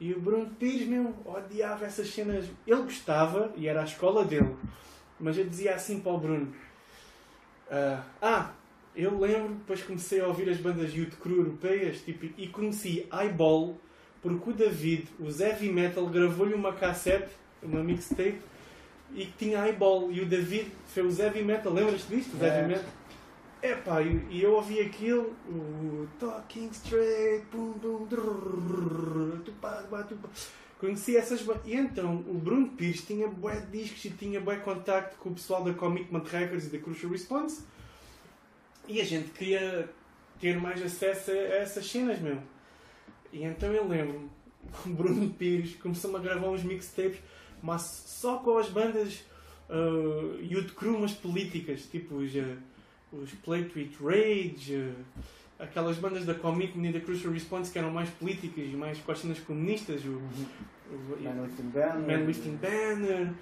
E 0.00 0.12
o 0.12 0.20
Bruno 0.20 0.50
Pires, 0.58 0.86
meu, 0.86 1.14
odiava 1.24 1.84
essas 1.84 2.08
cenas. 2.08 2.46
Ele 2.66 2.82
gostava, 2.82 3.52
e 3.56 3.66
era 3.66 3.80
a 3.80 3.84
escola 3.84 4.24
dele. 4.24 4.54
Mas 5.18 5.38
eu 5.38 5.44
dizia 5.44 5.74
assim 5.74 6.00
para 6.00 6.12
o 6.12 6.18
Bruno: 6.18 6.52
ah, 7.70 8.04
ah, 8.20 8.50
eu 8.94 9.18
lembro, 9.18 9.54
depois 9.54 9.82
comecei 9.82 10.20
a 10.20 10.26
ouvir 10.26 10.48
as 10.48 10.58
bandas 10.58 10.94
youth 10.94 11.16
crew 11.20 11.38
europeias 11.38 12.00
tipo, 12.00 12.26
e 12.36 12.46
conheci 12.48 13.08
Eyeball 13.12 13.78
porque 14.24 14.50
o 14.50 14.52
David, 14.54 15.06
o 15.20 15.26
heavy 15.30 15.68
metal, 15.70 16.06
gravou-lhe 16.06 16.54
uma 16.54 16.72
cassete, 16.72 17.28
uma 17.62 17.82
mixtape, 17.84 18.40
e 19.14 19.26
que 19.26 19.32
tinha 19.36 19.64
Eyeball. 19.66 20.10
E 20.10 20.22
o 20.22 20.26
David 20.26 20.72
fez 20.86 21.18
o 21.18 21.22
heavy 21.22 21.42
metal, 21.44 21.70
lembras-te 21.74 22.08
disto? 22.16 22.42
É. 22.42 22.46
heavy 22.46 22.68
metal. 22.68 22.90
Epá, 23.62 24.00
e, 24.02 24.26
e 24.30 24.42
eu 24.42 24.54
ouvi 24.54 24.80
aquilo, 24.80 25.34
o 25.48 26.08
Talking 26.18 26.68
Straight, 26.72 27.44
pum, 27.50 27.72
pum, 27.74 28.06
drrrr, 28.06 29.40
tupá, 29.44 29.82
tupá, 29.82 30.02
tupá. 30.02 30.28
Conheci 30.78 31.16
essas 31.16 31.42
ba- 31.42 31.60
E 31.66 31.74
então, 31.74 32.16
o 32.26 32.34
Bruno 32.34 32.68
Pires 32.70 33.02
tinha 33.02 33.28
bué 33.28 33.60
discos 33.70 34.04
e 34.06 34.10
tinha 34.10 34.40
bué 34.40 34.56
contacto 34.56 35.16
com 35.18 35.28
o 35.30 35.34
pessoal 35.34 35.62
da 35.62 35.72
Commitment 35.74 36.24
Records 36.30 36.66
e 36.66 36.70
da 36.70 36.78
Crucial 36.78 37.12
Response. 37.12 37.62
E 38.88 39.00
a 39.00 39.04
gente 39.04 39.30
queria 39.30 39.88
ter 40.40 40.58
mais 40.60 40.82
acesso 40.82 41.30
a 41.30 41.34
essas 41.34 41.86
cenas, 41.90 42.18
meu. 42.20 42.38
E 43.34 43.42
então 43.42 43.72
eu 43.72 43.88
lembro-me, 43.88 44.30
o 44.86 44.88
Bruno 44.90 45.28
Pires 45.30 45.74
começou-me 45.74 46.16
a 46.16 46.20
gravar 46.20 46.48
uns 46.48 46.62
mixtapes, 46.62 47.18
mas 47.60 47.82
só 47.82 48.38
com 48.38 48.56
as 48.56 48.68
bandas 48.68 49.24
uh, 49.68 50.40
youth 50.40 50.72
crew, 50.76 51.00
mas 51.00 51.12
políticas, 51.12 51.84
tipo 51.86 52.14
os, 52.14 52.32
uh, 52.32 52.56
os 53.12 53.32
Play 53.44 53.64
Tweet 53.64 53.96
Rage, 54.00 54.76
uh, 54.76 54.94
aquelas 55.58 55.96
bandas 55.96 56.24
da 56.24 56.34
Commitment 56.34 56.90
e 56.90 56.92
da 56.92 57.00
Crucial 57.00 57.32
Response 57.32 57.72
que 57.72 57.78
eram 57.78 57.90
mais 57.90 58.08
políticas 58.10 58.64
e 58.66 58.76
mais 58.76 58.98
com 58.98 59.10
as 59.10 59.18
cenas 59.18 59.40
comunistas, 59.40 60.04
o, 60.04 60.10
o, 60.10 61.20
Man 61.20 61.42
Lifting 61.42 61.70
Banner. 61.70 62.18
Man 62.18 62.24
Lifting 62.26 62.56
Banner 62.56 63.32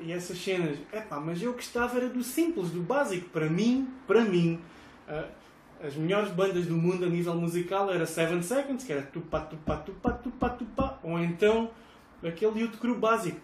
e 0.00 0.12
essas 0.12 0.36
cenas. 0.36 0.78
Epá, 0.92 1.20
mas 1.20 1.40
eu 1.40 1.52
gostava 1.52 1.96
era 1.96 2.08
do 2.08 2.24
simples, 2.24 2.70
do 2.70 2.80
básico. 2.80 3.28
Para 3.30 3.48
mim, 3.48 3.88
para 4.04 4.24
mim, 4.24 4.60
ah, 5.06 5.28
as 5.82 5.94
melhores 5.94 6.30
bandas 6.32 6.66
do 6.66 6.76
mundo 6.76 7.04
a 7.04 7.08
nível 7.08 7.34
musical 7.34 7.90
era 7.90 8.04
Seven 8.06 8.42
Seconds, 8.42 8.84
que 8.84 8.92
era 8.92 9.02
tupá, 9.02 9.40
tupá, 9.40 9.76
tupá, 9.76 10.12
tupá, 10.12 10.48
tupá, 10.50 10.98
ou 11.02 11.18
então 11.18 11.70
aquele 12.22 12.60
Youth 12.60 12.78
Crew 12.78 12.98
básico. 12.98 13.40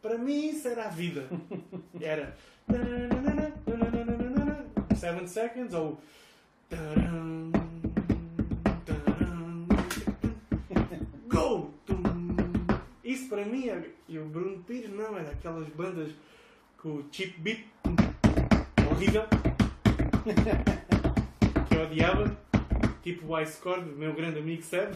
Para 0.00 0.18
mim 0.18 0.48
isso 0.50 0.68
era 0.68 0.84
a 0.86 0.88
vida. 0.88 1.26
Era 2.00 2.36
Seven 4.96 5.26
Seconds 5.26 5.72
ou 5.74 6.00
Go! 11.28 11.70
Isso 13.04 13.28
para 13.28 13.44
mim 13.44 13.68
é- 13.68 13.90
e 14.08 14.18
o 14.18 14.24
Bruno 14.26 14.58
Pires 14.64 14.90
não, 14.90 15.16
era 15.16 15.30
aquelas 15.30 15.68
bandas 15.70 16.12
com 16.82 16.88
o 16.96 17.04
chip 17.12 17.38
beat 17.40 17.64
horrível 18.90 19.22
que 21.68 21.74
eu 21.76 21.82
odiava, 21.82 22.36
tipo 23.02 23.26
o 23.32 23.40
Ice 23.40 23.60
Core 23.60 23.82
do 23.82 23.96
meu 23.96 24.12
grande 24.14 24.38
amigo 24.38 24.62
Seb. 24.62 24.94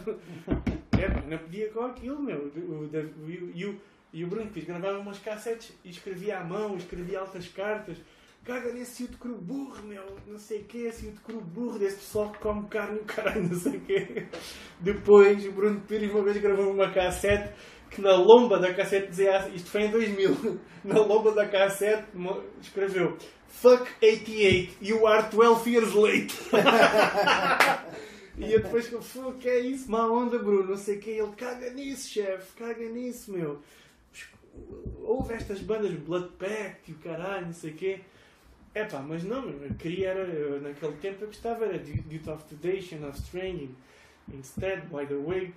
É, 0.97 1.29
não 1.29 1.37
podia 1.37 1.69
com 1.69 1.81
aquilo, 1.85 2.21
meu. 2.21 2.51
O, 2.55 2.87
da- 2.87 2.99
o- 2.99 3.29
e, 3.53 3.65
o, 3.65 3.79
e 4.13 4.23
o 4.23 4.27
Bruno 4.27 4.49
Pires 4.49 4.67
gravava 4.67 4.97
umas 4.99 5.19
cassetes 5.19 5.71
e 5.85 5.89
escrevia 5.89 6.39
à 6.39 6.43
mão, 6.43 6.75
escrevia 6.75 7.19
altas 7.19 7.47
cartas. 7.47 7.97
Caga 8.43 8.71
nesse 8.71 9.03
Yuto 9.03 9.17
Cru 9.17 9.35
burro, 9.35 9.83
meu, 9.85 10.03
não 10.25 10.39
sei 10.39 10.61
o 10.61 10.63
que, 10.63 10.77
esse 10.79 11.05
Yuto 11.07 11.21
Cru 11.21 11.41
burro, 11.41 11.77
desse 11.77 11.97
pessoal 11.97 12.31
que 12.31 12.39
come 12.39 12.65
carne, 12.69 12.99
o 12.99 13.03
caralho, 13.03 13.43
não 13.43 13.59
sei 13.59 13.77
o 13.77 13.81
quê. 13.81 14.25
Depois 14.79 15.45
o 15.45 15.51
Bruno 15.51 15.81
Pires 15.81 16.09
uma 16.11 16.23
vez 16.23 16.37
gravou 16.37 16.71
uma 16.71 16.89
cassete 16.89 17.53
que 17.89 18.01
na 18.01 18.15
lomba 18.15 18.59
da 18.59 18.73
cassete 18.73 19.07
dizia 19.07 19.37
assim, 19.37 19.55
isto 19.55 19.69
foi 19.69 19.83
em 19.83 19.91
2000, 19.91 20.59
na 20.83 20.99
lomba 20.99 21.31
da 21.31 21.47
cassete 21.47 22.05
escreveu 22.61 23.17
Fuck 23.47 23.87
88, 24.01 24.77
you 24.81 25.07
are 25.07 25.27
12 25.31 25.67
years 25.67 25.93
late. 25.93 26.35
e 28.37 28.53
eu 28.53 28.61
depois 28.61 28.87
que 28.87 28.97
que 29.39 29.49
é 29.49 29.59
isso, 29.59 29.89
má 29.89 30.05
onda, 30.05 30.37
Bruno, 30.37 30.69
não 30.69 30.77
sei 30.77 30.97
o 30.97 30.99
que, 30.99 31.09
ele 31.09 31.31
caga 31.35 31.71
nisso, 31.71 32.09
chefe, 32.09 32.53
caga 32.55 32.87
nisso, 32.87 33.31
meu. 33.31 33.59
Houve 35.01 35.33
estas 35.33 35.59
bandas 35.59 35.91
Blood 35.91 36.29
Pact 36.37 36.91
e 36.91 36.93
o 36.93 36.97
caralho, 36.99 37.47
não 37.47 37.53
sei 37.53 37.71
o 37.71 37.73
quê. 37.73 38.01
É 38.75 38.83
pá, 38.83 38.99
mas 38.99 39.23
não, 39.23 39.49
eu 39.49 39.73
queria 39.73 40.09
era, 40.09 40.19
eu, 40.19 40.61
naquele 40.61 40.93
tempo 40.97 41.23
eu 41.23 41.27
gostava 41.27 41.65
era 41.65 41.77
Youth 41.77 42.27
of 42.27 42.43
Shane 42.81 43.05
of 43.05 43.17
Stranging, 43.17 43.75
Instead, 44.31 44.83
Wide 44.91 45.13
Awake, 45.13 45.53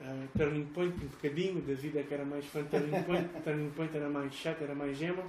Uh, 0.00 0.26
Turning 0.36 0.66
Point, 0.66 0.94
um 1.04 1.08
bocadinho. 1.08 1.58
O 1.58 1.62
David 1.62 1.98
é 1.98 2.02
que 2.02 2.14
era 2.14 2.24
mais 2.24 2.44
fã 2.46 2.62
de 2.62 2.68
Turning 2.68 3.02
Point. 3.02 3.28
Turning 3.44 3.70
Point 3.70 3.96
era 3.96 4.08
mais 4.08 4.32
chato, 4.34 4.62
era 4.62 4.74
mais 4.74 5.00
emo. 5.00 5.22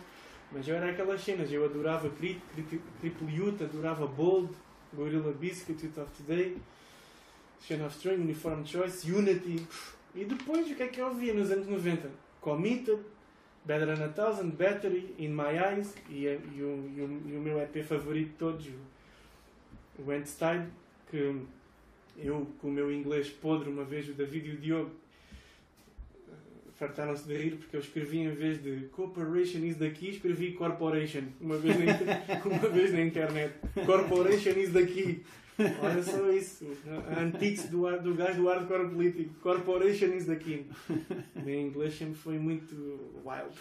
Mas 0.51 0.67
eu 0.67 0.75
era 0.75 0.91
aquelas 0.91 1.21
cenas. 1.21 1.51
Eu 1.51 1.65
adorava 1.65 2.09
Crit, 2.09 2.41
Crit, 2.53 2.81
Triple 2.99 3.35
Youth, 3.35 3.61
adorava 3.61 4.07
Bold, 4.07 4.53
Gorilla 4.93 5.31
Biscuit, 5.33 5.81
Youth 5.83 5.97
of 5.97 6.11
Today, 6.17 6.57
Chain 7.61 7.81
of 7.85 7.95
String, 7.95 8.21
Uniform 8.21 8.65
Choice, 8.65 9.09
Unity. 9.11 9.65
E 10.15 10.25
depois, 10.25 10.69
o 10.69 10.75
que 10.75 10.83
é 10.83 10.87
que 10.87 10.99
eu 10.99 11.07
ouvia 11.07 11.33
nos 11.33 11.51
anos 11.51 11.67
90? 11.67 12.09
Committed, 12.41 12.99
Better 13.63 13.95
Than 13.95 14.05
a 14.05 14.09
Thousand, 14.09 14.51
Battery, 14.57 15.13
In 15.19 15.29
My 15.29 15.55
Eyes 15.57 15.93
e, 16.09 16.25
e, 16.25 16.63
o, 16.63 16.91
e, 16.95 17.01
o, 17.01 17.37
o 17.37 17.41
meu 17.41 17.61
EP 17.61 17.83
favorito 17.83 18.29
de 18.29 18.37
todos, 18.37 18.67
o, 19.99 20.11
Endstide, 20.11 20.67
que 21.09 21.45
eu, 22.17 22.47
com 22.59 22.67
o 22.67 22.71
meu 22.71 22.91
inglês 22.91 23.29
podre, 23.29 23.69
uma 23.69 23.83
vez 23.83 24.07
o 24.09 24.13
David 24.13 24.49
e 24.49 24.53
o 24.53 24.57
Diogo 24.57 24.91
eh, 26.27 26.33
fartaram-se 26.77 27.27
de 27.27 27.35
rir 27.35 27.55
porque 27.57 27.75
eu 27.75 27.81
escrevi 27.81 28.19
em 28.19 28.31
vez 28.31 28.61
de 28.61 28.87
Corporation 28.91 29.59
is 29.59 29.77
daqui, 29.77 30.09
escrevi 30.09 30.53
Corporation 30.53 31.23
uma 31.39 31.57
vez 31.57 31.77
na, 31.77 32.41
uma 32.45 32.69
vez 32.69 32.93
na 32.93 33.01
internet. 33.01 33.53
Corporation 33.85 34.51
is 34.51 34.71
daqui. 34.71 35.23
Olha 35.81 36.03
só 36.03 36.29
isso. 36.31 36.65
A 37.15 37.21
antítese 37.21 37.67
do, 37.69 37.85
ar- 37.87 37.99
do 37.99 38.13
gajo 38.15 38.41
do 38.41 38.47
hardcore 38.47 38.89
político. 38.89 39.33
Corporation 39.41 40.07
is 40.07 40.25
daqui. 40.25 40.65
O 41.35 41.41
meu 41.41 41.59
inglês 41.59 41.93
sempre 41.95 42.15
foi 42.15 42.37
muito 42.39 42.75
wild. 43.25 43.55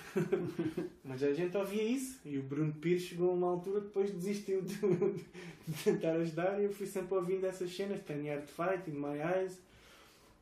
Mas 1.04 1.22
a 1.22 1.32
gente 1.32 1.56
ouvia 1.56 1.82
isso. 1.82 2.20
E 2.24 2.38
o 2.38 2.42
Bruno 2.42 2.72
Pires 2.74 3.02
chegou 3.02 3.30
a 3.30 3.34
uma 3.34 3.48
altura 3.48 3.80
depois 3.80 4.10
desistiu 4.10 4.62
de, 4.62 4.74
de 4.74 5.84
tentar 5.84 6.12
ajudar 6.12 6.60
e 6.60 6.64
eu 6.64 6.72
fui 6.72 6.86
sempre 6.86 7.14
ouvindo 7.14 7.44
essas 7.46 7.74
cenas. 7.74 8.00
Tiny 8.06 8.30
Art 8.30 8.46
Fight, 8.48 8.90
In 8.90 8.94
My 8.94 9.18
Eyes, 9.18 9.58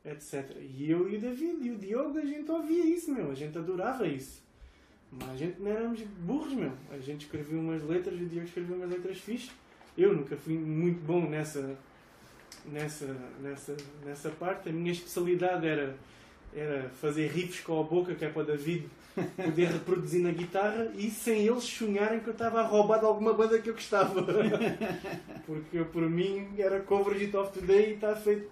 etc. 0.05 0.55
E 0.61 0.89
eu 0.89 1.09
e 1.09 1.17
o 1.17 1.19
David 1.19 1.57
e 1.67 1.71
o 1.71 1.77
Diogo, 1.77 2.17
a 2.17 2.25
gente 2.25 2.49
ouvia 2.49 2.85
isso, 2.85 3.11
meu. 3.11 3.31
A 3.31 3.35
gente 3.35 3.57
adorava 3.57 4.07
isso. 4.07 4.41
Mas 5.11 5.29
a 5.31 5.35
gente 5.37 5.59
não 5.59 5.71
éramos 5.71 6.01
burros, 6.01 6.53
meu. 6.53 6.71
A 6.91 6.99
gente 6.99 7.25
escrevia 7.25 7.59
umas 7.59 7.81
letras 7.83 8.13
o 8.13 8.25
Diogo 8.25 8.45
escrevia 8.45 8.75
umas 8.75 8.89
letras 8.89 9.17
fixes. 9.17 9.51
Eu 9.99 10.15
nunca 10.15 10.37
fui 10.37 10.53
muito 10.53 11.05
bom 11.05 11.27
nessa, 11.29 11.77
nessa, 12.65 13.17
nessa, 13.41 13.75
nessa 14.05 14.29
parte. 14.29 14.69
A 14.69 14.71
minha 14.71 14.93
especialidade 14.93 15.67
era, 15.67 15.93
era 16.55 16.89
fazer 17.01 17.27
riffs 17.27 17.59
com 17.59 17.81
a 17.81 17.83
boca, 17.83 18.15
que 18.15 18.23
é 18.23 18.29
para 18.29 18.43
o 18.43 18.45
David 18.45 18.87
poder 19.35 19.67
reproduzir 19.67 20.21
na 20.21 20.31
guitarra 20.31 20.89
e 20.95 21.09
sem 21.09 21.45
eles 21.45 21.65
sonharem 21.65 22.21
que 22.21 22.29
eu 22.29 22.31
estava 22.31 22.61
a 22.61 22.63
roubar 22.63 22.99
de 22.99 23.05
alguma 23.07 23.33
banda 23.33 23.59
que 23.59 23.69
eu 23.69 23.73
gostava. 23.73 24.25
Porque 25.45 25.79
eu, 25.79 25.85
por 25.87 26.09
mim, 26.09 26.47
era 26.57 26.79
cover 26.79 27.17
de 27.17 27.27
Top 27.27 27.51
Today 27.51 27.89
e 27.89 27.93
está 27.95 28.15
feito. 28.15 28.49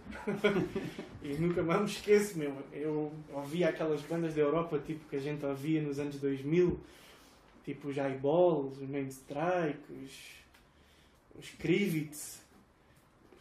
E 1.23 1.33
nunca 1.35 1.63
mais 1.63 1.79
me 1.79 1.87
esqueço, 1.87 2.37
meu. 2.37 2.53
Eu 2.73 3.13
ouvia 3.31 3.69
aquelas 3.69 4.01
bandas 4.01 4.33
da 4.33 4.41
Europa, 4.41 4.81
tipo, 4.85 5.07
que 5.09 5.15
a 5.15 5.21
gente 5.21 5.45
ouvia 5.45 5.81
nos 5.81 5.97
anos 5.97 6.19
2000, 6.19 6.77
tipo 7.63 7.87
os 7.87 7.95
Eyeball, 7.95 8.67
os 8.67 8.81
Main 8.81 9.07
Strike, 9.07 9.93
os, 10.03 10.37
os 11.37 11.49
Krivitz, 11.51 12.41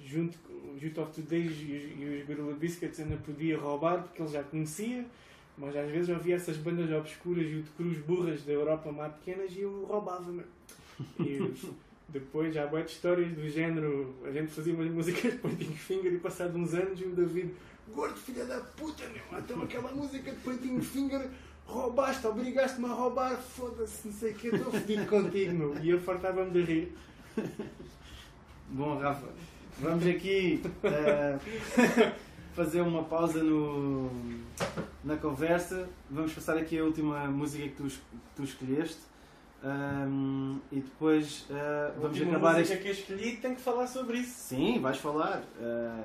junto 0.01 0.39
com 0.39 0.75
os 0.75 0.83
Youth 0.83 0.99
of 0.99 1.13
Today 1.13 1.43
e 1.43 1.49
os, 1.49 1.61
e 1.61 2.21
os 2.21 2.27
Gorilla 2.27 2.55
Biscuits 2.55 3.01
ainda 3.01 3.17
podia 3.17 3.59
roubar 3.59 4.03
porque 4.03 4.23
ele 4.23 4.31
já 4.31 4.43
conhecia, 4.43 5.05
mas 5.57 5.75
às 5.75 5.91
vezes 5.91 6.09
eu 6.09 6.17
ouvia 6.17 6.37
essas 6.37 6.57
bandas 6.57 6.91
obscuras 6.91 7.47
e 7.47 7.63
de 7.63 7.71
cruz 7.71 7.99
burras 7.99 8.43
da 8.45 8.53
Europa 8.53 8.93
mais 8.93 9.13
pequenas 9.15 9.53
e 9.53 9.61
eu 9.61 9.85
roubava, 9.87 10.31
meu. 10.31 10.45
E 11.21 11.55
depois 12.09 12.55
já 12.55 12.65
há 12.65 12.67
boas 12.67 12.91
histórias 12.91 13.33
do 13.33 13.49
género, 13.49 14.15
a 14.25 14.31
gente 14.31 14.53
fazia 14.53 14.75
umas 14.75 14.91
músicas 14.91 15.33
de 15.33 15.39
Pointing 15.39 15.75
Finger 15.75 16.13
e 16.13 16.19
passado 16.19 16.57
uns 16.57 16.75
anos 16.75 17.01
o 17.01 17.09
David, 17.09 17.53
gordo 17.93 18.17
filha 18.17 18.45
da 18.45 18.61
puta, 18.61 19.05
meu, 19.09 19.39
então 19.39 19.63
aquela 19.63 19.91
música 19.93 20.31
de 20.31 20.39
Pointing 20.39 20.81
Finger 20.81 21.29
roubaste, 21.67 22.27
obrigaste-me 22.27 22.87
a 22.87 22.93
roubar, 22.93 23.37
foda-se, 23.37 24.07
não 24.07 24.15
sei 24.15 24.33
o 24.33 24.35
que, 24.35 24.49
estou 24.49 24.73
fodido 24.73 25.07
contigo, 25.07 25.53
meu. 25.53 25.79
E 25.83 25.91
eu 25.91 26.01
fartava-me 26.01 26.51
de 26.51 26.63
rir. 26.63 26.93
Bom, 28.71 28.99
Rafa, 28.99 29.27
vamos 29.79 30.07
aqui 30.07 30.63
eh, 30.83 31.39
fazer 32.55 32.81
uma 32.81 33.05
pausa 33.05 33.43
no, 33.43 34.11
na 35.05 35.17
conversa. 35.17 35.89
Vamos 36.11 36.33
passar 36.33 36.57
aqui 36.57 36.79
a 36.79 36.85
última 36.85 37.27
música 37.27 37.69
que 37.69 37.75
tu, 37.75 37.89
tu 38.35 38.43
escolheste. 38.43 39.01
Ahm, 39.65 40.59
e 40.71 40.81
depois 40.81 41.47
A 41.51 41.99
vamos 41.99 42.21
acabar 42.21 42.59
música 42.59 42.75
este. 42.75 42.83
que 42.83 42.89
eu 42.89 42.93
escolhi 42.93 43.37
tem 43.39 43.55
que 43.55 43.61
falar 43.61 43.87
sobre 43.87 44.19
isso. 44.19 44.49
Sim, 44.49 44.81
vais 44.81 44.99
falar. 44.99 45.43
Eh, 45.61 46.03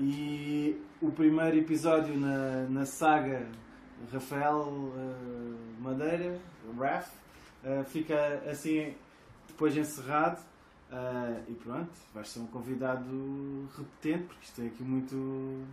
e 0.00 0.80
o 1.00 1.10
primeiro 1.10 1.56
episódio 1.56 2.18
na, 2.18 2.64
na 2.68 2.84
saga 2.84 3.46
Rafael 4.12 4.92
eh, 4.96 5.80
Madeira, 5.80 6.38
Raf, 6.78 7.08
fica 7.86 8.42
assim 8.48 8.94
depois 9.48 9.76
encerrado. 9.76 10.40
Eh, 10.90 11.42
e 11.48 11.54
pronto, 11.54 11.90
vais 12.14 12.28
ser 12.28 12.40
um 12.40 12.46
convidado 12.46 13.68
repetente, 13.76 14.24
porque 14.26 14.44
isto 14.44 14.56
tem 14.56 14.68
aqui 14.68 14.82
muito, 14.82 15.66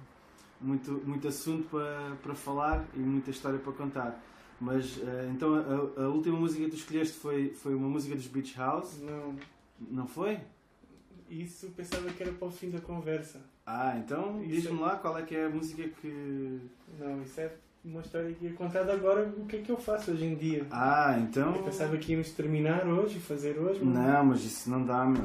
muito, 0.59 0.91
muito 1.05 1.27
assunto 1.27 1.69
para, 1.69 2.15
para 2.21 2.35
falar 2.35 2.85
e 2.93 2.99
muita 2.99 3.31
história 3.31 3.57
para 3.59 3.71
contar. 3.71 4.21
Mas 4.59 4.97
eh, 5.01 5.29
então 5.33 5.55
a, 5.55 6.01
a 6.03 6.09
última 6.09 6.37
música 6.37 6.65
que 6.65 6.71
tu 6.71 6.75
escolheste 6.75 7.17
foi, 7.17 7.49
foi 7.53 7.73
uma 7.75 7.87
música 7.87 8.15
dos 8.15 8.27
Beach 8.27 8.57
House, 8.57 8.97
Não, 8.99 9.35
não 9.79 10.07
foi? 10.07 10.39
isso 11.29 11.69
pensava 11.71 12.07
que 12.11 12.21
era 12.21 12.31
para 12.31 12.47
o 12.47 12.51
fim 12.51 12.69
da 12.69 12.79
conversa. 12.79 13.41
Ah, 13.65 13.97
então 13.97 14.41
diz-me 14.45 14.79
lá 14.79 14.97
qual 14.97 15.17
é 15.17 15.23
que 15.23 15.35
é 15.35 15.45
a 15.45 15.49
música 15.49 15.87
que. 16.01 16.59
Não, 16.99 17.21
isso 17.23 17.39
é 17.39 17.51
uma 17.85 18.01
história 18.01 18.33
que 18.33 18.49
de 18.83 18.91
agora 18.91 19.31
o 19.37 19.45
que 19.45 19.57
é 19.57 19.59
que 19.61 19.71
eu 19.71 19.77
faço 19.77 20.11
hoje 20.11 20.25
em 20.25 20.35
dia. 20.35 20.65
Ah, 20.71 21.17
então. 21.21 21.55
Eu 21.55 21.63
pensava 21.63 21.95
que 21.97 22.11
íamos 22.13 22.31
terminar 22.31 22.85
hoje, 22.87 23.19
fazer 23.19 23.57
hoje, 23.59 23.79
mas 23.83 23.93
Não, 23.95 24.25
mas 24.25 24.43
isso 24.43 24.69
não 24.69 24.83
dá, 24.83 25.05
meu. 25.05 25.23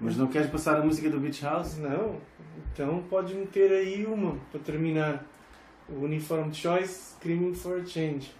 Mas 0.00 0.16
não 0.16 0.26
queres 0.26 0.50
passar 0.50 0.80
a 0.80 0.84
música 0.84 1.08
do 1.10 1.20
Beach 1.20 1.44
House? 1.44 1.76
Não, 1.78 2.16
então 2.72 3.02
podes 3.08 3.34
meter 3.36 3.70
aí 3.70 4.04
uma 4.06 4.36
para 4.50 4.60
terminar. 4.60 5.24
O 5.88 6.04
Uniform 6.04 6.50
Choice 6.52 7.14
Screaming 7.16 7.54
for 7.54 7.80
a 7.80 7.84
Change. 7.84 8.32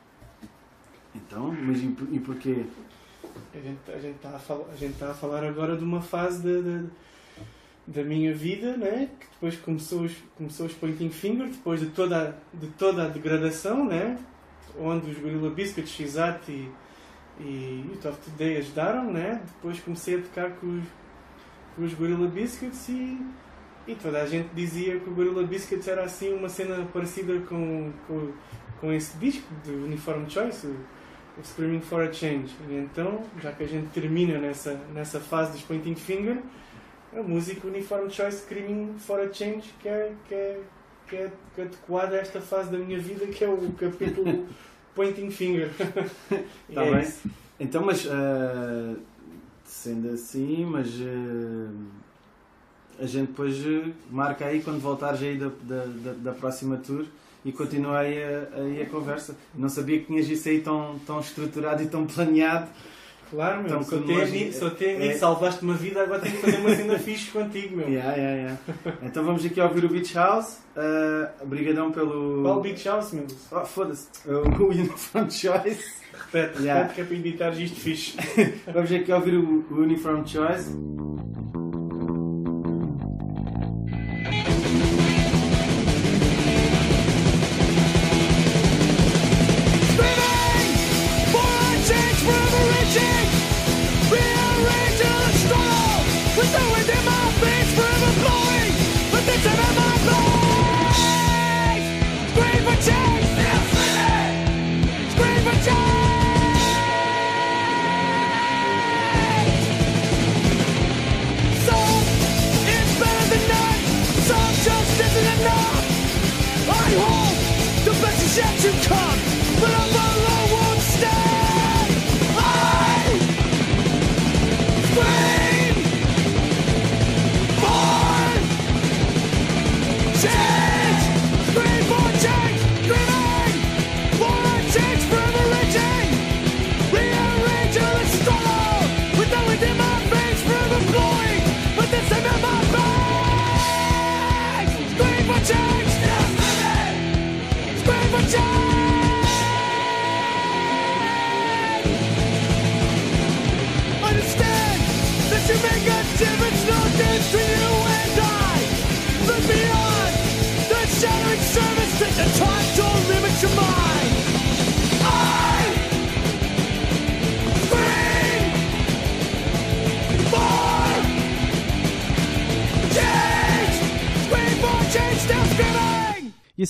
Então, 1.14 1.52
mas 1.52 1.78
e, 1.82 1.94
e 2.12 2.18
porquê? 2.20 2.64
A 3.54 3.58
gente 3.58 3.78
a 3.88 3.98
gente 3.98 4.16
está 4.16 4.30
a, 4.30 4.38
fal- 4.38 4.66
a 4.72 4.76
gente 4.76 4.98
tá 4.98 5.10
a 5.10 5.14
falar 5.14 5.44
agora 5.44 5.76
de 5.76 5.84
uma 5.84 6.00
fase 6.00 6.42
da, 6.42 6.60
da, 7.86 8.02
minha 8.02 8.34
vida, 8.34 8.76
né? 8.76 9.08
que 9.18 9.26
depois 9.32 9.56
começou 9.56 10.02
os, 10.02 10.12
começou 10.36 10.66
os 10.66 10.72
Pointing 10.72 11.10
Finger, 11.10 11.48
depois 11.48 11.80
de 11.80 11.86
toda, 11.86 12.28
a- 12.28 12.56
de 12.56 12.66
toda 12.72 13.04
a 13.04 13.08
degradação, 13.08 13.84
né? 13.84 14.18
onde 14.78 15.10
os 15.10 15.18
Gorilla 15.18 15.50
Biscuits, 15.50 15.90
Xat 15.90 16.48
e, 16.48 16.70
e 17.40 17.84
Youth 17.90 18.06
of 18.06 18.18
Today 18.20 18.56
ajudaram. 18.58 19.12
Né? 19.12 19.40
Depois 19.56 19.80
comecei 19.80 20.18
a 20.18 20.22
tocar 20.22 20.50
com 20.52 20.66
os, 20.78 20.84
com 21.76 21.84
os 21.84 21.94
Gorilla 21.94 22.28
Biscuits 22.28 22.88
e, 22.88 23.18
e 23.86 23.94
toda 23.96 24.22
a 24.22 24.26
gente 24.26 24.48
dizia 24.54 24.98
que 25.00 25.10
o 25.10 25.14
Gorilla 25.14 25.42
Biscuits 25.42 25.88
era 25.88 26.04
assim 26.04 26.32
uma 26.32 26.48
cena 26.48 26.84
parecida 26.92 27.38
com, 27.48 27.90
com, 28.06 28.32
com 28.80 28.92
esse 28.92 29.16
disco 29.18 29.46
do 29.64 29.72
Uniform 29.86 30.24
Choice, 30.28 30.66
o 30.66 31.42
Screaming 31.42 31.80
for 31.80 32.02
a 32.02 32.12
Change. 32.12 32.54
E 32.68 32.74
então, 32.74 33.22
já 33.42 33.52
que 33.52 33.64
a 33.64 33.66
gente 33.66 33.88
termina 33.88 34.38
nessa, 34.38 34.74
nessa 34.94 35.18
fase 35.18 35.52
dos 35.52 35.62
Pointing 35.62 35.94
Finger, 35.94 36.38
a 37.14 37.22
música 37.22 37.66
Uniform 37.66 38.08
Choice 38.08 38.38
Screaming 38.42 38.94
for 38.98 39.20
a 39.20 39.32
Change, 39.32 39.72
que 39.80 39.88
é, 39.88 40.12
que 40.28 40.34
é, 40.34 40.60
que 41.06 41.16
é, 41.16 41.32
que 41.54 41.60
é 41.60 41.64
adequada 41.64 42.16
a 42.16 42.18
esta 42.20 42.40
fase 42.40 42.70
da 42.70 42.78
minha 42.78 42.98
vida, 42.98 43.26
que 43.26 43.44
é 43.44 43.48
o 43.48 43.72
capítulo 43.72 44.46
Pointing 44.94 45.30
Finger. 45.30 45.70
E 46.68 46.74
Tá 46.74 46.84
é 46.84 46.90
bem. 46.90 47.02
isso. 47.02 47.28
Então, 47.60 47.84
mas. 47.84 48.06
ah, 48.10 48.94
sendo 49.64 50.10
assim, 50.10 50.64
mas. 50.64 50.88
ah, 51.00 51.70
a 52.98 53.06
gente 53.06 53.28
depois 53.28 53.56
ah, 53.66 53.90
marca 54.10 54.46
aí 54.46 54.62
quando 54.62 54.80
voltares 54.80 55.22
aí 55.22 55.36
da, 55.36 55.50
da, 55.62 55.84
da, 55.84 56.12
da 56.12 56.32
próxima 56.32 56.76
tour 56.76 57.06
e 57.44 57.50
continua 57.50 57.98
aí 57.98 58.22
a, 58.22 58.48
aí 58.54 58.82
a 58.82 58.86
conversa. 58.86 59.36
Não 59.54 59.68
sabia 59.68 59.98
que 59.98 60.06
tinhas 60.06 60.28
isso 60.28 60.48
aí 60.48 60.60
tão, 60.60 60.98
tão 61.06 61.20
estruturado 61.20 61.82
e 61.82 61.88
tão 61.88 62.06
planeado. 62.06 62.68
Claro, 63.32 63.56
meu. 63.62 63.66
Então, 63.66 63.82
só 63.82 63.90
como 63.96 64.06
tem 64.06 64.18
nós- 64.18 64.30
ni- 64.30 64.52
só 64.52 64.70
tem 64.70 65.08
é- 65.08 65.14
salvaste 65.16 65.62
uma 65.64 65.74
vida, 65.74 66.02
agora 66.02 66.20
tenho 66.20 66.36
que 66.36 66.42
fazer 66.42 66.58
uma 66.58 66.76
cena 66.76 66.98
fixe 67.00 67.30
contigo, 67.30 67.76
meu. 67.76 67.88
Yeah, 67.88 68.12
yeah, 68.14 68.36
yeah. 68.36 68.58
Então 69.02 69.24
vamos 69.24 69.44
aqui 69.44 69.60
ouvir 69.60 69.84
o 69.84 69.88
Beach 69.88 70.14
House. 70.14 70.58
Obrigadão 71.40 71.90
pelo. 71.90 72.42
Qual 72.42 72.60
Beach 72.60 72.86
House, 72.86 73.12
meu? 73.12 73.26
Oh, 73.50 73.64
foda-se. 73.64 74.08
O 74.28 74.66
Uniform 74.66 75.30
Choice. 75.30 76.02
Repete, 76.32 76.62
Yeah. 76.62 76.82
repete 76.82 76.94
que 76.94 77.00
é 77.00 77.04
para 77.04 77.16
editar 77.16 77.50
isto 77.60 77.80
fixe. 77.80 78.16
Vamos 78.72 78.92
aqui 78.92 79.12
ouvir 79.12 79.34
o, 79.34 79.64
o 79.70 79.76
Uniform 79.80 80.24
Choice. 80.26 80.70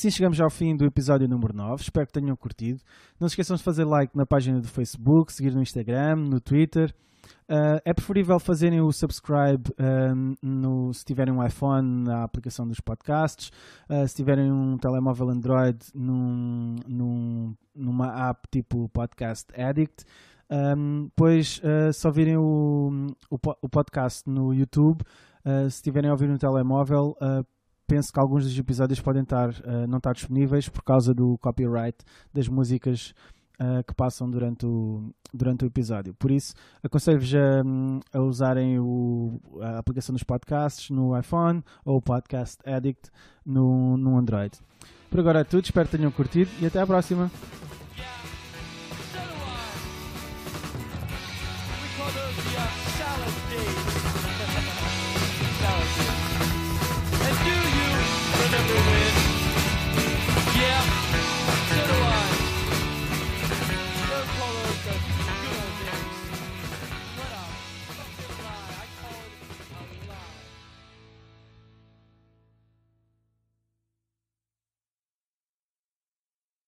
Assim 0.03 0.11
chegamos 0.11 0.41
ao 0.41 0.51
fim 0.51 0.77
do 0.77 0.85
episódio 0.85 1.29
número 1.29 1.55
9. 1.55 1.81
Espero 1.81 2.05
que 2.05 2.13
tenham 2.13 2.35
curtido. 2.35 2.81
Não 3.21 3.29
se 3.29 3.35
esqueçam 3.35 3.57
de 3.57 3.63
fazer 3.63 3.85
like 3.85 4.17
na 4.17 4.27
página 4.27 4.61
do 4.61 4.67
Facebook, 4.67 5.33
seguir 5.33 5.55
no 5.55 5.63
Instagram, 5.63 6.17
no 6.17 6.41
Twitter. 6.41 6.93
Uh, 7.49 7.79
é 7.85 7.95
preferível 7.95 8.41
fazerem 8.41 8.81
o 8.81 8.91
subscribe 8.91 9.63
um, 9.79 10.35
no, 10.43 10.93
se 10.93 11.05
tiverem 11.05 11.33
um 11.33 11.45
iPhone 11.45 12.03
na 12.03 12.25
aplicação 12.25 12.67
dos 12.67 12.81
podcasts, 12.81 13.53
uh, 13.89 14.09
se 14.09 14.17
tiverem 14.17 14.51
um 14.51 14.77
telemóvel 14.77 15.29
Android 15.29 15.79
num, 15.95 16.75
num, 16.85 17.55
numa 17.73 18.29
app 18.29 18.49
tipo 18.51 18.89
Podcast 18.89 19.47
Addict. 19.55 20.05
Um, 20.51 21.05
depois, 21.05 21.61
uh, 21.63 21.93
se 21.93 22.05
ouvirem 22.09 22.37
o, 22.37 23.15
o, 23.31 23.39
o 23.63 23.69
podcast 23.69 24.29
no 24.29 24.53
YouTube, 24.53 25.03
uh, 25.47 25.71
se 25.71 25.77
estiverem 25.77 26.11
a 26.11 26.13
ouvir 26.13 26.29
no 26.29 26.39
telemóvel, 26.39 27.17
uh, 27.21 27.47
penso 27.93 28.11
que 28.11 28.19
alguns 28.19 28.45
dos 28.45 28.59
episódios 28.59 29.01
podem 29.01 29.23
estar, 29.23 29.51
uh, 29.51 29.87
não 29.87 29.99
estar 29.99 30.15
disponíveis 30.15 30.67
por 30.67 30.83
causa 30.83 31.13
do 31.13 31.37
copyright 31.37 31.99
das 32.33 32.49
músicas 32.49 33.13
uh, 33.61 33.85
que 33.87 33.93
passam 33.95 34.31
durante 34.31 34.65
o, 34.65 35.13
durante 35.31 35.65
o 35.65 35.67
episódio. 35.67 36.15
Por 36.15 36.31
isso, 36.31 36.55
aconselho-vos 36.83 37.35
a, 37.35 38.19
a 38.19 38.23
usarem 38.23 38.79
o- 38.79 39.39
a 39.61 39.79
aplicação 39.79 40.15
dos 40.15 40.23
podcasts 40.23 40.89
no 40.89 41.15
iPhone 41.19 41.63
ou 41.85 41.99
o 41.99 42.03
Podcast 42.03 42.57
Addict 42.65 43.11
no, 43.45 43.99
no 43.99 44.17
Android. 44.17 44.57
Por 45.11 45.21
agora 45.21 45.41
é 45.41 45.45
tudo, 45.45 45.65
espero 45.65 45.87
que 45.87 45.99
tenham 45.99 46.11
curtido 46.11 46.51
e 46.63 46.65
até 46.67 46.81
à 46.81 46.87
próxima. 46.87 47.31